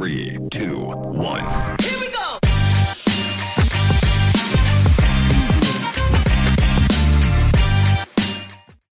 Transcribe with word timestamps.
3, 0.00 0.40
2, 0.50 0.96
1. 1.06 1.76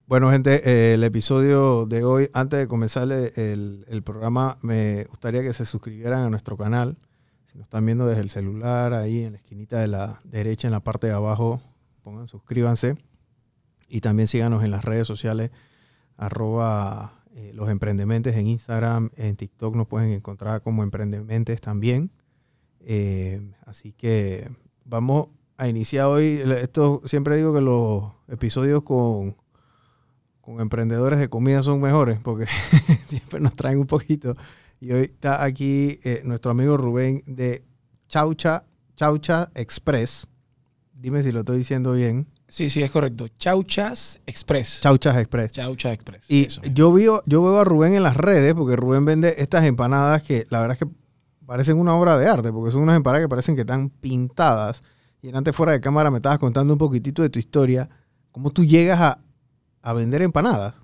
Bueno, 0.06 0.30
gente, 0.30 0.62
eh, 0.64 0.94
el 0.94 1.02
episodio 1.02 1.86
de 1.86 2.04
hoy, 2.04 2.30
antes 2.32 2.60
de 2.60 2.68
comenzar 2.68 3.10
el, 3.10 3.84
el 3.88 4.02
programa, 4.04 4.58
me 4.62 5.02
gustaría 5.06 5.42
que 5.42 5.52
se 5.52 5.66
suscribieran 5.66 6.20
a 6.20 6.30
nuestro 6.30 6.56
canal. 6.56 6.96
Si 7.46 7.58
nos 7.58 7.64
están 7.64 7.84
viendo 7.84 8.06
desde 8.06 8.22
el 8.22 8.30
celular, 8.30 8.94
ahí 8.94 9.24
en 9.24 9.32
la 9.32 9.38
esquinita 9.38 9.80
de 9.80 9.88
la 9.88 10.20
derecha, 10.22 10.68
en 10.68 10.72
la 10.72 10.84
parte 10.84 11.08
de 11.08 11.14
abajo, 11.14 11.60
pongan 12.04 12.28
suscríbanse. 12.28 12.96
Y 13.88 14.02
también 14.02 14.28
síganos 14.28 14.62
en 14.62 14.70
las 14.70 14.84
redes 14.84 15.08
sociales, 15.08 15.50
arroba 16.16 17.21
eh, 17.34 17.52
los 17.54 17.70
emprendementes 17.70 18.36
en 18.36 18.46
Instagram, 18.46 19.10
en 19.16 19.36
TikTok 19.36 19.74
nos 19.74 19.86
pueden 19.86 20.10
encontrar 20.12 20.62
como 20.62 20.82
emprendementes 20.82 21.60
también. 21.60 22.10
Eh, 22.80 23.40
así 23.64 23.92
que 23.92 24.50
vamos 24.84 25.28
a 25.56 25.68
iniciar 25.68 26.06
hoy. 26.06 26.42
Esto 26.60 27.00
siempre 27.04 27.36
digo 27.36 27.54
que 27.54 27.62
los 27.62 28.12
episodios 28.28 28.82
con, 28.82 29.36
con 30.42 30.60
emprendedores 30.60 31.18
de 31.18 31.28
comida 31.28 31.62
son 31.62 31.80
mejores 31.80 32.18
porque 32.20 32.46
siempre 33.06 33.40
nos 33.40 33.56
traen 33.56 33.78
un 33.78 33.86
poquito. 33.86 34.36
Y 34.80 34.92
hoy 34.92 35.04
está 35.04 35.44
aquí 35.44 36.00
eh, 36.02 36.22
nuestro 36.24 36.50
amigo 36.50 36.76
Rubén 36.76 37.22
de 37.26 37.64
Chaucha, 38.08 38.64
Chaucha 38.94 39.50
Express. 39.54 40.26
Dime 40.92 41.22
si 41.22 41.32
lo 41.32 41.40
estoy 41.40 41.58
diciendo 41.58 41.92
bien. 41.92 42.26
Sí, 42.52 42.68
sí, 42.68 42.82
es 42.82 42.90
correcto. 42.90 43.28
Chauchas 43.38 44.20
Express. 44.26 44.82
Chauchas 44.82 45.16
Express. 45.16 45.52
Chauchas 45.52 45.94
Express. 45.94 46.26
Y 46.28 46.48
eso 46.48 46.60
yo 46.70 46.92
veo, 46.92 47.22
yo 47.24 47.42
veo 47.42 47.58
a 47.58 47.64
Rubén 47.64 47.94
en 47.94 48.02
las 48.02 48.14
redes, 48.14 48.52
porque 48.52 48.76
Rubén 48.76 49.06
vende 49.06 49.36
estas 49.38 49.64
empanadas 49.64 50.22
que 50.22 50.46
la 50.50 50.60
verdad 50.60 50.76
es 50.78 50.86
que 50.86 50.94
parecen 51.46 51.78
una 51.78 51.96
obra 51.96 52.18
de 52.18 52.28
arte, 52.28 52.52
porque 52.52 52.70
son 52.70 52.82
unas 52.82 52.96
empanadas 52.96 53.24
que 53.24 53.28
parecen 53.30 53.54
que 53.54 53.62
están 53.62 53.88
pintadas. 53.88 54.82
Y 55.22 55.34
antes 55.34 55.56
fuera 55.56 55.72
de 55.72 55.80
cámara 55.80 56.10
me 56.10 56.18
estabas 56.18 56.38
contando 56.38 56.74
un 56.74 56.78
poquitito 56.78 57.22
de 57.22 57.30
tu 57.30 57.38
historia, 57.38 57.88
cómo 58.32 58.50
tú 58.50 58.66
llegas 58.66 59.00
a, 59.00 59.18
a 59.80 59.92
vender 59.94 60.20
empanadas. 60.20 60.74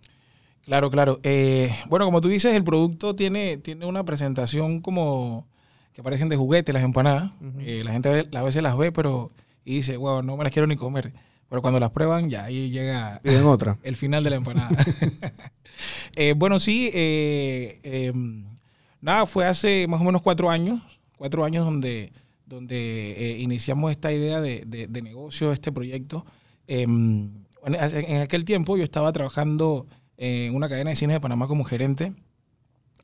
Claro, 0.65 0.91
claro. 0.91 1.21
Eh, 1.23 1.71
bueno, 1.91 2.07
como 2.07 2.23
tú 2.23 2.29
dices, 2.29 2.57
el 2.57 2.65
producto 2.65 3.15
tiene, 3.15 3.59
tiene 3.59 3.85
una 3.85 4.05
presentación 4.05 4.81
como 4.81 5.47
que 5.93 6.03
parecen 6.03 6.31
de 6.31 6.37
juguete 6.37 6.73
las 6.73 6.83
empanadas. 6.83 7.31
Eh, 7.59 7.83
la 7.85 7.93
gente 7.93 8.27
a 8.35 8.43
veces 8.43 8.63
las 8.63 8.79
ve, 8.79 8.91
pero 8.91 9.31
y 9.67 9.75
dice, 9.75 9.99
wow, 9.99 10.23
no 10.23 10.35
me 10.39 10.45
las 10.45 10.53
quiero 10.55 10.67
ni 10.67 10.77
comer. 10.77 11.13
Pero 11.49 11.63
cuando 11.63 11.81
las 11.81 11.91
prueban, 11.91 12.29
ya 12.29 12.45
ahí 12.45 12.71
llega 12.71 13.21
en 13.25 13.45
otra. 13.47 13.79
el 13.83 13.97
final 13.97 14.23
de 14.25 14.31
la 14.31 14.37
empanada. 14.37 14.71
Eh, 16.17 16.35
bueno, 16.37 16.59
sí, 16.59 16.91
eh, 16.93 17.79
eh, 17.85 18.13
nada, 19.01 19.27
fue 19.27 19.47
hace 19.47 19.87
más 19.87 20.01
o 20.01 20.05
menos 20.05 20.23
cuatro 20.23 20.51
años, 20.51 20.81
cuatro 21.17 21.45
años 21.45 21.65
donde, 21.65 22.13
donde 22.47 23.13
eh, 23.13 23.39
iniciamos 23.39 23.93
esta 23.93 24.11
idea 24.13 24.41
de, 24.41 24.65
de- 24.67 24.89
de 24.89 25.03
negocio, 25.03 25.53
este 25.53 25.71
proyecto. 25.71 26.27
Eh, 26.67 26.83
en, 26.85 28.21
aquel 28.21 28.45
tiempo 28.45 28.77
yo 28.77 28.83
estaba 28.83 29.13
trabajando 29.13 29.87
en 30.17 30.55
una 30.55 30.69
cadena 30.69 30.91
de 30.91 30.97
cines 30.97 31.15
de 31.15 31.21
Panamá 31.21 31.47
como 31.47 31.63
gerente. 31.63 32.13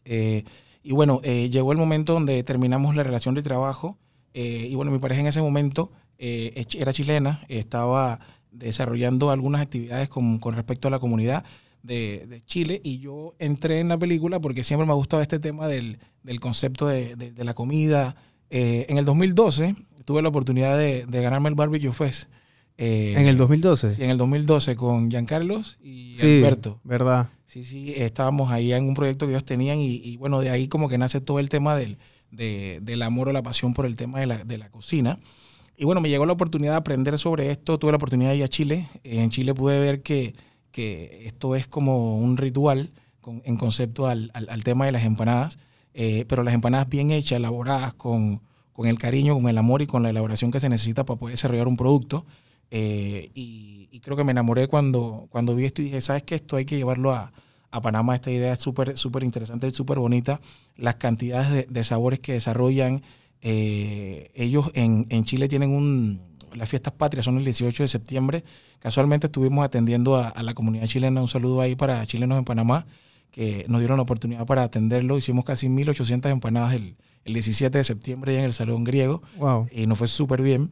Eh, 0.04 0.42
y 0.82 0.92
bueno, 0.92 1.20
eh, 1.22 1.48
llegó 1.50 1.70
el 1.72 1.78
momento 1.78 2.12
donde 2.14 2.42
terminamos 2.42 2.96
la 2.96 3.04
relación 3.04 3.34
de 3.36 3.42
trabajo. 3.42 3.98
y 4.32 4.74
bueno, 4.74 4.90
mi 4.90 4.98
pareja 4.98 5.20
en 5.20 5.28
ese 5.28 5.40
momento 5.40 5.92
eh, 6.18 6.64
era 6.76 6.92
chilena, 6.92 7.44
estaba 7.48 8.20
desarrollando 8.50 9.30
algunas 9.30 9.60
actividades 9.62 10.08
con, 10.08 10.38
con 10.38 10.54
respecto 10.54 10.88
a 10.88 10.90
la 10.90 10.98
comunidad 10.98 11.44
de, 11.82 12.26
de 12.28 12.42
Chile. 12.44 12.80
Y 12.84 12.98
yo 12.98 13.34
entré 13.38 13.80
en 13.80 13.88
la 13.88 13.98
película 13.98 14.40
porque 14.40 14.62
siempre 14.64 14.86
me 14.86 14.92
ha 14.92 14.96
gustado 14.96 15.22
este 15.22 15.38
tema 15.38 15.66
del, 15.68 15.98
del 16.22 16.40
concepto 16.40 16.86
de, 16.86 17.16
de- 17.16 17.32
de 17.32 17.44
la 17.44 17.54
comida. 17.54 18.16
Eh, 18.50 18.86
en 18.88 18.98
el 18.98 19.04
2012 19.04 19.74
tuve 20.04 20.22
la 20.22 20.28
oportunidad 20.28 20.78
de, 20.78 21.04
ganarme 21.08 21.48
el 21.48 21.54
Barbecue 21.54 21.92
Fest. 21.92 22.30
Eh, 22.76 23.14
En 23.16 23.26
el 23.26 23.36
2012. 23.36 23.92
Sí, 23.92 24.02
en 24.02 24.10
el 24.10 24.18
2012 24.18 24.74
con 24.76 25.08
Giancarlos 25.10 25.78
y 25.82 26.14
Sí, 26.16 26.38
Alberto. 26.38 26.80
¿verdad? 26.84 27.28
Sí, 27.44 27.64
sí, 27.64 27.92
estábamos 27.96 28.50
ahí 28.50 28.72
en 28.72 28.88
un 28.88 28.94
proyecto 28.94 29.26
que 29.26 29.32
ellos 29.32 29.44
tenían 29.44 29.78
y, 29.78 29.94
y, 29.96 30.16
bueno, 30.16 30.40
de 30.40 30.50
ahí 30.50 30.66
como 30.66 30.88
que 30.88 30.98
nace 30.98 31.20
todo 31.20 31.38
el 31.38 31.48
tema 31.48 31.76
del, 31.76 31.98
de- 32.32 32.80
del 32.82 33.02
amor 33.02 33.28
o 33.28 33.32
la 33.32 33.42
pasión 33.42 33.74
por 33.74 33.86
el 33.86 33.94
tema 33.96 34.18
de 34.20 34.26
la, 34.26 34.44
de 34.44 34.58
la 34.58 34.70
cocina. 34.70 35.18
Y 35.76 35.84
bueno, 35.84 36.00
me 36.00 36.08
llegó 36.08 36.24
la 36.26 36.32
oportunidad 36.34 36.72
de 36.72 36.78
aprender 36.78 37.18
sobre 37.18 37.50
esto, 37.50 37.78
tuve 37.78 37.90
la 37.92 37.96
oportunidad 37.96 38.30
de 38.30 38.36
ir 38.36 38.44
a 38.44 38.48
Chile. 38.48 38.88
En 39.02 39.30
Chile 39.30 39.54
pude 39.54 39.78
ver 39.80 40.02
que, 40.02 40.34
que 40.70 41.26
esto 41.26 41.56
es 41.56 41.66
como 41.66 42.18
un 42.18 42.36
ritual 42.36 42.90
con- 43.20 43.42
en 43.44 43.56
concepto 43.56 44.06
al, 44.06 44.30
al- 44.34 44.48
al 44.48 44.62
tema 44.64 44.86
de 44.86 44.92
las 44.92 45.04
empanadas, 45.04 45.58
eh, 45.94 46.24
pero 46.28 46.42
las 46.42 46.54
empanadas 46.54 46.88
bien 46.88 47.10
hechas, 47.10 47.38
elaboradas 47.38 47.94
con, 47.94 48.40
con 48.72 48.86
el 48.86 48.98
cariño, 48.98 49.34
con 49.34 49.48
el 49.48 49.58
amor 49.58 49.82
y 49.82 49.86
con 49.86 50.02
la 50.02 50.10
elaboración 50.10 50.50
que 50.52 50.60
se 50.60 50.68
necesita 50.68 51.04
para 51.04 51.18
poder 51.18 51.34
desarrollar 51.34 51.66
un 51.68 51.76
producto. 51.76 52.24
Eh, 52.70 53.30
y, 53.34 53.88
y 53.90 54.00
creo 54.00 54.16
que 54.16 54.24
me 54.24 54.32
enamoré 54.32 54.68
cuando, 54.68 55.26
cuando 55.30 55.54
vi 55.56 55.64
esto 55.64 55.82
y 55.82 55.86
dije, 55.86 56.00
¿sabes 56.00 56.22
qué? 56.22 56.34
Esto 56.36 56.56
hay 56.56 56.64
que 56.66 56.76
llevarlo 56.76 57.12
a, 57.12 57.32
a 57.70 57.80
Panamá. 57.82 58.14
Esta 58.14 58.30
idea 58.30 58.52
es 58.52 58.60
súper 58.60 58.96
súper 58.96 59.24
interesante, 59.24 59.70
súper 59.72 59.98
bonita. 59.98 60.40
Las 60.76 60.96
cantidades 60.96 61.50
de, 61.50 61.66
de 61.68 61.84
sabores 61.84 62.20
que 62.20 62.32
desarrollan. 62.34 63.02
Eh, 63.44 64.30
ellos 64.34 64.70
en, 64.74 65.06
en 65.10 65.24
Chile 65.24 65.48
tienen 65.48 65.70
un... 65.70 66.20
Las 66.54 66.68
fiestas 66.68 66.92
patrias 66.94 67.24
son 67.24 67.36
el 67.36 67.44
18 67.44 67.82
de 67.82 67.88
septiembre. 67.88 68.44
Casualmente 68.78 69.26
estuvimos 69.26 69.64
atendiendo 69.64 70.16
a, 70.16 70.28
a 70.28 70.42
la 70.42 70.54
comunidad 70.54 70.86
chilena. 70.86 71.20
Un 71.20 71.28
saludo 71.28 71.60
ahí 71.60 71.74
para 71.76 72.04
chilenos 72.06 72.38
en 72.38 72.44
Panamá, 72.44 72.86
que 73.32 73.64
nos 73.68 73.80
dieron 73.80 73.96
la 73.98 74.02
oportunidad 74.04 74.46
para 74.46 74.62
atenderlo. 74.62 75.18
Hicimos 75.18 75.44
casi 75.44 75.68
1.800 75.68 76.30
empanadas 76.30 76.74
el, 76.74 76.96
el 77.24 77.32
17 77.34 77.76
de 77.76 77.84
septiembre 77.84 78.38
en 78.38 78.44
el 78.44 78.52
Salón 78.52 78.84
Griego 78.84 79.22
Wow. 79.36 79.66
y 79.72 79.86
nos 79.86 79.98
fue 79.98 80.06
súper 80.06 80.42
bien. 80.42 80.70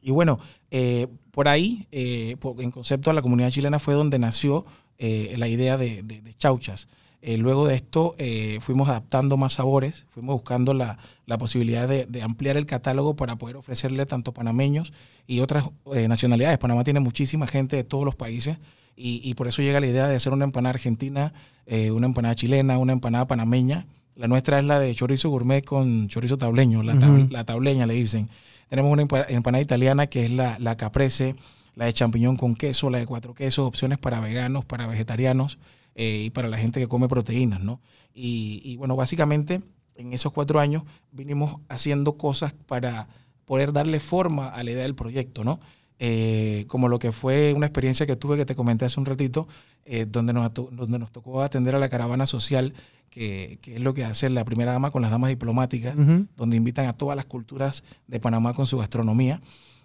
Y 0.00 0.10
bueno, 0.10 0.38
eh, 0.70 1.06
por 1.30 1.48
ahí, 1.48 1.86
eh, 1.92 2.36
por- 2.40 2.60
en 2.62 2.70
concepto 2.70 3.10
a 3.10 3.12
la 3.14 3.20
comunidad 3.22 3.50
chilena 3.50 3.78
fue 3.78 3.94
donde 3.94 4.18
nació 4.18 4.64
eh, 4.98 5.34
la 5.36 5.48
idea 5.48 5.76
de, 5.76 6.02
de- 6.02 6.22
de 6.22 6.34
chauchas. 6.34 6.88
Eh, 7.26 7.38
luego 7.38 7.66
de 7.66 7.74
esto 7.74 8.14
eh, 8.18 8.58
fuimos 8.60 8.90
adaptando 8.90 9.38
más 9.38 9.54
sabores, 9.54 10.04
fuimos 10.10 10.34
buscando 10.34 10.74
la, 10.74 10.98
la 11.24 11.38
posibilidad 11.38 11.88
de, 11.88 12.04
de 12.04 12.20
ampliar 12.20 12.58
el 12.58 12.66
catálogo 12.66 13.16
para 13.16 13.36
poder 13.36 13.56
ofrecerle 13.56 14.04
tanto 14.04 14.32
panameños 14.32 14.92
y 15.26 15.40
otras 15.40 15.70
eh, 15.94 16.06
nacionalidades. 16.06 16.58
Panamá 16.58 16.84
tiene 16.84 17.00
muchísima 17.00 17.46
gente 17.46 17.76
de 17.76 17.84
todos 17.84 18.04
los 18.04 18.14
países 18.14 18.58
y, 18.94 19.22
y 19.24 19.32
por 19.34 19.48
eso 19.48 19.62
llega 19.62 19.80
la 19.80 19.86
idea 19.86 20.06
de 20.06 20.16
hacer 20.16 20.34
una 20.34 20.44
empanada 20.44 20.74
argentina, 20.74 21.32
una 21.66 22.06
empanada 22.06 22.34
chilena, 22.34 22.76
una 22.76 22.92
empanada 22.92 23.26
panameña. 23.26 23.86
La 24.16 24.26
nuestra 24.26 24.58
es 24.58 24.66
la 24.66 24.78
de 24.78 24.94
chorizo 24.94 25.30
gourmet 25.30 25.64
con 25.64 26.08
chorizo 26.08 26.36
tableño, 26.36 26.82
la, 26.82 26.92
tab- 26.94 27.30
la 27.30 27.44
tableña 27.44 27.86
le 27.86 27.94
dicen. 27.94 28.28
Tenemos 28.68 28.92
una 28.92 29.02
empa- 29.02 29.24
empanada 29.30 29.62
italiana 29.62 30.08
que 30.08 30.26
es 30.26 30.30
la, 30.30 30.58
la 30.58 30.76
caprese, 30.76 31.36
la 31.74 31.86
de 31.86 31.94
champiñón 31.94 32.36
con 32.36 32.54
queso, 32.54 32.90
la 32.90 32.98
de 32.98 33.06
cuatro 33.06 33.32
quesos, 33.32 33.66
opciones 33.66 33.96
para 33.98 34.20
veganos, 34.20 34.66
para 34.66 34.86
vegetarianos 34.86 35.58
eh, 35.94 36.24
y 36.26 36.30
para 36.30 36.48
la 36.48 36.58
gente 36.58 36.80
que 36.80 36.88
come 36.88 37.08
proteínas, 37.08 37.60
¿no? 37.60 37.80
Y, 38.14 38.60
y, 38.64 38.76
bueno, 38.76 38.96
básicamente 38.96 39.62
en 39.96 40.12
esos 40.12 40.32
cuatro 40.32 40.60
años 40.60 40.82
vinimos 41.12 41.56
haciendo 41.68 42.16
cosas 42.16 42.52
para 42.52 43.08
poder 43.44 43.72
darle 43.72 44.00
forma 44.00 44.48
a 44.48 44.62
la 44.62 44.70
idea 44.70 44.82
del 44.82 44.94
proyecto, 44.94 45.44
¿no? 45.44 45.60
Eh, 46.00 46.64
como 46.66 46.88
lo 46.88 46.98
que 46.98 47.12
fue 47.12 47.54
una 47.54 47.66
experiencia 47.66 48.04
que 48.06 48.16
tuve 48.16 48.36
que 48.36 48.44
te 48.44 48.54
comenté 48.56 48.84
hace 48.84 48.98
un 48.98 49.06
ratito, 49.06 49.46
eh, 49.84 50.06
donde, 50.08 50.32
nos, 50.32 50.52
donde 50.52 50.98
nos 50.98 51.12
tocó 51.12 51.42
atender 51.42 51.74
a 51.74 51.78
la 51.78 51.88
caravana 51.88 52.26
social, 52.26 52.74
que, 53.10 53.58
que 53.62 53.74
es 53.74 53.80
lo 53.80 53.94
que 53.94 54.04
hace 54.04 54.28
la 54.28 54.44
primera 54.44 54.72
dama 54.72 54.90
con 54.90 55.02
las 55.02 55.10
damas 55.12 55.30
diplomáticas 55.30 55.96
Ujú. 55.96 56.26
donde 56.36 56.56
invitan 56.56 56.86
a 56.86 56.94
todas 56.94 57.14
las 57.14 57.26
culturas 57.26 57.84
de 58.08 58.18
Panamá 58.18 58.54
con 58.54 58.66
su 58.66 58.76
gastronomía. 58.78 59.40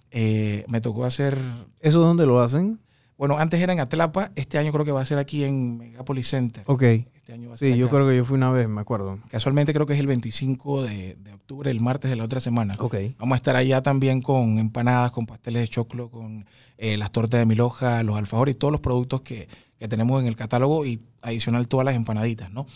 Eh, 0.10 0.66
me 0.68 0.82
tocó 0.82 1.06
hacer, 1.06 1.38
¿Eso 1.80 2.00
dónde 2.00 2.26
lo 2.26 2.40
hacen? 2.42 2.80
Bueno, 3.20 3.38
antes 3.38 3.60
era 3.60 3.74
en 3.74 3.82
Atlapa, 3.82 4.32
este 4.36 4.58
año 4.58 4.72
creo 4.72 4.86
que 4.86 4.94
va 4.94 5.02
a 5.02 5.06
ser 5.06 5.18
aquí 5.18 5.44
en 5.44 5.78
Megapolis 5.78 6.30
Center. 6.30 6.64
Ok. 6.68 6.84
Este 6.84 7.34
año 7.34 7.50
va 7.50 7.56
a 7.56 7.58
ser 7.58 7.74
Sí, 7.74 7.78
yo 7.78 7.90
creo 7.90 8.08
que 8.08 8.16
yo 8.16 8.24
fui 8.24 8.38
una 8.38 8.50
vez, 8.50 8.70
me 8.70 8.80
acuerdo. 8.80 9.20
Casualmente 9.28 9.74
creo 9.74 9.86
que 9.86 9.92
es 9.92 10.00
el 10.00 10.08
25 10.08 10.84
de, 10.84 11.16
de 11.16 11.34
octubre, 11.34 11.70
el 11.70 11.82
martes 11.82 12.10
de 12.10 12.16
la 12.16 12.24
otra 12.24 12.40
semana. 12.40 12.76
Ok. 12.80 12.96
Vamos 13.18 13.34
a 13.34 13.36
estar 13.36 13.58
allá 13.58 13.84
también 13.84 14.22
con 14.22 14.58
empanadas, 14.58 15.12
con 15.12 15.26
pasteles 15.26 15.64
de 15.64 15.68
choclo, 15.68 16.10
con 16.10 16.46
eh, 16.78 16.96
las 16.96 17.12
tortas 17.12 17.42
de 17.42 17.46
milhoja, 17.46 18.04
los 18.04 18.18
alfajores 18.18 18.56
y 18.56 18.58
todos 18.58 18.72
los 18.72 18.80
productos 18.80 19.20
que, 19.20 19.50
que 19.78 19.90
tenemos 19.90 20.22
en 20.22 20.28
el 20.28 20.38
catálogo 20.38 20.86
y 20.86 21.02
adicional 21.22 21.68
todas 21.68 21.86
las 21.86 21.96
empanaditas, 21.96 22.52
¿no? 22.52 22.68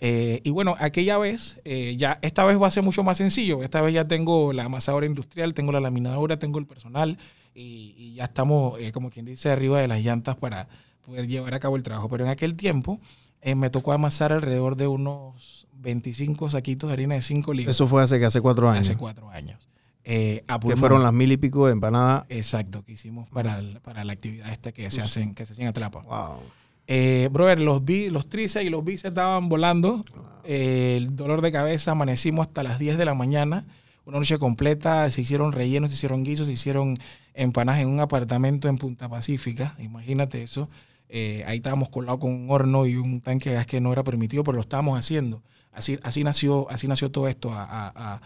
Eh, 0.00 0.42
y 0.44 0.50
bueno, 0.50 0.76
aquella 0.78 1.16
vez, 1.16 1.58
eh, 1.64 1.94
ya 1.96 2.18
esta 2.20 2.44
vez 2.44 2.60
va 2.60 2.66
a 2.66 2.70
ser 2.70 2.82
mucho 2.82 3.02
más 3.02 3.16
sencillo. 3.16 3.62
Esta 3.62 3.80
vez 3.80 3.94
ya 3.94 4.06
tengo 4.06 4.52
la 4.52 4.64
amasadora 4.64 5.06
industrial, 5.06 5.54
tengo 5.54 5.72
la 5.72 5.80
laminadora, 5.80 6.38
tengo 6.38 6.58
el 6.58 6.66
personal 6.66 7.16
y, 7.56 7.94
y 7.96 8.14
ya 8.14 8.24
estamos, 8.24 8.78
eh, 8.78 8.92
como 8.92 9.10
quien 9.10 9.24
dice, 9.24 9.50
arriba 9.50 9.80
de 9.80 9.88
las 9.88 10.02
llantas 10.02 10.36
para 10.36 10.68
poder 11.04 11.26
llevar 11.26 11.54
a 11.54 11.60
cabo 11.60 11.76
el 11.76 11.82
trabajo. 11.82 12.08
Pero 12.08 12.24
en 12.24 12.30
aquel 12.30 12.54
tiempo 12.54 13.00
eh, 13.40 13.54
me 13.54 13.70
tocó 13.70 13.92
amasar 13.92 14.32
alrededor 14.32 14.76
de 14.76 14.86
unos 14.86 15.66
25 15.74 16.50
saquitos 16.50 16.88
de 16.88 16.94
harina 16.94 17.14
de 17.14 17.22
5 17.22 17.52
libras 17.54 17.74
Eso 17.76 17.86
fue 17.86 18.02
hace 18.02 18.18
que 18.18 18.26
hace 18.26 18.40
cuatro 18.40 18.68
años. 18.70 18.86
hace 18.86 18.96
cuatro 18.96 19.30
años. 19.30 19.68
Eh, 20.08 20.44
que 20.68 20.76
fueron 20.76 21.02
las 21.02 21.12
mil 21.12 21.32
y 21.32 21.36
pico 21.36 21.66
de 21.66 21.72
empanadas. 21.72 22.26
Exacto, 22.28 22.84
que 22.84 22.92
hicimos 22.92 23.28
para, 23.30 23.58
el- 23.58 23.80
para 23.80 24.04
la 24.04 24.12
actividad 24.12 24.50
esta 24.52 24.70
que 24.72 24.88
se, 24.90 25.00
hacen, 25.02 25.34
que 25.34 25.44
se 25.44 25.52
hace 25.54 25.62
en 25.62 25.68
Atlapa. 25.68 26.02
Wow. 26.02 26.38
Eh, 26.86 27.28
brother, 27.32 27.58
los, 27.58 27.84
bi, 27.84 28.10
los 28.10 28.28
tríceps 28.28 28.64
y 28.64 28.70
los 28.70 28.84
bíceps 28.84 29.06
estaban 29.10 29.48
volando. 29.48 30.04
Eh, 30.44 30.94
el 30.96 31.16
dolor 31.16 31.40
de 31.40 31.50
cabeza, 31.50 31.90
amanecimos 31.90 32.46
hasta 32.46 32.62
las 32.62 32.78
10 32.78 32.98
de 32.98 33.04
la 33.04 33.14
mañana. 33.14 33.66
Una 34.06 34.18
noche 34.18 34.38
completa, 34.38 35.10
se 35.10 35.20
hicieron 35.20 35.52
rellenos, 35.52 35.90
se 35.90 35.96
hicieron 35.96 36.24
guisos, 36.24 36.46
se 36.46 36.52
hicieron 36.54 36.96
empanadas 37.34 37.82
en 37.82 37.88
un 37.88 38.00
apartamento 38.00 38.68
en 38.68 38.78
Punta 38.78 39.08
Pacífica. 39.08 39.74
Imagínate 39.78 40.42
eso. 40.42 40.70
Eh, 41.08 41.44
ahí 41.46 41.58
estábamos 41.58 41.88
colados 41.90 42.20
con 42.20 42.32
un 42.32 42.46
horno 42.50 42.86
y 42.86 42.96
un 42.96 43.20
tanque 43.20 43.50
de 43.50 43.56
gas 43.56 43.66
que 43.66 43.80
no 43.80 43.92
era 43.92 44.02
permitido, 44.04 44.42
pero 44.44 44.54
lo 44.56 44.62
estábamos 44.62 44.98
haciendo. 44.98 45.42
Así, 45.72 45.98
así, 46.02 46.24
nació, 46.24 46.70
así 46.70 46.86
nació 46.88 47.10
todo 47.10 47.28
esto. 47.28 47.52
A, 47.52 47.62
a- 47.64 47.92
a- 48.14 48.20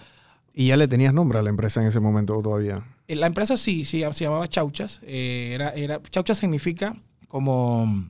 ¿Y 0.52 0.66
ya 0.68 0.76
le 0.76 0.86
tenías 0.88 1.14
nombre 1.14 1.38
a 1.38 1.42
la 1.42 1.48
empresa 1.50 1.80
en 1.80 1.86
ese 1.88 2.00
momento 2.00 2.36
o 2.36 2.42
todavía? 2.42 2.84
Eh, 3.08 3.14
La 3.16 3.26
empresa 3.26 3.56
sí, 3.56 3.84
sí 3.84 4.02
se 4.12 4.24
llamaba 4.24 4.48
Chauchas. 4.48 5.00
Eh, 5.04 5.52
era, 5.54 5.70
era, 5.70 6.00
Chauchas 6.10 6.38
significa 6.38 6.94
como, 7.28 8.08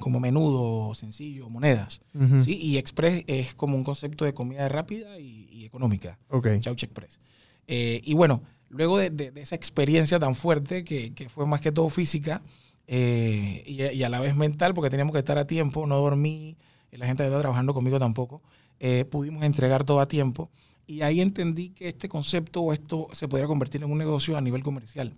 como 0.00 0.20
menudo, 0.20 0.92
sencillo, 0.94 1.48
monedas. 1.48 2.00
¿sí? 2.44 2.56
Y 2.60 2.76
Express 2.76 3.24
es 3.26 3.54
como 3.54 3.76
un 3.76 3.84
concepto 3.84 4.24
de 4.24 4.34
comida 4.34 4.68
rápida 4.68 5.18
y 5.18 5.39
económica. 5.70 6.18
Ok. 6.28 6.48
Chaucha 6.60 6.86
Express. 6.86 7.20
Eh, 7.66 8.00
y 8.04 8.14
bueno, 8.14 8.42
luego 8.68 8.98
de, 8.98 9.10
de- 9.10 9.30
de 9.30 9.40
esa 9.40 9.54
experiencia 9.54 10.18
tan 10.18 10.34
fuerte, 10.34 10.84
que, 10.84 11.14
que 11.14 11.28
fue 11.28 11.46
más 11.46 11.60
que 11.60 11.72
todo 11.72 11.88
física 11.88 12.42
eh, 12.86 13.62
y, 13.66 13.82
y 13.82 14.02
a 14.02 14.08
la 14.08 14.20
vez 14.20 14.34
mental, 14.34 14.74
porque 14.74 14.90
teníamos 14.90 15.12
que 15.12 15.20
estar 15.20 15.38
a 15.38 15.46
tiempo, 15.46 15.86
no 15.86 15.96
dormí, 15.98 16.56
y 16.92 16.96
la 16.96 17.06
gente 17.06 17.22
que 17.22 17.26
estaba 17.28 17.40
trabajando 17.42 17.72
conmigo 17.72 17.98
tampoco, 17.98 18.42
eh, 18.80 19.04
pudimos 19.04 19.44
entregar 19.44 19.84
todo 19.84 20.00
a 20.00 20.06
tiempo. 20.06 20.50
Y 20.86 21.02
ahí 21.02 21.20
entendí 21.20 21.70
que 21.70 21.88
este 21.88 22.08
concepto 22.08 22.62
o 22.62 22.72
esto 22.72 23.06
se 23.12 23.28
podría 23.28 23.46
convertir 23.46 23.82
en 23.84 23.90
un 23.92 23.98
negocio 23.98 24.36
a 24.36 24.40
nivel 24.40 24.62
comercial. 24.64 25.14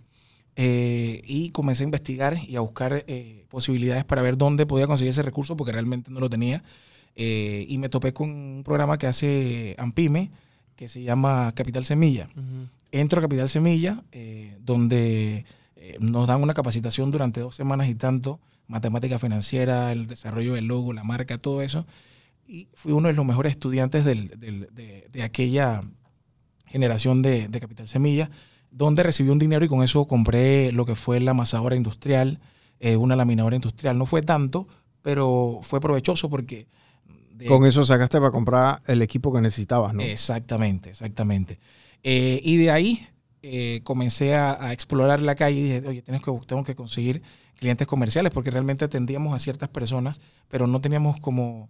Eh, 0.55 1.21
y 1.25 1.49
comencé 1.49 1.81
a 1.83 1.85
investigar 1.85 2.37
y 2.47 2.55
a 2.57 2.59
buscar 2.59 3.03
eh, 3.07 3.45
posibilidades 3.49 4.03
para 4.05 4.21
ver 4.21 4.37
dónde 4.37 4.67
podía 4.67 4.85
conseguir 4.85 5.09
ese 5.09 5.23
recurso, 5.23 5.57
porque 5.57 5.71
realmente 5.71 6.11
no 6.11 6.19
lo 6.19 6.29
tenía. 6.29 6.63
Eh, 7.15 7.65
y 7.69 7.77
me 7.77 7.89
topé 7.89 8.11
con 8.13 8.29
un 8.29 8.61
programa 8.63 8.97
que 8.97 9.07
hace 9.07 9.75
Ampime, 9.77 10.31
que 10.75 10.87
se 10.87 11.03
llama 11.03 11.51
Capital 11.55 11.85
Semilla. 11.85 12.27
Entro 12.91 13.19
a 13.19 13.21
Capital 13.23 13.49
Semilla, 13.49 14.03
eh, 14.11 14.57
donde 14.61 15.45
eh, 15.75 15.97
nos 15.99 16.27
dan 16.27 16.41
una 16.41 16.53
capacitación 16.53 17.11
durante 17.11 17.39
dos 17.41 17.55
semanas 17.55 17.87
y 17.89 17.95
tanto, 17.95 18.39
matemática 18.67 19.19
financiera, 19.19 19.91
el 19.91 20.07
desarrollo 20.07 20.53
del 20.53 20.65
logo, 20.65 20.93
la 20.93 21.03
marca, 21.03 21.37
todo 21.37 21.61
eso. 21.61 21.85
Y 22.47 22.67
fui 22.73 22.91
uno 22.91 23.07
de 23.07 23.13
los 23.13 23.25
mejores 23.25 23.51
estudiantes 23.51 24.05
del- 24.05 24.29
del- 24.39 24.67
de, 24.73 25.07
de 25.11 25.23
aquella 25.23 25.81
generación 26.65 27.21
de, 27.21 27.47
de 27.47 27.59
Capital 27.59 27.87
Semilla, 27.87 28.29
donde 28.71 29.03
recibí 29.03 29.29
un 29.29 29.39
dinero 29.39 29.63
y 29.65 29.67
con 29.67 29.83
eso 29.83 30.05
compré 30.05 30.71
lo 30.71 30.85
que 30.85 30.95
fue 30.95 31.19
la 31.19 31.31
amasadora 31.31 31.75
industrial, 31.75 32.39
eh, 32.79 32.95
una 32.97 33.15
laminadora 33.15 33.55
industrial. 33.55 33.97
No 33.97 34.05
fue 34.07 34.23
tanto, 34.23 34.67
pero 35.03 35.59
fue 35.61 35.79
provechoso 35.79 36.29
porque... 36.29 36.67
de- 37.33 37.45
Con 37.45 37.65
eso 37.65 37.83
sacaste 37.83 38.17
para 38.19 38.31
comprar 38.31 38.81
el 38.87 39.01
equipo 39.01 39.33
que 39.33 39.41
necesitabas, 39.41 39.93
¿no? 39.93 40.01
Exactamente, 40.01 40.89
exactamente. 40.91 41.59
Eh, 42.03 42.39
y 42.43 42.57
de 42.57 42.71
ahí 42.71 43.07
eh, 43.41 43.81
comencé 43.83 44.35
a, 44.35 44.53
a 44.67 44.73
explorar 44.73 45.21
la 45.21 45.35
calle 45.35 45.59
y 45.59 45.63
dije, 45.63 45.87
oye, 45.87 46.01
tengo 46.01 46.19
que, 46.39 46.45
tengo 46.47 46.63
que 46.63 46.75
conseguir 46.75 47.21
clientes 47.59 47.87
comerciales 47.87 48.31
porque 48.33 48.51
realmente 48.51 48.85
atendíamos 48.85 49.33
a 49.35 49.39
ciertas 49.39 49.69
personas, 49.69 50.19
pero 50.49 50.67
no 50.67 50.79
teníamos 50.81 51.19
como... 51.19 51.69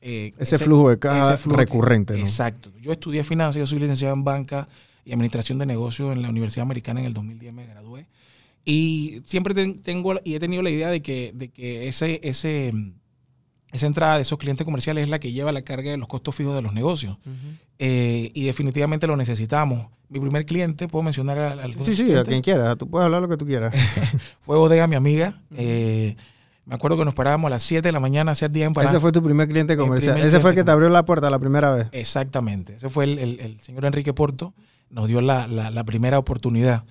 eh, 0.00 0.32
ese, 0.38 0.58
flujo 0.58 0.90
de 0.90 0.98
caja 0.98 1.36
que- 1.36 1.50
recurrente, 1.56 2.14
¿no? 2.14 2.20
Exacto. 2.20 2.70
Yo 2.80 2.92
estudié 2.92 3.24
finanzas, 3.24 3.56
yo 3.60 3.66
soy 3.66 3.78
licenciado 3.78 4.14
en 4.14 4.24
banca 4.24 4.68
y 5.04 5.12
administración 5.12 5.58
de 5.58 5.66
negocios 5.66 6.14
en 6.14 6.22
la 6.22 6.28
Universidad 6.30 6.62
Americana 6.62 7.00
en 7.00 7.06
el 7.06 7.14
2010 7.14 7.52
me 7.54 7.66
gradué. 7.66 8.06
Y 8.64 9.22
siempre 9.24 9.54
ten- 9.54 9.82
tengo 9.82 10.14
y 10.24 10.34
he 10.34 10.40
tenido 10.40 10.62
la 10.62 10.70
idea 10.70 10.90
de 10.90 11.00
que, 11.00 11.32
de 11.34 11.48
que 11.48 11.88
ese, 11.88 12.20
ese, 12.22 12.72
esa 13.72 13.86
entrada 13.86 14.16
de 14.16 14.22
esos 14.22 14.38
clientes 14.38 14.64
comerciales 14.64 15.04
es 15.04 15.10
la 15.10 15.18
que 15.18 15.32
lleva 15.32 15.52
la 15.52 15.62
carga 15.62 15.90
de 15.90 15.96
los 15.96 16.08
costos 16.08 16.34
fijos 16.34 16.54
de 16.54 16.62
los 16.62 16.72
negocios. 16.72 17.16
Eh, 17.78 18.30
y 18.34 18.44
definitivamente 18.44 19.06
lo 19.06 19.16
necesitamos. 19.16 19.86
Mi 20.08 20.18
primer 20.20 20.46
cliente, 20.46 20.88
puedo 20.88 21.02
mencionar 21.02 21.38
al, 21.38 21.60
al- 21.60 21.74
Sí, 21.84 21.94
sí, 21.94 22.14
a 22.14 22.24
quien 22.24 22.40
quiera. 22.42 22.74
Tú 22.76 22.88
puedes 22.88 23.04
hablar 23.04 23.20
lo 23.22 23.28
que 23.28 23.36
tú 23.36 23.46
quieras. 23.46 23.74
fue 24.40 24.56
Bodega, 24.56 24.86
mi 24.86 24.96
amiga. 24.96 25.40
Eh, 25.56 26.16
me 26.64 26.74
acuerdo 26.74 26.96
que 26.98 27.04
nos 27.04 27.14
parábamos 27.14 27.48
a 27.48 27.50
las 27.50 27.62
7 27.62 27.86
de 27.88 27.92
la 27.92 28.00
mañana 28.00 28.30
a 28.30 28.32
hacer 28.32 28.50
10 28.50 28.68
empanadas. 28.68 28.94
Ese 28.94 29.00
fue 29.00 29.12
tu 29.12 29.22
primer 29.22 29.48
cliente 29.48 29.76
comercial. 29.76 30.14
primer 30.14 30.28
Ese 30.28 30.40
fue 30.40 30.50
el 30.50 30.54
que 30.54 30.60
cliente 30.60 30.66
te 30.68 30.72
abrió 30.72 30.88
la 30.88 31.04
puerta 31.04 31.28
la 31.30 31.38
primera 31.38 31.74
vez. 31.74 31.86
Exactamente. 31.92 32.74
Ese 32.76 32.88
fue 32.88 33.04
el, 33.04 33.18
el- 33.18 33.40
el 33.40 33.60
señor 33.60 33.84
Enrique 33.84 34.12
Porto. 34.12 34.54
Nos 34.90 35.06
dio 35.06 35.20
la, 35.20 35.46
la- 35.46 35.70
la 35.70 35.84
primera 35.84 36.18
oportunidad. 36.18 36.84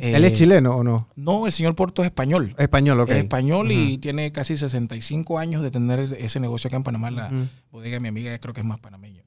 Eh, 0.00 0.12
¿Él 0.16 0.24
es 0.24 0.32
chileno 0.32 0.74
o 0.76 0.82
no? 0.82 1.08
No, 1.14 1.46
el 1.46 1.52
señor 1.52 1.74
Porto 1.76 2.02
es 2.02 2.06
español. 2.06 2.54
Español, 2.58 2.98
ok. 3.00 3.10
Es 3.10 3.16
español 3.18 3.70
y 3.70 3.98
tiene 3.98 4.32
casi 4.32 4.56
65 4.56 5.38
años 5.38 5.62
de 5.62 5.70
tener 5.70 6.00
ese 6.18 6.40
negocio 6.40 6.66
acá 6.68 6.76
en 6.76 6.82
Panamá. 6.82 7.10
La 7.12 7.26
Ujú. 7.28 7.46
bodega 7.70 7.94
de 7.96 8.00
mi 8.00 8.08
amiga 8.08 8.36
creo 8.38 8.52
que 8.54 8.60
es 8.60 8.66
más 8.66 8.80
panameño. 8.80 9.22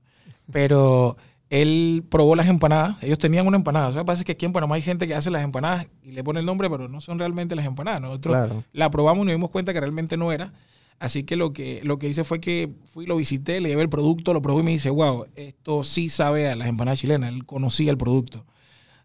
Pero 0.52 1.18
él 1.50 2.04
probó 2.10 2.36
las 2.36 2.48
empanadas. 2.48 3.02
Ellos 3.02 3.18
tenían 3.18 3.48
una 3.48 3.58
empanada. 3.58 3.88
O 3.90 3.94
sea, 3.94 4.04
pasa 4.04 4.24
que 4.24 4.34
aquí 4.34 4.46
en 4.46 4.54
Panamá 4.54 4.76
hay 4.76 4.82
gente 4.82 5.08
que 5.08 5.16
hace 5.16 5.30
las 5.32 5.44
empanadas 5.44 5.88
y 6.04 6.12
le 6.12 6.24
pone 6.24 6.40
el 6.42 6.46
nombre, 6.46 6.70
pero 6.70 6.88
no 6.90 7.00
son 7.02 7.20
realmente 7.20 7.56
las 7.56 7.66
empanadas. 7.66 8.02
Nosotros 8.02 8.36
Claro. 8.36 8.64
la 8.74 8.90
probamos 8.92 9.24
y 9.24 9.28
nos 9.28 9.36
dimos 9.36 9.50
cuenta 9.52 9.74
que 9.74 9.80
realmente 9.80 10.18
no 10.18 10.32
era. 10.32 10.52
Así 11.00 11.24
que 11.24 11.36
lo 11.36 11.54
que, 11.54 11.82
lo 11.84 12.00
que 12.00 12.10
hice 12.10 12.24
fue 12.24 12.40
que 12.40 12.72
fui, 12.86 13.06
lo 13.06 13.18
visité, 13.18 13.60
le 13.60 13.70
llevé 13.70 13.84
el 13.84 13.90
producto, 13.90 14.34
lo 14.34 14.42
probé 14.42 14.62
y 14.62 14.66
me 14.66 14.72
dice, 14.72 14.90
wow, 14.90 15.26
esto 15.36 15.84
sí 15.84 16.10
sabe 16.10 16.50
a 16.50 16.56
las 16.56 16.68
empanadas 16.68 17.00
chilenas. 17.00 17.32
Él 17.34 17.46
conocía 17.46 17.92
el 17.92 17.98
producto. 17.98 18.46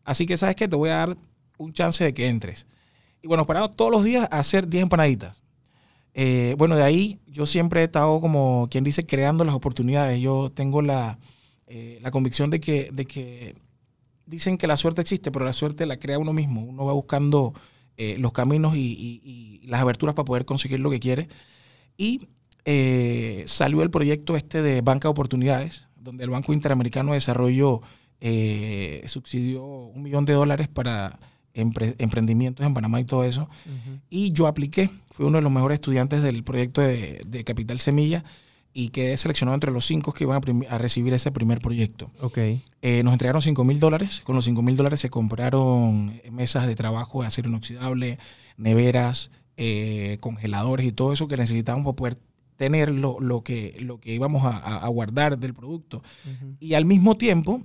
Así 0.04 0.26
que, 0.26 0.36
¿sabes 0.36 0.56
qué? 0.56 0.68
Te 0.68 0.76
voy 0.76 0.90
a 0.90 0.94
dar 0.96 1.16
un 1.58 1.72
chance 1.74 2.02
de 2.02 2.14
que 2.14 2.28
entres. 2.28 2.66
Y 3.22 3.28
bueno, 3.28 3.44
paramos 3.46 3.76
todos 3.76 3.90
los 3.90 4.04
días 4.04 4.26
a 4.30 4.38
hacer 4.38 4.66
10 4.68 4.82
empanaditas. 4.84 5.42
Eh, 6.14 6.54
bueno, 6.58 6.76
de 6.76 6.82
ahí 6.82 7.18
yo 7.26 7.46
siempre 7.46 7.80
he 7.80 7.84
estado 7.84 8.20
como 8.20 8.68
quien 8.70 8.84
dice 8.84 9.04
creando 9.06 9.44
las 9.44 9.54
oportunidades. 9.54 10.20
Yo 10.20 10.50
tengo 10.54 10.82
la, 10.82 11.18
eh, 11.66 11.98
la 12.02 12.10
convicción 12.10 12.50
de 12.50 12.60
que, 12.60 12.90
de 12.92 13.04
que 13.06 13.54
dicen 14.26 14.58
que 14.58 14.66
la 14.66 14.76
suerte 14.76 15.02
existe, 15.02 15.30
pero 15.30 15.44
la 15.44 15.52
suerte 15.52 15.86
la 15.86 15.98
crea 15.98 16.18
uno 16.18 16.32
mismo. 16.32 16.62
Uno 16.64 16.84
va 16.86 16.92
buscando 16.94 17.54
eh, 17.96 18.16
los 18.18 18.32
caminos 18.32 18.76
y, 18.76 18.80
y- 18.80 19.60
y 19.62 19.66
las 19.68 19.80
aberturas 19.82 20.14
para 20.14 20.24
poder 20.24 20.44
conseguir 20.44 20.80
lo 20.80 20.90
que 20.90 21.00
quiere. 21.00 21.28
Y 21.96 22.28
eh, 22.64 23.44
salió 23.46 23.82
el 23.82 23.90
proyecto 23.90 24.36
este 24.36 24.62
de 24.62 24.80
Banca 24.80 25.08
de 25.08 25.10
Oportunidades, 25.10 25.88
donde 25.96 26.24
el 26.24 26.30
Banco 26.30 26.52
Interamericano 26.52 27.12
de 27.12 27.16
Desarrollo 27.16 27.80
eh, 28.20 29.02
subsidió 29.06 29.64
un 29.64 30.02
millón 30.02 30.24
de 30.24 30.32
dólares 30.34 30.68
para 30.68 31.18
empre- 31.54 31.94
emprendimientos 31.98 32.64
en 32.64 32.72
Panamá 32.74 33.00
y 33.00 33.04
todo 33.04 33.24
eso. 33.24 33.48
Y 34.10 34.32
yo 34.32 34.46
apliqué, 34.46 34.90
fui 35.10 35.26
uno 35.26 35.38
de 35.38 35.42
los 35.42 35.52
mejores 35.52 35.76
estudiantes 35.76 36.22
del 36.22 36.44
proyecto 36.44 36.80
de, 36.80 37.20
de 37.26 37.44
Capital 37.44 37.78
Semilla 37.78 38.24
y 38.74 38.88
quedé 38.88 39.16
seleccionado 39.16 39.54
entre 39.54 39.70
los 39.70 39.84
cinco 39.84 40.12
que 40.12 40.24
iban 40.24 40.40
a, 40.70 40.78
recibir 40.78 41.12
ese 41.12 41.30
primer 41.30 41.60
proyecto. 41.60 42.10
Ok. 42.20 42.38
Eh, 42.80 43.02
nos 43.04 43.12
entregaron 43.12 43.42
5 43.42 43.64
mil 43.64 43.78
dólares. 43.80 44.22
Con 44.24 44.34
los 44.34 44.44
5 44.46 44.62
mil 44.62 44.76
dólares 44.76 45.00
se 45.00 45.10
compraron 45.10 46.20
mesas 46.30 46.66
de 46.66 46.74
trabajo 46.74 47.20
de 47.20 47.26
acero 47.26 47.48
inoxidable, 47.50 48.18
neveras, 48.56 49.30
eh, 49.56 50.18
congeladores 50.20 50.86
y 50.86 50.92
todo 50.92 51.12
eso 51.12 51.28
que 51.28 51.36
necesitábamos 51.36 51.84
para 51.84 51.96
poder 51.96 52.18
tener 52.56 52.90
lo, 52.90 53.18
lo 53.20 53.42
que, 53.42 53.76
lo 53.80 54.00
que 54.00 54.14
íbamos 54.14 54.42
a, 54.44 54.86
guardar 54.88 55.38
del 55.38 55.54
producto. 55.54 56.02
Y 56.60 56.74
al 56.74 56.84
mismo 56.84 57.16
tiempo 57.16 57.62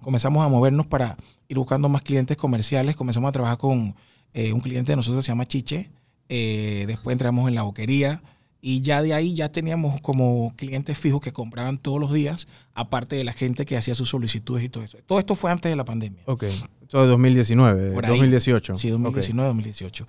comenzamos 0.00 0.44
a 0.44 0.48
movernos 0.48 0.86
para 0.86 1.16
ir 1.48 1.56
buscando 1.56 1.88
más 1.88 2.02
clientes 2.02 2.36
comerciales. 2.36 2.94
Comenzamos 2.94 3.28
a 3.28 3.32
trabajar 3.32 3.58
con 3.58 3.94
eh, 4.34 4.52
un 4.52 4.60
cliente 4.60 4.92
de 4.92 4.96
nosotros 4.96 5.24
que 5.24 5.26
se 5.26 5.32
llama 5.32 5.46
Chiche. 5.46 5.90
Eh, 6.28 6.84
después 6.86 7.14
entramos 7.14 7.48
en 7.48 7.54
la 7.54 7.62
boquería. 7.62 8.22
Y 8.60 8.82
ya 8.82 9.02
de 9.02 9.14
ahí 9.14 9.34
ya 9.34 9.50
teníamos 9.52 10.00
como 10.00 10.52
clientes 10.56 10.98
fijos 10.98 11.20
que 11.20 11.32
compraban 11.32 11.78
todos 11.78 12.00
los 12.00 12.12
días, 12.12 12.48
aparte 12.74 13.14
de 13.14 13.22
la 13.22 13.32
gente 13.32 13.64
que 13.64 13.76
hacía 13.76 13.94
sus 13.94 14.08
solicitudes 14.08 14.64
y 14.64 14.68
todo 14.68 14.82
eso. 14.82 14.98
Todo 15.06 15.20
esto 15.20 15.36
fue 15.36 15.52
antes 15.52 15.70
de 15.70 15.76
la 15.76 15.84
pandemia. 15.84 16.22
Ok. 16.26 16.42
Es 16.42 16.68
2019, 16.90 17.92
Por 17.92 18.04
ahí. 18.04 18.10
2018. 18.10 18.76
Sí, 18.76 18.90
Ok. 18.90 19.00
2019, 19.00 19.48
2018. 19.48 20.06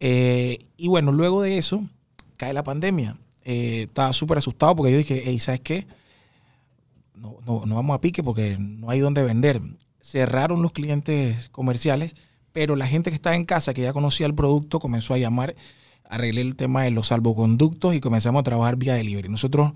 Eh, 0.00 0.58
y 0.76 0.88
bueno, 0.88 1.12
luego 1.12 1.42
de 1.42 1.58
eso 1.58 1.84
cae 2.36 2.52
la 2.52 2.62
pandemia. 2.64 3.16
Eh, 3.44 3.84
estaba 3.86 4.12
súper 4.12 4.38
asustado 4.38 4.74
porque 4.76 4.92
yo 4.92 4.98
dije, 4.98 5.22
hey, 5.24 5.38
¿sabes 5.38 5.60
qué? 5.60 5.86
No, 7.14 7.38
no, 7.46 7.64
no 7.66 7.74
vamos 7.76 7.94
a 7.94 8.00
pique 8.00 8.22
porque 8.22 8.56
no 8.58 8.90
hay 8.90 9.00
dónde 9.00 9.22
vender. 9.22 9.60
Cerraron 10.00 10.62
los 10.62 10.72
clientes 10.72 11.48
comerciales, 11.50 12.14
pero 12.52 12.76
la 12.76 12.86
gente 12.86 13.10
que 13.10 13.16
estaba 13.16 13.36
en 13.36 13.44
casa, 13.44 13.74
que 13.74 13.82
ya 13.82 13.92
conocía 13.92 14.26
el 14.26 14.34
producto, 14.34 14.78
comenzó 14.78 15.14
a 15.14 15.18
llamar. 15.18 15.54
Arreglé 16.08 16.40
el 16.42 16.54
tema 16.56 16.84
de 16.84 16.90
los 16.92 17.08
salvoconductos 17.08 17.94
y 17.94 18.00
comenzamos 18.00 18.40
a 18.40 18.42
trabajar 18.44 18.76
vía 18.76 18.94
delivery. 18.94 19.28
Nosotros 19.28 19.72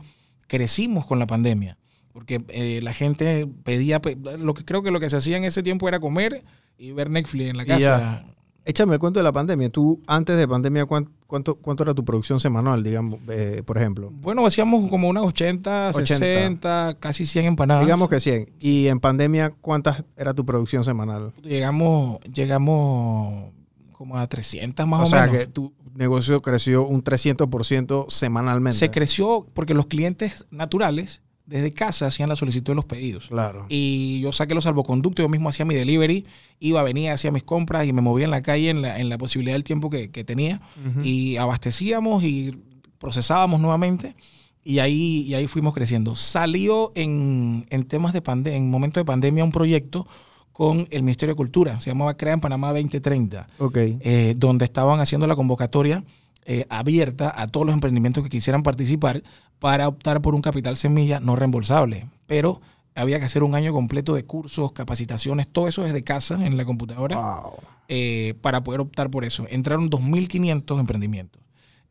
crecimos 0.46 1.06
con 1.06 1.18
la 1.18 1.26
pandemia 1.26 1.76
porque 2.12 2.42
eh, 2.48 2.80
la 2.82 2.92
gente 2.92 3.46
pedía, 3.64 4.00
pe- 4.02 4.16
lo 4.38 4.54
que 4.54 4.64
creo 4.64 4.82
que 4.82 4.90
lo 4.90 5.00
que 5.00 5.08
se 5.10 5.16
hacía 5.16 5.36
en 5.36 5.44
ese 5.44 5.62
tiempo 5.62 5.88
era 5.88 5.98
comer 6.00 6.44
y 6.78 6.92
ver 6.92 7.10
Netflix 7.10 7.50
en 7.50 7.56
la 7.56 7.64
casa. 7.64 8.24
Échame 8.64 8.94
el 8.94 9.00
cuento 9.00 9.18
de 9.20 9.24
la 9.24 9.32
pandemia. 9.32 9.70
Tú, 9.70 10.00
antes 10.06 10.36
de 10.36 10.46
pandemia, 10.46 10.84
¿cuán- 10.86 11.08
¿cuánto, 11.26 11.54
cuánto 11.56 11.82
era 11.82 11.94
tu 11.94 12.04
producción 12.04 12.40
semanal, 12.40 12.82
digamos, 12.84 13.18
eh, 13.28 13.62
por 13.64 13.78
ejemplo? 13.78 14.10
Bueno, 14.12 14.44
hacíamos 14.46 14.90
como 14.90 15.08
unas 15.08 15.24
80, 15.24 15.88
80. 15.94 16.04
60, 16.04 16.96
casi 17.00 17.24
100 17.26 17.46
empanadas. 17.46 17.84
Digamos 17.84 18.08
que 18.08 18.20
100. 18.20 18.50
Y 18.60 18.88
en 18.88 19.00
pandemia, 19.00 19.50
¿cuántas 19.60 20.04
era 20.16 20.34
tu 20.34 20.44
producción 20.44 20.84
semanal? 20.84 21.32
llegamos, 21.42 22.20
llegamos 22.32 23.50
como 23.92 24.16
a 24.18 24.26
300 24.26 24.86
más 24.86 25.00
o, 25.00 25.02
o 25.04 25.06
sea 25.06 25.22
menos. 25.26 25.36
que 25.38 25.46
tu 25.46 25.72
negocio 25.94 26.40
creció 26.42 26.86
un 26.86 27.02
300% 27.02 28.06
semanalmente. 28.08 28.78
Se 28.78 28.90
creció 28.90 29.46
porque 29.54 29.74
los 29.74 29.86
clientes 29.86 30.46
naturales 30.50 31.22
desde 31.50 31.72
casa 31.72 32.06
hacían 32.06 32.28
la 32.28 32.36
solicitud 32.36 32.72
de 32.72 32.76
los 32.76 32.84
pedidos. 32.86 33.28
Claro. 33.28 33.66
Y 33.68 34.20
yo 34.20 34.32
saqué 34.32 34.54
los 34.54 34.64
salvoconductos, 34.64 35.22
yo 35.24 35.28
mismo 35.28 35.48
hacía 35.48 35.64
mi 35.66 35.74
delivery, 35.74 36.24
iba, 36.60 36.82
venía, 36.82 37.12
hacía 37.12 37.30
mis 37.30 37.42
compras 37.42 37.86
y 37.86 37.92
me 37.92 38.00
movía 38.00 38.24
en 38.24 38.30
la 38.30 38.40
calle 38.40 38.70
en 38.70 38.80
la, 38.82 38.98
en 39.00 39.08
la 39.08 39.18
posibilidad 39.18 39.54
del 39.56 39.64
tiempo 39.64 39.90
que, 39.90 40.10
que 40.10 40.24
tenía. 40.24 40.60
Y 41.02 41.36
abastecíamos 41.36 42.22
y 42.24 42.56
procesábamos 42.98 43.60
nuevamente. 43.60 44.14
Y 44.62 44.78
ahí, 44.78 45.22
y 45.26 45.34
ahí 45.34 45.46
fuimos 45.46 45.74
creciendo. 45.74 46.14
Salió 46.14 46.92
en, 46.94 47.66
en 47.70 47.84
temas 47.84 48.12
de 48.12 48.22
pandemia, 48.22 48.56
en 48.58 48.70
momento 48.70 49.00
de 49.00 49.04
pandemia, 49.04 49.42
un 49.42 49.52
proyecto 49.52 50.06
con 50.52 50.86
el 50.90 51.02
Ministerio 51.02 51.34
de 51.34 51.36
Cultura. 51.36 51.80
Se 51.80 51.90
llamaba 51.90 52.16
Crea 52.16 52.34
en 52.34 52.40
Panamá 52.40 52.68
2030 52.72 53.48
Ok. 53.58 53.76
eh, 53.78 54.34
donde 54.36 54.66
estaban 54.66 55.00
haciendo 55.00 55.26
la 55.26 55.34
convocatoria 55.34 56.04
eh, 56.44 56.66
abierta 56.68 57.32
a 57.34 57.46
todos 57.46 57.64
los 57.66 57.72
emprendimientos 57.74 58.22
que 58.24 58.28
quisieran 58.30 58.62
participar 58.62 59.22
para 59.60 59.86
optar 59.86 60.20
por 60.20 60.34
un 60.34 60.42
capital 60.42 60.76
semilla 60.76 61.20
no 61.20 61.36
reembolsable. 61.36 62.06
Pero 62.26 62.60
había 62.96 63.18
que 63.20 63.26
hacer 63.26 63.44
un 63.44 63.54
año 63.54 63.72
completo 63.72 64.14
de 64.14 64.24
cursos, 64.24 64.72
capacitaciones, 64.72 65.46
todo 65.46 65.68
eso 65.68 65.82
desde 65.84 66.02
casa 66.02 66.44
en 66.44 66.56
la 66.56 66.64
computadora 66.64 67.16
Wow. 67.16 67.52
eh, 67.88 68.34
para 68.40 68.64
poder 68.64 68.80
optar 68.80 69.10
por 69.10 69.24
eso. 69.24 69.46
Entraron 69.48 69.88
2.500 69.90 70.80
emprendimientos. 70.80 71.40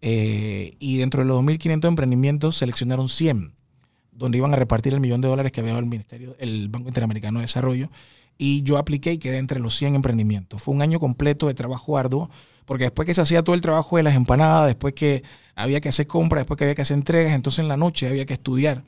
Eh, 0.01 0.75
y 0.79 0.97
dentro 0.97 1.21
de 1.21 1.27
los 1.27 1.41
2.500 1.41 1.87
emprendimientos 1.87 2.55
seleccionaron 2.57 3.09
100, 3.09 3.53
donde 4.11 4.37
iban 4.37 4.53
a 4.53 4.57
repartir 4.57 4.93
el 4.93 4.99
millón 4.99 5.21
de 5.21 5.27
dólares 5.27 5.51
que 5.51 5.59
había 5.61 5.71
dado 5.73 5.81
el 5.83 5.89
Ministerio, 5.89 6.35
el 6.39 6.69
Banco 6.69 6.87
Interamericano 6.87 7.39
de 7.39 7.43
Desarrollo. 7.43 7.89
Y 8.37 8.63
yo 8.63 8.77
apliqué 8.77 9.11
y 9.13 9.17
quedé 9.17 9.37
entre 9.37 9.59
los 9.59 9.75
100 9.75 9.95
emprendimientos. 9.95 10.63
Fue 10.63 10.73
un 10.73 10.81
año 10.81 10.99
completo 10.99 11.47
de 11.47 11.53
trabajo 11.53 11.97
arduo, 11.97 12.29
porque 12.69 12.83
después 12.83 13.07
que 13.07 13.15
se 13.15 13.21
hacía 13.21 13.43
todo 13.43 13.55
el 13.55 13.63
trabajo 13.63 13.97
de 13.97 14.03
las 14.03 14.13
empanadas, 14.13 14.67
después 14.67 14.93
que 14.93 15.23
había 15.55 15.81
que 15.81 15.89
hacer 15.89 16.05
compras, 16.05 16.41
después 16.41 16.55
que 16.59 16.65
había 16.65 16.75
que 16.75 16.83
hacer 16.83 16.97
entregas, 16.97 17.33
entonces 17.33 17.63
en 17.63 17.67
la 17.67 17.77
noche 17.77 18.07
había 18.07 18.27
que 18.27 18.35
estudiar. 18.35 18.83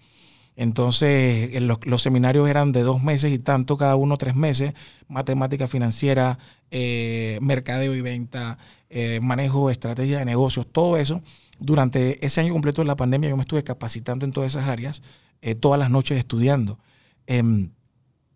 Entonces, 0.56 1.50
en 1.54 1.68
los, 1.68 1.80
seminarios 2.00 2.48
eran 2.48 2.74
de 2.74 2.84
dos 2.84 3.02
meses 3.02 3.34
y 3.34 3.40
tanto, 3.40 3.78
cada 3.78 3.96
uno 3.96 4.20
tres 4.20 4.36
meses, 4.36 4.76
matemática 5.08 5.66
financiera, 5.66 6.38
eh, 6.70 7.40
mercadeo 7.42 7.96
y 7.96 8.02
venta, 8.02 8.60
eh, 8.92 9.20
manejo, 9.20 9.72
estrategia 9.72 10.20
de 10.20 10.26
negocios, 10.26 10.68
todo 10.72 10.98
eso. 10.98 11.24
Durante 11.58 12.24
ese 12.24 12.40
año 12.40 12.54
completo 12.54 12.84
de 12.84 12.88
la 12.88 12.96
pandemia 12.96 13.32
yo 13.32 13.36
me 13.36 13.42
estuve 13.42 13.64
capacitando 13.64 14.26
en 14.26 14.32
todas 14.32 14.52
esas 14.52 14.70
áreas, 14.70 15.02
eh, 15.42 15.56
todas 15.56 15.80
las 15.80 15.90
noches 15.90 16.20
estudiando. 16.20 16.78
Em, 17.26 17.72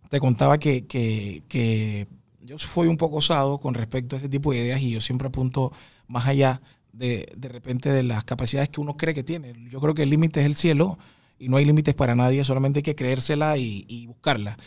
te 0.10 0.20
contaba 0.20 0.58
que, 0.58 0.88
que 0.88 2.08
yo 2.46 2.58
fui 2.58 2.88
un 2.88 2.98
poco 2.98 3.18
osado 3.18 3.60
con 3.60 3.74
respecto 3.74 4.16
a 4.16 4.20
ese 4.20 4.30
tipo 4.30 4.52
de 4.52 4.60
ideas 4.60 4.82
y 4.82 4.92
yo 4.92 5.02
siempre 5.02 5.28
apunto 5.28 5.72
más 6.08 6.28
allá 6.28 6.62
de, 6.94 7.32
de 7.36 7.50
repente 7.50 7.90
de 7.90 8.04
las 8.04 8.24
capacidades 8.24 8.70
que 8.70 8.82
uno 8.82 8.96
cree 8.98 9.14
que 9.14 9.24
tiene. 9.24 9.54
Yo 9.70 9.80
creo 9.80 9.94
que 9.94 10.04
el 10.04 10.10
límite 10.10 10.40
es 10.40 10.46
el 10.46 10.56
cielo 10.56 10.98
y 11.38 11.50
no 11.50 11.58
hay 11.58 11.66
límites 11.66 11.96
para 11.96 12.16
nadie, 12.16 12.44
solamente 12.44 12.80
hay 12.80 12.84
que 12.84 12.96
creérsela 12.96 13.58
y, 13.58 13.86
y 13.88 14.08
buscarla. 14.08 14.58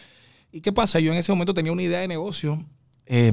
¿Y 0.52 0.60
qué 0.60 0.72
pasa? 0.72 1.00
Yo 1.00 1.12
en 1.12 1.18
ese 1.18 1.32
momento 1.32 1.54
tenía 1.54 1.72
una 1.72 1.82
idea 1.82 2.00
de 2.00 2.08
negocio, 2.08 2.64
eh, 3.06 3.32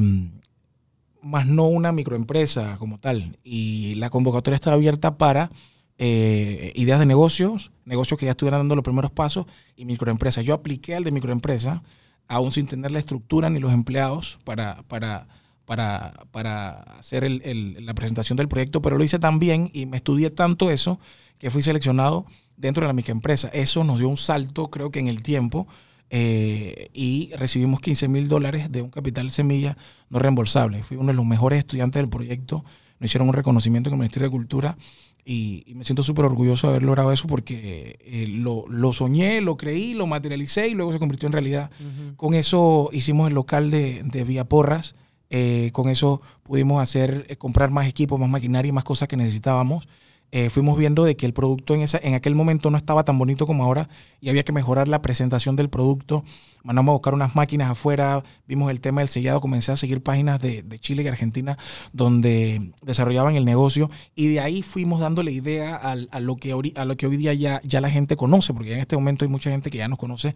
más 1.22 1.48
no 1.48 1.66
una 1.66 1.92
microempresa 1.92 2.78
como 2.78 3.00
tal. 3.00 3.38
Y 3.44 3.96
la 3.96 4.10
convocatoria 4.10 4.56
estaba 4.56 4.76
abierta 4.76 5.18
para 5.18 5.50
eh, 5.98 6.72
ideas 6.76 7.00
de 7.00 7.06
negocios, 7.06 7.72
negocios 7.86 8.20
que 8.20 8.26
ya 8.26 8.32
estuvieran 8.32 8.62
dando 8.62 8.76
los 8.76 8.84
primeros 8.84 9.12
pasos 9.12 9.46
y 9.76 9.86
microempresas. 9.86 10.44
Yo 10.44 10.54
apliqué 10.54 10.96
al 10.96 11.04
de 11.04 11.12
microempresa, 11.12 11.84
aún 12.28 12.52
sin 12.52 12.68
tener 12.68 12.92
la 12.92 13.00
estructura 13.00 13.50
ni 13.50 13.60
los 13.60 13.72
empleados 13.74 14.40
para, 14.44 14.84
para, 14.84 15.28
para, 15.66 16.14
para 16.32 16.72
hacer 17.00 17.24
el- 17.24 17.42
el- 17.44 17.86
la 17.86 17.94
presentación 17.94 18.38
del 18.38 18.48
proyecto, 18.48 18.82
pero 18.82 18.98
lo 18.98 19.04
hice 19.04 19.20
tan 19.20 19.40
bien 19.40 19.70
y 19.74 19.86
me 19.86 19.98
estudié 19.98 20.30
tanto 20.30 20.72
eso 20.72 21.00
que 21.40 21.50
fui 21.50 21.62
seleccionado 21.62 22.26
dentro 22.58 22.82
de 22.82 22.88
la 22.88 22.94
microempresa. 22.94 23.50
Eso 23.50 23.84
nos 23.84 23.98
dio 24.00 24.08
un 24.10 24.18
salto, 24.18 24.68
creo 24.72 24.90
que 24.92 25.00
en 25.00 25.08
el 25.08 25.22
tiempo, 25.22 25.68
eh, 26.10 26.90
y 26.94 27.32
recibimos 27.36 27.82
15 27.82 28.08
mil 28.08 28.28
dólares 28.28 28.72
de 28.72 28.82
un 28.82 28.90
capital 28.90 29.32
semilla 29.32 29.76
no 30.10 30.20
reembolsable. 30.20 30.84
Fui 30.84 30.98
uno 30.98 31.08
de 31.08 31.16
los 31.16 31.26
mejores 31.26 31.60
estudiantes 31.60 32.00
del 32.02 32.10
proyecto. 32.10 32.64
Nos 33.00 33.10
hicieron 33.10 33.28
un 33.28 33.34
reconocimiento 33.34 33.90
con 33.90 33.96
el 33.98 34.02
Ministerio 34.02 34.28
de 34.30 34.32
Cultura 34.32 34.78
y, 35.26 35.64
y 35.66 35.74
me 35.74 35.84
siento 35.84 36.04
súper 36.04 36.26
orgulloso 36.26 36.68
de 36.68 36.74
haber 36.74 36.84
logrado 36.84 37.12
eso 37.12 37.28
porque 37.28 37.98
eh, 38.00 38.28
lo, 38.30 38.66
lo 38.70 38.94
soñé, 38.94 39.42
lo 39.42 39.58
creí, 39.58 39.96
lo 39.96 40.06
materialicé 40.06 40.68
y 40.68 40.76
luego 40.76 40.94
se 40.94 41.00
convirtió 41.00 41.26
en 41.26 41.34
realidad. 41.34 41.72
Con 42.16 42.36
eso 42.36 42.90
hicimos 42.94 43.28
el 43.28 43.34
local 43.34 43.72
de, 43.72 44.04
de 44.04 44.24
Vía 44.24 44.46
Porras. 44.46 44.96
Eh, 45.32 45.72
con 45.74 45.90
eso 45.90 46.22
pudimos 46.44 46.82
hacer, 46.82 47.26
eh, 47.28 47.36
comprar 47.36 47.72
más 47.72 47.88
equipos, 47.88 48.20
más 48.20 48.30
maquinaria 48.30 48.70
y 48.70 48.72
más 48.72 48.84
cosas 48.84 49.08
que 49.08 49.18
necesitábamos. 49.18 49.88
Eh, 50.32 50.50
fuimos 50.50 50.78
viendo 50.78 51.06
de 51.06 51.16
que 51.16 51.26
el 51.26 51.34
producto 51.34 51.76
en, 51.76 51.82
esa, 51.82 51.98
en 52.02 52.14
aquel 52.14 52.36
momento 52.36 52.70
no 52.70 52.78
estaba 52.78 53.06
tan 53.06 53.18
bonito 53.18 53.46
como 53.46 53.64
ahora 53.64 53.88
y 54.20 54.30
había 54.30 54.44
que 54.44 54.52
mejorar 54.52 54.88
la 54.88 55.02
presentación 55.02 55.56
del 55.56 55.70
producto. 55.70 56.24
Mandamos 56.64 56.92
a 56.92 56.94
buscar 56.94 57.14
unas 57.14 57.36
máquinas 57.36 57.70
afuera, 57.70 58.24
vimos 58.48 58.72
el 58.72 58.82
tema 58.82 59.02
del 59.02 59.08
sellado, 59.08 59.40
comencé 59.40 59.72
a 59.72 59.78
seguir 59.78 60.02
páginas 60.02 60.42
de, 60.42 60.64
de 60.64 60.80
Chile 60.80 61.04
y 61.04 61.08
Argentina 61.08 61.58
donde 61.94 62.72
desarrollaban 62.82 63.36
el 63.36 63.46
negocio 63.46 63.90
y 64.16 64.28
de 64.28 64.40
ahí 64.40 64.62
fuimos 64.62 65.00
dándole 65.00 65.32
idea 65.32 65.76
a, 65.76 66.20
lo, 66.20 66.36
que, 66.36 66.54
a 66.76 66.86
lo 66.86 66.98
que 66.98 67.08
hoy 67.08 67.18
día 67.18 67.34
ya, 67.34 67.62
ya 67.64 67.80
la 67.82 67.90
gente 67.90 68.16
conoce, 68.16 68.54
porque 68.54 68.74
en 68.74 68.80
este 68.80 68.96
momento 68.96 69.26
hay 69.26 69.32
mucha 69.32 69.52
gente 69.52 69.70
que 69.70 69.78
ya 69.78 69.88
nos 69.88 70.00
conoce, 70.00 70.36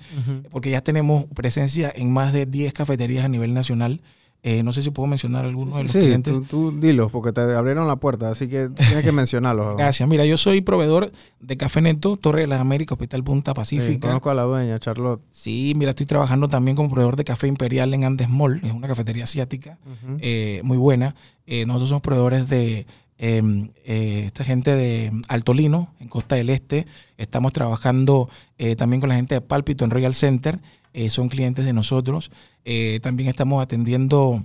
porque 0.51 0.69
ya 0.69 0.81
tenemos 0.81 1.25
presencia 1.25 1.91
en 1.93 2.13
más 2.13 2.31
de 2.31 2.46
10 2.46 2.74
cafeterías 2.74 3.25
a 3.25 3.27
nivel 3.27 3.53
nacional. 3.53 4.01
Eh, 4.41 4.63
no 4.63 4.72
sé 4.72 4.81
si 4.81 4.89
puedo 4.91 5.05
mencionar 5.08 5.43
algunos 5.43 5.75
de 5.75 5.84
los 5.84 5.91
Sí, 5.91 6.00
clientes. 6.00 6.34
tú, 6.34 6.43
tú 6.43 6.72
dilos, 6.79 7.12
porque 7.12 7.34
te 7.34 7.41
abrieron 7.41 7.88
la 7.88 7.98
puerta, 7.98 8.31
así 8.31 8.48
que 8.48 8.69
tienes 8.69 9.03
que 9.03 9.12
mencionarlos. 9.12 9.75
Gracias. 9.75 10.08
Mira, 10.08 10.25
yo 10.25 10.38
soy 10.38 10.62
proveedor 10.62 11.12
de 11.41 11.58
Café 11.58 11.81
Neto, 11.81 12.15
Torre 12.15 12.41
de 12.41 12.48
las 12.48 12.62
Américas, 12.62 12.93
Hospital 12.93 13.24
Punta 13.25 13.51
Sí, 13.51 13.55
Pacífica. 13.55 14.08
conozco 14.08 14.29
a 14.29 14.34
la 14.36 14.43
dueña, 14.43 14.79
Charlotte. 14.79 15.22
Sí, 15.29 15.74
mira, 15.75 15.89
estoy 15.89 16.05
trabajando 16.05 16.48
también 16.48 16.77
como 16.77 16.88
proveedor 16.89 17.17
de 17.17 17.25
Café 17.25 17.48
Imperial 17.48 17.93
en 17.93 18.05
Andes 18.05 18.29
Mall, 18.29 18.62
es 18.63 18.72
una 18.72 18.88
cafetería 18.88 19.25
asiática 19.25 19.77
eh, 20.19 20.62
muy 20.63 20.77
buena. 20.77 21.15
Eh, 21.46 21.65
nosotros 21.65 21.89
somos 21.89 22.01
proveedores 22.01 22.48
de 22.48 22.86
eh, 23.17 24.24
esta 24.25 24.43
gente 24.46 24.74
de 24.75 25.12
Altolino, 25.27 25.93
en 26.00 26.08
Costa 26.08 26.36
del 26.36 26.50
Este. 26.50 26.88
Estamos 27.17 27.51
trabajando 27.51 28.29
también 28.77 29.01
con 29.01 29.10
la 29.10 29.15
gente 29.15 29.36
de 29.36 29.41
Pálpito 29.41 29.84
en 29.84 29.91
Royal 29.91 30.13
Center, 30.13 30.60
eh, 30.93 31.10
son 31.10 31.29
clientes 31.29 31.65
de 31.65 31.74
nosotros. 31.74 32.31
Eh, 32.65 33.00
también 33.01 33.29
estamos 33.29 33.62
atendiendo 33.63 34.43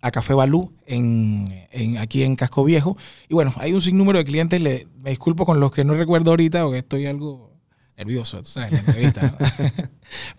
a 0.00 0.10
Café 0.10 0.32
Balú 0.34 0.72
en, 0.86 1.66
en- 1.72 1.98
aquí 1.98 2.22
en 2.22 2.36
Casco 2.36 2.62
Viejo. 2.64 2.96
Y 3.28 3.34
bueno, 3.34 3.52
hay 3.56 3.72
un 3.72 3.80
sinnúmero 3.82 4.18
de 4.18 4.24
clientes. 4.24 4.62
Le, 4.62 4.86
me 5.02 5.10
disculpo 5.10 5.44
con 5.44 5.58
los 5.60 5.72
que 5.72 5.84
no 5.84 5.94
recuerdo 5.94 6.30
ahorita 6.30 6.62
porque 6.62 6.78
estoy 6.78 7.06
algo 7.06 7.48
nervioso, 7.96 8.38
tú 8.38 8.44
sabes, 8.48 8.70
la 8.70 8.78
entrevista. 8.78 9.34
¿no? 9.40 9.46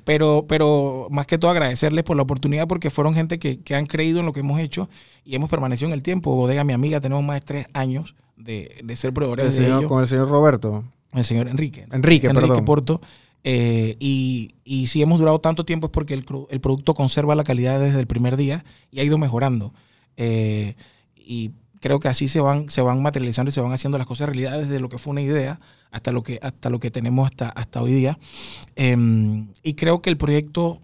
pero, 0.06 0.46
pero 0.48 1.08
más 1.12 1.28
que 1.28 1.38
todo 1.38 1.52
agradecerles 1.52 2.04
por 2.06 2.16
la 2.16 2.24
oportunidad 2.24 2.68
porque 2.68 2.90
fueron 2.90 3.14
gente 3.14 3.38
que, 3.40 3.60
que 3.60 3.76
han 3.76 3.86
creído 3.86 4.20
en 4.22 4.26
lo 4.26 4.34
que 4.34 4.40
hemos 4.40 4.60
hecho 4.62 4.90
y 5.26 5.36
hemos 5.36 5.50
permanecido 5.50 5.88
en 5.90 5.94
el 5.94 6.04
tiempo. 6.04 6.36
Bodega, 6.36 6.64
mi 6.64 6.74
amiga, 6.74 7.00
tenemos 7.02 7.24
más 7.24 7.42
de 7.42 7.46
tres 7.46 7.66
años 7.74 8.16
de, 8.38 8.80
de 8.84 8.96
ser 8.96 9.10
El 9.10 9.14
proveedores 9.14 9.58
de 9.58 9.64
señor- 9.66 9.80
ellos 9.80 9.90
con 9.90 10.00
el 10.02 10.08
señor 10.08 10.30
Roberto. 10.30 10.86
el 11.14 11.24
señor 11.26 11.50
Enrique. 11.50 11.86
¿no? 11.90 11.96
Enrique, 11.98 12.30
perdón. 12.34 12.64
Porto. 12.66 13.02
Eh, 13.44 13.96
y, 14.00 14.56
y 14.64 14.88
si 14.88 15.02
hemos 15.02 15.20
durado 15.20 15.40
tanto 15.40 15.66
tiempo 15.66 15.88
es 15.88 15.92
porque 15.92 16.14
el, 16.14 16.26
el 16.50 16.60
producto 16.60 16.94
conserva 16.94 17.36
la 17.36 17.44
calidad 17.44 17.80
desde 17.80 18.00
el 18.00 18.08
primer 18.08 18.38
día 18.38 18.66
y 18.92 19.00
ha 19.00 19.04
ido 19.04 19.18
mejorando. 19.18 19.74
Eh, 20.18 20.76
y 21.16 21.52
creo 21.80 22.00
que 22.00 22.10
así 22.10 22.28
se 22.28 22.42
van, 22.42 22.70
se 22.70 22.82
van 22.82 23.02
materializando 23.02 23.50
y 23.50 23.54
se 23.54 23.62
van 23.62 23.72
haciendo 23.72 23.98
las 23.98 24.08
cosas 24.08 24.28
realidad 24.28 24.60
desde 24.60 24.80
lo 24.80 24.90
que 24.90 24.98
fue 24.98 25.12
una 25.12 25.22
idea 25.22 25.60
hasta 25.92 26.12
lo 26.12 26.24
que, 26.24 26.40
hasta 26.42 26.70
lo 26.70 26.80
que 26.80 26.92
tenemos 26.92 27.30
hasta, 27.30 27.50
hasta 27.50 27.82
hoy 27.82 27.94
día. 27.94 28.20
Eh, 28.76 29.46
y 29.64 29.74
creo 29.74 30.02
que 30.02 30.10
el 30.10 30.18
proyecto 30.18 30.82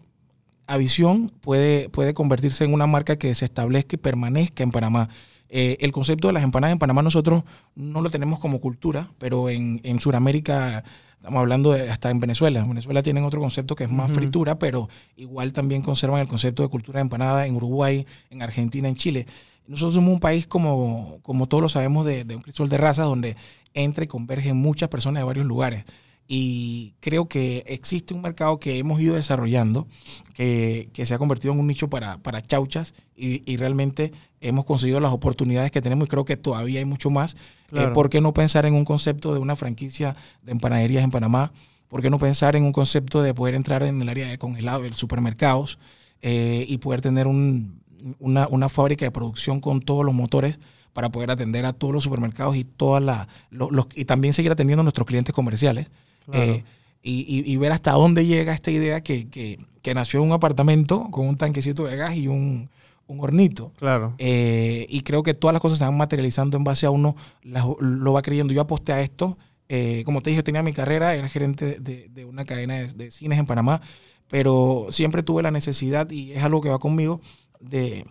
a 0.67 0.77
visión 0.77 1.31
puede, 1.41 1.89
puede 1.89 2.13
convertirse 2.13 2.63
en 2.63 2.73
una 2.73 2.87
marca 2.87 3.17
que 3.17 3.33
se 3.35 3.45
establezca 3.45 3.95
y 3.95 3.99
permanezca 3.99 4.63
en 4.63 4.71
Panamá. 4.71 5.09
Eh, 5.49 5.77
el 5.79 5.91
concepto 5.91 6.27
de 6.27 6.33
las 6.33 6.43
empanadas 6.43 6.73
en 6.73 6.79
Panamá 6.79 7.01
nosotros 7.03 7.43
no 7.75 8.01
lo 8.01 8.09
tenemos 8.09 8.39
como 8.39 8.59
cultura, 8.59 9.11
pero 9.19 9.49
en, 9.49 9.79
en 9.83 9.99
Sudamérica, 9.99 10.83
estamos 11.25 11.39
hablando 11.39 11.71
de, 11.71 11.89
hasta 11.89 12.11
en 12.11 12.19
Venezuela. 12.19 12.59
En 12.59 12.69
Venezuela 12.69 13.01
tienen 13.01 13.23
otro 13.23 13.41
concepto 13.41 13.75
que 13.75 13.85
es 13.85 13.89
más 13.89 14.11
fritura, 14.11 14.59
pero 14.59 14.89
igual 15.15 15.53
también 15.53 15.81
conservan 15.81 16.21
el 16.21 16.27
concepto 16.27 16.61
de 16.61 16.69
cultura 16.69 16.99
de 16.99 17.01
empanada 17.01 17.47
en 17.47 17.55
Uruguay, 17.55 18.05
en 18.29 18.43
Argentina, 18.43 18.87
en 18.87 18.95
Chile. 18.95 19.25
Nosotros 19.67 19.95
somos 19.95 20.13
un 20.13 20.19
país, 20.19 20.45
como, 20.45 21.17
como 21.23 21.47
todos 21.47 21.63
lo 21.63 21.69
sabemos, 21.69 22.05
de, 22.05 22.25
de 22.25 22.35
un 22.35 22.43
crisol 22.43 22.69
de 22.69 22.77
razas 22.77 23.07
donde 23.07 23.35
entra 23.73 24.03
y 24.03 24.07
convergen 24.07 24.55
muchas 24.55 24.87
personas 24.87 25.21
de 25.21 25.25
varios 25.25 25.47
lugares. 25.47 25.85
Y 26.27 26.93
creo 27.01 27.27
que 27.27 27.63
existe 27.67 28.13
un 28.15 28.21
mercado 28.21 28.59
que 28.59 28.79
hemos 28.79 28.99
ido 28.99 29.15
desarrollando, 29.15 29.87
que, 30.33 30.89
que 30.91 31.05
se 31.05 31.13
ha 31.13 31.19
convertido 31.19 31.53
en 31.53 31.59
un 31.59 31.67
nicho 31.67 31.87
para, 31.89 32.17
para 32.17 32.41
chauchas 32.41 32.95
y, 33.15 33.43
y 33.51 33.57
realmente 33.57 34.11
hemos 34.41 34.65
conseguido 34.65 34.99
las 34.99 35.11
oportunidades 35.13 35.69
que 35.71 35.81
tenemos 35.81 36.05
y 36.05 36.09
creo 36.09 36.25
que 36.25 36.35
todavía 36.37 36.79
hay 36.79 36.85
mucho 36.85 37.09
más. 37.11 37.35
Claro. 37.69 37.89
Eh, 37.89 37.93
¿Por 37.93 38.09
qué 38.09 38.21
no 38.21 38.33
pensar 38.33 38.65
en 38.65 38.73
un 38.73 38.85
concepto 38.85 39.33
de 39.33 39.39
una 39.39 39.55
franquicia 39.55 40.15
de 40.41 40.51
empanaderías 40.51 41.03
en 41.03 41.11
Panamá? 41.11 41.51
¿Por 41.87 42.01
qué 42.01 42.09
no 42.09 42.17
pensar 42.17 42.55
en 42.55 42.63
un 42.63 42.71
concepto 42.73 43.21
de 43.21 43.33
poder 43.35 43.53
entrar 43.53 43.83
en 43.83 44.01
el 44.01 44.09
área 44.09 44.27
de 44.27 44.37
congelado 44.39 44.81
de 44.81 44.89
los 44.89 44.97
supermercados 44.97 45.77
eh, 46.23 46.65
y 46.67 46.77
poder 46.79 47.01
tener 47.01 47.27
un 47.27 47.83
una, 48.19 48.47
una 48.47 48.69
fábrica 48.69 49.03
de 49.05 49.11
producción 49.11 49.59
con 49.59 49.81
todos 49.81 50.05
los 50.05 50.13
motores 50.13 50.59
para 50.93 51.09
poder 51.09 51.31
atender 51.31 51.65
a 51.65 51.73
todos 51.73 51.91
los 51.93 52.03
supermercados 52.03 52.55
y 52.55 52.63
todas 52.63 53.01
la, 53.01 53.27
lo- 53.49 53.71
los- 53.71 53.87
y 53.95 54.05
también 54.05 54.33
seguir 54.33 54.51
atendiendo 54.51 54.81
a 54.81 54.83
nuestros 54.83 55.07
clientes 55.07 55.33
comerciales. 55.33 55.87
Claro. 56.25 56.51
Eh, 56.53 56.63
y, 57.03 57.21
y- 57.27 57.51
y 57.51 57.57
ver 57.57 57.71
hasta 57.71 57.91
dónde 57.91 58.25
llega 58.25 58.53
esta 58.53 58.71
idea 58.71 59.01
que, 59.01 59.29
que- 59.29 59.59
que 59.81 59.93
nació 59.93 60.19
en 60.21 60.27
un 60.27 60.31
apartamento 60.33 61.09
con 61.11 61.27
un 61.27 61.37
tanquecito 61.37 61.85
de 61.85 61.95
gas 61.95 62.15
y 62.15 62.27
un, 62.27 62.69
un 63.07 63.19
hornito. 63.19 63.71
Claro. 63.77 64.15
Eh, 64.17 64.87
y 64.89 65.01
creo 65.01 65.21
que 65.21 65.35
todas 65.35 65.53
las 65.53 65.61
cosas 65.61 65.77
se 65.77 65.85
van 65.85 65.95
materializando 65.97 66.57
en 66.57 66.63
base 66.63 66.87
a 66.87 66.89
uno, 66.89 67.15
las- 67.43 67.65
lo 67.79 68.13
va 68.13 68.21
creyendo. 68.23 68.53
Yo 68.53 68.61
aposté 68.61 68.93
a 68.93 69.01
esto. 69.01 69.37
eh, 69.69 70.03
como 70.05 70.21
te 70.21 70.29
dije, 70.29 70.43
tenía 70.43 70.61
mi 70.63 70.73
carrera, 70.73 71.15
era 71.15 71.27
gerente 71.27 71.79
de, 71.79 72.07
de 72.09 72.25
una 72.25 72.45
cadena 72.45 72.75
de, 72.75 72.87
de 72.93 73.09
cines 73.11 73.39
en 73.39 73.45
Panamá, 73.47 73.81
pero 74.27 74.87
siempre 74.91 75.23
tuve 75.23 75.41
la 75.43 75.51
necesidad, 75.51 76.09
y 76.11 76.31
es 76.33 76.43
algo 76.43 76.61
que 76.61 76.69
va 76.69 76.77
conmigo, 76.79 77.19
de, 77.59 78.05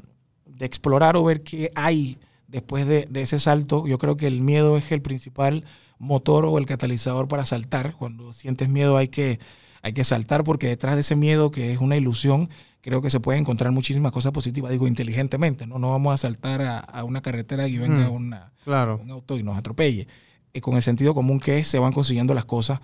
de 0.47 0.67
explorar 0.67 1.17
o 1.17 1.25
ver 1.25 1.43
qué 1.43 1.71
hay 1.75 2.19
después 2.49 2.87
de, 2.87 3.07
de 3.11 3.23
ese 3.23 3.39
salto. 3.39 3.87
Yo 3.87 3.99
creo 3.99 4.17
que 4.17 4.27
el 4.27 4.41
miedo 4.41 4.77
es 4.77 4.91
el 4.93 5.03
principal 5.03 5.65
motor 5.99 6.45
o 6.47 6.59
el 6.59 6.67
catalizador 6.67 7.29
para 7.29 7.45
saltar. 7.45 7.95
Cuando 7.95 8.33
sientes 8.33 8.69
miedo 8.69 8.97
hay 8.97 9.09
que, 9.09 9.39
hay 9.83 9.93
que 9.93 10.05
saltar 10.05 10.45
porque 10.45 10.67
detrás 10.69 10.95
de 10.95 11.03
ese 11.03 11.17
miedo, 11.17 11.51
que 11.51 11.73
es 11.73 11.79
una 11.79 11.97
ilusión, 11.97 12.49
creo 12.81 13.01
que 13.01 13.11
se 13.11 13.21
puede 13.21 13.39
encontrar 13.39 13.73
muchísimas 13.73 14.13
cosas 14.13 14.33
positivas, 14.33 14.71
digo 14.71 14.87
inteligentemente, 14.87 15.67
no, 15.67 15.79
no 15.79 15.91
vamos 15.91 16.13
a 16.13 16.17
saltar 16.19 16.61
a, 16.63 16.79
a 16.81 17.05
una 17.05 17.23
carretera 17.23 17.67
y 17.69 17.79
venga 17.79 18.09
Mm. 18.11 18.13
una, 18.13 18.53
Claro. 18.65 19.01
un 19.03 19.11
auto 19.11 19.39
y 19.39 19.43
nos 19.43 19.57
atropelle. 19.57 20.07
Eh, 20.53 20.61
con 20.61 20.77
el 20.77 20.83
sentido 20.83 21.15
común 21.15 21.41
que 21.41 21.59
es, 21.59 21.69
se 21.69 21.79
van 21.79 21.93
consiguiendo 21.93 22.33
las 22.35 22.45
cosas, 22.45 22.81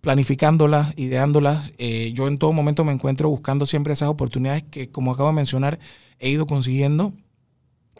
planificándolas, 0.00 0.92
ideándolas. 0.96 1.72
Eh, 1.78 2.12
yo 2.14 2.28
en 2.28 2.38
todo 2.38 2.52
momento 2.52 2.84
me 2.84 2.92
encuentro 2.92 3.28
buscando 3.28 3.66
siempre 3.66 3.92
esas 3.92 4.08
oportunidades 4.08 4.62
que, 4.64 4.90
como 4.90 5.12
acabo 5.12 5.28
de 5.28 5.34
mencionar, 5.34 5.78
he 6.18 6.30
ido 6.30 6.46
consiguiendo 6.46 7.12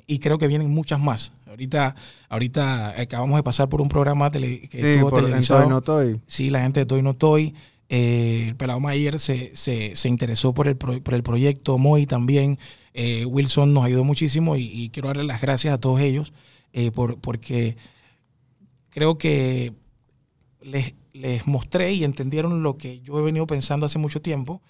y 0.08 0.18
creo 0.18 0.38
que 0.38 0.48
vienen 0.48 0.70
muchas 0.70 0.98
más. 0.98 1.32
Ahorita, 1.46 1.94
ahorita 2.28 3.00
acabamos 3.00 3.36
de 3.38 3.42
pasar 3.44 3.68
por 3.68 3.80
un 3.80 3.88
programa 3.88 4.28
tele, 4.30 4.62
que 4.68 4.78
Sí, 4.78 4.84
estuvo 4.86 5.10
por, 5.10 5.20
en 5.20 5.26
televisado. 5.26 5.60
Toy 5.60 5.68
No 5.68 5.80
Toy. 5.82 6.20
Sí, 6.26 6.50
la 6.50 6.62
gente 6.62 6.80
de 6.80 6.86
Toy 6.86 7.02
No 7.02 7.14
Toy. 7.14 7.54
eh, 7.90 8.46
el 8.48 8.56
Pelado 8.56 8.80
Mayer 8.80 9.18
se, 9.18 9.54
se, 9.54 9.94
se 9.94 10.08
interesó 10.08 10.52
por 10.52 10.66
el, 10.68 10.76
pro- 10.76 11.00
por 11.02 11.14
el 11.14 11.22
proyecto, 11.22 11.78
Moy 11.78 12.06
también. 12.06 12.58
eh, 12.94 13.24
Wilson 13.24 13.72
nos 13.72 13.84
ayudó 13.84 14.02
muchísimo 14.04 14.56
y, 14.56 14.62
y 14.64 14.88
quiero 14.90 15.08
darle 15.08 15.24
las 15.24 15.40
gracias 15.40 15.72
a 15.74 15.78
todos 15.78 16.00
ellos 16.00 16.32
eh, 16.72 16.90
por, 16.90 17.18
porque 17.20 17.76
creo 18.90 19.18
que 19.18 19.72
les, 20.62 20.94
les 21.12 21.46
mostré 21.46 21.92
y 21.92 22.04
entendieron 22.04 22.62
lo 22.62 22.76
que 22.76 23.00
yo 23.00 23.18
he 23.18 23.22
venido 23.22 23.46
pensando 23.46 23.86
hace 23.86 23.98
mucho 23.98 24.20
tiempo 24.20 24.60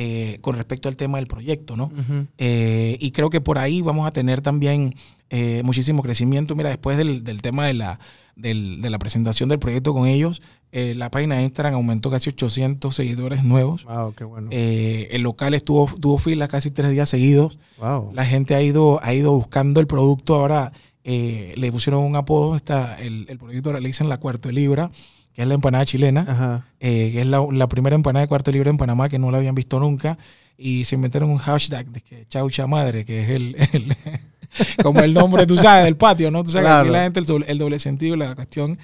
eh, 0.00 0.38
con 0.42 0.54
respecto 0.54 0.88
al 0.88 0.96
tema 0.96 1.18
del 1.18 1.26
proyecto, 1.26 1.76
¿no? 1.76 1.90
Eh, 2.38 2.96
y 3.00 3.10
creo 3.10 3.30
que 3.30 3.40
por 3.40 3.58
ahí 3.58 3.82
vamos 3.82 4.06
a 4.06 4.12
tener 4.12 4.40
también 4.42 4.94
eh, 5.28 5.60
muchísimo 5.64 6.02
crecimiento. 6.04 6.54
Mira, 6.54 6.68
después 6.68 6.96
del, 6.96 7.24
del 7.24 7.42
tema 7.42 7.66
de 7.66 7.74
la, 7.74 7.98
del- 8.36 8.80
de 8.80 8.90
la 8.90 8.98
presentación 9.00 9.48
del 9.48 9.58
proyecto 9.58 9.92
con 9.92 10.06
ellos, 10.06 10.40
la 10.70 11.10
página 11.10 11.36
de 11.36 11.42
Instagram 11.44 11.74
aumentó 11.74 12.10
casi 12.10 12.28
800 12.30 12.94
seguidores 12.94 13.42
nuevos. 13.42 13.84
Wow, 13.84 14.14
qué 14.14 14.22
bueno. 14.24 14.50
El 14.52 15.22
local 15.22 15.54
estuvo, 15.54 15.90
tuvo 16.00 16.16
filas 16.18 16.48
casi 16.48 16.70
tres 16.70 16.92
días 16.92 17.08
seguidos. 17.08 17.58
wow. 17.80 18.12
La 18.14 18.24
gente 18.24 18.54
ha 18.54 18.62
ido, 18.62 19.00
ha 19.02 19.12
ido 19.14 19.32
buscando 19.32 19.80
el 19.80 19.86
producto. 19.88 20.36
Ahora 20.36 20.72
le 21.04 21.72
pusieron 21.72 22.04
un 22.04 22.14
apodo. 22.16 22.54
Está, 22.54 23.00
el, 23.00 23.26
el 23.28 23.38
proyecto 23.38 23.72
le 23.72 23.80
dicen 23.88 24.08
la 24.08 24.18
cuarto 24.18 24.48
de 24.50 24.54
libra, 24.54 24.90
que 25.38 25.42
es 25.42 25.48
la 25.48 25.54
empanada 25.54 25.86
chilena 25.86 26.64
eh, 26.80 27.10
que 27.12 27.20
es 27.20 27.26
la, 27.28 27.46
la 27.52 27.68
primera 27.68 27.94
empanada 27.94 28.22
de 28.24 28.28
cuarto 28.28 28.50
libre 28.50 28.70
en 28.70 28.76
Panamá 28.76 29.08
que 29.08 29.20
no 29.20 29.30
la 29.30 29.38
habían 29.38 29.54
visto 29.54 29.78
nunca. 29.78 30.18
Y 30.56 30.82
se 30.82 30.96
inventaron 30.96 31.30
un 31.30 31.38
hashtag 31.38 31.86
de 31.92 32.00
que 32.00 32.26
chaucha 32.26 32.66
madre, 32.66 33.04
que 33.04 33.22
es 33.22 33.28
el, 33.30 33.56
el- 33.72 33.96
como 34.82 34.98
el 34.98 35.14
nombre, 35.14 35.46
tú 35.46 35.56
sabes, 35.56 35.84
del 35.84 35.96
patio, 35.96 36.32
¿no? 36.32 36.42
Tú 36.42 36.50
sabes 36.50 36.64
que 36.66 36.70
Claro. 36.70 36.82
aquí 36.82 36.90
la 36.90 37.02
gente 37.04 37.20
el 37.20 37.26
doble, 37.26 37.46
el 37.48 37.58
doble 37.58 37.78
sentido 37.78 38.16
la 38.16 38.34
cuestión. 38.34 38.76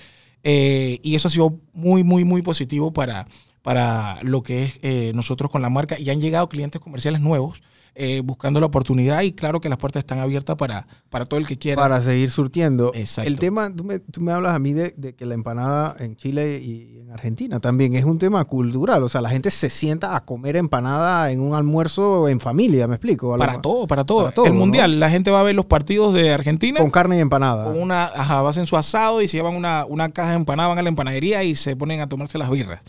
Eh, 0.45 1.01
y 1.03 1.17
eso 1.17 1.27
ha 1.27 1.31
sido 1.33 1.59
muy, 1.73 2.05
muy, 2.05 2.23
muy 2.23 2.43
positivo 2.43 2.93
para, 2.93 3.27
para 3.63 4.19
lo 4.23 4.45
que 4.45 4.63
es 4.67 4.79
eh, 4.83 5.11
nosotros 5.13 5.51
con 5.51 5.61
la 5.61 5.71
marca. 5.71 5.99
Y 5.99 6.09
han 6.11 6.21
llegado 6.21 6.49
clientes 6.49 6.81
comerciales 6.81 7.21
nuevos 7.21 7.63
eh, 7.97 8.23
buscando 8.25 8.59
la 8.61 8.67
oportunidad 8.67 9.23
y 9.23 9.33
claro 9.33 9.61
que 9.61 9.69
las 9.69 9.79
puertas 9.79 10.01
están 10.01 10.19
abiertas 10.19 10.57
para, 10.57 10.87
para 11.11 11.27
todo 11.27 11.39
el 11.39 11.47
que 11.47 11.59
quiera. 11.59 11.81
Para 11.81 12.01
seguir 12.01 12.31
surtiendo. 12.31 12.93
Exacto. 12.95 13.29
El 13.29 13.39
tema, 13.39 13.73
tú 13.75 13.85
me, 13.85 14.01
tú 14.01 14.21
me 14.21 14.33
hablas 14.33 14.55
a 14.55 14.59
mí 14.59 14.73
de, 14.73 14.95
de 14.97 15.15
que 15.15 15.27
la 15.27 15.35
empanada 15.35 15.95
en 16.01 16.17
Chile 16.17 16.61
y 16.61 16.99
en 17.01 17.13
Argentina 17.13 17.61
también 17.61 17.95
es 17.95 18.05
un 18.05 18.19
tema 18.19 18.45
cultural. 18.45 19.03
O 19.03 19.09
sea, 19.09 19.21
la 19.21 19.29
gente 19.29 19.51
se 19.51 19.71
sienta 19.71 20.17
a 20.17 20.25
comer 20.25 20.57
empanada 20.57 21.31
en 21.31 21.41
un 21.41 21.55
almuerzo 21.55 22.29
en 22.29 22.41
familia, 22.41 22.89
¿me 22.89 22.97
explico? 22.97 23.37
Para 23.39 23.61
todo, 23.61 23.87
para 23.87 24.05
todo. 24.05 24.25
para 24.25 24.35
todo, 24.35 24.47
el 24.47 24.55
¿no? 24.55 24.59
mundial, 24.59 24.99
la 24.99 25.11
gente 25.11 25.31
va 25.31 25.41
a 25.41 25.45
ver 25.45 25.55
los 25.55 25.67
partidos 25.67 26.13
de 26.15 26.33
Argentina. 26.33 26.81
Con 26.81 26.91
carne 26.91 27.17
y 27.17 27.21
empanada. 27.21 27.67
con 27.67 27.81
una, 27.81 28.07
ajá, 28.07 28.47
hacen 28.49 28.67
su 28.67 28.77
asado 28.77 29.23
y 29.23 29.29
se 29.29 29.37
llevan 29.37 29.55
una, 29.55 29.85
una 29.87 30.11
caja 30.11 30.31
de 30.31 30.37
empanada, 30.37 30.69
van 30.69 30.79
a 30.79 30.83
la 30.83 30.89
empanadería 30.89 31.45
y 31.45 31.55
se 31.55 31.77
ponen 31.77 32.01
a 32.01 32.09
tomarse 32.09 32.39
las 32.39 32.51
birras. 32.51 32.81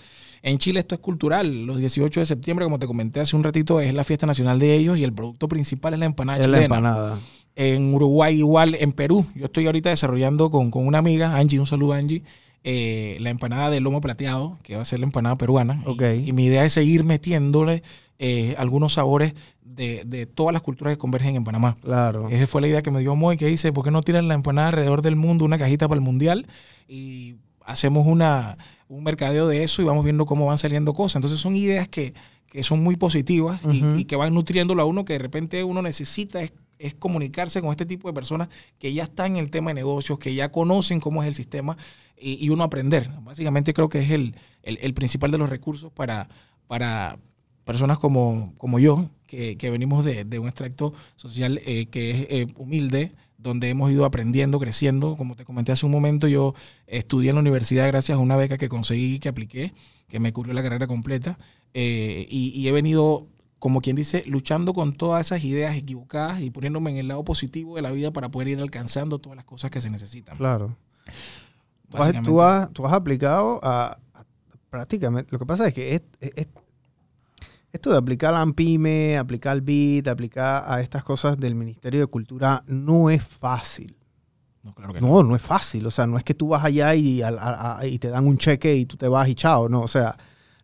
En 0.46 0.60
Chile 0.60 0.80
esto 0.80 0.94
es 0.96 1.02
cultural. 1.02 1.66
Los 1.66 1.78
18 1.80 2.20
de 2.20 2.26
septiembre, 2.26 2.66
como 2.66 2.78
te 2.78 2.86
comenté 2.86 3.20
hace 3.20 3.36
un 3.36 3.44
ratito, 3.44 3.80
es 3.82 3.94
la 3.96 4.04
fiesta 4.04 4.28
nacional 4.28 4.60
de 4.60 4.76
ellos 4.76 4.98
y 4.98 5.04
el 5.04 5.12
producto 5.12 5.48
principal 5.48 5.94
es 5.96 6.00
la 6.00 6.06
empanada 6.06 6.38
es 6.40 6.48
la 6.48 6.58
chilena. 6.58 6.66
empanada. 6.76 7.20
En 7.56 7.94
Uruguay 7.94 8.38
igual, 8.38 8.76
en 8.80 8.92
Perú. 8.92 9.26
Yo 9.34 9.46
estoy 9.46 9.66
ahorita 9.66 9.90
desarrollando 9.90 10.52
con, 10.52 10.70
con 10.70 10.86
una 10.86 11.00
amiga, 11.00 11.36
Angie, 11.36 11.60
un 11.60 11.66
saludo 11.66 11.94
Angie, 11.94 12.22
eh, 12.64 13.18
la 13.22 13.32
empanada 13.32 13.70
de 13.72 13.80
lomo 13.80 14.02
plateado, 14.02 14.58
que 14.62 14.76
va 14.76 14.84
a 14.84 14.86
ser 14.86 15.00
la 15.00 15.06
empanada 15.06 15.36
peruana. 15.36 15.82
Y- 15.86 15.90
Ok. 15.90 16.04
Y, 16.26 16.32
mi 16.34 16.46
idea 16.46 16.64
es 16.64 16.74
seguir 16.74 17.04
metiéndole 17.06 17.82
eh, 18.20 18.54
algunos 18.60 18.94
sabores 18.94 19.34
de, 19.64 20.04
de 20.06 20.26
todas 20.28 20.54
las 20.54 20.62
culturas 20.62 20.94
que 20.94 21.00
convergen 21.00 21.36
en 21.36 21.44
Panamá. 21.44 21.76
Claro. 21.82 22.30
Esa 22.30 22.46
fue 22.46 22.62
la 22.62 22.68
idea 22.68 22.82
que 22.84 22.92
me 22.92 23.00
dio 23.00 23.16
Moy, 23.16 23.38
que 23.38 23.48
dice, 23.48 23.74
¿por 23.74 23.84
qué 23.84 23.90
no 23.92 24.04
tiran 24.04 24.28
la 24.28 24.36
empanada 24.36 24.68
alrededor 24.68 25.02
del 25.02 25.16
mundo, 25.16 25.44
una 25.44 25.58
cajita 25.58 25.88
para 25.88 25.98
el 25.98 26.04
mundial? 26.06 26.46
Y 26.88 27.36
hacemos 27.66 28.06
una, 28.08 28.58
un 28.88 29.04
mercadeo 29.04 29.48
de 29.48 29.64
eso 29.64 29.82
y 29.82 29.86
vamos 29.86 30.04
viendo 30.04 30.26
cómo 30.26 30.46
van 30.46 30.58
saliendo 30.58 30.94
cosas. 30.94 31.16
Entonces 31.18 31.40
son 31.40 31.56
ideas 31.58 31.88
que, 31.88 32.14
que 32.48 32.64
son 32.64 32.84
muy 32.84 32.96
positivas 32.96 33.60
y- 33.72 34.06
que 34.06 34.16
van 34.16 34.34
nutriéndolo 34.34 34.82
a 34.82 34.86
uno, 34.86 35.06
que 35.06 35.14
de 35.14 35.20
repente 35.20 35.64
uno 35.64 35.82
necesita 35.82 36.42
es, 36.42 36.54
es 36.78 36.94
comunicarse 36.94 37.62
con 37.62 37.72
este 37.72 37.86
tipo 37.86 38.08
de 38.08 38.14
personas 38.14 38.50
que 38.80 38.94
ya 38.94 39.04
están 39.04 39.34
en 39.34 39.38
el 39.38 39.50
tema 39.50 39.72
de 39.72 39.76
negocios, 39.76 40.20
que 40.20 40.36
ya 40.36 40.52
conocen 40.52 41.00
cómo 41.00 41.24
es 41.24 41.28
el 41.28 41.34
sistema 41.34 41.78
y, 42.20 42.44
y 42.46 42.50
uno 42.50 42.64
aprender. 42.64 43.10
Básicamente 43.24 43.74
creo 43.74 43.90
que 43.90 44.00
es 44.00 44.12
el, 44.12 44.36
el- 44.64 44.78
el 44.82 44.94
principal 44.94 45.32
de 45.32 45.38
los 45.38 45.50
recursos 45.50 45.92
para, 45.92 46.28
para 46.68 47.18
personas 47.64 47.98
como, 47.98 48.54
como 48.58 48.78
yo, 48.80 49.10
que, 49.26 49.58
que 49.58 49.72
venimos 49.72 50.06
de, 50.06 50.24
de 50.26 50.38
un 50.40 50.48
extracto 50.48 50.94
social 51.16 51.60
eh, 51.66 51.88
que 51.88 52.12
es 52.12 52.28
eh, 52.30 52.48
humilde, 52.58 53.14
donde 53.50 53.70
hemos 53.70 53.92
ido 53.92 54.04
aprendiendo, 54.06 54.60
creciendo. 54.60 55.16
Como 55.16 55.36
te 55.36 55.46
comenté 55.46 55.72
hace 55.72 55.86
un 55.86 55.92
momento, 55.92 56.28
yo 56.28 56.54
estudié 56.88 57.30
en 57.30 57.36
la 57.36 57.42
universidad 57.42 57.88
gracias 57.88 58.18
a 58.18 58.20
una 58.20 58.36
beca 58.36 58.58
que 58.58 58.68
conseguí, 58.70 59.20
que 59.20 59.30
apliqué, 59.30 59.74
que 60.10 60.20
me 60.20 60.34
cubrió 60.34 60.54
la 60.54 60.62
carrera 60.64 60.88
completa. 60.88 61.38
eh, 61.74 62.26
y, 62.30 62.50
y 62.60 62.68
he 62.68 62.72
venido, 62.72 63.28
como 63.60 63.82
quien 63.82 63.96
dice, 63.96 64.24
luchando 64.28 64.74
con 64.74 64.94
todas 64.94 65.26
esas 65.28 65.44
ideas 65.44 65.76
equivocadas 65.76 66.42
y 66.42 66.50
poniéndome 66.50 66.92
en 66.92 66.98
el 66.98 67.08
lado 67.08 67.24
positivo 67.24 67.76
de 67.76 67.82
la 67.82 67.92
vida 67.92 68.12
para 68.12 68.30
poder 68.30 68.48
ir 68.50 68.60
alcanzando 68.62 69.20
todas 69.20 69.36
las 69.36 69.46
cosas 69.46 69.72
que 69.72 69.82
se 69.82 69.90
necesitan. 69.90 70.38
Claro. 70.38 70.76
Tú 71.90 71.98
has, 71.98 72.08
tú 72.24 72.42
has- 72.42 72.74
tú 72.74 72.86
has 72.88 72.94
aplicado 72.94 73.60
a, 73.64 73.98
a- 74.14 74.26
prácticamente. 74.70 75.30
Lo 75.32 75.40
que 75.40 75.46
pasa 75.46 75.68
es 75.68 75.74
que 75.74 75.96
es- 75.96 76.02
es- 76.20 76.48
esto 77.76 77.92
de 77.92 77.98
aplicar 77.98 78.34
al 78.34 78.42
AMPIME, 78.42 79.18
aplicar 79.18 79.52
al 79.54 79.62
BIT, 79.62 80.08
aplicar 80.08 80.64
a 80.68 80.82
estas 80.82 81.04
cosas 81.04 81.38
del 81.40 81.56
Ministerio 81.56 82.00
de 82.02 82.08
Cultura 82.08 82.64
no 82.68 83.10
es 83.10 83.24
fácil. 83.24 83.96
No, 84.64 84.74
claro 84.74 84.94
que 84.94 85.00
no. 85.02 85.08
No, 85.08 85.24
no 85.24 85.36
es 85.36 85.42
fácil. 85.42 85.86
O 85.86 85.92
sea, 85.92 86.08
no 86.08 86.18
es 86.18 86.24
que 86.24 86.34
tú 86.34 86.48
vas 86.48 86.64
allá 86.66 86.96
y, 86.96 87.22
a- 87.22 87.78
a- 87.80 87.86
y 87.86 88.00
te 88.00 88.10
dan 88.10 88.26
un 88.26 88.38
cheque 88.38 88.76
y 88.76 88.86
tú 88.86 88.98
te 88.98 89.08
vas 89.08 89.28
y 89.30 89.36
chao. 89.36 89.70
No, 89.70 89.82
o 89.82 89.88
sea, 89.88 90.16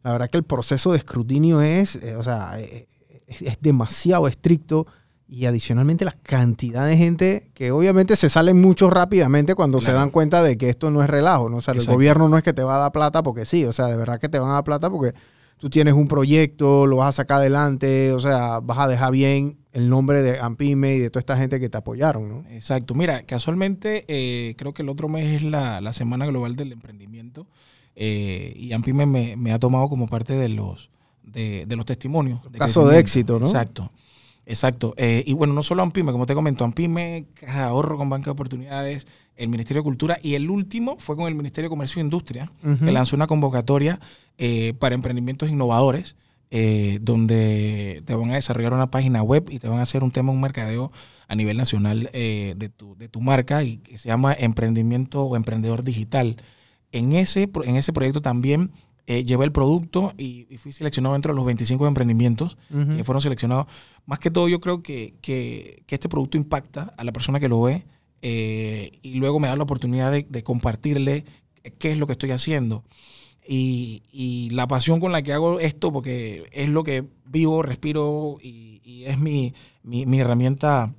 la 0.03 0.11
verdad 0.13 0.29
que 0.29 0.37
el 0.37 0.43
proceso 0.43 0.91
de 0.91 0.97
escrutinio 0.97 1.61
es, 1.61 1.97
eh, 1.97 2.15
o 2.15 2.23
sea, 2.23 2.59
eh, 2.59 2.87
es, 3.27 3.41
es 3.43 3.57
demasiado 3.61 4.27
estricto 4.27 4.87
y 5.27 5.45
adicionalmente 5.45 6.03
la 6.03 6.11
cantidad 6.23 6.85
de 6.87 6.97
gente 6.97 7.51
que 7.53 7.71
obviamente 7.71 8.15
se 8.15 8.27
salen 8.29 8.59
mucho 8.59 8.89
rápidamente 8.89 9.53
cuando 9.55 9.79
se 9.79 9.85
Claro. 9.85 9.99
dan 9.99 10.09
cuenta 10.09 10.41
de 10.43 10.57
que 10.57 10.69
esto 10.69 10.89
no 10.91 11.03
es 11.03 11.09
relajo. 11.09 11.47
¿no? 11.47 11.57
O 11.57 11.61
sea, 11.61 11.73
el 11.73 11.85
gobierno 11.85 12.27
no 12.27 12.37
es 12.37 12.43
que 12.43 12.53
te 12.53 12.63
va 12.63 12.75
a 12.77 12.79
dar 12.79 12.91
plata 12.91 13.21
porque 13.23 13.45
sí, 13.45 13.63
o 13.65 13.71
sea, 13.71 13.85
de 13.85 13.95
verdad 13.95 14.19
que 14.19 14.27
te 14.29 14.39
van 14.39 14.49
a 14.49 14.53
dar 14.55 14.63
plata 14.63 14.89
porque 14.89 15.13
tú 15.61 15.69
tienes 15.69 15.93
un 15.93 16.07
proyecto, 16.07 16.87
lo 16.87 16.97
vas 16.97 17.09
a 17.09 17.11
sacar 17.21 17.37
adelante, 17.37 18.13
o 18.13 18.19
sea, 18.19 18.59
vas 18.61 18.79
a 18.79 18.87
dejar 18.87 19.11
bien 19.11 19.59
el 19.73 19.89
nombre 19.89 20.23
de 20.23 20.39
Ampime 20.39 20.95
y 20.95 20.99
de 20.99 21.11
toda 21.11 21.19
esta 21.19 21.37
gente 21.37 21.59
que 21.59 21.69
te 21.69 21.77
apoyaron, 21.77 22.27
¿no? 22.27 22.43
Exacto. 22.49 22.95
Mira, 22.95 23.21
casualmente 23.27 24.03
eh, 24.07 24.55
creo 24.57 24.73
que 24.73 24.81
el 24.81 24.89
otro 24.89 25.07
mes 25.07 25.35
es 25.35 25.43
la, 25.43 25.79
la 25.79 25.93
Semana 25.93 26.25
Global 26.25 26.55
del 26.55 26.71
Emprendimiento 26.71 27.45
eh, 27.95 28.55
y 28.57 28.73
Ampime 28.73 29.05
me, 29.05 29.35
me 29.35 29.53
ha 29.53 29.59
tomado 29.59 29.87
como 29.87 30.07
parte 30.07 30.33
de 30.33 30.49
los, 30.49 30.89
de, 31.21 31.65
de 31.67 31.75
los 31.75 31.85
testimonios. 31.85 32.41
de 32.51 32.57
Caso 32.57 32.87
de 32.87 32.97
éxito, 32.97 33.39
¿no? 33.39 33.45
Exacto. 33.45 33.91
Exacto. 34.45 34.93
Eh, 34.97 35.23
y 35.25 35.33
bueno, 35.33 35.53
no 35.53 35.63
solo 35.63 35.83
Ampime, 35.83 36.11
como 36.11 36.25
te 36.25 36.33
comento, 36.33 36.63
Ampime, 36.65 37.25
Caja 37.33 37.59
de 37.59 37.65
Ahorro 37.65 37.97
con 37.97 38.09
Banca 38.09 38.25
de 38.25 38.31
Oportunidades, 38.31 39.07
el 39.35 39.49
Ministerio 39.49 39.81
de 39.81 39.85
Cultura 39.85 40.17
y 40.21 40.33
el 40.35 40.49
último 40.49 40.97
fue 40.99 41.15
con 41.15 41.27
el 41.27 41.35
Ministerio 41.35 41.69
de 41.69 41.71
Comercio 41.71 41.99
e 41.99 42.03
Industria, 42.03 42.51
que 42.79 42.91
lanzó 42.91 43.15
una 43.15 43.27
convocatoria 43.27 43.99
eh, 44.37 44.73
para 44.79 44.95
emprendimientos 44.95 45.49
innovadores. 45.49 46.15
eh, 46.51 46.99
donde 47.01 48.03
te 48.05 48.13
van 48.13 48.31
a 48.31 48.35
desarrollar 48.35 48.73
una 48.73 48.91
página 48.91 49.23
web 49.23 49.45
y 49.49 49.59
te 49.59 49.69
van 49.69 49.79
a 49.79 49.83
hacer 49.83 50.03
un 50.03 50.11
tema, 50.11 50.33
un 50.33 50.41
mercadeo 50.41 50.91
a 51.29 51.35
nivel 51.35 51.55
nacional 51.55 52.09
eh, 52.11 52.55
de, 52.57 52.67
tu, 52.67 52.95
de 52.97 53.07
tu 53.07 53.21
marca 53.21 53.63
y 53.63 53.77
que 53.77 53.97
se 53.97 54.09
llama 54.09 54.33
Emprendimiento 54.37 55.23
o 55.23 55.37
Emprendedor 55.37 55.83
Digital. 55.83 56.35
En 56.91 57.13
ese, 57.13 57.49
en 57.63 57.77
ese 57.77 57.93
proyecto 57.93 58.21
también 58.21 58.71
eh, 59.07 59.23
llevé 59.25 59.45
el 59.45 59.51
producto 59.51 60.13
y, 60.17 60.45
y 60.49 60.57
fui 60.57 60.71
seleccionado 60.71 61.15
entre 61.15 61.33
los 61.33 61.45
25 61.45 61.87
emprendimientos 61.87 62.57
Ujú. 62.73 62.95
que 62.97 63.03
fueron 63.03 63.21
seleccionados. 63.21 63.65
Más 64.05 64.19
que 64.19 64.31
todo, 64.31 64.47
yo 64.47 64.59
creo 64.59 64.81
que, 64.83 65.15
que- 65.21 65.83
que 65.87 65.95
este 65.95 66.07
producto 66.09 66.37
impacta 66.37 66.93
a 66.97 67.03
la 67.03 67.11
persona 67.11 67.39
que 67.39 67.49
lo 67.49 67.61
ve 67.61 67.85
eh, 68.21 68.91
y 69.01 69.15
luego 69.15 69.39
me 69.39 69.47
da 69.47 69.55
la 69.55 69.63
oportunidad 69.63 70.11
de, 70.11 70.25
de 70.29 70.43
compartirle 70.43 71.25
qué 71.79 71.91
es 71.91 71.97
lo 71.97 72.05
que 72.05 72.13
estoy 72.13 72.31
haciendo. 72.31 72.83
Y, 73.47 74.03
y 74.11 74.51
la 74.51 74.67
pasión 74.67 74.99
con 74.99 75.11
la 75.11 75.23
que 75.23 75.33
hago 75.33 75.59
esto, 75.59 75.91
porque 75.91 76.45
es 76.51 76.69
lo 76.69 76.83
que 76.83 77.03
vivo, 77.25 77.63
respiro 77.63 78.37
y, 78.41 78.81
y 78.83 79.05
es 79.05 79.17
mi, 79.19 79.53
mi, 79.83 80.05
mi 80.05 80.19
herramienta 80.19 80.93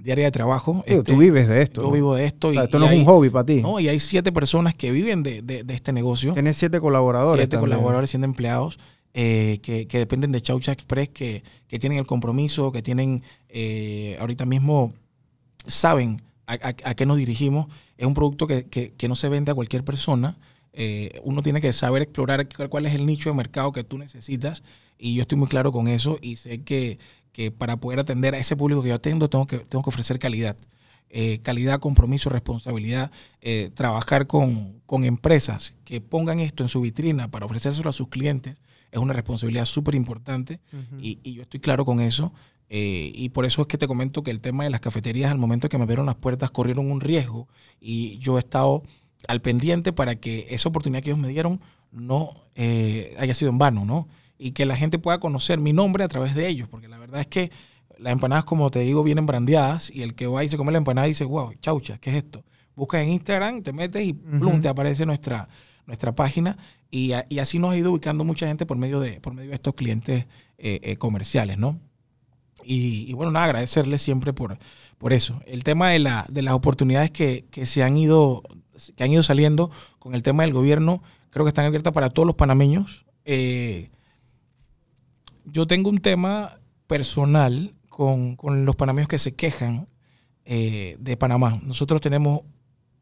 diaria 0.00 0.24
de 0.26 0.30
trabajo. 0.30 0.82
Digo, 0.86 1.00
Este, 1.00 1.12
tú 1.12 1.18
vives 1.18 1.48
de 1.48 1.62
esto. 1.62 1.80
Yo 1.82 1.88
¿no? 1.88 1.92
vivo 1.94 2.14
de 2.14 2.24
esto. 2.26 2.48
O 2.48 2.52
sea, 2.52 2.62
y, 2.62 2.64
esto 2.64 2.76
y 2.76 2.80
no 2.80 2.86
es 2.86 2.92
hay- 2.92 2.98
un 3.00 3.04
hobby 3.06 3.30
para 3.30 3.46
ti. 3.46 3.62
¿no? 3.62 3.80
Y 3.80 3.88
hay 3.88 3.98
siete 4.00 4.32
personas 4.32 4.74
que 4.74 4.90
viven 4.90 5.22
de, 5.22 5.42
de- 5.42 5.64
de 5.64 5.74
este 5.74 5.92
negocio 5.92 6.32
Tienes 6.34 6.56
siete 6.56 6.80
colaboradores. 6.80 7.42
siete 7.42 7.56
también. 7.56 7.70
colaboradores, 7.72 8.10
siete 8.10 8.24
empleados 8.24 8.78
eh, 9.14 9.58
que, 9.62 9.86
que 9.86 9.98
dependen 9.98 10.30
de 10.32 10.40
Chaucha 10.42 10.70
Express, 10.72 11.08
que, 11.08 11.42
que 11.66 11.78
tienen 11.78 11.98
el 11.98 12.06
compromiso, 12.06 12.70
que 12.70 12.82
tienen 12.82 13.22
eh, 13.48 14.16
ahorita 14.20 14.44
mismo, 14.46 14.92
saben 15.66 16.18
a, 16.46 16.54
a- 16.54 16.74
a 16.90 16.94
qué 16.94 17.06
nos 17.06 17.16
dirigimos. 17.16 17.66
Es 17.96 18.06
un 18.06 18.14
producto 18.14 18.46
que- 18.46 18.64
que 18.66 19.08
no 19.08 19.16
se 19.16 19.28
vende 19.28 19.50
a 19.52 19.54
cualquier 19.54 19.84
persona. 19.84 20.36
Eh, 20.80 21.20
uno 21.24 21.42
tiene 21.42 21.60
que 21.60 21.72
saber 21.72 22.02
explorar 22.02 22.46
cuál, 22.70 22.86
es 22.86 22.94
el 22.94 23.04
nicho 23.04 23.30
de 23.30 23.34
mercado 23.34 23.72
que 23.72 23.82
tú 23.82 23.98
necesitas 23.98 24.62
y 24.96 25.14
yo 25.16 25.22
estoy 25.22 25.36
muy 25.36 25.48
claro 25.48 25.72
con 25.72 25.88
eso 25.88 26.18
y 26.22 26.36
sé 26.36 26.62
que, 26.62 27.00
que 27.32 27.50
para 27.50 27.78
poder 27.78 27.98
atender 27.98 28.36
a 28.36 28.38
ese 28.38 28.54
público 28.54 28.80
que 28.82 28.90
yo 28.90 28.94
atiendo 28.94 29.28
tengo 29.28 29.46
que, 29.48 29.58
tengo 29.58 29.82
que 29.82 29.90
ofrecer 29.90 30.20
calidad. 30.20 30.56
Eh, 31.10 31.40
calidad, 31.42 31.80
compromiso, 31.80 32.30
responsabilidad, 32.30 33.10
eh, 33.40 33.70
trabajar 33.74 34.28
con, 34.28 34.80
con 34.86 35.04
empresas 35.04 35.74
que 35.84 36.00
pongan 36.00 36.38
esto 36.38 36.62
en 36.62 36.68
su 36.68 36.80
vitrina 36.80 37.28
para 37.28 37.46
ofrecérselo 37.46 37.90
a 37.90 37.92
sus 37.92 38.08
clientes 38.08 38.60
es 38.90 38.98
una 38.98 39.12
responsabilidad 39.12 39.64
súper 39.64 39.94
importante 39.94 40.60
y, 41.00 41.18
y 41.22 41.34
yo 41.34 41.42
estoy 41.42 41.60
claro 41.60 41.84
con 41.84 42.00
eso. 42.00 42.32
eh, 42.70 43.10
y 43.14 43.30
por 43.30 43.46
eso 43.46 43.62
es 43.62 43.68
que 43.68 43.78
te 43.78 43.86
comento 43.86 44.22
que 44.22 44.30
el 44.30 44.40
tema 44.40 44.64
de 44.64 44.70
las 44.70 44.80
cafeterías, 44.80 45.30
al 45.30 45.38
momento 45.38 45.68
que 45.68 45.78
me 45.78 45.84
abrieron 45.84 46.06
las 46.06 46.16
puertas, 46.16 46.50
corrieron 46.50 46.90
un 46.90 47.00
riesgo 47.00 47.48
y 47.80 48.18
yo 48.18 48.36
he 48.36 48.40
estado 48.40 48.82
al 49.26 49.40
pendiente 49.40 49.92
para 49.92 50.16
que 50.16 50.46
esa 50.50 50.68
oportunidad 50.68 51.02
que 51.02 51.10
ellos 51.10 51.18
me 51.20 51.28
dieron 51.28 51.60
no 51.90 52.30
eh, 52.54 53.16
haya 53.18 53.34
sido 53.34 53.50
en 53.50 53.58
vano, 53.58 53.84
¿no? 53.84 54.08
Y 54.38 54.52
que 54.52 54.64
la 54.66 54.76
gente 54.76 54.98
pueda 54.98 55.18
conocer 55.18 55.58
mi 55.58 55.72
nombre 55.72 56.04
a 56.04 56.08
través 56.08 56.34
de 56.34 56.46
ellos, 56.48 56.68
porque 56.68 56.86
la 56.88 56.98
verdad 56.98 57.20
es 57.20 57.26
que 57.26 57.50
las 57.98 58.12
empanadas, 58.12 58.44
como 58.44 58.70
te 58.70 58.78
digo, 58.80 59.02
vienen 59.02 59.26
brandeadas 59.26 59.90
y 59.90 60.02
el 60.02 60.14
que 60.14 60.28
va 60.28 60.44
y 60.44 60.48
se 60.48 60.56
come 60.56 60.70
la 60.70 60.78
empanada 60.78 61.08
dice, 61.08 61.24
wow, 61.24 61.52
chaucha, 61.60 61.98
¿qué 61.98 62.10
es 62.10 62.16
esto? 62.16 62.44
Buscas 62.76 63.02
en 63.02 63.08
Instagram, 63.10 63.62
te 63.62 63.72
metes 63.72 64.06
y 64.06 64.12
plum, 64.12 64.60
te 64.60 64.68
aparece 64.68 65.04
nuestra, 65.04 65.48
nuestra 65.86 66.14
página 66.14 66.56
y, 66.92 67.10
a- 67.12 67.24
y 67.28 67.40
así 67.40 67.58
nos 67.58 67.72
ha 67.72 67.76
ido 67.76 67.90
ubicando 67.90 68.22
mucha 68.22 68.46
gente 68.46 68.66
por 68.66 68.76
medio 68.76 69.00
de, 69.00 69.20
por 69.20 69.34
medio 69.34 69.48
de 69.50 69.56
estos 69.56 69.74
clientes 69.74 70.26
eh, 70.58 70.78
eh, 70.84 70.96
comerciales, 70.96 71.58
¿no? 71.58 71.80
Y, 72.64 73.06
y 73.08 73.12
bueno, 73.14 73.32
nada, 73.32 73.46
agradecerles 73.46 74.02
siempre 74.02 74.32
por, 74.32 74.58
por 74.98 75.12
eso. 75.12 75.40
El 75.46 75.64
tema 75.64 75.90
de, 75.90 76.00
la, 76.00 76.26
de 76.28 76.42
las 76.42 76.54
oportunidades 76.54 77.10
que, 77.10 77.46
que 77.50 77.66
se 77.66 77.82
han 77.82 77.96
ido, 77.96 78.42
que 78.96 79.04
han 79.04 79.12
ido 79.12 79.22
saliendo 79.22 79.70
con 79.98 80.14
el 80.14 80.22
tema 80.22 80.42
del 80.42 80.52
gobierno, 80.52 81.02
creo 81.30 81.44
que 81.44 81.50
están 81.50 81.64
abiertas 81.64 81.92
para 81.92 82.10
todos 82.10 82.26
los 82.26 82.36
panameños. 82.36 83.04
Eh, 83.24 83.90
yo 85.44 85.66
tengo 85.66 85.90
un 85.90 85.98
tema 85.98 86.58
personal 86.86 87.74
con, 87.88 88.36
con 88.36 88.64
los 88.64 88.76
panameños 88.76 89.08
que 89.08 89.18
se 89.18 89.34
quejan 89.34 89.88
eh, 90.44 90.96
de 90.98 91.16
Panamá. 91.16 91.60
Nosotros 91.62 92.00
tenemos 92.00 92.40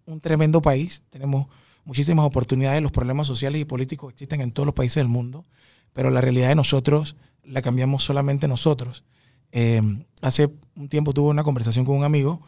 un 0.04 0.20
tremendo 0.20 0.60
país, 0.62 1.04
tenemos 1.10 1.46
muchísimas 1.84 2.26
oportunidades, 2.26 2.82
los 2.82 2.92
problemas 2.92 3.26
sociales 3.26 3.60
y 3.60 3.64
políticos 3.64 4.12
existen 4.12 4.40
en 4.40 4.52
todos 4.52 4.66
los 4.66 4.74
países 4.74 4.96
del 4.96 5.08
mundo, 5.08 5.44
pero 5.92 6.10
la 6.10 6.20
realidad 6.20 6.48
de 6.48 6.56
nosotros 6.56 7.16
la 7.44 7.62
cambiamos 7.62 8.02
solamente 8.02 8.48
nosotros. 8.48 9.04
Eh, 9.52 9.80
hace 10.22 10.50
un 10.74 10.88
tiempo 10.88 11.12
tuve 11.12 11.30
una 11.30 11.44
conversación 11.44 11.84
con 11.84 11.96
un 11.96 12.04
amigo 12.04 12.42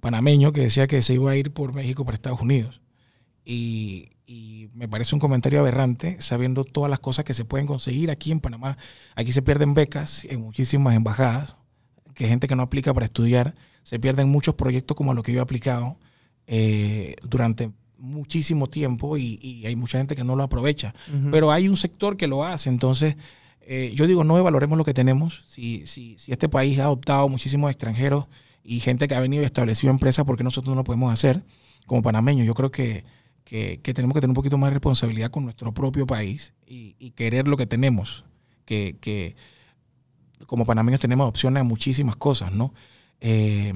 panameño 0.00 0.52
que 0.52 0.62
decía 0.62 0.86
que 0.86 1.02
se 1.02 1.14
iba 1.14 1.30
a 1.30 1.36
ir 1.36 1.52
por 1.52 1.74
México 1.74 2.04
para 2.04 2.14
Estados 2.14 2.40
Unidos. 2.40 2.80
Y, 3.44 4.10
y 4.26 4.68
me 4.74 4.88
parece 4.88 5.14
un 5.14 5.20
comentario 5.20 5.60
aberrante, 5.60 6.16
sabiendo 6.20 6.64
todas 6.64 6.90
las 6.90 6.98
cosas 7.00 7.24
que 7.24 7.34
se 7.34 7.44
pueden 7.44 7.66
conseguir 7.66 8.10
aquí 8.10 8.32
en 8.32 8.40
Panamá. 8.40 8.76
Aquí 9.14 9.32
se 9.32 9.42
pierden 9.42 9.74
becas 9.74 10.24
en 10.24 10.40
muchísimas 10.40 10.96
embajadas, 10.96 11.56
que 12.14 12.26
gente 12.26 12.48
que 12.48 12.56
no 12.56 12.62
aplica 12.62 12.92
para 12.92 13.06
estudiar, 13.06 13.54
se 13.82 14.00
pierden 14.00 14.28
muchos 14.28 14.54
proyectos 14.54 14.96
como 14.96 15.14
los 15.14 15.22
que 15.22 15.32
yo 15.32 15.38
he 15.38 15.42
aplicado 15.42 15.96
eh, 16.46 17.16
durante 17.22 17.70
muchísimo 17.98 18.66
tiempo 18.66 19.16
y, 19.16 19.38
y 19.40 19.66
hay 19.66 19.76
mucha 19.76 19.98
gente 19.98 20.16
que 20.16 20.24
no 20.24 20.34
lo 20.34 20.42
aprovecha. 20.42 20.94
Pero 21.30 21.52
hay 21.52 21.68
un 21.68 21.76
sector 21.76 22.16
que 22.16 22.26
lo 22.26 22.44
hace, 22.44 22.68
entonces 22.68 23.16
eh, 23.62 23.92
yo 23.94 24.06
digo, 24.06 24.24
no 24.24 24.42
valoremos 24.42 24.76
lo 24.76 24.84
que 24.84 24.94
tenemos. 24.94 25.44
Si, 25.48 25.86
si, 25.86 26.18
si 26.18 26.32
este 26.32 26.48
país 26.48 26.78
ha 26.78 26.84
adoptado 26.84 27.28
muchísimos 27.28 27.70
extranjeros 27.70 28.26
y 28.66 28.80
gente 28.80 29.08
que 29.08 29.14
ha 29.14 29.20
venido 29.20 29.42
y 29.42 29.46
establecido 29.46 29.90
empresas, 29.90 30.24
porque 30.24 30.44
nosotros 30.44 30.70
no 30.70 30.80
lo 30.80 30.84
podemos 30.84 31.12
hacer 31.12 31.44
como 31.86 32.02
panameños? 32.02 32.46
Yo 32.46 32.54
creo 32.54 32.70
que, 32.70 33.04
que, 33.44 33.78
tenemos 33.94 34.14
que 34.14 34.20
tener 34.20 34.30
un 34.30 34.34
poquito 34.34 34.58
más 34.58 34.70
de 34.70 34.74
responsabilidad 34.74 35.30
con 35.30 35.44
nuestro 35.44 35.72
propio 35.72 36.06
país 36.06 36.52
y, 36.66 36.96
y 36.98 37.12
querer 37.12 37.48
lo 37.48 37.56
que 37.56 37.66
tenemos, 37.66 38.24
que, 38.64 38.98
que 39.00 39.36
como 40.46 40.66
panameños 40.66 41.00
tenemos 41.00 41.28
opciones 41.28 41.60
a 41.60 41.64
muchísimas 41.64 42.16
cosas, 42.16 42.52
¿no? 42.52 42.74
Eh, 43.20 43.72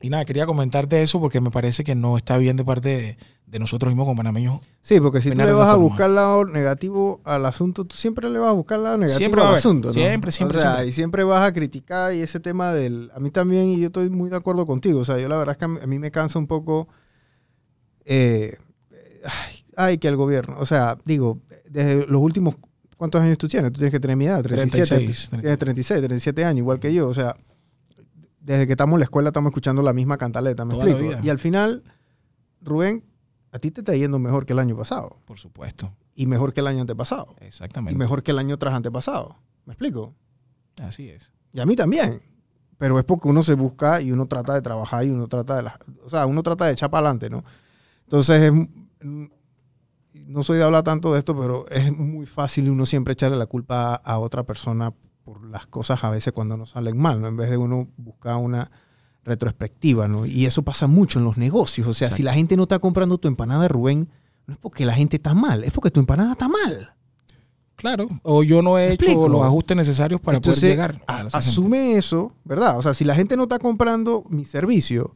y 0.00 0.10
nada, 0.10 0.24
quería 0.24 0.46
comentarte 0.46 1.02
eso 1.02 1.20
porque 1.20 1.40
me 1.40 1.50
parece 1.50 1.82
que 1.82 1.94
no 1.94 2.16
está 2.16 2.36
bien 2.36 2.56
de 2.56 2.64
parte 2.64 2.88
de, 2.88 3.18
de 3.46 3.58
nosotros 3.58 3.92
mismos 3.92 4.04
como 4.06 4.16
panameños. 4.16 4.60
Sí, 4.82 5.00
porque 5.00 5.20
si 5.20 5.30
tú 5.30 5.36
le 5.36 5.52
vas 5.52 5.68
a 5.68 5.76
buscar 5.76 6.10
el 6.10 6.16
lado 6.16 6.44
negativo 6.44 7.20
al 7.24 7.46
asunto, 7.46 7.84
tú 7.84 7.96
siempre 7.96 8.28
le 8.28 8.38
vas 8.38 8.50
a 8.50 8.52
buscar 8.52 8.78
el 8.78 8.84
lado 8.84 8.98
negativo 8.98 9.18
Siempre 9.18 9.40
al 9.40 9.54
asunto, 9.54 9.88
¿no? 9.88 9.94
Siempre, 9.94 10.32
siempre, 10.32 10.58
O 10.58 10.60
sea, 10.60 10.70
siempre. 10.70 10.88
y 10.88 10.92
siempre 10.92 11.24
vas 11.24 11.46
a 11.46 11.52
criticar 11.52 12.12
y 12.14 12.20
ese 12.20 12.40
tema 12.40 12.72
del... 12.72 13.10
A 13.14 13.20
mí 13.20 13.30
también, 13.30 13.68
y 13.68 13.80
yo 13.80 13.86
estoy 13.86 14.10
muy 14.10 14.28
de 14.28 14.36
acuerdo 14.36 14.66
contigo, 14.66 15.00
o 15.00 15.04
sea, 15.04 15.18
yo 15.18 15.28
la 15.28 15.38
verdad 15.38 15.52
es 15.52 15.58
que 15.58 15.64
a 15.64 15.86
mí, 15.86 15.98
me 15.98 16.10
cansa 16.10 16.38
un 16.38 16.46
poco... 16.46 16.88
eh, 18.04 18.58
ay, 19.24 19.64
ay, 19.76 19.98
que 19.98 20.08
el 20.08 20.16
gobierno, 20.16 20.56
o 20.58 20.66
sea, 20.66 20.98
digo, 21.04 21.38
desde 21.68 22.06
los 22.06 22.20
últimos... 22.20 22.56
¿Cuántos 22.96 23.20
años 23.20 23.36
tú 23.36 23.46
tienes? 23.46 23.72
Tú 23.72 23.78
tienes 23.78 23.92
que 23.92 24.00
tener 24.00 24.16
mi 24.16 24.24
edad, 24.24 24.42
37. 24.42 24.88
36, 24.88 25.28
Tienes 25.28 25.58
36, 25.58 26.00
37 26.00 26.44
años, 26.46 26.58
igual 26.60 26.80
que 26.80 26.94
yo, 26.94 27.08
o 27.08 27.12
sea, 27.14 27.36
desde 28.46 28.66
que 28.66 28.72
estamos 28.74 28.94
en 28.94 29.00
la 29.00 29.04
escuela 29.04 29.28
estamos 29.30 29.50
escuchando 29.50 29.82
la 29.82 29.92
misma 29.92 30.16
cantaleta, 30.18 30.64
¿me 30.64 30.72
Toda 30.74 30.88
explico? 30.88 31.20
Y 31.22 31.28
al 31.28 31.38
final, 31.38 31.82
Rubén, 32.62 33.04
a 33.52 33.58
ti 33.58 33.70
te 33.70 33.80
está 33.80 33.94
yendo 33.94 34.18
mejor 34.18 34.46
que 34.46 34.52
el 34.52 34.58
año 34.58 34.76
pasado 34.76 35.18
Por 35.24 35.38
supuesto, 35.38 35.92
y 36.14 36.26
mejor 36.26 36.52
que 36.54 36.60
el 36.60 36.66
año 36.68 36.80
antepasado 36.82 37.34
y 37.40 37.44
exactamente. 37.44 37.96
mejor 37.98 38.22
que 38.22 38.30
el 38.30 38.38
año 38.38 38.56
tras 38.58 38.74
antepasado. 38.74 39.36
¿Me 39.64 39.72
explico? 39.72 40.14
Así 40.80 41.08
es. 41.10 41.32
Y 41.52 41.60
a 41.60 41.66
mí 41.66 41.74
también. 41.76 42.22
Pero 42.78 42.98
es 42.98 43.04
porque 43.04 43.28
uno 43.28 43.42
se 43.42 43.54
busca 43.54 44.00
y 44.02 44.12
uno 44.12 44.26
trata 44.26 44.52
de 44.54 44.60
trabajar 44.62 45.04
y 45.04 45.10
uno 45.10 45.26
trata 45.26 45.56
de... 45.56 45.62
la- 45.62 45.78
o 46.04 46.08
sea, 46.10 46.26
uno 46.26 46.42
trata 46.42 46.66
de 46.66 46.72
echar 46.72 46.90
para 46.90 47.06
adelante, 47.08 47.30
¿no? 47.30 47.42
Entonces, 48.04 48.42
es, 48.42 48.52
no 50.26 50.42
soy 50.42 50.58
de 50.58 50.64
hablar 50.64 50.82
tanto 50.84 51.12
de 51.12 51.18
esto, 51.18 51.36
pero 51.38 51.66
es 51.68 51.96
muy 51.96 52.26
fácil 52.26 52.70
uno 52.70 52.84
siempre 52.86 53.12
echarle 53.14 53.36
la 53.38 53.46
culpa 53.46 53.94
a, 53.94 53.96
a 53.96 54.18
otra 54.18 54.42
persona 54.44 54.92
por 55.26 55.44
las 55.44 55.66
cosas 55.66 56.04
a 56.04 56.10
veces 56.10 56.32
cuando 56.32 56.56
no 56.56 56.66
salen 56.66 56.96
mal, 56.96 57.20
¿no? 57.20 57.26
En 57.26 57.36
vez 57.36 57.50
de 57.50 57.56
uno 57.56 57.88
buscar 57.96 58.36
una 58.36 58.70
retrospectiva, 59.24 60.06
¿no? 60.06 60.24
Y 60.24 60.46
eso 60.46 60.62
pasa 60.62 60.86
mucho 60.86 61.18
en 61.18 61.24
los 61.24 61.36
negocios. 61.36 61.88
O 61.88 61.94
sea, 61.94 62.10
si 62.12 62.22
la 62.22 62.32
gente 62.32 62.56
no 62.56 62.62
está 62.62 62.78
comprando 62.78 63.18
tu 63.18 63.26
empanada, 63.26 63.66
Rubén, 63.66 64.08
no 64.46 64.54
es 64.54 64.60
porque 64.60 64.86
la 64.86 64.94
gente 64.94 65.16
está 65.16 65.34
mal, 65.34 65.64
es 65.64 65.72
porque 65.72 65.90
tu 65.90 65.98
empanada 65.98 66.30
está 66.32 66.46
mal. 66.48 66.92
Claro. 67.74 68.06
O 68.22 68.44
yo 68.44 68.62
no 68.62 68.78
he 68.78 68.86
¿Me 68.86 68.92
hecho 68.94 69.04
explico? 69.06 69.28
los 69.28 69.42
ajustes 69.44 69.76
necesarios 69.76 70.20
para 70.20 70.36
Entonces, 70.36 70.60
poder 70.62 70.72
llegar. 70.72 71.02
a- 71.08 71.14
a 71.14 71.18
gente. 71.22 71.36
asume 71.36 71.96
eso, 71.96 72.32
¿verdad? 72.44 72.78
O 72.78 72.82
sea, 72.82 72.94
si 72.94 73.04
la 73.04 73.16
gente 73.16 73.36
no 73.36 73.42
está 73.42 73.58
comprando 73.58 74.24
mi 74.30 74.44
servicio, 74.44 75.14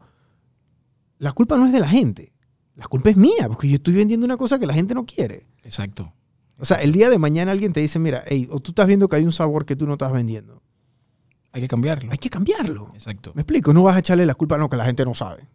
la 1.19 1.33
culpa 1.33 1.57
no 1.57 1.67
es 1.67 1.73
de 1.73 1.81
la 1.81 1.89
gente. 1.89 2.33
La 2.75 2.87
culpa 2.87 3.11
es 3.11 3.17
mía, 3.17 3.47
porque 3.47 3.69
yo 3.69 3.77
estoy 3.77 3.95
vendiendo 3.95 4.27
una 4.27 4.37
cosa 4.37 4.59
que 4.59 4.67
la 4.67 4.75
gente 4.75 4.95
no 4.95 5.07
quiere. 5.07 5.47
Exacto. 5.63 6.13
O 6.61 6.65
sea, 6.65 6.83
el 6.83 6.93
día 6.93 7.09
de 7.09 7.19
mañana 7.19 7.53
alguien 7.53 7.73
te 7.73 7.81
dice, 7.81 7.99
mira, 7.99 8.23
hey, 8.27 8.47
o 8.51 8.61
tú 8.61 8.73
estás 8.73 8.87
viendo 8.87 9.09
que 9.09 9.17
hay 9.17 9.25
un 9.25 9.33
sabor 9.33 9.65
que 9.65 9.77
tú 9.77 9.87
no 9.87 9.93
estás 9.93 10.13
vendiendo. 10.13 10.63
Hay 11.53 11.63
que 11.63 11.69
cambiarlo. 11.69 12.13
Hay 12.13 12.19
que 12.19 12.31
cambiarlo. 12.31 12.91
Exacto. 12.95 13.33
¿Me 13.35 13.43
explico? 13.43 13.73
No 13.73 13.83
vas 13.83 13.97
a 13.97 14.01
echarle 14.01 14.27
la 14.27 14.35
culpa, 14.35 14.59
no, 14.59 14.69
que 14.69 14.77
la 14.77 14.85
gente 14.85 15.05
no 15.05 15.15
sabe. 15.15 15.49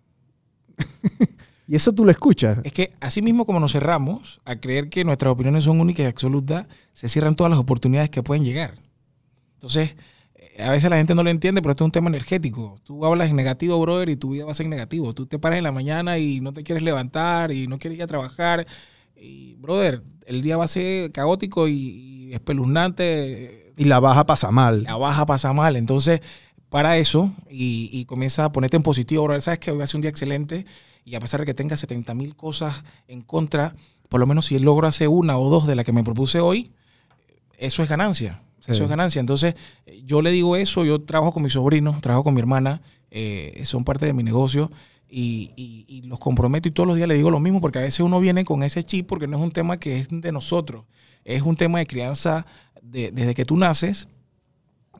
y 1.68 1.76
eso 1.76 1.94
tú 1.94 2.06
lo 2.06 2.12
escuchas. 2.12 2.58
Es 2.63 2.74
que 2.74 2.94
así 3.00 3.22
mismo 3.22 3.46
como 3.46 3.60
nos 3.60 3.72
cerramos 3.72 4.39
a 4.46 4.58
creer 4.58 4.89
que 4.89 5.06
nuestras 5.06 5.32
opiniones 5.32 5.63
son 5.63 5.80
únicas 5.80 6.04
y 6.04 6.08
absolutas, 6.08 6.68
se 6.94 7.08
cierran 7.08 7.36
todas 7.36 7.52
las 7.52 7.60
oportunidades 7.60 8.10
que 8.10 8.24
pueden 8.24 8.44
llegar. 8.44 8.76
Entonces, 9.54 9.96
eh, 10.36 10.63
a 10.63 10.72
veces 10.72 10.89
la 10.89 10.98
gente 10.98 11.15
no 11.15 11.24
lo 11.24 11.30
entiende, 11.30 11.62
pero 11.62 11.72
esto 11.72 11.84
es 11.84 11.88
un 11.88 11.91
tema 11.91 12.10
energético. 12.10 12.80
Tú 12.84 13.06
hablas 13.06 13.30
en 13.30 13.36
negativo, 13.36 13.80
brother, 13.80 14.10
y 14.10 14.18
tu 14.18 14.32
vida 14.32 14.44
va 14.44 14.52
a 14.52 14.56
ser 14.56 14.68
negativo. 14.68 15.13
Tú 15.13 15.28
te 15.28 15.39
paras 15.39 15.58
en 15.60 15.63
la 15.63 15.72
mañana 15.72 16.18
y 16.18 16.41
no 16.41 16.52
te 16.52 16.63
quieres 16.63 16.84
levantar 16.84 17.52
y 17.52 17.68
no 17.68 17.80
quieres 17.80 17.98
ir 17.98 18.04
a 18.04 18.08
trabajar. 18.08 18.68
Y, 19.15 19.56
brother, 19.56 20.01
el 20.25 20.41
día 20.41 20.58
va 20.58 20.65
a 20.65 20.67
ser 20.67 21.12
caótico 21.12 21.67
y, 21.67 21.73
y 21.73 22.34
espeluznante. 22.34 23.73
Y 23.78 23.86
la 23.86 23.99
baja 23.99 24.25
pasa 24.25 24.51
mal. 24.51 24.84
La 24.84 24.95
baja 24.97 25.25
pasa 25.25 25.54
mal. 25.54 25.75
Entonces, 25.75 26.21
para 26.69 26.97
eso 26.97 27.34
y, 27.49 27.89
y 27.91 28.06
comienza 28.06 28.45
a 28.45 28.51
ponerte 28.51 28.78
en 28.78 28.84
positivo. 28.84 29.23
Brother, 29.23 29.41
sabes 29.41 29.60
que 29.60 29.71
hoy 29.71 29.78
va 29.78 29.84
a 29.84 29.88
ser 29.88 29.97
un 29.97 30.01
día 30.01 30.10
excelente 30.10 30.65
y 31.06 31.15
a 31.15 31.19
pesar 31.19 31.39
de 31.39 31.45
que 31.45 31.54
tenga 31.54 31.78
70 31.78 32.13
mil 32.15 32.36
cosas 32.36 32.84
en 33.08 33.21
contra, 33.21 33.75
por 34.10 34.19
lo 34.19 34.25
menos 34.25 34.47
si 34.47 34.58
logro 34.58 34.88
hacer 34.88 35.08
una 35.08 35.38
o 35.38 35.49
dos 35.49 35.67
de 35.67 35.75
las 35.75 35.86
que 35.86 35.91
me 35.91 36.04
propuse 36.04 36.39
hoy, 36.39 36.71
eso 37.58 37.84
es 37.84 37.89
ganancia. 37.89 38.41
Sí. 38.60 38.71
Eso 38.71 38.84
es 38.84 38.89
ganancia. 38.89 39.19
Entonces, 39.19 39.56
yo 40.04 40.23
le 40.23 40.32
digo 40.32 40.56
eso, 40.56 40.84
yo 40.84 40.99
trabajo 41.04 41.32
con 41.32 41.43
mi 41.43 41.51
sobrino, 41.51 41.99
trabajo 42.01 42.23
con 42.23 42.34
mi 42.34 42.39
hermana, 42.39 42.82
eh, 43.12 43.62
son 43.65 43.84
parte 43.84 44.08
de 44.08 44.13
mi 44.13 44.23
negocio 44.23 44.71
y, 45.10 45.52
y- 45.56 45.86
y 45.88 46.02
los 46.04 46.20
comprometo 46.20 46.68
y 46.68 46.72
todos 46.72 46.88
los 46.88 46.96
días 46.98 47.08
le 47.08 47.15
digo 47.15 47.30
lo 47.32 47.39
mismo 47.39 47.62
porque 47.62 47.80
a 47.80 47.84
veces 47.84 48.00
uno 48.02 48.20
viene 48.20 48.44
con 48.46 48.63
ese 48.63 48.84
chip 48.84 49.08
porque 49.08 49.28
no 49.28 49.38
es 49.38 49.44
un 49.44 49.52
tema 49.52 49.78
que 49.78 50.00
es 50.00 50.08
de 50.10 50.32
nosotros, 50.32 50.86
es 51.24 51.41
un 51.44 51.56
tema 51.56 51.80
de 51.80 51.88
crianza 51.88 52.46
de- 52.82 53.12
desde 53.12 53.34
que 53.36 53.46
tú 53.46 53.58
naces. 53.58 54.08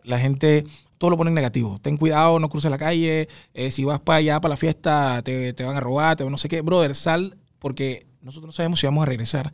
La 0.04 0.20
gente 0.20 0.66
todo 1.00 1.10
lo 1.10 1.18
pone 1.18 1.30
en 1.30 1.36
negativo. 1.36 1.80
Ten 1.82 1.98
cuidado, 1.98 2.38
no 2.40 2.48
cruces 2.50 2.70
la 2.70 2.78
calle. 2.78 3.28
eh, 3.54 3.72
si 3.72 3.84
vas 3.84 4.00
para 4.00 4.18
allá, 4.18 4.40
para 4.40 4.54
la 4.54 4.58
fiesta, 4.58 5.22
te, 5.24 5.52
te 5.54 5.64
van 5.64 5.76
a 5.76 5.80
robar, 5.80 6.16
te 6.16 6.24
no 6.30 6.38
sé 6.38 6.48
qué. 6.48 6.62
Brother, 6.62 6.94
sal 6.96 7.38
porque 7.60 8.06
nosotros 8.22 8.48
no 8.50 8.52
sabemos 8.52 8.80
si 8.80 8.86
vamos 8.88 9.02
a 9.04 9.06
regresar. 9.08 9.52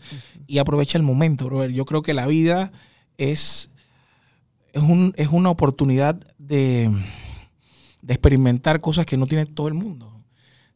Y 0.47 0.57
aprovecha 0.59 0.97
el 0.97 1.03
momento, 1.03 1.45
brother. 1.45 1.71
Yo 1.71 1.85
creo 1.85 2.01
que 2.01 2.13
la 2.13 2.27
vida 2.27 2.71
es, 3.17 3.69
es, 4.73 4.81
un- 4.83 5.13
es 5.15 5.29
una 5.29 5.49
oportunidad 5.49 6.15
de, 6.37 6.91
de 8.01 8.13
experimentar 8.13 8.81
cosas 8.81 9.05
que 9.05 9.17
no 9.17 9.27
tiene 9.27 9.45
todo 9.45 9.67
el 9.69 9.73
mundo. 9.73 10.10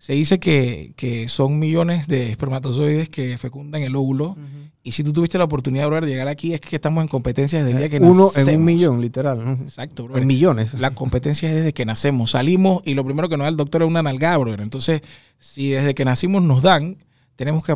Se 0.05 0.13
dice 0.13 0.39
que, 0.39 0.93
que 0.97 1.27
son 1.27 1.57
millones 1.57 2.07
de 2.07 2.29
espermatozoides 2.29 3.09
que 3.09 3.39
fecundan 3.39 3.81
el 3.81 3.95
óvulo. 3.95 4.37
Y 4.83 4.91
si 4.91 5.03
tú 5.03 5.11
tuviste 5.11 5.39
la 5.39 5.45
oportunidad, 5.45 5.87
brother, 5.87 6.05
de 6.05 6.11
llegar 6.11 6.27
aquí, 6.27 6.53
es 6.53 6.61
que 6.61 6.75
estamos 6.75 7.01
en 7.01 7.07
competencia 7.07 7.57
desde 7.57 7.71
el 7.71 7.77
día 7.79 7.89
que 7.89 7.97
Uno 7.97 8.29
en 8.35 8.41
nacemos. 8.41 8.59
un 8.59 8.65
millón, 8.65 9.01
literal. 9.01 9.57
Exacto, 9.63 10.03
brother. 10.03 10.21
En 10.21 10.27
millones. 10.27 10.75
La 10.75 10.91
competencia 10.91 11.49
es 11.49 11.55
desde 11.55 11.73
que 11.73 11.85
nacemos. 11.85 12.29
Salimos 12.29 12.83
y 12.85 12.93
lo 12.93 13.03
primero 13.03 13.27
que 13.29 13.35
nos 13.35 13.45
da 13.45 13.49
el 13.49 13.57
doctor 13.57 13.81
es 13.81 13.87
una 13.87 14.03
nalgada, 14.03 14.37
brother. 14.37 14.61
Entonces, 14.61 15.01
si 15.39 15.71
desde 15.71 15.95
que 15.95 16.05
nacimos 16.05 16.43
nos 16.43 16.61
dan, 16.61 16.97
tenemos 17.35 17.65
que, 17.65 17.75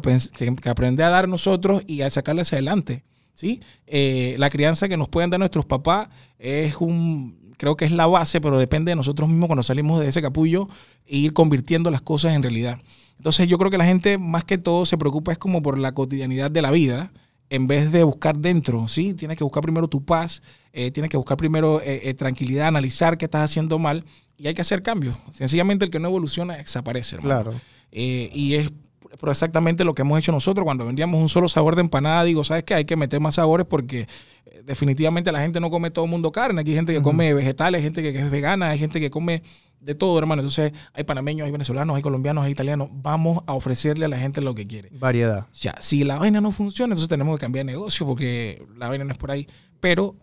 que 0.56 0.70
aprender 0.70 1.08
a 1.08 1.10
dar 1.10 1.28
nosotros 1.28 1.82
y 1.88 2.02
a 2.02 2.12
sacarle 2.12 2.44
hacia 2.44 2.58
adelante. 2.58 3.06
¿sí? 3.40 3.62
Eh, 3.88 4.36
la 4.38 4.50
crianza 4.50 4.90
que 4.90 4.98
nos 4.98 5.08
pueden 5.08 5.30
dar 5.30 5.40
nuestros 5.40 5.66
papás 5.66 6.10
es 6.38 6.76
un, 6.76 7.39
creo 7.60 7.76
que 7.76 7.84
es 7.84 7.92
la 7.92 8.08
base, 8.08 8.40
pero 8.40 8.58
depende 8.58 8.92
de 8.92 8.96
nosotros 8.96 9.28
mismos 9.30 9.48
cuando 9.48 9.64
salimos 9.64 10.00
de 10.00 10.08
ese 10.08 10.22
capullo 10.22 10.70
e 11.06 11.18
ir 11.18 11.34
convirtiendo 11.34 11.92
las 11.92 12.02
cosas 12.02 12.34
en 12.34 12.42
realidad. 12.42 12.80
Entonces 13.18 13.50
yo 13.50 13.58
creo 13.58 13.70
que 13.70 13.78
la 13.78 13.86
gente 13.86 14.18
más 14.18 14.46
que 14.46 14.58
todo 14.58 14.86
se 14.86 14.98
preocupa 14.98 15.34
es 15.34 15.38
como 15.38 15.62
por 15.62 15.78
la 15.78 15.92
cotidianidad 15.92 16.50
de 16.50 16.62
la 16.62 16.72
vida 16.72 17.12
en 17.50 17.68
vez 17.68 17.92
de 17.92 18.04
buscar 18.04 18.38
dentro, 18.38 18.88
¿sí? 18.88 19.14
Tienes 19.14 19.38
que 19.38 19.44
buscar 19.44 19.62
primero 19.62 19.90
tu 19.90 20.06
paz, 20.06 20.42
eh, 20.72 20.92
tienes 20.92 21.10
que 21.10 21.18
buscar 21.18 21.36
primero 21.36 21.82
eh, 21.82 22.02
eh, 22.06 22.14
tranquilidad, 22.14 22.68
analizar 22.68 23.18
qué 23.18 23.26
estás 23.26 23.42
haciendo 23.42 23.78
mal 23.78 24.06
y 24.38 24.48
hay 24.48 24.54
que 24.54 24.62
hacer 24.62 24.82
cambios. 24.82 25.16
Sencillamente 25.32 25.84
el 25.84 25.92
que 25.92 26.00
no 26.00 26.08
evoluciona 26.08 26.56
desaparece. 26.56 27.18
hermano. 27.18 27.44
Claro. 27.44 27.60
Y 27.92 28.54
es 28.54 28.72
por 29.18 29.30
exactamente 29.30 29.84
lo 29.84 29.94
que 29.94 30.04
hemos 30.04 30.20
hecho 30.20 30.32
nosotros. 30.32 30.64
Cuando 30.64 30.86
vendíamos 30.86 31.20
un 31.20 31.30
solo 31.30 31.48
sabor 31.48 31.76
de 31.76 31.82
empanada, 31.82 32.24
digo, 32.24 32.44
¿sabes 32.44 32.64
qué? 32.64 32.76
Hay 32.76 32.86
que 32.86 32.96
meter 32.96 33.20
más 33.20 33.36
sabores 33.36 33.66
porque 33.66 34.08
eh, 34.46 34.64
definitivamente 34.66 35.32
la 35.32 35.42
gente 35.42 35.60
no 35.60 35.70
come 35.70 35.90
todo 35.92 36.06
el 36.06 36.12
mundo 36.12 36.32
carne. 36.32 36.62
Aquí 36.62 36.72
hay 36.72 36.78
gente 36.78 36.94
que 36.94 37.02
come 37.02 37.34
vegetales, 37.34 37.80
hay 37.80 37.84
gente 37.84 38.02
que, 38.02 38.18
es 38.18 38.30
vegana, 38.30 38.70
hay 38.70 38.80
gente 38.80 39.00
que 39.00 39.10
come 39.10 39.42
de 39.80 39.96
todo, 39.96 40.20
hermano. 40.20 40.42
Entonces, 40.42 40.74
hay 40.94 41.04
panameños, 41.04 41.46
hay 41.46 41.52
venezolanos, 41.52 41.96
hay 41.96 42.02
colombianos, 42.02 42.46
hay 42.46 42.52
italianos. 42.52 42.90
Vamos 42.92 43.44
a 43.48 43.54
ofrecerle 43.54 44.06
a 44.06 44.10
la 44.10 44.20
gente 44.20 44.42
lo 44.42 44.54
que 44.54 44.68
quiere. 44.68 44.90
Variedad. 44.92 45.48
Ya, 45.54 45.76
si 45.80 46.04
la 46.04 46.18
vaina 46.18 46.42
no 46.42 46.52
funciona, 46.52 46.94
entonces 46.94 47.10
tenemos 47.10 47.38
que 47.38 47.42
cambiar 47.42 47.66
de 47.66 47.72
negocio 47.72 48.06
porque 48.06 48.64
la 48.78 48.90
vaina 48.90 49.06
no 49.06 49.12
es 49.12 49.18
por 49.18 49.32
ahí. 49.32 49.48
Pero 49.80 50.16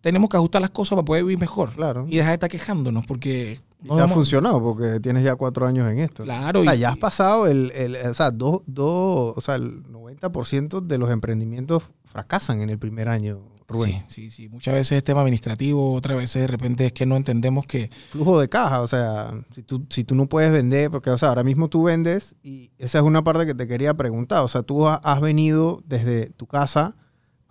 tenemos 0.00 0.28
que 0.28 0.36
ajustar 0.36 0.60
las 0.60 0.70
cosas 0.70 0.96
para 0.96 1.04
poder 1.04 1.24
vivir 1.24 1.38
mejor. 1.38 1.72
Claro. 1.72 2.06
Y 2.08 2.16
dejar 2.16 2.30
de 2.30 2.34
estar 2.34 2.50
quejándonos 2.50 3.06
porque... 3.06 3.60
No 3.88 3.96
te 3.96 4.02
ha 4.02 4.08
funcionado 4.08 4.62
porque 4.62 5.00
tienes 5.00 5.24
ya 5.24 5.34
cuatro 5.36 5.66
años 5.66 5.90
en 5.90 5.98
esto. 5.98 6.22
Claro. 6.24 6.60
O 6.60 6.62
sea, 6.62 6.74
y- 6.74 6.78
ya 6.80 6.90
has 6.90 6.98
pasado 6.98 7.46
el, 7.46 7.70
el- 7.72 7.96
o 7.96 8.14
sea, 8.14 8.30
dos, 8.30 8.60
dos, 8.66 9.36
o 9.36 9.40
sea, 9.40 9.56
el 9.56 9.82
90% 9.84 10.80
de 10.80 10.98
los 10.98 11.10
emprendimientos 11.10 11.84
fracasan 12.04 12.60
en 12.60 12.70
el 12.70 12.78
primer 12.78 13.08
año, 13.08 13.40
Rubén. 13.68 14.02
Sí, 14.08 14.24
sí, 14.24 14.30
sí. 14.30 14.48
Muchas 14.48 14.74
veces 14.74 14.98
es 14.98 15.04
tema 15.04 15.20
administrativo, 15.22 15.94
otras 15.94 16.18
veces 16.18 16.42
de 16.42 16.46
repente 16.46 16.86
es 16.86 16.92
que 16.92 17.06
no 17.06 17.16
entendemos 17.16 17.64
que... 17.66 17.90
Flujo 18.10 18.38
de 18.38 18.48
caja, 18.48 18.80
o 18.82 18.86
sea, 18.86 19.32
si 19.54 19.62
tú, 19.62 19.86
si 19.88 20.04
tú 20.04 20.14
no 20.14 20.26
puedes 20.28 20.52
vender, 20.52 20.90
porque, 20.90 21.08
o 21.10 21.16
sea, 21.16 21.30
ahora 21.30 21.42
mismo 21.42 21.68
tú 21.68 21.84
vendes 21.84 22.36
y 22.42 22.70
esa 22.78 22.98
es 22.98 23.04
una 23.04 23.24
parte 23.24 23.46
que 23.46 23.54
te 23.54 23.66
quería 23.66 23.94
preguntar, 23.94 24.42
o 24.44 24.48
sea, 24.48 24.62
tú 24.62 24.86
ha- 24.86 24.96
has 24.96 25.20
venido 25.22 25.82
desde 25.86 26.30
tu 26.30 26.46
casa, 26.46 26.96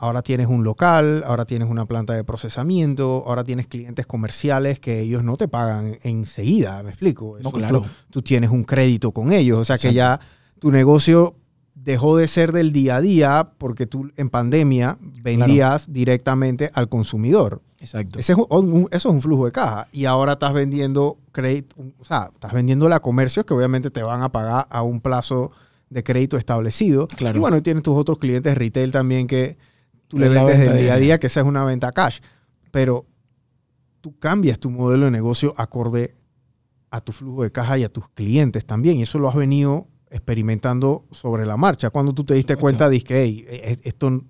ahora 0.02 0.22
tienes 0.22 0.48
un 0.48 0.64
local, 0.64 1.24
ahora 1.26 1.46
tienes 1.46 1.70
una 1.70 1.86
planta 1.86 2.14
de 2.14 2.24
procesamiento, 2.24 3.24
ahora 3.26 3.44
tienes 3.44 3.68
clientes 3.68 4.06
comerciales 4.08 4.80
que 4.80 5.00
ellos 5.00 5.24
no 5.24 5.38
te 5.38 5.48
pagan 5.48 5.98
enseguida, 6.04 6.84
¿me 6.84 6.90
explico? 6.90 7.38
No, 7.42 7.52
claro. 7.52 7.82
tú, 7.82 7.88
tú 8.10 8.22
tienes 8.22 8.50
un 8.50 8.64
crédito 8.64 9.12
con 9.12 9.32
ellos, 9.32 9.60
o 9.60 9.64
sea 9.64 9.78
que 9.78 9.94
ya 9.94 10.20
tu 10.60 10.72
negocio 10.72 11.36
dejó 11.74 12.18
de 12.18 12.28
ser 12.28 12.52
del 12.52 12.72
día 12.74 12.98
a 12.98 13.02
día 13.02 13.54
porque 13.58 13.86
tú 13.88 14.12
en 14.18 14.30
pandemia 14.30 14.98
vendías 15.24 15.92
directamente 15.92 16.70
al 16.74 16.90
consumidor. 16.90 17.62
Exacto. 17.80 18.20
Ese 18.20 18.34
es 18.34 18.38
un- 18.38 18.46
un- 18.74 18.88
eso 18.92 19.10
es 19.10 19.14
un 19.16 19.22
flujo 19.22 19.46
de 19.46 19.52
caja. 19.52 19.88
Y 19.92 20.06
ahora 20.06 20.34
estás 20.34 20.54
vendiendo 20.54 21.18
crédito, 21.32 21.76
o 22.00 22.06
sea, 22.06 22.30
estás 22.34 22.54
vendiéndole 22.54 22.94
a 22.94 23.00
comercios 23.00 23.46
que 23.46 23.54
obviamente 23.56 23.90
te 23.90 24.04
van 24.04 24.22
a 24.22 24.30
pagar 24.32 24.68
a 24.70 24.84
un 24.84 25.00
plazo 25.02 25.52
de 25.90 26.04
crédito 26.04 26.38
establecido. 26.38 27.08
Claro. 27.08 27.38
Y 27.38 27.40
bueno, 27.42 27.58
y 27.58 27.62
tienes 27.62 27.82
tus 27.82 27.98
otros 27.98 28.20
clientes 28.20 28.56
retail 28.56 28.92
también 28.92 29.26
que 29.26 29.58
tú 30.12 30.20
le 30.20 30.30
vendes 30.30 30.60
del 30.60 30.78
día 30.78 30.94
a 30.94 30.98
día, 30.98 31.20
que 31.20 31.28
esa 31.28 31.40
es 31.40 31.46
una 31.46 31.64
venta 31.64 31.92
cash. 31.92 32.20
Pero 32.72 33.06
tú 34.02 34.18
cambias 34.20 34.60
tu 34.60 34.70
modelo 34.70 35.06
de 35.06 35.12
negocio 35.12 35.54
acorde 35.58 36.16
a 36.90 37.00
tu 37.02 37.14
flujo 37.14 37.44
de 37.44 37.52
caja 37.52 37.78
y 37.78 37.84
a 37.84 37.90
tus 37.90 38.10
clientes 38.10 38.66
también. 38.66 38.98
Y 38.98 39.04
eso 39.04 39.18
lo 39.20 39.30
has 39.30 39.36
venido 39.36 39.88
experimentando 40.10 41.06
sobre 41.12 41.46
la 41.46 41.56
marcha. 41.56 41.90
Cuando 41.90 42.14
tú 42.14 42.24
te 42.26 42.34
diste 42.34 42.58
cuenta, 42.58 42.90
dije, 42.90 43.24
hey, 43.24 43.46
e- 43.48 43.72
e- 43.72 43.80
esto, 43.84 44.08
o 44.08 44.22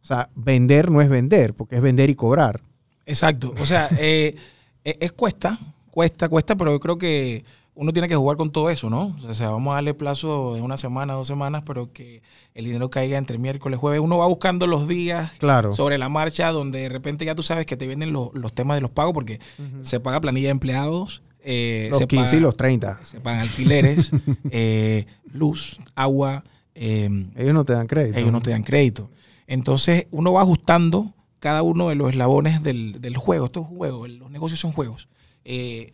sea, 0.00 0.28
vender 0.34 0.90
no 0.90 1.00
es 1.00 1.08
vender, 1.08 1.54
porque 1.54 1.76
es 1.76 1.82
vender 1.82 2.10
y 2.10 2.14
cobrar. 2.16 2.60
Exacto. 3.06 3.54
O 3.60 3.66
sea, 3.66 3.88
eh, 3.98 4.34
es, 4.82 4.96
es 5.00 5.12
cuesta, 5.12 5.58
cuesta, 5.90 6.28
cuesta, 6.28 6.56
pero 6.56 6.72
yo 6.72 6.80
creo 6.80 6.98
que 6.98 7.44
uno 7.80 7.92
tiene 7.92 8.08
que 8.08 8.16
jugar 8.16 8.36
con 8.36 8.50
todo 8.52 8.68
eso, 8.68 8.90
¿no? 8.90 9.16
O 9.26 9.32
sea, 9.34 9.48
vamos 9.50 9.72
a 9.72 9.76
darle 9.76 9.94
plazo 9.94 10.54
de 10.54 10.60
una 10.60 10.76
semana, 10.76 11.14
dos 11.14 11.26
semanas, 11.26 11.62
pero 11.64 11.92
que 11.92 12.22
el 12.54 12.64
dinero 12.66 12.90
caiga 12.90 13.16
entre 13.16 13.38
miércoles, 13.38 13.78
jueves. 13.78 14.00
Uno 14.00 14.18
va 14.18 14.26
buscando 14.26 14.66
los 14.66 14.86
días 14.86 15.32
Claro. 15.38 15.74
sobre 15.74 15.96
la 15.96 16.08
marcha 16.10 16.52
donde 16.52 16.80
de 16.80 16.88
repente 16.90 17.24
ya 17.24 17.34
tú 17.34 17.42
sabes 17.42 17.64
que 17.64 17.76
te 17.78 17.86
vienen 17.86 18.12
los, 18.12 18.34
los 18.34 18.52
temas 18.52 18.76
de 18.76 18.82
los 18.82 18.90
pagos 18.90 19.14
porque 19.14 19.40
se 19.82 19.98
paga 19.98 20.20
planilla 20.20 20.48
de 20.48 20.52
empleados. 20.52 21.22
eh, 21.42 21.86
los 21.90 21.98
se 21.98 22.06
15 22.06 22.36
y 22.36 22.40
los 22.40 22.54
30. 22.56 22.98
Se 23.02 23.18
pagan 23.20 23.40
alquileres, 23.40 24.10
eh, 24.50 25.06
luz, 25.32 25.80
agua. 25.94 26.44
eh, 26.74 27.08
Ellos 27.36 27.54
no 27.54 27.64
te 27.64 27.72
dan 27.72 27.86
crédito. 27.86 28.18
ellos 28.18 28.30
no 28.32 28.42
te 28.42 28.50
dan 28.50 28.62
crédito. 28.62 29.08
Entonces 29.46 30.06
uno 30.10 30.32
va 30.34 30.42
ajustando 30.42 31.14
cada 31.38 31.62
uno 31.62 31.88
de 31.88 31.94
los 31.94 32.10
eslabones 32.10 32.62
del, 32.62 33.00
del 33.00 33.16
juego. 33.16 33.46
Esto 33.46 33.62
es 33.62 33.68
un 33.70 33.76
juego, 33.78 34.06
los 34.06 34.30
negocios 34.30 34.60
son 34.60 34.72
juegos. 34.72 35.08
Eh, 35.46 35.92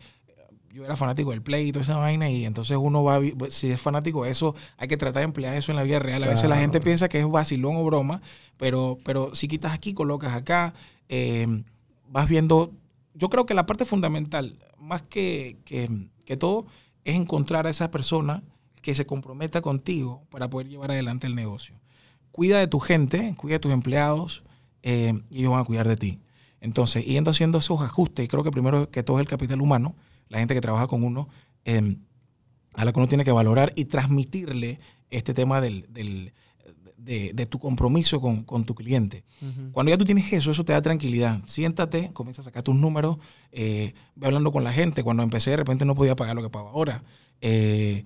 yo 0.77 0.85
era 0.85 0.95
fanático 0.95 1.31
del 1.31 1.41
play 1.41 1.69
y 1.69 1.71
toda 1.71 1.83
esa 1.83 1.97
vaina 1.97 2.29
y 2.29 2.45
entonces 2.45 2.77
uno 2.79 3.03
va, 3.03 3.17
vi- 3.17 3.33
si 3.49 3.71
es 3.71 3.81
fanático 3.81 4.23
de 4.23 4.29
eso, 4.29 4.55
hay 4.77 4.87
que 4.87 4.95
tratar 4.95 5.21
de 5.21 5.25
emplear 5.25 5.55
eso 5.55 5.71
en 5.71 5.75
la 5.75 5.83
vida 5.83 5.97
real. 5.97 6.23
A 6.23 6.27
veces 6.27 6.47
la 6.49 6.57
gente 6.57 6.79
piensa 6.79 7.09
que 7.09 7.19
es 7.19 7.27
vacilón 7.27 7.75
o 7.77 7.83
broma, 7.83 8.21
pero, 8.57 8.99
pero 9.03 9.33
si 9.33 9.47
quitas 9.47 9.73
aquí, 9.73 9.93
colocas 9.93 10.33
acá, 10.35 10.73
eh, 11.09 11.63
vas 12.09 12.29
viendo... 12.29 12.71
Yo 13.15 13.29
creo 13.29 13.47
que 13.47 13.55
la 13.55 13.65
parte 13.65 13.85
fundamental, 13.85 14.59
más 14.77 15.01
que, 15.01 15.57
que, 15.65 15.89
que 16.25 16.37
todo, 16.37 16.67
es 17.03 17.15
encontrar 17.15 17.65
a 17.65 17.71
esa 17.71 17.89
persona 17.89 18.43
que 18.83 18.93
se 18.93 19.05
comprometa 19.07 19.61
contigo 19.61 20.21
para 20.29 20.47
poder 20.49 20.69
llevar 20.69 20.91
adelante 20.91 21.25
el 21.27 21.35
negocio 21.35 21.75
cuida 22.31 22.59
de 22.59 22.67
tu 22.67 22.79
gente, 22.79 23.33
cuida 23.35 23.55
de 23.55 23.59
tus 23.59 23.71
empleados 23.71 24.43
eh, 24.83 25.19
y 25.31 25.39
ellos 25.39 25.53
van 25.53 25.61
a 25.61 25.63
cuidar 25.63 25.87
de 25.87 25.97
ti. 25.97 26.19
Entonces, 26.61 27.03
yendo 27.03 27.31
haciendo 27.31 27.57
esos 27.57 27.81
ajustes, 27.81 28.23
y 28.25 28.27
creo 28.27 28.43
que 28.43 28.51
primero 28.51 28.91
que 28.91 29.01
todo 29.01 29.17
es 29.17 29.21
el 29.21 29.27
capital 29.27 29.59
humano, 29.59 29.95
la 30.29 30.39
gente 30.39 30.53
que 30.53 30.61
trabaja 30.61 30.87
con 30.87 31.03
uno, 31.03 31.27
eh, 31.65 31.97
a 32.73 32.85
la 32.85 32.91
que 32.93 32.99
uno 32.99 33.07
tiene 33.07 33.23
que 33.23 33.31
valorar 33.31 33.73
y 33.75 33.85
transmitirle 33.85 34.79
este 35.09 35.33
tema 35.33 35.61
del, 35.61 35.85
del- 35.93 36.33
de, 36.97 37.31
de 37.33 37.45
tu 37.45 37.57
compromiso 37.59 38.19
con, 38.19 38.43
con 38.43 38.65
tu 38.65 38.75
cliente. 38.75 39.23
Cuando 39.71 39.89
ya 39.91 39.97
tú 39.97 40.03
tienes 40.03 40.31
eso, 40.33 40.51
eso 40.51 40.65
te 40.65 40.73
da 40.73 40.81
tranquilidad. 40.81 41.41
Siéntate, 41.45 42.11
comienza 42.11 42.41
a 42.41 42.45
sacar 42.45 42.63
tus 42.63 42.75
números, 42.75 43.17
eh, 43.53 43.93
ve 44.15 44.27
hablando 44.27 44.51
con 44.51 44.63
la 44.65 44.73
gente. 44.73 45.03
Cuando 45.03 45.23
empecé, 45.23 45.51
de 45.51 45.57
repente 45.57 45.85
no 45.85 45.95
podía 45.95 46.15
pagar 46.17 46.35
lo 46.35 46.43
que 46.43 46.49
pago 46.49 46.67
ahora. 46.69 47.03
Eh, 47.39 48.03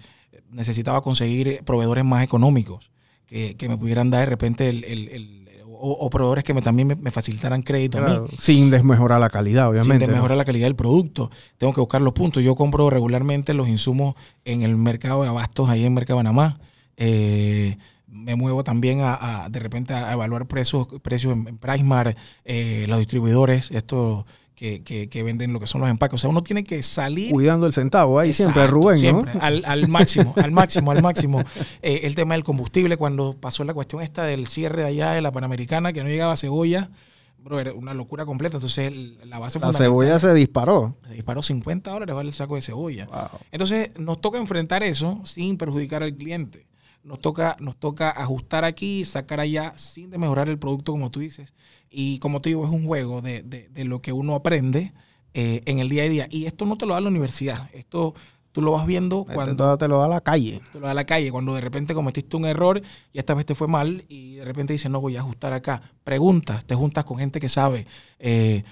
necesitaba 0.52 1.02
conseguir 1.02 1.64
proveedores 1.64 2.06
más 2.06 2.24
económicos 2.24 2.92
que, 3.26 3.56
que 3.56 3.68
me 3.70 3.78
pudieran 3.78 4.12
dar 4.12 4.20
de 4.22 4.26
repente 4.28 4.70
el, 4.70 4.84
el- 4.84 5.08
el- 5.10 5.40
o, 5.82 5.91
o 5.91 6.10
proveedores 6.10 6.44
que 6.44 6.54
me, 6.54 6.62
también 6.62 6.88
me, 6.88 6.96
me 6.96 7.12
facilitaran 7.12 7.63
crédito 7.63 7.98
a 7.98 8.02
mí 8.02 8.28
sin 8.38 8.70
desmejorar 8.70 9.20
la 9.20 9.30
calidad, 9.30 9.70
obviamente. 9.70 10.06
sin 10.06 10.12
¿no? 10.12 10.17
mejorar 10.17 10.38
la 10.38 10.46
calidad 10.46 10.67
del 10.67 10.76
producto. 10.76 11.32
Tengo 11.58 11.74
que 11.74 11.82
buscar 11.82 12.02
los 12.02 12.13
puntos. 12.13 12.44
Yo 12.44 12.56
compro 12.56 12.89
regularmente 12.89 13.54
los 13.54 13.67
insumos 13.67 14.15
en 14.46 14.62
el 14.62 14.78
mercado 14.78 15.24
de 15.24 15.30
abastos, 15.30 15.70
ahí 15.70 15.86
en 15.86 15.94
Mercado 15.94 16.20
Panamá. 16.20 16.60
Eh, 16.98 17.78
me 18.08 18.36
muevo 18.36 18.63
también 18.63 19.02
a, 19.02 19.46
a, 19.46 19.50
de 19.50 19.60
repente 19.60 19.94
a 19.94 20.12
evaluar 20.12 20.46
precios, 20.46 20.88
precios 21.02 21.34
en, 21.34 21.60
en 21.62 22.15
eh, 22.46 22.86
los 22.88 23.00
distribuidores, 23.00 23.72
esto 23.72 24.26
que, 24.62 24.84
que, 24.84 25.10
que, 25.10 25.24
venden 25.24 25.54
lo 25.54 25.60
que 25.60 25.65
son 25.65 25.82
los 25.82 25.89
empaques. 25.89 26.13
O 26.13 26.17
sea, 26.19 26.30
uno 26.30 26.43
tiene 26.43 26.63
que 26.63 26.84
salir. 26.84 27.32
Cuidando 27.32 27.65
el 27.65 27.74
centavo, 27.74 28.19
ahí 28.19 28.30
Exacto, 28.30 28.54
siempre, 28.54 28.71
Rubén, 28.71 29.00
siempre, 29.00 29.34
¿no? 29.34 29.41
al, 29.41 29.63
al, 29.65 29.88
máximo, 29.88 30.36
al 30.38 30.52
máximo, 30.52 30.91
al 30.91 31.02
máximo. 31.02 31.43
Eh, 31.82 32.02
el 32.04 32.13
tema 32.13 32.36
del 32.36 32.43
combustible, 32.43 32.95
cuando 32.95 33.34
pasó 33.34 33.63
la 33.63 33.74
cuestión 33.74 34.04
esta 34.04 34.24
del 34.24 34.47
cierre 34.47 34.84
de 34.84 34.88
allá 34.89 35.12
de 35.13 35.21
la 35.21 35.32
Panamericana, 35.32 35.93
que 35.93 36.04
no 36.04 36.10
llegaba 36.10 36.36
cebolla, 36.38 36.91
bro, 37.39 37.60
era 37.60 37.74
una 37.74 37.95
locura 37.95 38.26
completa. 38.26 38.58
Entonces, 38.58 38.93
la 39.26 39.39
base 39.39 39.60
La 39.60 39.74
cebolla 39.74 40.19
se 40.19 40.32
disparó. 40.36 40.95
Se 41.08 41.15
disparó 41.15 41.41
50 41.41 41.89
dólares 41.89 42.15
vale 42.15 42.30
el 42.30 42.36
saco 42.36 42.56
de 42.56 42.62
cebolla. 42.62 43.06
Wow. 43.08 43.39
Entonces, 43.52 43.97
nos 43.97 44.21
toca 44.21 44.38
enfrentar 44.38 44.84
eso 44.84 45.21
sin 45.24 45.58
perjudicar 45.58 46.04
al 46.04 46.15
cliente. 46.15 46.67
Nos 47.04 47.20
toca, 47.20 47.58
nos 47.60 47.76
toca 47.78 48.10
ajustar 48.10 48.64
aquí, 48.64 49.06
sacar 49.06 49.40
allá, 49.40 49.74
sin 49.76 50.10
mejorar 50.12 50.50
el 50.50 50.60
producto, 50.60 50.92
como 50.92 51.10
tú 51.10 51.20
dices. 51.20 51.54
Y 51.90 52.20
como 52.20 52.42
te 52.42 52.50
digo, 52.50 52.64
es 52.64 52.72
un 52.72 52.86
juego 52.86 53.22
de, 53.22 53.42
de, 53.42 53.70
de 53.70 53.86
lo 53.86 54.02
que 54.02 54.14
uno 54.14 54.36
aprende 54.36 54.94
eh, 55.34 55.62
en 55.66 55.80
el 55.80 55.90
día 55.90 56.04
a 56.04 56.10
día. 56.10 56.28
Y 56.30 56.46
esto 56.46 56.66
no 56.66 56.78
te 56.78 56.86
lo 56.86 56.94
da 56.94 57.02
la 57.02 57.10
universidad. 57.10 57.70
Esto 57.74 58.14
tú 58.52 58.62
lo 58.62 58.74
vas 58.74 58.86
viendo 58.86 59.24
cuando... 59.26 59.52
Esto 59.52 59.78
te 59.78 59.88
lo 59.88 60.00
da 60.00 60.08
la 60.08 60.22
calle. 60.22 60.62
Te 60.72 60.80
lo 60.80 60.88
da 60.88 60.94
la 60.94 61.06
calle. 61.06 61.32
Cuando 61.32 61.56
de 61.56 61.62
repente 61.62 61.94
cometiste 61.94 62.36
un 62.38 62.46
error 62.46 62.82
y 63.14 63.20
esta 63.20 63.34
vez 63.34 63.46
te 63.46 63.56
fue 63.56 63.68
mal 63.68 64.04
y 64.10 64.36
de 64.36 64.46
repente 64.46 64.74
dices, 64.74 64.92
no, 64.92 65.00
voy 65.02 65.16
a 65.16 65.22
ajustar 65.22 65.54
acá. 65.54 65.82
Preguntas, 66.04 66.66
te 66.66 66.76
juntas 66.76 67.06
con 67.06 67.18
gente 67.18 67.40
que 67.40 67.50
sabe. 67.50 67.88
Eh, 68.20 68.64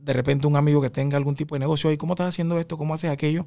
de 0.00 0.12
repente 0.12 0.46
un 0.46 0.56
amigo 0.56 0.80
que 0.82 0.90
tenga 0.90 1.16
algún 1.16 1.34
tipo 1.34 1.54
de 1.54 1.60
negocio. 1.60 1.90
¿Y 1.92 1.96
cómo 1.96 2.14
estás 2.14 2.28
haciendo 2.28 2.58
esto? 2.58 2.76
¿Cómo 2.76 2.94
haces 2.94 3.10
aquello? 3.10 3.46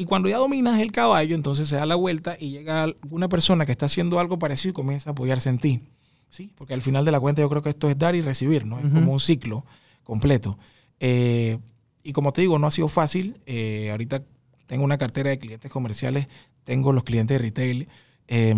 Y 0.00 0.06
cuando 0.06 0.30
ya 0.30 0.38
dominas 0.38 0.80
el 0.80 0.92
caballo, 0.92 1.34
entonces 1.34 1.68
se 1.68 1.76
da 1.76 1.84
la 1.84 1.94
vuelta 1.94 2.34
y 2.40 2.48
llega 2.48 2.86
una 3.10 3.28
persona 3.28 3.66
que 3.66 3.72
está 3.72 3.84
haciendo 3.84 4.18
algo 4.18 4.38
parecido 4.38 4.70
y 4.70 4.72
comienza 4.72 5.10
a 5.10 5.12
apoyarse 5.12 5.50
en 5.50 5.58
ti. 5.58 5.82
¿sí? 6.30 6.54
Porque 6.56 6.72
al 6.72 6.80
final 6.80 7.04
de 7.04 7.12
la 7.12 7.20
cuenta 7.20 7.42
yo 7.42 7.50
creo 7.50 7.60
que 7.60 7.68
esto 7.68 7.90
es 7.90 7.98
dar 7.98 8.14
y 8.14 8.22
recibir, 8.22 8.64
¿no? 8.64 8.78
Es 8.78 8.86
uh 8.86 8.88
-huh. 8.88 8.94
como 8.94 9.12
un 9.12 9.20
ciclo 9.20 9.66
completo. 10.02 10.58
Eh, 11.00 11.58
y 12.02 12.14
como 12.14 12.32
te 12.32 12.40
digo, 12.40 12.58
no 12.58 12.66
ha 12.66 12.70
sido 12.70 12.88
fácil. 12.88 13.42
Eh, 13.44 13.90
ahorita 13.90 14.22
tengo 14.66 14.84
una 14.84 14.96
cartera 14.96 15.28
de 15.28 15.38
clientes 15.38 15.70
comerciales, 15.70 16.28
tengo 16.64 16.94
los 16.94 17.04
clientes 17.04 17.34
de 17.34 17.38
retail. 17.38 17.88
Eh, 18.26 18.54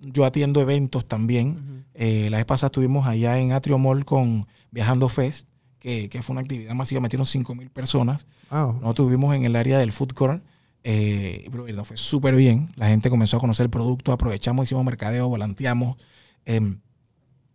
yo 0.00 0.24
atiendo 0.24 0.60
eventos 0.60 1.06
también. 1.06 1.84
Uh 1.94 2.00
-huh. 2.00 2.30
la 2.30 2.38
vez 2.38 2.44
pasada 2.44 2.70
estuvimos 2.70 3.06
allá 3.06 3.38
en 3.38 3.52
Atrio 3.52 3.78
Mall 3.78 4.04
con 4.04 4.48
Viajando 4.72 5.08
Fest, 5.08 5.46
que, 5.78 6.08
que 6.08 6.22
fue 6.22 6.34
una 6.34 6.40
actividad 6.40 6.74
masiva, 6.74 7.00
metieron 7.00 7.24
5 7.24 7.54
mil 7.54 7.70
personas. 7.70 8.26
Wow. 8.50 8.80
Nosotros 8.80 9.06
estuvimos 9.06 9.32
en 9.36 9.44
el 9.44 9.54
área 9.54 9.78
del 9.78 9.92
food 9.92 10.12
court. 10.12 10.42
Eh, 10.88 11.48
pero 11.50 11.66
nos 11.66 11.88
fue 11.88 11.96
súper 11.96 12.36
bien. 12.36 12.70
La 12.76 12.86
gente 12.86 13.10
comenzó 13.10 13.38
a 13.38 13.40
conocer 13.40 13.64
el 13.64 13.70
producto, 13.70 14.12
aprovechamos, 14.12 14.66
hicimos 14.66 14.84
mercadeo, 14.84 15.28
volanteamos. 15.28 15.96
Eh, 16.44 16.76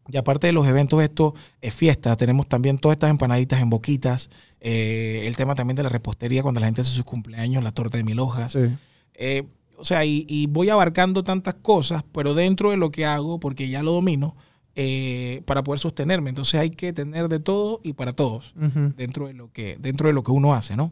y 0.09 0.17
aparte 0.17 0.47
de 0.47 0.53
los 0.53 0.67
eventos, 0.67 1.01
esto 1.01 1.33
es 1.61 1.73
fiesta. 1.73 2.17
Tenemos 2.17 2.49
también 2.49 2.77
todas 2.77 2.97
estas 2.97 3.09
empanaditas 3.09 3.61
en 3.61 3.69
boquitas. 3.69 4.29
Eh, 4.59 5.23
el 5.25 5.37
tema 5.37 5.55
también 5.55 5.77
de 5.77 5.83
la 5.83 5.89
repostería 5.89 6.41
cuando 6.41 6.59
la 6.59 6.67
gente 6.67 6.81
hace 6.81 6.91
sus 6.91 7.05
cumpleaños, 7.05 7.63
la 7.63 7.71
torta 7.71 7.97
de 7.97 8.03
mil 8.03 8.19
hojas. 8.19 8.51
Sí. 8.51 8.59
Eh, 9.13 9.47
o 9.77 9.85
sea, 9.85 10.03
y, 10.03 10.25
y, 10.27 10.47
voy 10.47 10.69
abarcando 10.69 11.23
tantas 11.23 11.55
cosas, 11.55 12.03
pero 12.11 12.33
dentro 12.33 12.71
de 12.71 12.77
lo 12.77 12.91
que 12.91 13.05
hago, 13.05 13.39
porque 13.39 13.69
ya 13.69 13.81
lo 13.81 13.93
domino, 13.93 14.35
eh, 14.75 15.41
para 15.45 15.63
poder 15.63 15.79
sostenerme. 15.79 16.29
Entonces 16.29 16.59
hay 16.59 16.69
que 16.69 16.93
tener 16.93 17.27
de 17.27 17.39
todo 17.39 17.81
y 17.83 17.93
para 17.93 18.13
todos 18.13 18.53
uh 18.55 18.65
-huh. 18.65 18.95
dentro, 18.95 19.27
de 19.27 19.33
lo 19.33 19.51
que, 19.51 19.77
dentro 19.79 20.07
de 20.07 20.13
lo 20.13 20.23
que 20.23 20.31
uno 20.31 20.53
hace, 20.53 20.75
¿no? 20.75 20.91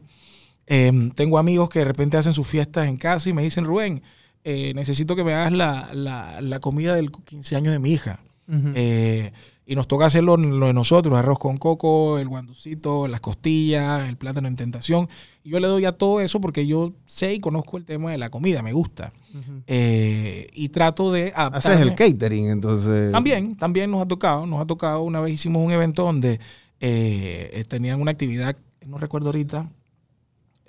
Eh, 0.72 1.10
tengo 1.16 1.36
amigos 1.36 1.68
que 1.68 1.80
de 1.80 1.84
repente 1.84 2.16
hacen 2.16 2.32
sus 2.32 2.46
fiestas 2.46 2.86
en 2.86 2.96
casa 2.96 3.28
y 3.28 3.32
me 3.32 3.42
dicen, 3.42 3.64
Rubén, 3.64 4.02
eh, 4.44 4.72
necesito 4.76 5.16
que 5.16 5.24
me 5.24 5.34
hagas 5.34 5.52
la, 5.52 5.90
la, 5.92 6.40
la, 6.40 6.60
comida 6.60 6.94
del 6.94 7.10
15 7.10 7.56
años 7.56 7.72
de 7.72 7.80
mi 7.80 7.90
hija. 7.90 8.20
Uh 8.46 8.52
-huh. 8.52 8.72
eh, 8.76 9.32
y 9.66 9.74
nos 9.74 9.88
toca 9.88 10.06
hacerlo 10.06 10.36
lo 10.36 10.66
de 10.66 10.72
nosotros, 10.72 11.16
arroz 11.16 11.40
con 11.40 11.56
coco, 11.56 12.18
el 12.18 12.28
guanducito, 12.28 13.08
las 13.08 13.20
costillas, 13.20 14.08
el 14.08 14.16
plátano 14.16 14.46
en 14.46 14.54
tentación. 14.54 15.08
Y 15.42 15.50
yo 15.50 15.58
le 15.58 15.66
doy 15.66 15.84
a 15.86 15.92
todo 15.92 16.20
eso 16.20 16.40
porque 16.40 16.66
yo 16.66 16.92
sé 17.04 17.34
y 17.34 17.40
conozco 17.40 17.76
el 17.76 17.84
tema 17.84 18.12
de 18.12 18.18
la 18.18 18.30
comida, 18.30 18.62
me 18.62 18.72
gusta. 18.72 19.12
Uh 19.34 19.38
-huh. 19.38 19.62
eh, 19.66 20.46
y 20.52 20.68
trato 20.68 21.12
de 21.12 21.32
adaptarme. 21.34 21.74
Haces 21.76 21.80
el 21.80 21.94
catering, 21.96 22.46
entonces. 22.48 23.10
También, 23.10 23.56
también 23.56 23.90
nos 23.90 24.02
ha 24.02 24.06
tocado. 24.06 24.46
Nos 24.46 24.60
ha 24.60 24.66
tocado, 24.66 25.02
una 25.02 25.20
vez 25.20 25.34
hicimos 25.34 25.64
un 25.64 25.72
evento 25.72 26.04
donde 26.04 26.38
eh, 26.78 27.64
tenían 27.66 28.00
una 28.00 28.12
actividad, 28.12 28.56
no 28.86 28.98
recuerdo 28.98 29.28
ahorita, 29.28 29.68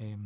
eh, 0.01 0.17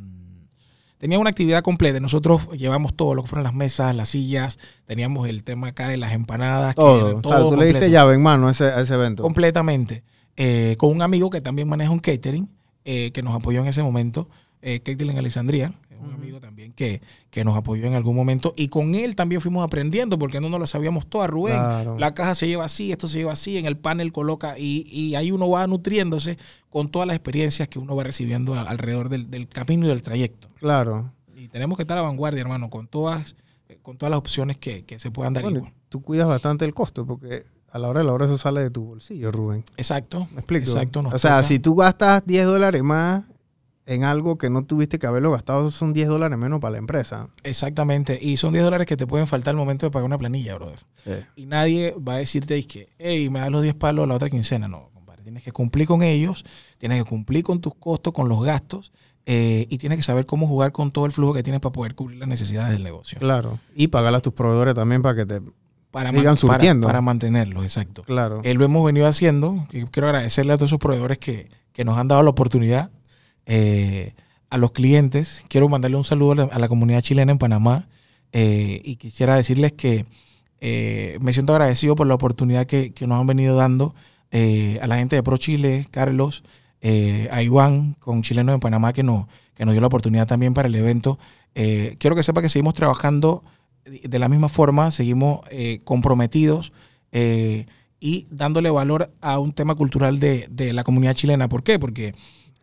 tenía 0.98 1.20
una 1.20 1.30
actividad 1.30 1.62
completa. 1.62 2.00
Nosotros 2.00 2.50
llevamos 2.52 2.96
todo 2.96 3.14
lo 3.14 3.24
que 3.24 3.30
fueron 3.30 3.44
las 3.44 3.54
mesas, 3.54 3.96
las 3.96 4.10
sillas, 4.10 4.58
teníamos 4.86 5.28
el 5.28 5.44
tema 5.44 5.68
acá 5.68 5.88
de 5.90 5.98
las 5.98 6.14
empanadas. 6.14 6.76
Todo. 6.76 7.20
todo 7.22 7.30
o 7.30 7.30
sea, 7.30 7.38
tú 7.42 7.50
completo. 7.50 7.74
le 7.74 7.80
diste 7.80 7.92
llave 7.92 8.16
en 8.16 8.24
mano 8.24 8.48
a 8.48 8.52
ese, 8.52 8.66
a 8.66 8.82
ese 8.82 8.94
evento. 8.94 9.24
Completamente. 9.24 10.04
Eh, 10.38 10.76
con 10.78 10.92
un 10.92 11.02
amigo 11.02 11.30
que 11.30 11.42
también 11.42 11.68
maneja 11.68 11.92
un 11.92 12.00
catering, 12.00 12.50
eh, 12.84 13.12
que 13.12 13.22
nos 13.22 13.36
apoyó 13.36 13.62
en 13.62 13.68
ese 13.68 13.84
momento, 13.84 14.30
eh, 14.62 14.82
catering 14.82 15.18
en 15.18 15.18
Alexandria, 15.96 16.00
un 16.00 16.08
uh 16.08 16.12
-huh. 16.12 16.22
amigo 16.22 16.40
también 16.40 16.74
que, 16.74 17.02
que 17.30 17.44
nos 17.44 17.56
apoyó 17.56 17.86
en 17.86 17.94
algún 17.94 18.16
momento. 18.16 18.54
Y 18.56 18.68
con 18.68 18.96
él 18.96 19.16
también 19.16 19.42
fuimos 19.42 19.64
aprendiendo, 19.66 20.18
porque 20.20 20.40
no 20.42 20.50
nos 20.50 20.60
lo 20.60 20.68
sabíamos 20.68 21.08
todo, 21.08 21.28
Rubén. 21.28 21.56
Claro. 21.56 21.98
La 21.98 22.14
caja 22.14 22.36
se 22.36 22.48
lleva 22.48 22.66
así, 22.66 22.92
esto 22.92 23.08
se 23.08 23.20
lleva 23.20 23.34
así, 23.34 23.58
en 23.58 23.66
el 23.66 23.78
panel 23.78 24.12
coloca, 24.12 24.58
y, 24.58 24.88
y 24.90 25.16
ahí 25.16 25.32
uno 25.32 25.50
va 25.50 25.68
nutriéndose 25.68 26.38
con 26.70 26.90
todas 26.90 27.08
las 27.08 27.16
experiencias 27.16 27.68
que 27.68 27.80
uno 27.80 27.96
va 27.96 28.04
recibiendo 28.04 28.54
alrededor 28.54 29.10
del, 29.10 29.30
del 29.30 29.48
camino 29.48 29.86
y 29.86 29.90
del 29.90 30.02
trayecto. 30.02 30.50
Claro. 30.60 31.12
Y 31.36 31.48
tenemos 31.48 31.78
que 31.78 31.84
estar 31.84 31.98
a 31.98 32.02
la 32.02 32.08
vanguardia, 32.08 32.42
hermano, 32.42 32.70
con 32.70 32.88
todas, 32.88 33.36
con 33.82 33.98
todas 33.98 34.12
las 34.12 34.18
opciones 34.18 34.58
que, 34.58 34.84
que 34.84 35.00
se 35.00 35.12
puedan 35.12 35.34
dar. 35.34 35.46
Igual. 35.46 35.72
Tú 35.90 36.02
cuidas 36.02 36.28
bastante 36.28 36.66
el 36.66 36.74
costo, 36.74 37.06
porque 37.06 37.46
a 37.76 37.80
la 37.80 37.90
hora 37.90 38.00
de 38.00 38.06
la 38.06 38.14
hora 38.14 38.26
eso 38.26 38.38
sale 38.38 38.62
de 38.62 38.70
tu 38.70 38.86
bolsillo, 38.86 39.32
Rubén. 39.34 39.64
Exacto. 39.76 40.28
¿Me 40.32 40.40
explico? 40.40 40.70
Exacto. 40.70 41.02
o 41.02 41.20
sea, 41.20 41.38
toca. 41.38 41.44
si 41.44 41.60
tú 41.60 41.76
gastas 41.76 42.26
10 42.26 42.46
dólares 42.46 42.82
más 42.84 43.26
en 43.86 44.04
algo 44.04 44.38
que 44.38 44.50
no 44.50 44.66
tuviste 44.66 44.98
que 44.98 45.08
haberlo 45.08 45.32
gastado, 45.32 45.70
son 45.70 45.94
10 45.94 46.08
dólares 46.08 46.38
menos 46.38 46.60
para 46.60 46.74
la 46.74 46.78
empresa. 46.80 47.28
Exactamente. 47.44 48.18
Y 48.20 48.38
son 48.38 48.54
10 48.54 48.66
dólares 48.66 48.88
que 48.88 48.98
te 48.98 49.06
pueden 49.06 49.28
faltar 49.28 49.52
al 49.52 49.58
momento 49.58 49.86
de 49.86 49.92
pagar 49.92 50.06
una 50.06 50.18
planilla, 50.18 50.56
brother. 50.56 50.80
Sí. 51.04 51.12
Y 51.36 51.46
nadie 51.46 51.96
va 51.96 52.14
a 52.14 52.18
decirte 52.18 52.62
que, 52.64 52.90
hey, 52.98 53.30
me 53.30 53.40
das 53.40 53.52
los 53.52 53.62
10 53.62 53.76
palos 53.76 54.08
la 54.08 54.16
otra 54.16 54.30
quincena. 54.30 54.68
No, 54.68 54.90
compadre. 54.94 55.22
Tienes 55.24 55.44
que 55.44 55.52
cumplir 55.52 55.88
con 55.88 56.02
ellos, 56.02 56.44
tienes 56.80 57.04
que 57.04 57.08
cumplir 57.08 57.44
con 57.44 57.62
tus 57.62 57.76
costos, 57.76 58.14
con 58.14 58.28
los 58.28 58.44
gastos. 58.44 58.92
Eh, 59.28 59.66
y 59.70 59.80
tienes 59.80 59.98
que 59.98 60.04
saber 60.04 60.28
cómo 60.28 60.48
jugar 60.48 60.72
con 60.72 60.92
todo 60.92 61.08
el 61.08 61.12
flujo 61.12 61.34
que 61.34 61.42
tienes 61.42 61.60
para 61.60 61.74
poder 61.74 61.96
cubrir 61.96 62.20
las 62.20 62.28
necesidades 62.28 62.74
del 62.74 62.84
negocio. 62.84 63.18
Claro. 63.20 63.60
Y 63.76 63.88
pagarle 63.88 64.18
a 64.18 64.22
tus 64.22 64.34
proveedores 64.34 64.76
también 64.76 65.02
para 65.02 65.16
que 65.16 65.26
te 65.26 65.42
para 65.90 66.12
sigan 66.12 66.38
surtiendo. 66.38 66.88
Para, 66.88 66.98
para 66.98 67.02
mantenerlos, 67.02 67.64
exacto. 67.64 68.04
Claro. 68.04 68.42
Eh, 68.44 68.54
lo 68.54 68.66
hemos 68.66 68.86
venido 68.86 69.08
haciendo. 69.08 69.68
Y 69.72 69.86
quiero 69.86 70.08
agradecerle 70.10 70.54
a 70.54 70.58
todos 70.58 70.70
esos 70.70 70.80
proveedores 70.80 71.18
que, 71.18 71.50
que 71.72 71.86
nos 71.86 71.98
han 71.98 72.08
dado 72.08 72.22
la 72.22 72.30
oportunidad. 72.32 72.92
Eh, 73.46 74.14
a 74.50 74.58
los 74.58 74.72
clientes. 74.72 75.44
Quiero 75.50 75.68
mandarle 75.68 75.98
un 75.98 76.06
saludo 76.06 76.50
a 76.50 76.60
la, 76.60 76.68
comunidad 76.68 77.02
chilena 77.02 77.32
en 77.32 77.40
Panamá 77.40 77.88
eh, 78.32 78.80
y 78.86 78.96
quisiera 78.96 79.36
decirles 79.36 79.74
que 79.74 80.06
eh, 80.62 81.18
me 81.20 81.34
siento 81.34 81.54
agradecido 81.54 81.96
por 81.96 82.08
la 82.08 82.14
oportunidad 82.14 82.66
que, 82.66 82.94
nos 83.02 83.20
han 83.20 83.28
venido 83.28 83.56
dando 83.56 83.96
a 84.32 84.88
la 84.88 84.98
gente 84.98 85.16
de 85.16 85.24
Pro 85.24 85.38
Chile, 85.38 85.88
Carlos, 85.92 86.44
a 87.32 87.42
Iván 87.42 87.96
con 88.00 88.22
Chilenos 88.22 88.54
en 88.54 88.60
Panamá 88.60 88.94
que 88.94 89.02
nos, 89.02 89.28
que 89.56 89.66
nos 89.66 89.74
dio 89.74 89.82
la 89.82 89.88
oportunidad 89.88 90.28
también 90.28 90.54
para 90.54 90.68
el 90.68 90.76
evento. 90.76 91.18
Quiero 91.54 92.16
que 92.16 92.24
sepa 92.24 92.42
que 92.42 92.50
seguimos 92.50 92.76
trabajando 92.76 93.44
de 93.86 94.20
la 94.20 94.30
misma 94.30 94.48
forma, 94.48 94.92
seguimos 94.92 95.42
comprometidos 95.86 96.72
y 98.00 98.28
dándole 98.30 98.70
valor 98.70 99.12
a 99.22 99.40
un 99.40 99.54
tema 99.54 99.76
cultural 99.76 100.20
de, 100.20 100.48
de 100.50 100.74
la 100.74 100.84
comunidad 100.84 101.14
chilena. 101.14 101.50
¿Por 101.50 101.64
qué? 101.64 101.80
Porque 101.80 102.14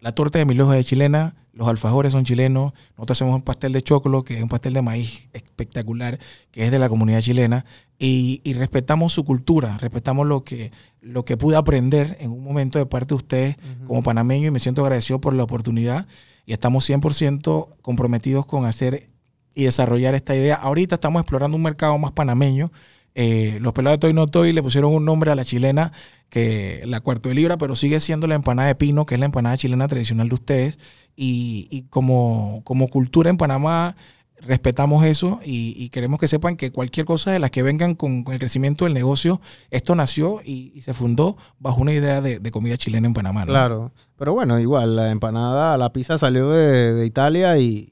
la 0.03 0.13
torta 0.13 0.41
de 0.41 0.45
mil 0.45 0.61
hojas 0.61 0.79
es 0.79 0.87
chilena, 0.87 1.37
los 1.53 1.69
alfajores 1.69 2.13
son 2.13 2.25
chilenos, 2.25 2.73
nosotros 2.97 3.17
hacemos 3.17 3.37
un 3.37 3.43
pastel 3.43 3.73
de 3.73 3.83
chocolo, 3.83 4.25
que 4.25 4.37
es 4.37 4.43
un 4.43 4.49
pastel 4.49 4.73
de 4.73 4.83
maíz 4.83 5.29
espectacular, 5.33 6.19
que 6.51 6.65
es 6.65 6.73
de 6.73 6.81
la 6.81 6.89
comunidad 6.89 7.21
chilena, 7.21 7.65
y, 8.01 8.41
y, 8.43 8.55
respetamos 8.55 9.13
su 9.13 9.25
cultura, 9.25 9.79
respetamos 9.79 10.27
lo 10.27 10.43
que, 10.43 10.73
lo 11.01 11.25
que 11.25 11.37
pude 11.37 11.55
aprender 11.55 12.17
en 12.19 12.33
un 12.33 12.43
momento 12.43 12.81
de 12.81 12.87
parte 12.87 13.11
de 13.11 13.15
ustedes 13.15 13.57
uh 13.57 13.61
-huh. 13.61 13.87
como 13.87 14.03
panameño, 14.03 14.49
y 14.49 14.51
me 14.51 14.59
siento 14.59 14.83
agradecido 14.83 15.21
por 15.21 15.35
la 15.35 15.45
oportunidad, 15.45 16.09
y 16.47 16.53
estamos 16.53 16.85
100% 16.91 17.69
comprometidos 17.81 18.45
con 18.45 18.65
hacer 18.65 19.09
y 19.55 19.65
desarrollar 19.65 20.17
esta 20.17 20.35
idea. 20.35 20.57
Ahorita 20.57 20.97
estamos 20.97 21.21
explorando 21.21 21.57
un 21.57 21.63
mercado 21.63 21.97
más 21.99 22.11
panameño, 22.11 22.73
eh, 23.15 23.59
los 23.61 23.73
pelados 23.73 23.97
de 23.97 24.01
Toy 24.01 24.13
No 24.13 24.27
Toy 24.27 24.53
le 24.53 24.63
pusieron 24.63 24.93
un 24.93 25.05
nombre 25.05 25.31
a 25.31 25.35
la 25.35 25.45
chilena, 25.45 25.93
que 26.29 26.83
la 26.87 27.01
cuarto 27.01 27.29
de 27.29 27.35
libra, 27.35 27.59
pero 27.59 27.75
sigue 27.75 28.01
siendo 28.01 28.27
la 28.27 28.35
empanada 28.35 28.69
de 28.69 28.75
pino, 28.75 29.05
que 29.05 29.15
es 29.15 29.21
la 29.21 29.27
empanada 29.27 29.57
chilena 29.57 29.87
tradicional 29.89 30.29
de 30.29 30.35
ustedes. 30.35 30.79
Y, 31.15 31.85
como, 31.91 32.63
como 32.65 32.89
cultura 32.89 33.29
en 33.29 33.37
Panamá 33.37 33.97
respetamos 34.41 35.05
eso 35.05 35.39
y, 35.45 35.89
queremos 35.91 36.19
que 36.19 36.27
sepan 36.27 36.57
que 36.57 36.73
cualquier 36.73 37.07
cosa 37.07 37.31
de 37.31 37.39
las 37.39 37.51
que 37.51 37.63
vengan 37.63 37.95
con, 37.95 38.25
el 38.29 38.39
crecimiento 38.39 38.87
del 38.87 38.95
negocio, 38.95 39.41
esto 39.71 39.95
nació 39.95 40.41
y, 40.43 40.81
se 40.81 40.95
fundó 40.95 41.37
bajo 41.59 41.83
una 41.83 41.93
idea 41.93 42.23
de, 42.23 42.51
comida 42.51 42.79
chilena 42.79 43.07
en 43.07 43.15
Panamá. 43.15 43.45
Claro, 43.45 43.93
pero 44.17 44.33
bueno, 44.33 44.59
igual 44.59 44.97
la 44.97 45.11
empanada, 45.11 45.77
la 45.77 45.93
pizza 45.93 46.17
salió 46.17 46.49
de 46.51 47.05
Italia 47.05 47.59
y, 47.59 47.92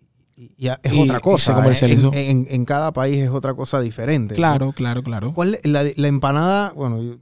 y 0.57 0.68
es 0.68 0.93
Y- 0.93 1.01
otra 1.03 1.18
y 1.18 1.20
cosa. 1.20 1.45
se 1.45 1.53
¿eh? 1.53 1.55
comercializó. 1.55 2.11
En, 2.12 2.18
en- 2.18 2.47
en 2.49 2.64
cada 2.64 2.93
país 2.93 3.18
es 3.18 3.30
otra 3.30 3.55
cosa 3.55 3.80
diferente. 3.80 4.34
¿no? 4.34 4.36
Claro, 4.36 4.72
claro, 4.72 5.03
claro. 5.03 5.32
¿Cuál 5.34 5.59
la, 5.64 5.84
la 5.95 6.09
empanada? 6.09 6.72
Bueno, 6.74 7.03
yo, 7.03 7.16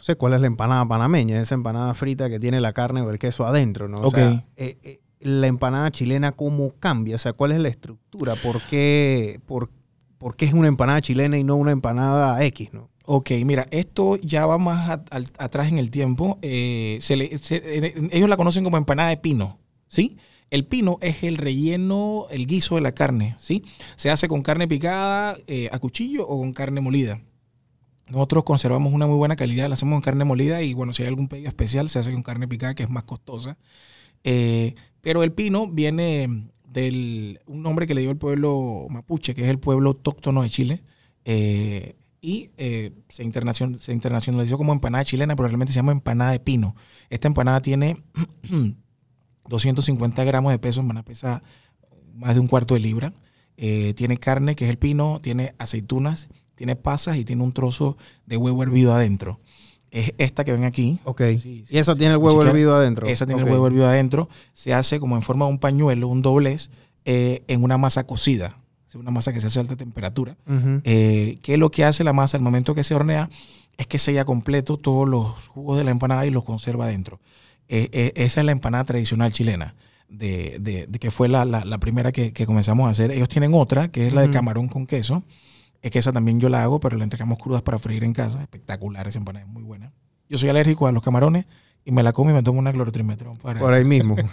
sé 0.00 0.16
cuál 0.16 0.32
es 0.34 0.40
la 0.40 0.46
empanada 0.46 0.84
panameña, 0.86 1.40
esa 1.40 1.54
empanada 1.54 1.94
frita 1.94 2.28
que 2.30 2.40
tiene 2.40 2.60
la 2.60 2.72
carne 2.72 3.02
o 3.02 3.10
el 3.10 3.18
queso 3.18 3.46
adentro, 3.46 3.88
¿no? 3.88 3.98
O 3.98 4.08
Ok. 4.08 4.14
sea, 4.16 4.44
eh, 4.56 4.76
eh, 4.82 5.00
la 5.20 5.46
empanada 5.46 5.90
chilena, 5.90 6.32
¿cómo 6.32 6.72
cambia? 6.80 7.16
O 7.16 7.18
sea, 7.18 7.32
¿cuál 7.32 7.52
es 7.52 7.58
la 7.60 7.68
estructura? 7.68 8.34
¿Por 8.36 8.60
qué, 8.62 9.40
por, 9.46 9.70
por 10.18 10.36
qué 10.36 10.46
es 10.46 10.52
una 10.52 10.68
empanada 10.68 11.00
chilena 11.00 11.38
y 11.38 11.44
no 11.44 11.56
una 11.56 11.70
empanada 11.72 12.42
X, 12.44 12.70
no? 12.72 12.90
Ok, 13.04 13.30
mira, 13.44 13.66
esto 13.70 14.16
ya 14.16 14.46
va 14.46 14.58
más 14.58 14.88
a- 14.90 15.02
atrás 15.38 15.68
en 15.68 15.78
el 15.78 15.90
tiempo. 15.90 16.38
Eh, 16.42 16.98
se 17.00 17.16
le- 17.16 17.36
se- 17.38 17.94
ellos 18.12 18.28
la 18.28 18.36
conocen 18.36 18.62
como 18.64 18.76
empanada 18.76 19.08
de 19.10 19.16
pino, 19.16 19.58
¿sí? 19.88 20.16
El 20.52 20.66
pino 20.66 20.98
es 21.00 21.22
el 21.22 21.38
relleno, 21.38 22.26
el 22.30 22.46
guiso 22.46 22.74
de 22.74 22.82
la 22.82 22.92
carne, 22.92 23.36
¿sí? 23.38 23.64
Se 23.96 24.10
hace 24.10 24.28
con 24.28 24.42
carne 24.42 24.68
picada 24.68 25.36
eh, 25.46 25.68
a 25.72 25.78
cuchillo 25.78 26.28
o 26.28 26.38
con 26.38 26.52
carne 26.52 26.80
molida. 26.82 27.22
Nosotros 28.10 28.44
conservamos 28.44 28.92
una 28.92 29.06
muy 29.06 29.16
buena 29.16 29.34
calidad, 29.36 29.68
la 29.68 29.74
hacemos 29.74 29.94
con 29.96 30.02
carne 30.02 30.24
molida 30.24 30.60
y 30.60 30.74
bueno, 30.74 30.92
si 30.92 31.02
hay 31.02 31.08
algún 31.08 31.28
pedido 31.28 31.48
especial 31.48 31.88
se 31.88 31.98
hace 32.00 32.12
con 32.12 32.22
carne 32.22 32.46
picada 32.46 32.74
que 32.74 32.82
es 32.82 32.90
más 32.90 33.04
costosa. 33.04 33.56
Eh, 34.24 34.74
pero 35.00 35.22
el 35.22 35.32
pino 35.32 35.66
viene 35.68 36.50
del 36.68 37.40
un 37.46 37.62
nombre 37.62 37.86
que 37.86 37.94
le 37.94 38.02
dio 38.02 38.10
el 38.10 38.18
pueblo 38.18 38.86
mapuche, 38.90 39.34
que 39.34 39.44
es 39.44 39.48
el 39.48 39.58
pueblo 39.58 39.90
autóctono 39.90 40.42
de 40.42 40.50
Chile. 40.50 40.82
eh, 41.24 41.96
y 42.24 42.50
se, 43.08 43.24
internacion- 43.24 43.78
se 43.78 43.92
internacionalizó 43.92 44.56
como 44.56 44.72
empanada 44.72 45.04
chilena, 45.04 45.34
pero 45.34 45.48
realmente 45.48 45.72
se 45.72 45.76
llama 45.80 45.90
empanada 45.90 46.30
de 46.30 46.38
pino. 46.38 46.76
Esta 47.10 47.26
empanada 47.26 47.60
tiene 47.60 47.96
250 49.48 50.24
gramos 50.24 50.52
de 50.52 50.58
peso, 50.58 50.80
empanada 50.80 51.04
pesa 51.04 51.42
más 52.14 52.34
de 52.34 52.40
un 52.40 52.48
cuarto 52.48 52.74
de 52.74 52.80
libra. 52.80 53.12
Eh, 53.56 53.94
tiene 53.94 54.16
carne, 54.16 54.56
que 54.56 54.64
es 54.64 54.70
el 54.70 54.78
pino, 54.78 55.20
tiene 55.22 55.54
aceitunas, 55.58 56.28
tiene 56.54 56.76
pasas 56.76 57.16
y 57.16 57.24
tiene 57.24 57.42
un 57.42 57.52
trozo 57.52 57.96
de 58.26 58.36
huevo 58.36 58.62
hervido 58.62 58.94
adentro. 58.94 59.40
Es 59.90 60.14
esta 60.16 60.44
que 60.44 60.52
ven 60.52 60.64
aquí. 60.64 60.98
Ok. 61.04 61.20
Sí, 61.32 61.38
sí, 61.38 61.64
y 61.68 61.78
esa 61.78 61.92
sí. 61.92 61.98
tiene 61.98 62.14
el 62.14 62.18
huevo 62.18 62.42
hervido 62.42 62.74
adentro. 62.74 63.06
Esa 63.06 63.26
tiene 63.26 63.42
el 63.42 63.48
huevo 63.48 63.66
hervido 63.66 63.86
adentro. 63.86 64.28
Se 64.54 64.72
hace 64.72 64.98
como 64.98 65.16
en 65.16 65.22
forma 65.22 65.44
de 65.44 65.52
un 65.52 65.58
pañuelo, 65.58 66.08
un 66.08 66.22
doblez, 66.22 66.70
eh, 67.04 67.42
en 67.46 67.62
una 67.62 67.76
masa 67.76 68.06
cocida. 68.06 68.58
Es 68.88 68.94
una 68.94 69.10
masa 69.10 69.32
que 69.32 69.40
se 69.40 69.46
hace 69.48 69.58
a 69.58 69.62
alta 69.62 69.76
temperatura. 69.76 70.36
Ujú. 70.46 70.80
Eh, 70.84 71.38
que 71.42 71.56
lo 71.56 71.70
que 71.70 71.84
hace 71.84 72.04
la 72.04 72.12
masa 72.12 72.36
al 72.36 72.42
momento 72.42 72.74
que 72.74 72.84
se 72.84 72.94
hornea 72.94 73.28
es 73.76 73.86
que 73.86 73.98
sella 73.98 74.24
completo 74.24 74.76
todos 74.76 75.08
los 75.08 75.48
jugos 75.48 75.78
de 75.78 75.84
la 75.84 75.90
empanada 75.90 76.26
y 76.26 76.30
los 76.30 76.44
conserva 76.44 76.86
dentro. 76.86 77.20
Eh, 77.74 77.88
eh, 77.92 78.12
esa 78.16 78.40
es 78.40 78.44
la 78.46 78.52
empanada 78.52 78.84
tradicional 78.84 79.32
chilena, 79.32 79.74
de, 80.08 80.58
de- 80.60 80.86
de 80.86 80.98
que 80.98 81.10
fue 81.10 81.28
la, 81.28 81.44
la- 81.46 81.64
la 81.64 81.78
primera 81.78 82.12
que, 82.12 82.32
que 82.34 82.44
comenzamos 82.44 82.86
a 82.86 82.90
hacer. 82.90 83.10
Ellos 83.10 83.28
tienen 83.30 83.52
otra, 83.54 83.88
que 83.88 84.06
es 84.06 84.12
la 84.14 84.20
de 84.20 84.26
camarón 84.30 84.68
con 84.68 84.86
queso. 84.86 85.22
Es 85.80 85.90
que 85.90 85.98
esa 85.98 86.12
también 86.12 86.38
yo 86.38 86.48
la 86.50 86.62
hago, 86.62 86.80
pero 86.80 86.96
la 86.98 87.04
entregamos 87.04 87.38
crudas 87.38 87.62
para 87.62 87.78
freír 87.78 88.04
en 88.04 88.12
casa. 88.12 88.42
Espectacular, 88.42 89.08
esa 89.08 89.18
empanada 89.18 89.46
es 89.46 89.50
muy 89.50 89.62
buena. 89.62 89.90
Yo 90.28 90.36
soy 90.38 90.48
alérgico 90.50 90.86
a 90.86 90.92
los 90.92 91.02
camarones 91.02 91.46
y 91.84 91.92
me 91.92 92.02
la 92.02 92.12
como 92.12 92.30
y 92.30 92.34
me 92.34 92.42
tomo 92.42 92.58
una 92.58 92.72
clorotrimetrón 92.72 93.38
para, 93.38 93.58
Por 93.58 93.72
ahí 93.74 93.84
mismo. 93.84 94.16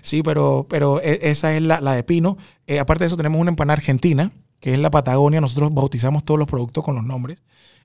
Sí, 0.00 0.22
pero, 0.22 0.66
pero 0.68 1.00
e- 1.02 1.18
esa 1.30 1.54
es 1.56 1.62
la, 1.62 1.80
la 1.80 1.94
de 1.94 2.02
pino. 2.04 2.36
Eh, 2.66 2.78
aparte 2.78 3.04
de 3.04 3.06
eso, 3.06 3.16
tenemos 3.16 3.40
una 3.40 3.50
empanada 3.50 3.74
argentina, 3.78 4.30
que 4.60 4.72
es 4.74 4.78
la 4.78 4.90
Patagonia. 4.90 5.40
Nosotros 5.40 5.72
bautizamos 5.74 6.24
todos 6.24 6.38
los 6.38 6.48
productos 6.48 6.84
con 6.84 6.94
los 6.94 7.04
nombres. 7.04 7.42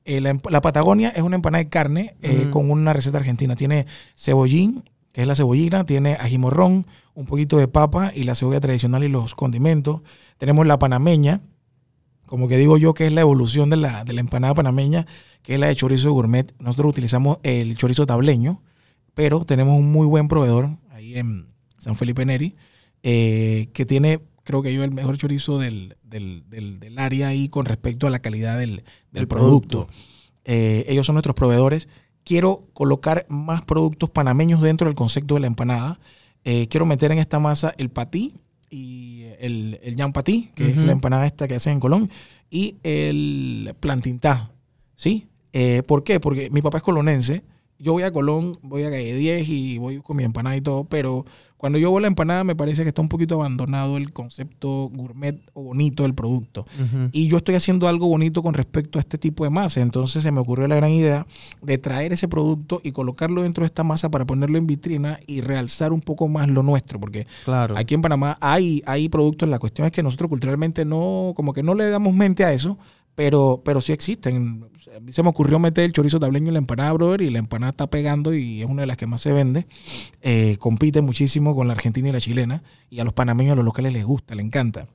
Eh, 0.08 0.22
la, 0.22 0.62
Patagonia 0.62 1.10
es 1.10 1.22
una 1.22 1.36
empanada 1.36 1.62
de 1.62 1.70
carne 1.70 2.16
eh, 2.22 2.48
con 2.50 2.72
una 2.72 2.94
receta 2.94 3.18
argentina. 3.18 3.58
Tiene 3.58 3.88
cebollín, 4.16 4.86
que 5.12 5.22
es 5.22 5.28
la 5.28 5.36
cebollina, 5.36 5.86
tiene 5.86 6.14
ajimorrón, 6.14 6.88
un 7.14 7.26
poquito 7.26 7.58
de 7.58 7.68
papa 7.68 8.14
y 8.16 8.24
la 8.24 8.34
cebolla 8.34 8.62
tradicional 8.62 9.04
y 9.04 9.10
los 9.10 9.36
condimentos. 9.36 10.02
Tenemos 10.38 10.66
la 10.66 10.80
panameña, 10.80 11.42
como 12.26 12.48
que 12.48 12.56
digo 12.58 12.78
yo, 12.78 12.94
que 12.94 13.06
es 13.06 13.12
la 13.12 13.20
evolución 13.20 13.70
de 13.70 13.76
la, 13.76 14.06
de 14.06 14.14
la 14.14 14.22
empanada 14.22 14.54
panameña, 14.54 15.06
que 15.44 15.56
es 15.56 15.60
la 15.60 15.68
de 15.68 15.76
chorizo 15.76 16.14
gourmet. 16.14 16.54
Nosotros 16.58 16.92
utilizamos 16.92 17.40
el 17.44 17.76
chorizo 17.76 18.06
tableño, 18.06 18.62
pero 19.14 19.44
tenemos 19.44 19.78
un 19.78 19.92
muy 19.92 20.08
buen 20.08 20.30
proveedor 20.30 20.70
ahí 20.90 21.18
en 21.18 21.48
San 21.80 21.98
Felipe 21.98 22.24
Neri, 22.24 22.56
eh, 23.04 23.68
que 23.74 23.86
tiene, 23.86 24.22
creo 24.48 24.62
que 24.62 24.74
yo, 24.74 24.84
el 24.86 24.92
mejor 24.92 25.18
chorizo 25.18 25.60
del, 25.60 25.98
del- 26.04 26.44
del- 26.50 26.80
del 26.80 26.98
área 26.98 27.28
ahí 27.28 27.50
con 27.50 27.66
respecto 27.66 28.08
a 28.08 28.10
la 28.10 28.20
calidad 28.20 28.58
del, 28.58 28.84
producto. 29.28 29.88
producto. 29.88 29.88
Eh, 30.46 30.86
ellos 30.88 31.06
son 31.06 31.16
nuestros 31.16 31.36
proveedores. 31.36 31.90
Quiero 32.24 32.62
colocar 32.74 33.26
más 33.28 33.64
productos 33.66 34.10
panameños 34.10 34.62
dentro 34.62 34.88
del 34.88 34.96
concepto 34.96 35.34
de 35.36 35.42
la 35.42 35.48
empanada. 35.48 36.00
Eh, 36.46 36.68
quiero 36.70 36.86
meter 36.86 37.12
en 37.12 37.20
esta 37.20 37.40
masa 37.40 37.74
el 37.78 37.90
patí 37.90 38.36
y 38.70 39.24
el, 39.40 39.80
el 39.84 39.96
yam 39.98 40.14
patí, 40.14 40.52
que 40.56 40.72
es 40.72 40.78
la 40.78 40.94
empanada 40.94 41.26
esta 41.26 41.48
que 41.48 41.56
hacen 41.56 41.74
en 41.74 41.80
Colón, 41.82 42.10
y 42.50 42.76
el 42.84 43.76
plantintá. 43.82 44.52
¿Sí? 44.96 45.28
Eh, 45.52 45.84
¿Por 45.86 46.04
qué? 46.04 46.20
Porque 46.22 46.50
mi 46.50 46.62
papá 46.62 46.78
es 46.78 46.84
colonense. 46.84 47.44
Yo 47.80 47.94
voy 47.94 48.04
a 48.04 48.12
Colón, 48.12 48.58
voy 48.64 48.84
a 48.84 48.90
Calle 48.90 49.14
10 49.16 49.50
y 49.50 49.78
voy 49.78 50.00
con 50.00 50.18
mi 50.18 50.24
empanada 50.24 50.58
y 50.58 50.62
todo, 50.62 50.84
pero 50.86 51.26
cuando 51.58 51.78
yo 51.80 51.90
voy 51.92 52.00
a 52.00 52.02
la 52.02 52.08
empanada 52.08 52.44
me 52.44 52.56
parece 52.56 52.84
que 52.84 52.90
está 52.90 53.02
un 53.02 53.10
poquito 53.10 53.36
abandonado 53.36 53.98
el 53.98 54.14
concepto 54.14 54.90
gourmet 54.94 55.40
o 55.54 55.64
bonito 55.64 56.04
del 56.04 56.14
producto. 56.14 56.66
Y 57.12 57.28
yo 57.28 57.38
estoy 57.38 57.56
haciendo 57.56 57.88
algo 57.88 58.08
bonito 58.08 58.42
con 58.44 58.54
respecto 58.54 58.98
a 58.98 59.02
este 59.02 59.18
tipo 59.18 59.44
de 59.44 59.50
masa. 59.50 59.82
Entonces 59.82 60.24
se 60.24 60.32
me 60.32 60.40
ocurrió 60.40 60.68
la 60.68 60.76
gran 60.76 60.92
idea 60.92 61.26
de 61.62 61.78
traer 61.78 62.14
ese 62.14 62.28
producto 62.28 62.80
y 62.84 62.92
colocarlo 62.92 63.42
dentro 63.44 63.64
de 63.64 63.68
esta 63.68 63.84
masa 63.84 64.10
para 64.10 64.26
ponerlo 64.26 64.58
en 64.58 64.68
vitrina 64.68 65.20
y 65.28 65.42
realzar 65.42 65.94
un 65.94 66.02
poco 66.02 66.28
más 66.28 66.48
lo 66.48 66.64
nuestro. 66.64 67.00
Porque 67.00 67.26
Claro. 67.46 67.78
aquí 67.78 67.96
en 67.96 68.02
Panamá 68.02 68.38
hay, 68.42 68.82
hay 68.86 69.10
productos. 69.10 69.50
La 69.50 69.60
cuestión 69.60 69.86
es 69.86 69.92
que 69.92 70.04
nosotros 70.04 70.30
culturalmente 70.30 70.86
no, 70.86 71.34
como 71.36 71.54
que 71.54 71.64
no 71.64 71.74
le 71.74 71.90
damos 71.90 72.14
mente 72.14 72.44
a 72.44 72.54
eso, 72.54 72.78
pero, 73.18 73.64
pero 73.66 73.82
sí 73.82 73.94
existen. 73.94 74.70
A 74.96 75.00
mí 75.00 75.12
se 75.12 75.24
me 75.24 75.30
ocurrió 75.30 75.58
meter 75.58 75.84
el 75.86 75.92
chorizo 75.92 76.20
tableño 76.20 76.50
en 76.50 76.54
la 76.54 76.60
empanada, 76.60 76.94
brother, 76.94 77.24
y 77.24 77.32
la 77.32 77.40
empanada 77.40 77.72
está 77.72 77.88
pegando 77.88 78.32
y 78.32 78.62
es 78.62 78.70
una 78.70 78.84
de 78.84 78.86
las 78.86 78.96
que 78.96 79.08
más 79.08 79.22
se 79.22 79.34
vende. 79.34 79.66
Eh, 80.22 80.58
compite 80.60 81.02
muchísimo 81.02 81.56
con 81.56 81.66
la 81.68 81.74
argentina 81.74 82.10
y 82.10 82.12
la 82.12 82.22
chilena. 82.22 82.62
Y 82.92 83.00
a 83.00 83.04
los 83.04 83.14
panameños, 83.14 83.54
a 83.54 83.56
los 83.56 83.66
locales 83.66 83.92
les 83.92 84.06
gusta, 84.06 84.36
les 84.36 84.46
encanta. 84.46 84.86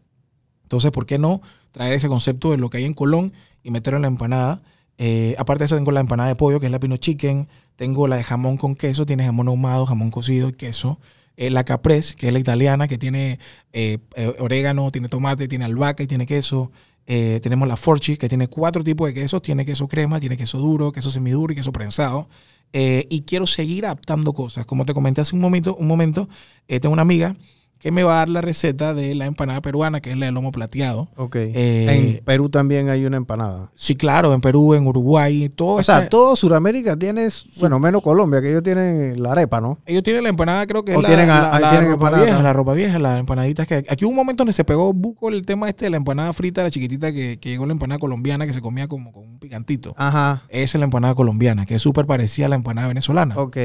Entonces, 0.62 0.93
¿por 0.93 1.05
qué 1.05 1.18
no 1.18 1.43
traer 1.73 1.95
ese 1.95 2.07
concepto 2.07 2.53
de 2.53 2.59
lo 2.59 2.70
que 2.70 2.77
hay 2.77 2.85
en 2.85 2.95
Colón 2.95 3.33
y 3.64 3.73
meterlo 3.73 3.97
en 3.97 4.03
la 4.03 4.09
empanada? 4.09 4.62
Eh, 4.99 5.35
aparte 5.37 5.62
de 5.62 5.64
eso, 5.64 5.75
tengo 5.75 5.91
la 5.91 5.99
empanada 5.99 6.29
de 6.29 6.37
pollo, 6.37 6.61
que 6.61 6.66
es 6.66 6.73
la 6.73 6.79
pino 6.79 6.99
chicken. 6.99 7.49
Tengo 7.75 8.07
la 8.07 8.14
de 8.14 8.23
jamón 8.23 8.57
con 8.57 8.77
queso, 8.77 9.05
tiene 9.05 9.25
jamón 9.25 9.49
ahumado, 9.49 9.85
jamón 9.85 10.12
cocido 10.12 10.49
y 10.49 10.53
queso. 10.53 11.01
Eh, 11.37 11.51
la 11.51 11.64
caprese, 11.64 12.14
que 12.14 12.29
es 12.29 12.33
la 12.33 12.39
italiana, 12.39 12.87
que 12.87 12.99
tiene 12.99 13.41
orégano, 14.39 14.93
tiene 14.93 15.09
tomate, 15.09 15.49
tiene 15.49 15.64
albahaca 15.64 16.05
y 16.05 16.07
tiene 16.07 16.25
queso. 16.25 16.70
Eh, 17.07 17.40
tenemos 17.42 17.66
la 17.68 17.76
forchi, 17.76 18.16
que 18.16 18.28
tiene 18.28 18.48
cuatro 18.48 18.84
tipos 18.84 19.09
de 19.09 19.14
quesos. 19.14 19.42
Tiene 19.42 19.64
queso 19.64 19.88
crema, 19.88 20.20
tiene 20.20 20.36
queso 20.36 20.59
duro, 20.59 20.92
queso 20.92 21.11
semiduro 21.11 21.53
y 21.53 21.57
queso 21.57 21.72
prensado. 21.72 22.28
Eh, 22.72 23.07
y 23.11 23.22
quiero 23.22 23.46
seguir 23.46 23.84
adaptando 23.84 24.32
cosas. 24.32 24.64
Como 24.66 24.86
te 24.86 24.94
comenté 24.94 25.20
hace 25.20 25.34
un 25.34 25.42
momento, 25.42 25.74
un 25.76 25.86
momento 25.86 26.28
eh, 26.68 26.80
tengo 26.80 26.92
una 26.92 27.03
amiga 27.03 27.36
que 27.83 27.91
me 27.91 28.05
va 28.05 28.12
a 28.14 28.16
dar 28.18 28.30
la 28.30 28.41
receta 28.41 28.95
de 28.95 29.12
la 29.16 29.26
empanada 29.26 29.61
peruana, 29.61 30.01
que 30.01 30.12
es 30.12 30.16
la 30.16 30.26
de 30.26 30.33
lomo 30.33 30.53
plateado. 30.53 31.09
Ok. 31.16 31.35
Eh, 31.37 31.87
en 32.18 32.24
Perú 32.24 32.49
también 32.49 32.89
hay 32.89 33.05
una 33.05 33.16
empanada. 33.16 33.72
Sí, 33.74 33.97
claro, 33.97 34.33
en 34.35 34.41
Perú, 34.41 34.74
en 34.74 34.87
Uruguay, 34.87 35.49
todo 35.49 35.74
O 35.74 35.83
sea, 35.83 36.09
todo 36.09 36.37
Sudamérica 36.37 36.97
tiene, 36.97 37.26
bueno, 37.59 37.80
menos 37.80 38.01
Colombia, 38.03 38.41
que 38.41 38.51
ellos 38.51 38.62
tienen 38.62 39.20
la 39.20 39.33
arepa, 39.33 39.61
¿no? 39.61 39.78
Ellos 39.85 40.05
tienen 40.05 40.22
la 40.22 40.28
empanada, 40.28 40.64
creo 40.66 40.85
que 40.85 40.95
O 40.95 41.03
tienen 41.03 41.28
a- 41.28 41.41
la- 41.43 41.57
ahí 41.57 41.62
la 41.62 41.70
tienen 41.70 41.91
ropa 41.91 42.07
empanada 42.07 42.22
vieja, 42.24 42.43
la 42.43 42.53
ropa 42.53 42.72
vieja, 42.74 42.99
las 43.01 43.18
empanaditas 43.18 43.66
que 43.66 43.74
aquí 43.89 44.05
hubo 44.05 44.11
un 44.11 44.16
momento 44.16 44.43
donde 44.43 44.53
se 44.53 44.62
pegó 44.64 44.93
buco 44.93 45.28
el 45.28 45.45
tema 45.45 45.68
este 45.68 45.87
de 45.87 45.91
la 45.91 45.97
empanada 45.97 46.33
frita, 46.33 46.62
la 46.62 46.70
chiquitita 46.70 47.12
que, 47.12 47.39
que 47.41 47.49
llegó 47.49 47.66
la 47.66 47.72
empanada 47.72 47.99
colombiana 47.99 48.47
que 48.47 48.53
se 48.53 48.61
comía 48.61 48.87
como 48.87 49.12
con 49.12 49.24
un 49.24 49.39
picantito. 49.41 49.93
Ajá. 49.97 50.45
Esa 50.51 50.76
es 50.76 50.80
la 50.80 50.85
empanada 50.85 51.16
colombiana, 51.16 51.66
que 51.66 51.74
es 51.74 51.83
súper 51.83 52.07
parecida 52.07 52.47
a 52.47 52.49
la 52.49 52.55
empanada 52.57 52.87
venezolana. 52.87 53.37
Ok. 53.39 53.57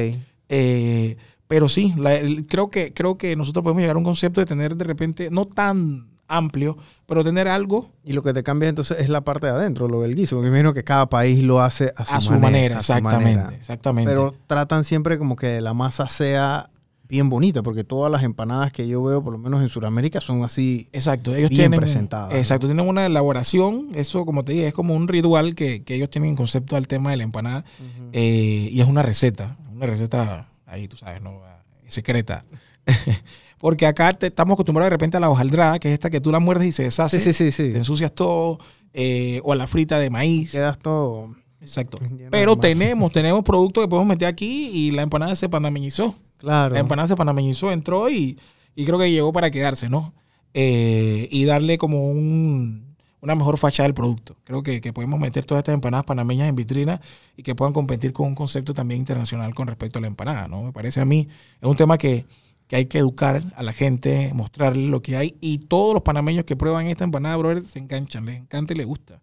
Eh, 0.50 1.16
pero 1.48 1.68
sí, 1.68 1.92
la- 1.96 2.14
el- 2.14 2.46
creo, 2.46 2.70
que, 2.70 2.92
creo 2.92 3.16
que 3.18 3.34
nosotros 3.34 3.62
podemos 3.64 3.80
llegar 3.80 3.96
a 3.96 3.98
un 3.98 4.04
concepto 4.04 4.40
de 4.40 4.46
tener 4.46 4.76
de 4.76 4.84
repente, 4.84 5.30
no 5.30 5.44
tan 5.46 6.06
amplio, 6.30 6.76
pero 7.06 7.24
tener 7.24 7.48
algo 7.48 7.90
Y 8.04 8.12
lo 8.12 8.22
que 8.22 8.34
te 8.34 8.42
cambia 8.42 8.68
entonces 8.68 8.98
es 9.00 9.08
la 9.08 9.22
parte 9.22 9.46
de 9.46 9.52
adentro, 9.52 9.88
lo 9.88 10.02
del 10.02 10.14
guiso. 10.14 10.36
Porque 10.36 10.48
imagino 10.48 10.74
que 10.74 10.84
cada 10.84 11.08
país 11.08 11.42
lo 11.42 11.62
hace 11.62 11.90
a 11.96 12.04
su, 12.04 12.14
a 12.14 12.20
su 12.20 12.38
manera, 12.38 12.78
a 12.78 12.82
su 12.82 12.92
exactamente, 12.92 13.36
manera. 13.40 13.56
exactamente. 13.56 14.10
Pero 14.10 14.34
tratan 14.46 14.84
siempre 14.84 15.16
como 15.18 15.34
que 15.36 15.62
la 15.62 15.72
masa 15.72 16.06
sea 16.10 16.68
bien 17.08 17.30
bonita, 17.30 17.62
porque 17.62 17.82
todas 17.82 18.12
las 18.12 18.22
empanadas 18.24 18.70
que 18.70 18.86
yo 18.86 19.02
veo, 19.02 19.24
por 19.24 19.32
lo 19.32 19.38
menos 19.38 19.62
en 19.62 19.70
Sudamérica, 19.70 20.20
son 20.20 20.44
así. 20.44 20.90
Exacto, 20.92 21.34
ellos 21.34 21.48
bien 21.48 21.60
tienen 21.62 21.80
presentadas, 21.80 22.28
¿no? 22.32 22.36
Exacto, 22.36 22.66
tienen 22.66 22.86
una 22.86 23.06
elaboración, 23.06 23.86
eso 23.94 24.26
como 24.26 24.44
te 24.44 24.52
dije, 24.52 24.66
es 24.66 24.74
como 24.74 24.94
un 24.94 25.08
ritual 25.08 25.54
que, 25.54 25.82
que 25.82 25.94
ellos 25.94 26.10
tienen 26.10 26.28
en 26.32 26.36
concepto 26.36 26.76
al 26.76 26.86
tema 26.86 27.10
de 27.10 27.16
la 27.16 27.22
empanada 27.22 27.64
eh, 28.12 28.68
y 28.70 28.78
es 28.82 28.86
una 28.86 29.00
receta, 29.00 29.56
una 29.72 29.86
receta 29.86 30.47
ahí 30.68 30.86
tú 30.88 30.96
sabes, 30.96 31.20
no 31.22 31.40
Eh, 31.84 31.90
secreta. 31.90 32.44
Porque 33.58 33.86
acá 33.86 34.12
te- 34.12 34.28
estamos 34.28 34.54
acostumbrados 34.54 34.86
de 34.86 34.90
repente 34.90 35.16
a 35.16 35.20
la 35.20 35.30
hojaldrada, 35.30 35.78
que 35.78 35.88
es 35.88 35.94
esta 35.94 36.10
que 36.10 36.20
tú 36.20 36.30
la 36.30 36.38
muerdes 36.38 36.68
y 36.68 36.72
se 36.72 36.84
deshace, 36.84 37.18
Sí, 37.18 37.32
sí, 37.32 37.50
sí, 37.50 37.72
te 37.72 37.78
ensucias 37.78 38.12
todo, 38.12 38.58
eh, 38.92 39.40
o 39.44 39.52
a 39.52 39.56
la 39.56 39.66
frita 39.66 39.98
de 39.98 40.10
maíz. 40.10 40.52
Quedas 40.52 40.78
todo. 40.78 41.34
Exacto. 41.60 41.98
Pero 42.30 42.56
tenemos, 42.56 43.10
tenemos 43.12 43.42
productos 43.42 43.82
que 43.84 43.88
podemos 43.88 44.08
meter 44.08 44.28
aquí 44.28 44.68
y 44.72 44.90
la 44.92 45.02
empanada 45.02 45.34
se 45.34 45.48
panameñizó. 45.48 46.14
Claro. 46.36 46.74
La 46.74 46.80
empanada 46.80 47.08
se 47.08 47.16
panameñizó, 47.16 47.72
entró 47.72 48.08
y, 48.08 48.38
y 48.76 48.84
creo 48.84 48.96
que 48.98 49.10
llegó 49.10 49.32
para 49.32 49.50
quedarse, 49.50 49.88
¿no? 49.88 50.14
Eh, 50.54 51.28
y 51.32 51.44
darle 51.46 51.78
como 51.78 52.08
un, 52.08 52.87
una 53.20 53.34
mejor 53.34 53.58
fachada 53.58 53.86
del 53.88 53.94
producto. 53.94 54.36
Creo 54.44 54.62
que, 54.62 54.80
que, 54.80 54.92
podemos 54.92 55.18
meter 55.18 55.44
todas 55.44 55.60
estas 55.62 55.74
empanadas 55.74 56.04
panameñas 56.04 56.48
en 56.48 56.54
vitrina 56.56 57.00
y 57.36 57.42
que 57.42 57.54
puedan 57.54 57.72
competir 57.72 58.12
con 58.12 58.28
un 58.28 58.34
concepto 58.34 58.74
también 58.74 59.00
internacional 59.00 59.54
con 59.54 59.66
respecto 59.66 59.98
a 59.98 60.02
la 60.02 60.06
empanada, 60.08 60.46
¿no? 60.48 60.62
Me 60.62 60.72
parece 60.72 61.00
a 61.00 61.04
mí, 61.04 61.28
es 61.60 61.68
un 61.68 61.76
tema 61.76 61.98
que, 61.98 62.26
que 62.68 62.76
hay 62.76 62.86
que 62.86 62.98
educar 62.98 63.42
a 63.56 63.62
la 63.62 63.72
gente, 63.72 64.30
mostrarle 64.34 64.86
lo 64.88 65.02
que 65.02 65.16
hay 65.16 65.36
y 65.40 65.58
todos 65.58 65.94
los 65.94 66.02
panameños 66.02 66.44
que 66.44 66.54
prueban 66.54 66.86
esta 66.86 67.04
empanada, 67.04 67.36
brother, 67.36 67.64
se 67.64 67.78
enganchan, 67.78 68.26
les 68.26 68.36
encanta 68.36 68.72
y 68.74 68.76
les 68.76 68.86
gusta. 68.86 69.20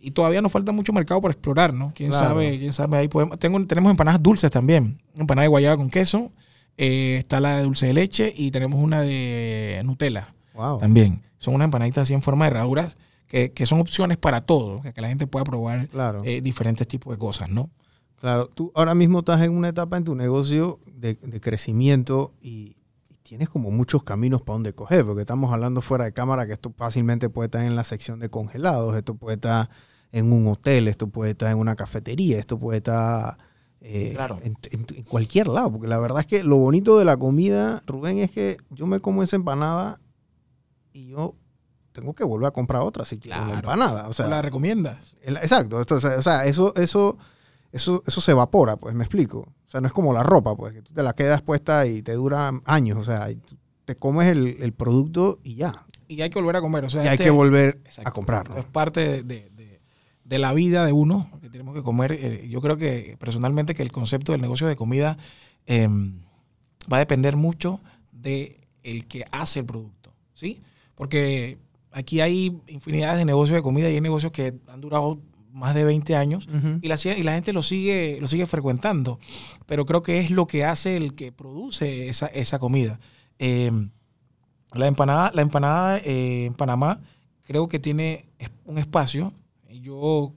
Y 0.00 0.12
todavía 0.12 0.40
nos 0.40 0.52
falta 0.52 0.70
mucho 0.72 0.92
mercado 0.92 1.20
por 1.20 1.30
explorar, 1.32 1.74
¿no? 1.74 1.92
Quién 1.94 2.10
Claro. 2.10 2.28
sabe, 2.28 2.58
quién 2.58 2.72
sabe, 2.72 2.98
ahí 2.98 3.08
podemos, 3.08 3.38
tengo, 3.38 3.64
tenemos 3.66 3.90
empanadas 3.90 4.22
dulces 4.22 4.50
también, 4.50 5.02
empanada 5.16 5.42
de 5.42 5.48
guayaba 5.48 5.76
con 5.76 5.90
queso, 5.90 6.30
eh, 6.76 7.16
está 7.18 7.40
la 7.40 7.56
de 7.56 7.64
dulce 7.64 7.86
de 7.88 7.94
leche 7.94 8.32
y 8.34 8.52
tenemos 8.52 8.80
una 8.82 9.02
de 9.02 9.82
Nutella 9.84 10.28
Wow. 10.54 10.78
también. 10.78 11.20
Son 11.40 11.54
unas 11.54 11.64
empanaditas 11.66 12.02
así 12.02 12.14
en 12.14 12.22
forma 12.22 12.44
de 12.44 12.52
herraduras 12.52 12.96
que, 13.28 13.52
que 13.52 13.66
son 13.66 13.80
opciones 13.80 14.16
para 14.16 14.40
todo, 14.40 14.80
que, 14.80 14.92
que 14.92 15.00
la 15.00 15.08
gente 15.08 15.26
pueda 15.26 15.44
probar 15.44 15.86
Claro. 15.88 16.22
eh, 16.24 16.40
diferentes 16.40 16.88
tipos 16.88 17.12
de 17.14 17.18
cosas, 17.18 17.48
¿no? 17.50 17.70
Claro, 18.20 18.48
tú 18.48 18.72
ahora 18.74 18.94
mismo 18.96 19.20
estás 19.20 19.40
en 19.42 19.52
una 19.56 19.68
etapa 19.68 19.96
en 19.96 20.02
tu 20.04 20.14
negocio 20.16 20.80
de, 20.92 21.14
de 21.14 21.40
crecimiento 21.40 22.32
y, 22.40 22.76
y 23.08 23.14
tienes 23.22 23.48
como 23.48 23.70
muchos 23.70 24.02
caminos 24.02 24.42
para 24.42 24.54
donde 24.54 24.72
coger, 24.72 25.04
porque 25.04 25.20
estamos 25.20 25.52
hablando 25.52 25.82
fuera 25.82 26.04
de 26.06 26.12
cámara 26.12 26.46
que 26.46 26.54
esto 26.54 26.72
fácilmente 26.76 27.28
puede 27.30 27.46
estar 27.46 27.62
en 27.64 27.76
la 27.76 27.84
sección 27.84 28.18
de 28.18 28.28
congelados, 28.28 28.96
esto 28.96 29.14
puede 29.14 29.36
estar 29.36 29.70
en 30.10 30.32
un 30.32 30.48
hotel, 30.48 30.88
esto 30.88 31.06
puede 31.08 31.32
estar 31.32 31.52
en 31.52 31.58
una 31.58 31.76
cafetería, 31.76 32.38
esto 32.38 32.58
puede 32.58 32.78
estar 32.78 33.38
eh, 33.82 34.14
Claro. 34.16 34.40
en, 34.42 34.56
en- 34.72 34.86
en 34.96 35.04
cualquier 35.04 35.46
lado, 35.46 35.70
porque 35.70 35.86
la 35.86 35.98
verdad 35.98 36.20
es 36.20 36.26
que 36.26 36.42
lo 36.42 36.56
bonito 36.56 36.98
de 36.98 37.04
la 37.04 37.16
comida, 37.18 37.82
Rubén, 37.86 38.18
es 38.18 38.30
que 38.32 38.56
yo 38.70 38.86
me 38.88 38.98
como 38.98 39.22
esa 39.22 39.36
empanada 39.36 40.00
y 40.92 41.08
yo 41.10 41.36
tengo 42.00 42.12
que 42.12 42.24
volver 42.24 42.48
a 42.48 42.50
comprar 42.50 42.82
otra 42.82 43.04
si 43.04 43.18
quiero 43.18 43.38
la 43.38 43.44
Claro. 43.44 43.58
empanada. 43.58 44.08
O 44.08 44.12
sea, 44.12 44.26
¿La 44.28 44.42
recomiendas? 44.42 45.14
el- 45.22 45.36
Exacto, 45.38 45.80
esto, 45.80 45.96
o 45.96 46.00
sea, 46.00 46.44
eso, 46.46 46.74
eso, 46.76 47.18
eso, 47.72 48.02
eso 48.06 48.20
se 48.20 48.30
evapora, 48.32 48.76
pues, 48.76 48.94
me 48.94 49.04
explico. 49.04 49.40
O 49.40 49.70
sea, 49.70 49.80
no 49.80 49.86
es 49.86 49.92
como 49.92 50.12
la 50.12 50.22
ropa, 50.22 50.56
pues, 50.56 50.72
que 50.74 50.82
tú 50.82 50.92
te 50.94 51.02
la 51.02 51.12
quedas 51.14 51.42
puesta 51.42 51.86
y 51.86 52.02
te 52.02 52.12
dura 52.14 52.52
años, 52.64 52.96
o 52.98 53.04
sea, 53.04 53.28
te 53.84 53.96
comes 53.96 54.28
el, 54.28 54.56
el 54.62 54.72
producto 54.72 55.38
y 55.42 55.54
ya. 55.56 55.84
Y 56.08 56.22
hay 56.22 56.30
que 56.30 56.38
volver 56.38 56.56
a 56.56 56.60
comer, 56.60 56.84
o 56.84 56.88
sea, 56.90 57.04
Y 57.04 57.08
hay 57.08 57.14
este- 57.14 57.24
que 57.24 57.30
volver 57.30 57.80
Exacto. 57.84 58.08
a 58.08 58.12
comprarlo. 58.12 58.56
Es 58.58 58.64
parte 58.64 59.00
de, 59.00 59.22
de- 59.22 59.50
de- 59.50 59.80
de 60.24 60.38
la 60.38 60.52
vida 60.54 60.84
de 60.86 60.92
uno 60.92 61.30
que 61.40 61.48
tenemos 61.50 61.74
que 61.74 61.82
comer. 61.82 62.12
Eh, 62.12 62.48
yo 62.48 62.60
creo 62.60 62.76
que 62.78 63.16
personalmente 63.18 63.74
que 63.74 63.82
el 63.82 63.90
concepto 63.92 64.32
del 64.32 64.40
negocio 64.42 64.66
de 64.66 64.76
comida 64.76 65.16
eh, 65.66 65.86
va 66.90 66.96
a 66.96 67.00
depender 67.00 67.36
mucho 67.36 67.80
de 68.12 68.58
el 68.82 69.06
que 69.06 69.24
hace 69.32 69.60
el 69.60 69.66
producto, 69.66 70.12
¿sí? 70.34 70.62
Porque 70.94 71.58
aquí 71.92 72.20
hay 72.20 72.56
infinidades 72.68 73.18
de 73.18 73.24
negocios 73.24 73.56
de 73.56 73.62
comida 73.62 73.90
y 73.90 73.94
hay 73.94 74.00
negocios 74.00 74.32
que 74.32 74.54
han 74.68 74.80
durado 74.80 75.18
más 75.52 75.74
de 75.74 75.84
20 75.84 76.14
años 76.14 76.48
y 76.82 76.88
la, 76.88 76.96
y 77.04 77.22
la 77.22 77.32
gente 77.32 77.52
lo 77.52 77.62
sigue, 77.62 78.18
lo 78.20 78.28
sigue 78.28 78.46
frecuentando. 78.46 79.18
Pero 79.66 79.86
creo 79.86 80.02
que 80.02 80.20
es 80.20 80.30
lo 80.30 80.46
que 80.46 80.64
hace 80.64 80.96
el 80.96 81.14
que 81.14 81.32
produce 81.32 82.08
esa, 82.08 82.26
esa 82.26 82.58
comida. 82.58 83.00
Eh, 83.38 83.70
la 84.74 84.86
empanada, 84.86 85.32
la 85.34 85.42
empanada 85.42 85.98
eh, 85.98 86.46
en 86.46 86.54
Panamá 86.54 87.00
creo 87.46 87.66
que 87.68 87.78
tiene 87.78 88.26
un 88.66 88.78
espacio. 88.78 89.32
Y 89.68 89.80
Yo 89.80 90.32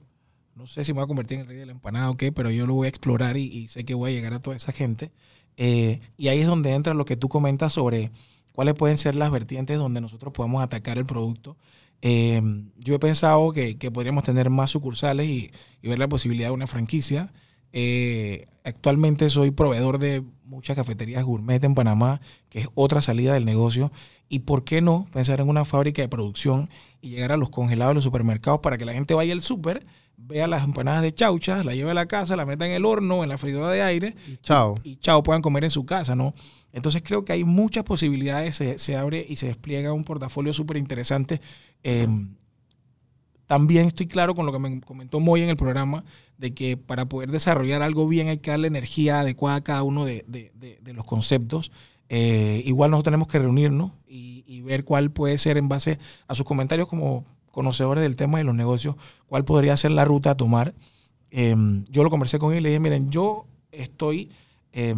no 0.54 0.66
sé 0.66 0.84
si 0.84 0.92
me 0.92 0.96
voy 0.96 1.04
a 1.04 1.08
convertir 1.08 1.36
en 1.36 1.42
el 1.42 1.48
rey 1.48 1.58
de 1.58 1.66
la 1.66 1.72
empanada 1.72 2.10
o 2.10 2.16
qué, 2.16 2.32
pero 2.32 2.50
yo 2.50 2.66
lo 2.66 2.74
voy 2.74 2.86
a 2.86 2.88
explorar 2.88 3.36
y, 3.36 3.44
y 3.44 3.68
sé 3.68 3.84
que 3.84 3.94
voy 3.94 4.10
a 4.10 4.14
llegar 4.14 4.34
a 4.34 4.40
toda 4.40 4.56
esa 4.56 4.72
gente. 4.72 5.12
Eh, 5.56 6.00
y 6.16 6.28
ahí 6.28 6.40
es 6.40 6.46
donde 6.46 6.72
entra 6.72 6.94
lo 6.94 7.04
que 7.04 7.16
tú 7.16 7.28
comentas 7.28 7.74
sobre 7.74 8.10
cuáles 8.52 8.74
pueden 8.74 8.96
ser 8.96 9.14
las 9.14 9.30
vertientes 9.30 9.78
donde 9.78 10.00
nosotros 10.00 10.32
podemos 10.32 10.62
atacar 10.62 10.98
el 10.98 11.06
producto. 11.06 11.56
Eh, 12.02 12.42
yo 12.78 12.94
he 12.96 12.98
pensado 12.98 13.52
que, 13.52 13.78
que 13.78 13.90
podríamos 13.90 14.24
tener 14.24 14.50
más 14.50 14.70
sucursales 14.70 15.28
y, 15.28 15.50
ver 15.82 15.98
la 15.98 16.08
posibilidad 16.08 16.48
de 16.48 16.54
una 16.54 16.66
franquicia. 16.66 17.32
Eh, 17.72 18.46
actualmente 18.64 19.28
soy 19.30 19.50
proveedor 19.50 19.98
de 19.98 20.22
muchas 20.44 20.76
cafeterías 20.76 21.24
gourmet 21.24 21.62
en 21.64 21.74
Panamá, 21.74 22.20
que 22.50 22.60
es 22.60 22.68
otra 22.74 23.00
salida 23.02 23.34
del 23.34 23.46
negocio. 23.46 23.92
¿Y 24.28 24.40
por 24.40 24.64
qué 24.64 24.80
no 24.80 25.06
pensar 25.12 25.40
en 25.40 25.48
una 25.48 25.64
fábrica 25.64 26.02
de 26.02 26.08
producción 26.08 26.68
y 27.00 27.10
llegar 27.10 27.32
a 27.32 27.36
los 27.36 27.50
congelados 27.50 27.92
de 27.92 27.94
los 27.96 28.04
supermercados 28.04 28.60
para 28.60 28.78
que 28.78 28.84
la 28.84 28.94
gente 28.94 29.14
vaya 29.14 29.32
al 29.32 29.42
súper, 29.42 29.86
vea 30.24 30.46
las 30.46 30.64
empanadas 30.64 31.02
de 31.02 31.12
chauchas, 31.14 31.64
la 31.64 31.74
lleve 31.74 31.90
a 31.90 31.94
la 31.94 32.06
casa, 32.06 32.36
la 32.36 32.46
meta 32.46 32.64
en 32.66 32.72
el 32.72 32.84
horno, 32.84 33.22
en 33.22 33.28
la 33.28 33.38
freidora 33.38 33.68
de 33.70 33.82
aire 33.82 34.14
Y 34.26 34.36
chao. 34.38 34.74
y 34.84 34.96
chao, 34.96 35.22
puedan 35.22 35.42
comer 35.42 35.64
en 35.64 35.70
su 35.70 35.84
casa, 35.84 36.14
¿no? 36.16 36.34
Entonces 36.72 37.02
creo 37.04 37.24
que 37.24 37.32
hay 37.32 37.44
muchas 37.44 37.84
posibilidades, 37.84 38.54
se, 38.54 38.78
se 38.78 38.96
abre 38.96 39.24
y 39.28 39.36
se 39.36 39.46
despliega 39.46 39.92
un 39.92 40.04
portafolio 40.04 40.52
súper 40.52 40.76
interesante. 40.78 41.40
Eh, 41.82 42.06
también 43.46 43.86
estoy 43.86 44.06
claro 44.06 44.34
con 44.34 44.46
lo 44.46 44.52
que 44.52 44.58
me 44.58 44.80
comentó 44.80 45.20
Moy 45.20 45.42
en 45.42 45.50
el 45.50 45.56
programa, 45.56 46.04
de 46.38 46.54
que 46.54 46.76
para 46.76 47.06
poder 47.06 47.30
desarrollar 47.30 47.82
algo 47.82 48.08
bien 48.08 48.28
hay 48.28 48.38
que 48.38 48.50
darle 48.50 48.68
energía 48.68 49.20
adecuada 49.20 49.56
a 49.58 49.60
cada 49.62 49.82
uno 49.82 50.04
de, 50.04 50.24
de- 50.26 50.52
de- 50.54 50.78
de 50.80 50.92
los 50.94 51.04
conceptos. 51.04 51.70
Eh, 52.08 52.62
igual 52.64 52.90
nosotros 52.90 53.10
tenemos 53.10 53.28
que 53.28 53.38
reunirnos 53.38 53.92
y, 54.06 54.44
y 54.46 54.60
ver 54.62 54.84
cuál 54.84 55.10
puede 55.10 55.36
ser 55.38 55.56
en 55.58 55.68
base 55.68 55.98
a 56.28 56.34
sus 56.34 56.46
comentarios 56.46 56.88
como 56.88 57.24
conocedores 57.52 58.02
del 58.02 58.16
tema 58.16 58.38
de 58.38 58.44
los 58.44 58.54
negocios, 58.56 58.96
cuál 59.28 59.44
podría 59.44 59.76
ser 59.76 59.92
la 59.92 60.04
ruta 60.04 60.32
a 60.32 60.36
tomar. 60.36 60.74
Eh, 61.30 61.54
yo 61.88 62.02
lo 62.02 62.10
conversé 62.10 62.38
con 62.40 62.52
él 62.52 62.58
y 62.58 62.62
le 62.62 62.68
dije, 62.70 62.80
miren, 62.80 63.10
yo 63.10 63.46
estoy 63.70 64.30
eh, 64.72 64.94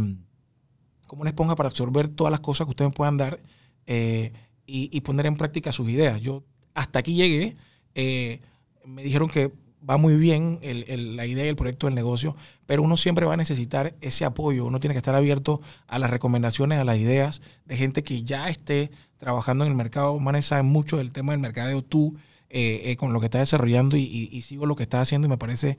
como 1.06 1.20
una 1.22 1.30
esponja 1.30 1.54
para 1.54 1.68
absorber 1.68 2.08
todas 2.08 2.30
las 2.30 2.40
cosas 2.40 2.64
que 2.66 2.70
ustedes 2.70 2.90
me 2.90 2.94
puedan 2.96 3.16
dar 3.18 3.38
eh, 3.86 4.32
y, 4.66 4.88
y 4.96 5.00
poner 5.02 5.26
en 5.26 5.36
práctica 5.36 5.70
sus 5.72 5.88
ideas. 5.90 6.20
Yo 6.22 6.42
hasta 6.72 6.98
aquí 7.00 7.14
llegué, 7.14 7.56
eh, 7.94 8.40
me 8.86 9.02
dijeron 9.02 9.28
que 9.28 9.52
va 9.88 9.96
muy 9.98 10.16
bien 10.16 10.58
el- 10.62 10.84
el- 10.88 11.14
la 11.16 11.26
idea 11.26 11.44
y 11.44 11.48
el 11.48 11.56
proyecto 11.56 11.86
del 11.86 11.94
negocio, 11.94 12.34
pero 12.66 12.82
uno 12.82 12.96
siempre 12.96 13.26
va 13.26 13.34
a 13.34 13.36
necesitar 13.36 13.94
ese 14.00 14.24
apoyo, 14.24 14.64
uno 14.64 14.80
tiene 14.80 14.94
que 14.94 14.98
estar 14.98 15.14
abierto 15.14 15.60
a 15.86 15.98
las 15.98 16.10
recomendaciones, 16.10 16.78
a 16.78 16.84
las 16.84 16.96
ideas 16.98 17.42
de 17.66 17.76
gente 17.76 18.02
que 18.02 18.22
ya 18.24 18.48
esté 18.48 18.90
trabajando 19.18 19.64
en 19.66 19.70
el 19.72 19.76
mercado. 19.76 20.18
Manes 20.18 20.46
sabe 20.46 20.62
mucho 20.62 20.96
del 20.96 21.12
tema 21.12 21.32
del 21.32 21.40
mercadeo, 21.40 21.82
tú 21.82 22.16
eh, 22.56 22.92
eh, 22.92 22.96
con 22.96 23.12
lo 23.12 23.18
que 23.20 23.26
estás 23.26 23.40
desarrollando 23.40 23.96
y, 23.96 24.02
y- 24.02 24.28
y 24.30 24.42
sigo 24.42 24.64
lo 24.64 24.76
que 24.76 24.84
estás 24.84 25.02
haciendo 25.02 25.26
y 25.26 25.30
me 25.30 25.38
parece 25.38 25.76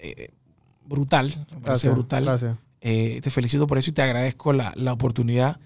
eh, 0.00 0.30
brutal, 0.86 1.46
me 1.54 1.60
parece 1.60 1.90
brutal. 1.90 2.24
gracias. 2.24 2.56
Te 2.80 3.30
felicito 3.30 3.66
por 3.66 3.78
eso 3.78 3.90
y 3.90 3.92
te 3.92 4.02
agradezco 4.02 4.52
la, 4.52 4.72
la 4.76 4.92
oportunidad. 4.92 5.58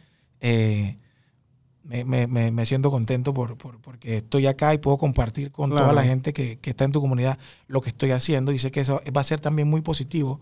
Me, 1.85 2.05
me- 2.53 2.64
siento 2.64 2.91
contento 2.93 3.35
por, 3.35 3.59
por- 3.59 3.80
porque 3.80 4.18
estoy 4.18 4.47
acá 4.47 4.72
y 4.72 4.78
puedo 4.78 4.97
compartir 4.99 5.51
con 5.51 5.70
Claro. 5.70 5.85
toda 5.87 5.93
la 5.93 6.05
gente 6.05 6.33
que, 6.33 6.59
que 6.59 6.70
está 6.70 6.85
en 6.85 6.93
tu 6.93 7.01
comunidad 7.01 7.39
lo 7.66 7.80
que 7.80 7.91
estoy 7.91 8.12
haciendo 8.12 8.53
y 8.53 8.59
sé 8.61 8.70
que 8.70 8.80
eso 8.80 9.01
va 9.14 9.20
a 9.20 9.24
ser 9.24 9.41
también 9.41 9.68
muy 9.68 9.80
positivo 9.83 10.41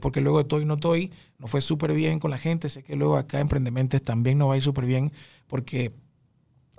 porque 0.00 0.20
luego 0.20 0.38
de 0.38 0.42
Estoy 0.42 0.64
No 0.64 0.74
Estoy 0.74 1.10
nos 1.38 1.50
fue 1.50 1.60
súper 1.60 1.92
bien 1.94 2.18
con 2.18 2.30
la 2.30 2.38
gente, 2.38 2.68
sé 2.68 2.82
que 2.82 2.96
luego 2.96 3.16
acá 3.16 3.38
en 3.38 3.42
Emprendementes 3.42 4.02
también 4.02 4.38
nos 4.38 4.48
va 4.48 4.54
a 4.54 4.56
ir 4.58 4.62
súper 4.62 4.86
bien 4.86 5.10
porque 5.48 5.90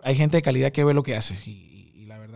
hay 0.04 0.16
gente 0.16 0.38
de 0.38 0.42
calidad 0.42 0.72
que 0.72 0.84
ve 0.84 0.94
lo 0.94 1.04
que 1.04 1.16
haces 1.16 1.46
y, 1.48 1.75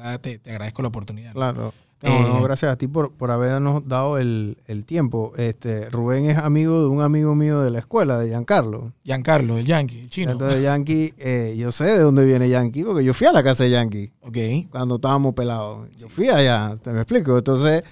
verdad 0.03 0.19
te, 0.21 0.39
te 0.39 0.51
agradezco 0.51 0.81
la 0.81 0.87
oportunidad. 0.89 1.33
Claro. 1.33 1.73
No, 2.01 2.09
Eh, 2.09 2.21
no, 2.29 2.41
gracias 2.41 2.71
a 2.71 2.77
ti 2.77 2.87
por, 2.87 3.11
por 3.11 3.29
habernos 3.29 3.85
dado 3.85 4.17
el, 4.19 4.57
el 4.67 4.85
tiempo. 4.85 5.33
Este, 5.35 5.89
Rubén 5.89 6.29
es 6.29 6.37
amigo 6.37 6.79
de 6.81 6.87
un 6.87 7.01
amigo 7.01 7.35
mío 7.35 7.59
de 7.59 7.71
la 7.71 7.79
escuela, 7.79 8.17
de 8.17 8.29
Giancarlo. 8.29 8.93
Giancarlo, 9.03 9.57
el 9.57 9.65
Yankee, 9.65 9.99
el 9.99 10.09
chino. 10.09 10.31
Entonces, 10.31 10.63
Yankee, 10.63 11.13
eh, 11.17 11.55
yo 11.57 11.73
sé 11.73 11.83
de 11.85 11.99
dónde 11.99 12.23
viene 12.23 12.47
Yankee, 12.47 12.83
porque 12.85 13.03
yo 13.03 13.13
fui 13.13 13.27
a 13.27 13.33
la 13.33 13.43
casa 13.43 13.65
de 13.65 13.71
Yankee 13.71 14.13
ok. 14.21 14.69
cuando 14.71 14.95
estábamos 14.95 15.33
pelados. 15.35 15.89
Yo 15.97 16.07
fui 16.07 16.29
allá, 16.29 16.73
te 16.81 16.93
me 16.93 17.01
explico. 17.01 17.37
Entonces, 17.37 17.83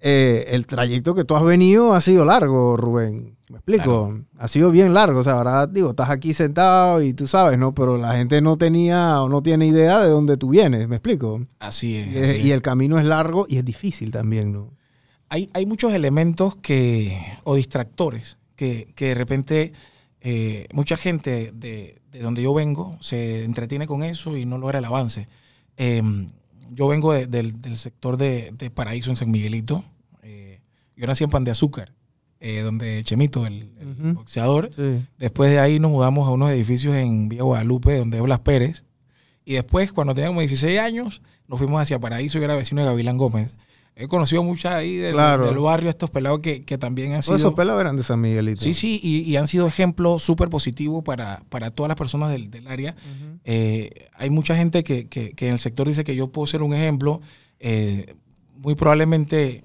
eh, 0.00 0.46
el 0.50 0.64
trayecto 0.68 1.12
que 1.16 1.24
tú 1.24 1.34
has 1.34 1.42
venido 1.42 1.94
ha 1.94 2.00
sido 2.00 2.24
largo, 2.24 2.76
Rubén. 2.76 3.37
¿Me 3.50 3.56
explico? 3.58 4.12
Ha 4.38 4.48
sido 4.48 4.70
bien 4.70 4.92
largo. 4.94 5.20
O 5.20 5.24
sea, 5.24 5.34
ahora 5.34 5.66
digo, 5.66 5.90
estás 5.90 6.10
aquí 6.10 6.34
sentado 6.34 7.02
y 7.02 7.14
tú 7.14 7.26
sabes, 7.26 7.58
¿no? 7.58 7.74
Pero 7.74 7.96
la 7.96 8.14
gente 8.14 8.40
no 8.42 8.56
tenía 8.58 9.22
o 9.22 9.28
no 9.28 9.42
tiene 9.42 9.66
idea 9.66 10.00
de 10.00 10.10
dónde 10.10 10.36
tú 10.36 10.50
vienes. 10.50 10.86
¿Me 10.88 10.96
explico? 10.96 11.46
Así 11.58 11.96
es. 11.96 12.06
Y, 12.14 12.18
así 12.18 12.30
es. 12.38 12.44
y 12.44 12.52
el 12.52 12.60
camino 12.62 12.98
es 12.98 13.04
largo 13.06 13.46
y 13.48 13.56
es 13.56 13.64
difícil 13.64 14.10
también, 14.10 14.52
¿no? 14.52 14.72
hay, 15.30 15.50
hay 15.52 15.66
muchos 15.66 15.92
elementos 15.92 16.56
que, 16.56 17.20
o 17.44 17.54
distractores 17.54 18.38
que, 18.56 18.92
que 18.96 19.08
de 19.08 19.14
repente 19.14 19.72
eh, 20.22 20.66
mucha 20.72 20.96
gente 20.96 21.52
de, 21.54 22.00
de 22.10 22.20
donde 22.20 22.42
yo 22.42 22.54
vengo 22.54 22.96
se 23.00 23.44
entretiene 23.44 23.86
con 23.86 24.02
eso 24.02 24.36
y 24.38 24.46
no 24.46 24.56
logra 24.58 24.78
el 24.78 24.84
avance. 24.86 25.28
Eh, 25.76 26.02
yo 26.70 26.88
vengo 26.88 27.12
de- 27.12 27.26
del, 27.26 27.60
del 27.60 27.76
sector 27.76 28.16
de, 28.16 28.52
de 28.56 28.70
Paraíso 28.70 29.10
en 29.10 29.16
San 29.16 29.30
Miguelito. 29.30 29.84
Eh, 30.22 30.60
yo 30.96 31.06
nací 31.06 31.24
en 31.24 31.30
Pan 31.30 31.44
de 31.44 31.50
Azúcar, 31.50 31.92
eh, 32.40 32.60
donde 32.62 33.02
Chemito, 33.04 33.46
el, 33.46 33.70
boxeador, 34.14 34.70
Sí. 34.74 35.04
Después 35.18 35.50
de 35.50 35.58
ahí 35.58 35.78
nos 35.80 35.90
mudamos 35.90 36.28
a 36.28 36.30
unos 36.32 36.50
edificios 36.50 36.94
en 36.94 37.28
Villa 37.28 37.42
Guadalupe, 37.42 37.96
donde 37.98 38.20
Blas 38.20 38.40
Pérez. 38.40 38.84
Y 39.44 39.54
después, 39.54 39.92
cuando 39.92 40.14
teníamos 40.14 40.40
16 40.40 40.78
años, 40.78 41.22
nos 41.48 41.58
fuimos 41.58 41.80
hacia 41.80 41.98
Paraíso 41.98 42.38
y 42.38 42.44
era 42.44 42.54
vecino 42.54 42.82
de 42.82 42.86
Gavilán 42.86 43.16
Gómez. 43.16 43.54
He 44.00 44.06
conocido 44.06 44.44
muchas 44.44 44.74
ahí 44.74 44.94
del, 44.96 45.14
Claro. 45.14 45.46
del 45.46 45.58
barrio, 45.58 45.90
estos 45.90 46.08
pelados 46.10 46.38
que, 46.38 46.62
que 46.64 46.78
también 46.78 47.08
han 47.14 47.20
Todos 47.20 47.24
sido... 47.24 47.36
esos 47.48 47.54
pelados 47.54 47.80
eran 47.80 47.96
de 47.96 48.04
San 48.04 48.20
Miguelito. 48.20 48.60
Sí, 48.62 48.72
sí, 48.72 49.00
y, 49.02 49.22
y 49.22 49.34
han 49.36 49.48
sido 49.48 49.66
ejemplos 49.66 50.22
súper 50.22 50.48
positivos 50.50 51.02
para, 51.02 51.42
para 51.48 51.72
todas 51.72 51.88
las 51.88 51.96
personas 51.96 52.30
del, 52.30 52.48
del 52.50 52.68
área. 52.68 52.94
Eh, 53.44 54.06
hay 54.14 54.30
mucha 54.30 54.54
gente 54.54 54.84
que, 54.84 55.08
que- 55.08 55.32
que 55.32 55.46
en 55.48 55.54
el 55.54 55.58
sector 55.58 55.88
dice 55.88 56.04
que 56.04 56.14
yo 56.14 56.28
puedo 56.30 56.46
ser 56.46 56.62
un 56.62 56.74
ejemplo. 56.74 57.20
Eh, 57.58 58.14
muy 58.56 58.76
probablemente 58.76 59.64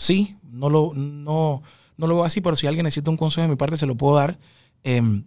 sí, 0.00 0.36
no 0.42 0.70
lo, 0.70 0.92
no, 0.94 1.62
no 1.98 2.06
lo 2.06 2.14
veo 2.16 2.24
así, 2.24 2.40
pero 2.40 2.56
si 2.56 2.66
alguien 2.66 2.84
necesita 2.84 3.10
un 3.10 3.18
consejo 3.18 3.42
de 3.42 3.48
mi 3.50 3.56
parte, 3.56 3.76
se 3.76 3.86
lo 3.86 3.96
puedo 3.96 4.16
dar. 4.16 4.38
Em, 4.82 5.24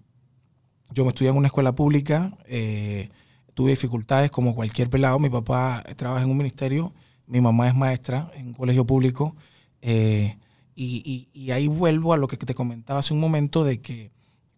yo 0.91 1.03
me 1.03 1.09
estudié 1.09 1.29
en 1.31 1.37
una 1.37 1.47
escuela 1.47 1.73
pública, 1.75 2.37
eh, 2.45 3.09
tuve 3.53 3.71
dificultades 3.71 4.31
como 4.31 4.55
cualquier 4.55 4.89
pelado. 4.89 5.19
Mi 5.19 5.29
papá 5.29 5.83
trabaja 5.95 6.23
en 6.23 6.31
un 6.31 6.37
ministerio, 6.37 6.93
mi 7.27 7.41
mamá 7.41 7.67
es 7.67 7.75
maestra 7.75 8.31
en 8.35 8.47
un 8.47 8.53
colegio 8.53 8.85
público. 8.85 9.35
eh, 9.81 10.37
y, 10.75 11.51
ahí 11.51 11.67
vuelvo 11.67 12.13
a 12.13 12.17
lo 12.17 12.27
que 12.27 12.35
te 12.37 12.55
comentaba 12.55 12.99
hace 12.99 13.13
un 13.13 13.19
momento 13.19 13.63
de 13.63 13.79
que, 13.79 14.11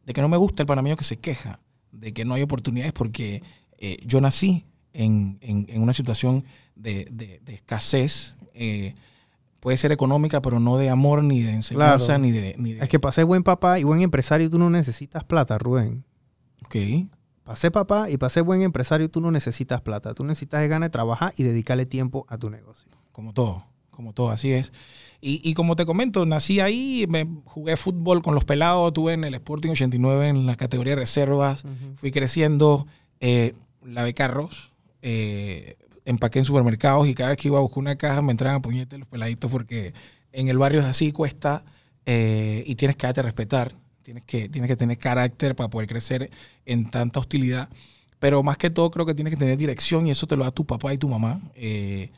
de 0.05 0.13
que 0.13 0.21
no 0.21 0.29
me 0.29 0.37
gusta 0.37 0.63
el 0.63 0.67
panameño 0.67 0.95
que 0.95 1.03
se 1.03 1.17
queja, 1.19 1.59
de 1.91 2.13
que 2.13 2.23
no 2.23 2.35
hay 2.35 2.41
oportunidades 2.43 2.93
porque 2.93 3.43
eh, 3.79 3.97
yo 4.05 4.21
nací 4.21 4.65
en, 4.93 5.37
en- 5.41 5.81
una 5.81 5.91
situación 5.93 6.45
de, 6.75 7.07
de- 7.11 7.41
escasez. 7.53 8.35
Puede 9.65 9.77
ser 9.77 9.91
económica, 9.91 10.43
pero 10.43 10.59
no 10.59 10.77
de 10.77 10.91
amor, 10.91 11.23
ni 11.23 11.41
de 11.41 11.49
enseñanza, 11.53 12.05
Claro. 12.05 12.21
ni 12.21 12.29
de... 12.29 12.53
Ni 12.59 12.73
de 12.73 12.83
Es 12.83 12.87
que 12.89 12.99
para 12.99 13.11
ser 13.11 13.25
buen 13.25 13.41
papá 13.41 13.79
y 13.79 13.83
buen 13.83 14.03
empresario 14.03 14.47
tú 14.47 14.59
no 14.59 14.69
necesitas 14.69 15.23
plata, 15.23 15.57
Rubén. 15.57 16.03
Ok. 16.65 16.75
Para 17.43 17.55
ser 17.55 17.71
papá 17.71 18.11
y 18.11 18.17
para 18.17 18.29
ser 18.29 18.43
buen 18.43 18.61
empresario 18.61 19.09
tú 19.09 19.21
no 19.21 19.31
necesitas 19.31 19.81
plata. 19.81 20.13
Tú 20.13 20.23
necesitas 20.23 20.69
ganas 20.69 20.85
de 20.89 20.91
trabajar 20.91 21.33
y 21.35 21.41
dedicarle 21.41 21.87
tiempo 21.87 22.27
a 22.29 22.37
tu 22.37 22.51
negocio. 22.51 22.87
como 23.11 23.33
todo, 23.33 23.63
como 23.89 24.13
todo, 24.13 24.29
así 24.29 24.51
es. 24.51 24.71
Y, 25.19 25.41
y 25.43 25.55
como 25.55 25.75
te 25.75 25.87
comento, 25.87 26.27
nací 26.27 26.59
ahí, 26.59 27.07
me 27.09 27.27
jugué 27.45 27.75
fútbol 27.75 28.21
con 28.21 28.35
los 28.35 28.45
pelados, 28.45 28.93
tuve 28.93 29.13
en 29.13 29.23
el 29.23 29.33
Sporting 29.33 29.71
89 29.71 30.27
en 30.27 30.45
la 30.45 30.57
categoría 30.57 30.91
de 30.91 30.97
reservas, 30.97 31.63
fui 31.95 32.11
creciendo, 32.11 32.85
eh, 33.19 33.55
lavé 33.83 34.13
carros, 34.13 34.73
eh, 35.01 35.77
empaqué 36.05 36.39
en 36.39 36.45
supermercados 36.45 37.07
y 37.07 37.15
cada 37.15 37.31
vez 37.31 37.37
que 37.39 37.47
iba 37.49 37.57
a 37.57 37.61
buscar 37.61 37.79
una 37.79 37.95
caja 37.97 38.21
me 38.21 38.31
entraban 38.31 38.57
a 38.57 38.61
puñete 38.61 38.97
los 38.97 39.07
peladitos 39.07 39.51
porque 39.51 39.93
en 40.31 40.47
el 40.47 40.57
barrio 40.57 40.79
es 40.81 40.85
así, 40.85 41.11
cuesta 41.11 41.63
eh, 42.05 42.63
y 42.67 42.75
tienes 42.75 42.95
que 42.95 43.07
darte 43.07 43.21
a 43.21 43.23
respetar, 43.23 43.73
tienes 44.03 44.23
que, 44.23 44.49
tienes 44.49 44.69
que 44.69 44.75
tener 44.75 44.97
carácter 44.97 45.55
para 45.55 45.69
poder 45.69 45.87
crecer 45.89 46.29
en 46.65 46.89
tanta 46.91 47.19
hostilidad. 47.19 47.69
Pero 48.19 48.43
más 48.43 48.57
que 48.57 48.69
todo 48.69 48.91
creo 48.91 49.05
que 49.05 49.13
tienes 49.13 49.33
que 49.33 49.37
tener 49.39 49.57
dirección 49.57 50.07
y 50.07 50.11
eso 50.11 50.25
te 50.27 50.35
lo 50.37 50.43
da 50.45 50.51
tu 50.51 50.65
papá 50.65 50.93
y 50.93 50.97
tu 50.97 51.07
mamá. 51.09 51.41
Eh, 51.55 52.11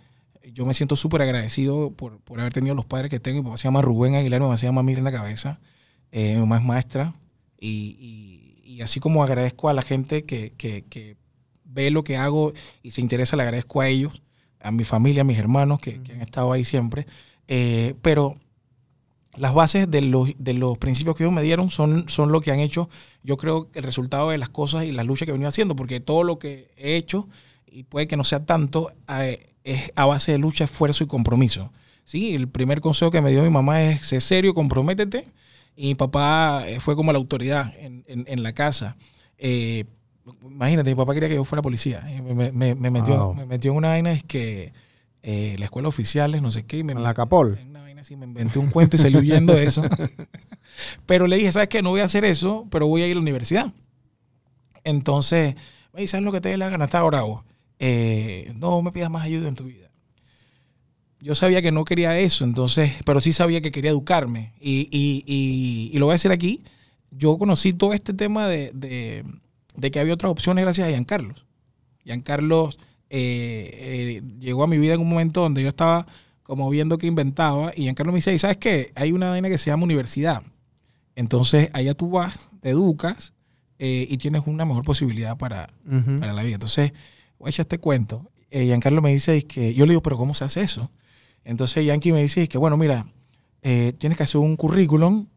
yo 0.53 0.65
me 0.65 0.73
siento 0.73 0.95
súper 0.95 1.21
agradecido 1.21 1.91
por, 1.91 2.19
por 2.19 2.39
haber 2.39 2.53
tenido 2.53 2.75
los 2.75 2.85
padres 2.85 3.09
que 3.09 3.19
tengo. 3.19 3.39
Mi 3.39 3.43
papá 3.45 3.57
se 3.57 3.63
llama 3.65 3.81
Rubén 3.81 4.15
Aguilar, 4.15 4.39
mi 4.39 4.45
mamá 4.45 4.57
se 4.57 4.65
llama 4.67 4.83
Mirna 4.83 5.11
Cabeza. 5.11 5.59
Eh, 6.11 6.33
mi 6.35 6.39
mamá 6.41 6.57
es 6.57 6.63
maestra. 6.63 7.13
Y, 7.59 8.53
y- 8.63 8.81
así 8.81 8.99
como 8.99 9.23
agradezco 9.23 9.69
a 9.69 9.73
la 9.73 9.81
gente 9.81 10.23
que- 10.25 10.53
que 10.55 11.17
ve 11.67 11.91
lo 11.91 12.03
que 12.03 12.17
hago 12.17 12.53
y 12.83 12.91
se 12.91 13.01
interesa, 13.01 13.35
le 13.35 13.43
agradezco 13.43 13.81
a 13.81 13.87
ellos, 13.87 14.21
a 14.59 14.71
mi 14.71 14.83
familia, 14.83 15.21
a 15.21 15.25
mis 15.25 15.37
hermanos 15.37 15.79
que, 15.79 16.01
que 16.01 16.13
han 16.13 16.21
estado 16.21 16.51
ahí 16.51 16.63
siempre. 16.63 17.05
Eh, 17.47 17.95
pero 18.01 18.35
las 19.37 19.53
bases 19.53 19.89
de 19.91 20.01
los, 20.01 20.31
de 20.39 20.53
los 20.53 20.77
principios 20.79 21.15
que 21.15 21.23
ellos 21.23 21.33
me 21.33 21.43
dieron 21.43 21.69
son, 21.69 22.09
son 22.09 22.31
lo 22.31 22.41
que 22.41 22.51
han 22.51 22.59
hecho, 22.59 22.89
yo 23.23 23.37
creo, 23.37 23.69
el 23.73 23.83
resultado 23.83 24.29
de 24.31 24.37
las 24.39 24.49
cosas 24.49 24.85
y 24.85 24.91
las 24.91 25.05
luchas 25.05 25.25
que 25.25 25.31
he 25.31 25.33
venido 25.33 25.49
haciendo, 25.49 25.75
porque 25.75 25.99
todo 25.99 26.23
lo 26.23 26.39
que 26.39 26.71
he 26.75 26.95
hecho, 26.95 27.27
y 27.67 27.83
puede 27.83 28.07
que 28.07 28.17
no 28.17 28.23
sea 28.23 28.45
tanto, 28.45 28.91
eh, 29.09 29.53
es 29.63 29.91
a 29.95 30.05
base 30.05 30.31
de 30.31 30.39
lucha, 30.39 30.63
esfuerzo 30.63 31.03
y 31.03 31.07
compromiso. 31.07 31.71
¿sí? 32.03 32.33
El 32.33 32.47
primer 32.47 32.81
consejo 32.81 33.11
que 33.11 33.21
me 33.21 33.29
dio 33.31 33.43
mi 33.43 33.49
mamá 33.51 33.83
es, 33.83 34.07
sé 34.07 34.19
serio, 34.21 34.53
comprométete. 34.55 35.27
Y 35.75 35.89
mi 35.89 35.95
papá 35.95 36.63
eh, 36.67 36.79
fue 36.79 36.95
como 36.95 37.11
la 37.11 37.19
autoridad 37.19 37.71
en, 37.77 38.03
en- 38.07 38.25
en 38.27 38.41
la 38.41 38.53
casa. 38.53 38.97
Eh, 39.37 39.85
imagínate, 40.43 40.89
mi 40.89 40.95
papá 40.95 41.13
quería 41.13 41.29
que 41.29 41.35
yo 41.35 41.43
fuera 41.43 41.61
policía. 41.61 42.03
Eh, 42.09 42.21
Me, 42.21 42.33
me- 42.33 42.51
me- 42.51 42.75
me 42.75 42.91
metió, 42.91 43.17
Wow. 43.27 43.33
me 43.35 43.45
metió 43.45 43.71
en 43.71 43.77
una 43.77 43.89
vaina, 43.89 44.11
es 44.11 44.23
que 44.23 44.73
eh, 45.23 45.55
la 45.59 45.65
escuela 45.65 45.87
oficiales, 45.89 46.41
no 46.41 46.51
sé 46.51 46.65
qué. 46.65 46.77
y 46.79 46.83
me, 46.83 46.93
En 46.93 47.03
la 47.03 47.13
Capol. 47.13 47.57
en 47.61 47.69
una 47.69 47.81
vaina 47.81 48.01
así, 48.01 48.15
me 48.15 48.25
inventé 48.25 48.59
un 48.59 48.67
cuento 48.69 48.95
y 48.95 48.99
salí 48.99 49.17
huyendo 49.17 49.53
de 49.53 49.65
eso. 49.65 49.81
pero 51.05 51.27
le 51.27 51.37
dije, 51.37 51.51
¿sabes 51.51 51.69
qué? 51.69 51.81
No 51.81 51.89
voy 51.89 52.01
a 52.01 52.05
hacer 52.05 52.23
eso, 52.25 52.67
pero 52.69 52.87
voy 52.87 53.01
a 53.01 53.07
ir 53.07 53.11
a 53.13 53.15
la 53.15 53.21
universidad. 53.21 53.73
Entonces, 54.83 55.55
me 55.93 56.01
dice, 56.01 56.11
¿sabes 56.11 56.23
lo 56.25 56.31
que 56.31 56.41
te 56.41 56.49
dé 56.49 56.57
la 56.57 56.69
gana? 56.69 56.85
Está 56.85 57.01
bravo. 57.03 57.43
Eh, 57.79 58.53
no 58.55 58.81
me 58.81 58.91
pidas 58.91 59.09
más 59.11 59.23
ayuda 59.25 59.47
en 59.49 59.55
tu 59.55 59.65
vida. 59.65 59.89
Yo 61.19 61.33
sabía 61.35 61.61
que 61.61 61.71
no 61.71 61.83
quería 61.83 62.17
eso, 62.19 62.45
entonces, 62.45 62.91
pero 63.05 63.19
sí 63.19 63.33
sabía 63.33 63.59
que 63.61 63.71
quería 63.71 63.91
educarme. 63.91 64.53
Y, 64.61 64.87
y- 64.91 65.23
y- 65.25 65.89
y 65.93 65.97
lo 65.99 66.05
voy 66.05 66.13
a 66.13 66.15
decir 66.15 66.31
aquí, 66.31 66.63
yo 67.11 67.37
conocí 67.37 67.73
todo 67.73 67.93
este 67.93 68.13
tema 68.13 68.47
de, 68.47 68.71
de- 68.73 69.25
de 69.77 69.91
que 69.91 69.99
había 69.99 70.13
otras 70.15 70.31
opciones 70.31 70.63
gracias 70.63 70.87
a 70.87 70.91
Giancarlos. 70.91 71.45
Giancarlos 72.03 72.77
eh, 73.09 73.69
eh, 73.73 74.21
llegó 74.39 74.63
a 74.63 74.67
mi 74.67 74.77
vida 74.77 74.95
en 74.95 75.01
un 75.01 75.07
momento 75.07 75.41
donde 75.41 75.61
yo 75.61 75.69
estaba 75.69 76.05
como 76.43 76.69
viendo 76.69 76.97
que 76.97 77.07
inventaba 77.07 77.71
y 77.75 77.83
Giancarlo 77.83 78.11
me 78.11 78.17
dice, 78.17 78.33
"¿Y 78.33 78.39
¿sabes 78.39 78.57
qué? 78.57 78.91
Hay 78.95 79.11
una 79.11 79.29
vaina 79.29 79.49
que 79.49 79.57
se 79.57 79.69
llama 79.69 79.83
universidad. 79.83 80.41
Entonces, 81.15 81.69
allá 81.73 81.93
tú 81.93 82.09
vas, 82.09 82.49
te 82.59 82.69
educas 82.69 83.33
eh, 83.79 84.07
y 84.09 84.17
tienes 84.17 84.43
una 84.45 84.65
mejor 84.65 84.83
posibilidad 84.83 85.37
para, 85.37 85.69
para 86.19 86.33
la 86.33 86.43
vida. 86.43 86.55
Entonces, 86.55 86.93
voy 87.37 87.47
a 87.47 87.49
echar 87.49 87.65
este 87.65 87.77
cuento. 87.77 88.31
Giancarlo 88.49 89.01
me 89.01 89.13
dice 89.13 89.37
es 89.37 89.45
que 89.45 89.73
yo 89.73 89.85
le 89.85 89.91
digo, 89.91 90.01
pero 90.01 90.17
¿cómo 90.17 90.33
se 90.33 90.45
hace 90.45 90.61
eso? 90.61 90.89
Entonces 91.43 91.85
Yankee 91.85 92.11
me 92.11 92.21
dice 92.21 92.43
es 92.43 92.49
que, 92.49 92.57
bueno, 92.57 92.77
mira, 92.77 93.07
tienes 93.61 94.17
que 94.17 94.23
hacer 94.23 94.39
un 94.39 94.55
currículum. 94.55 95.27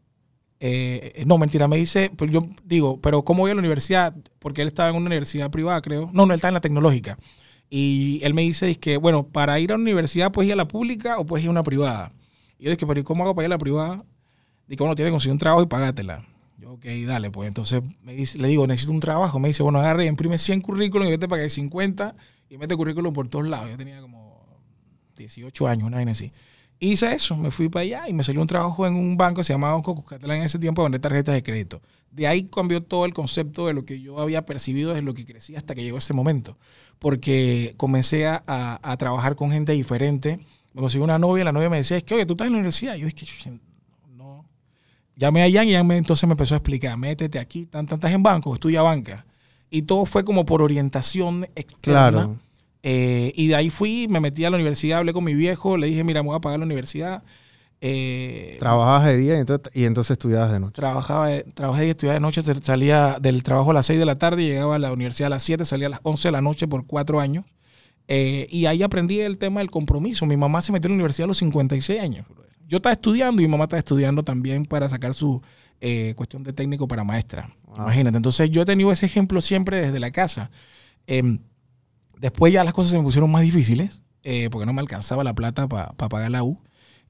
Eh, 0.63 1.23
no, 1.25 1.39
mentira, 1.39 1.67
me 1.67 1.75
dice, 1.75 2.11
pero 2.15 2.31
yo 2.31 2.41
digo, 2.63 3.01
pero 3.01 3.23
¿cómo 3.23 3.41
voy 3.41 3.49
a 3.49 3.55
la 3.55 3.59
universidad? 3.59 4.15
Porque 4.37 4.61
él 4.61 4.67
estaba 4.67 4.89
en 4.89 4.95
una 4.95 5.07
universidad 5.07 5.49
privada, 5.49 5.81
creo. 5.81 6.11
No, 6.13 6.27
no, 6.27 6.33
él 6.33 6.35
estaba 6.35 6.49
en 6.49 6.53
la 6.53 6.61
tecnológica. 6.61 7.17
Y 7.67 8.19
él 8.21 8.35
me 8.35 8.43
dice 8.43 8.75
que, 8.75 8.97
bueno, 8.97 9.25
para 9.25 9.59
ir 9.59 9.71
a 9.71 9.75
una 9.75 9.81
universidad 9.81 10.31
puedes 10.31 10.49
ir 10.49 10.53
a 10.53 10.57
la 10.57 10.67
pública 10.67 11.17
o 11.17 11.25
puedes 11.25 11.43
ir 11.43 11.47
a 11.47 11.51
una 11.51 11.63
privada. 11.63 12.13
Y 12.59 12.65
yo 12.65 12.69
dije, 12.69 12.85
pero 12.85 12.99
¿y 12.99 13.03
cómo 13.03 13.23
hago 13.23 13.33
para 13.33 13.45
ir 13.45 13.51
a 13.51 13.55
la 13.55 13.57
privada? 13.57 14.05
Digo, 14.67 14.85
bueno, 14.85 14.95
tienes 14.95 15.09
que 15.09 15.13
conseguir 15.13 15.33
un 15.33 15.39
trabajo 15.39 15.63
y 15.63 15.65
pagátela. 15.65 16.23
Yo, 16.59 16.73
ok, 16.73 16.85
dale, 17.07 17.31
pues 17.31 17.47
entonces 17.47 17.81
me 18.03 18.13
dice, 18.13 18.37
le 18.37 18.47
digo, 18.47 18.67
necesito 18.67 18.93
un 18.93 18.99
trabajo. 18.99 19.39
Me 19.39 19.47
dice, 19.47 19.63
bueno, 19.63 19.79
agarre, 19.79 20.05
imprime 20.05 20.37
100 20.37 20.61
currículum 20.61 21.07
y 21.07 21.11
vete 21.11 21.27
para 21.27 21.41
que 21.41 21.49
50 21.49 22.15
y 22.49 22.57
mete 22.59 22.75
currículum 22.75 23.15
por 23.15 23.27
todos 23.29 23.47
lados. 23.47 23.71
Yo 23.71 23.77
tenía 23.77 23.99
como 23.99 24.45
18 25.17 25.67
años, 25.67 25.87
una 25.87 25.97
vaina 25.97 26.11
así. 26.11 26.31
Hice 26.83 27.13
eso, 27.13 27.37
me 27.37 27.51
fui 27.51 27.69
para 27.69 27.83
allá 27.83 28.09
y 28.09 28.13
me 28.13 28.23
salió 28.23 28.41
un 28.41 28.47
trabajo 28.47 28.87
en 28.87 28.95
un 28.95 29.15
banco 29.15 29.41
que 29.41 29.43
se 29.43 29.53
llamaba 29.53 29.73
Banco 29.75 29.93
Cuscatlán 29.93 30.37
en 30.37 30.43
ese 30.43 30.57
tiempo, 30.57 30.81
vender 30.81 30.99
tarjetas 30.99 31.35
de 31.35 31.43
crédito. 31.43 31.79
De 32.09 32.25
ahí 32.27 32.45
cambió 32.53 32.81
todo 32.81 33.05
el 33.05 33.13
concepto 33.13 33.67
de 33.67 33.73
lo 33.73 33.85
que 33.85 34.01
yo 34.01 34.19
había 34.19 34.45
percibido 34.47 34.89
desde 34.89 35.03
lo 35.03 35.13
que 35.13 35.23
crecí 35.25 35.55
hasta 35.55 35.75
que 35.75 35.83
llegó 35.83 35.99
ese 35.99 36.13
momento. 36.13 36.57
Porque 36.97 37.75
comencé 37.77 38.25
a, 38.25 38.43
a- 38.47 38.97
trabajar 38.97 39.35
con 39.35 39.51
gente 39.51 39.73
diferente. 39.73 40.39
Me 40.73 40.81
conseguí 40.81 41.03
una 41.03 41.19
novia, 41.19 41.43
la 41.43 41.51
novia 41.51 41.69
me 41.69 41.77
decía, 41.77 41.97
es 41.97 42.03
que, 42.03 42.15
oye, 42.15 42.25
tú 42.25 42.33
estás 42.33 42.47
en 42.47 42.53
la 42.53 42.57
universidad. 42.59 42.95
Yo 42.95 43.05
dije, 43.05 43.25
"Chucha, 43.25 43.51
no. 44.15 44.45
Llamé 45.15 45.43
a 45.43 45.51
Jan 45.51 45.69
y 45.69 45.73
Jan 45.73 45.85
me, 45.85 45.97
entonces 45.97 46.27
me 46.27 46.33
empezó 46.33 46.55
a 46.55 46.57
explicar, 46.57 46.97
métete 46.97 47.37
aquí, 47.37 47.65
tan, 47.67 47.85
tan, 47.85 47.97
estás 47.97 48.11
en 48.11 48.23
banco, 48.23 48.53
estudia 48.55 48.81
banca. 48.81 49.25
Y 49.69 49.83
todo 49.83 50.05
fue 50.05 50.23
como 50.23 50.45
por 50.45 50.61
orientación 50.63 51.43
externa. 51.55 52.09
Claro. 52.09 52.39
Eh, 52.83 53.31
y 53.35 53.47
de 53.47 53.55
ahí 53.55 53.69
fui, 53.69 54.07
me 54.09 54.19
metí 54.19 54.43
a 54.45 54.49
la 54.49 54.55
universidad, 54.57 54.99
hablé 54.99 55.13
con 55.13 55.23
mi 55.23 55.33
viejo, 55.35 55.77
le 55.77 55.87
dije, 55.87 56.03
mira, 56.03 56.23
me 56.23 56.27
voy 56.29 56.37
a 56.37 56.41
pagar 56.41 56.59
la 56.59 56.65
universidad. 56.65 57.23
Eh, 57.83 58.57
Trabajabas 58.59 59.05
de 59.05 59.17
día 59.17 59.35
y 59.37 59.39
entonces, 59.39 59.71
y 59.73 59.85
entonces 59.85 60.11
estudiabas 60.11 60.51
de 60.51 60.59
noche. 60.59 60.73
trabajaba, 60.75 61.29
trabajé 61.55 61.87
y 61.87 61.89
estudiaba 61.91 62.13
de 62.15 62.19
noche, 62.19 62.41
sal- 62.43 62.61
salía 62.63 63.17
del 63.19 63.41
trabajo 63.43 63.71
a 63.71 63.73
las 63.73 63.85
6 63.87 63.97
de 63.99 64.05
la 64.05 64.17
tarde, 64.17 64.43
llegaba 64.43 64.75
a 64.75 64.79
la 64.79 64.91
universidad 64.93 65.27
a 65.27 65.29
las 65.31 65.43
7, 65.43 65.65
salía 65.65 65.87
a 65.87 65.89
las 65.91 65.99
11 66.03 66.27
de 66.27 66.31
la 66.31 66.41
noche 66.41 66.67
por 66.67 66.85
cuatro 66.85 67.19
años. 67.19 67.45
Eh, 68.07 68.47
y 68.51 68.65
ahí 68.65 68.83
aprendí 68.83 69.19
el 69.21 69.37
tema 69.37 69.61
del 69.61 69.71
compromiso. 69.71 70.25
Mi 70.25 70.37
mamá 70.37 70.61
se 70.61 70.71
metió 70.71 70.87
en 70.87 70.93
la 70.93 70.95
universidad 70.95 71.25
a 71.25 71.27
los 71.29 71.37
56 71.37 71.99
años. 71.99 72.25
Yo 72.67 72.77
estaba 72.77 72.93
estudiando 72.93 73.41
y 73.41 73.45
mi 73.45 73.51
mamá 73.51 73.63
estaba 73.65 73.79
estudiando 73.79 74.23
también 74.23 74.65
para 74.65 74.87
sacar 74.89 75.13
su 75.13 75.41
eh, 75.79 76.13
cuestión 76.15 76.43
de 76.43 76.53
técnico 76.53 76.87
para 76.87 77.03
maestra. 77.03 77.49
Imagínate. 77.75 78.17
Entonces 78.17 78.49
yo 78.51 78.61
he 78.61 78.65
tenido 78.65 78.91
ese 78.91 79.05
ejemplo 79.05 79.39
siempre 79.41 79.77
desde 79.81 79.99
la 79.99 80.11
casa. 80.11 80.51
Después 82.21 82.53
ya 82.53 82.63
las 82.63 82.73
cosas 82.73 82.91
se 82.91 82.97
me 82.97 83.03
pusieron 83.03 83.31
más 83.31 83.41
difíciles 83.41 83.99
eh, 84.23 84.47
porque 84.51 84.65
no 84.67 84.73
me 84.73 84.81
alcanzaba 84.81 85.23
la 85.23 85.33
plata 85.33 85.67
para 85.67 85.91
pagar 85.93 86.29
la 86.31 86.43
U 86.43 86.59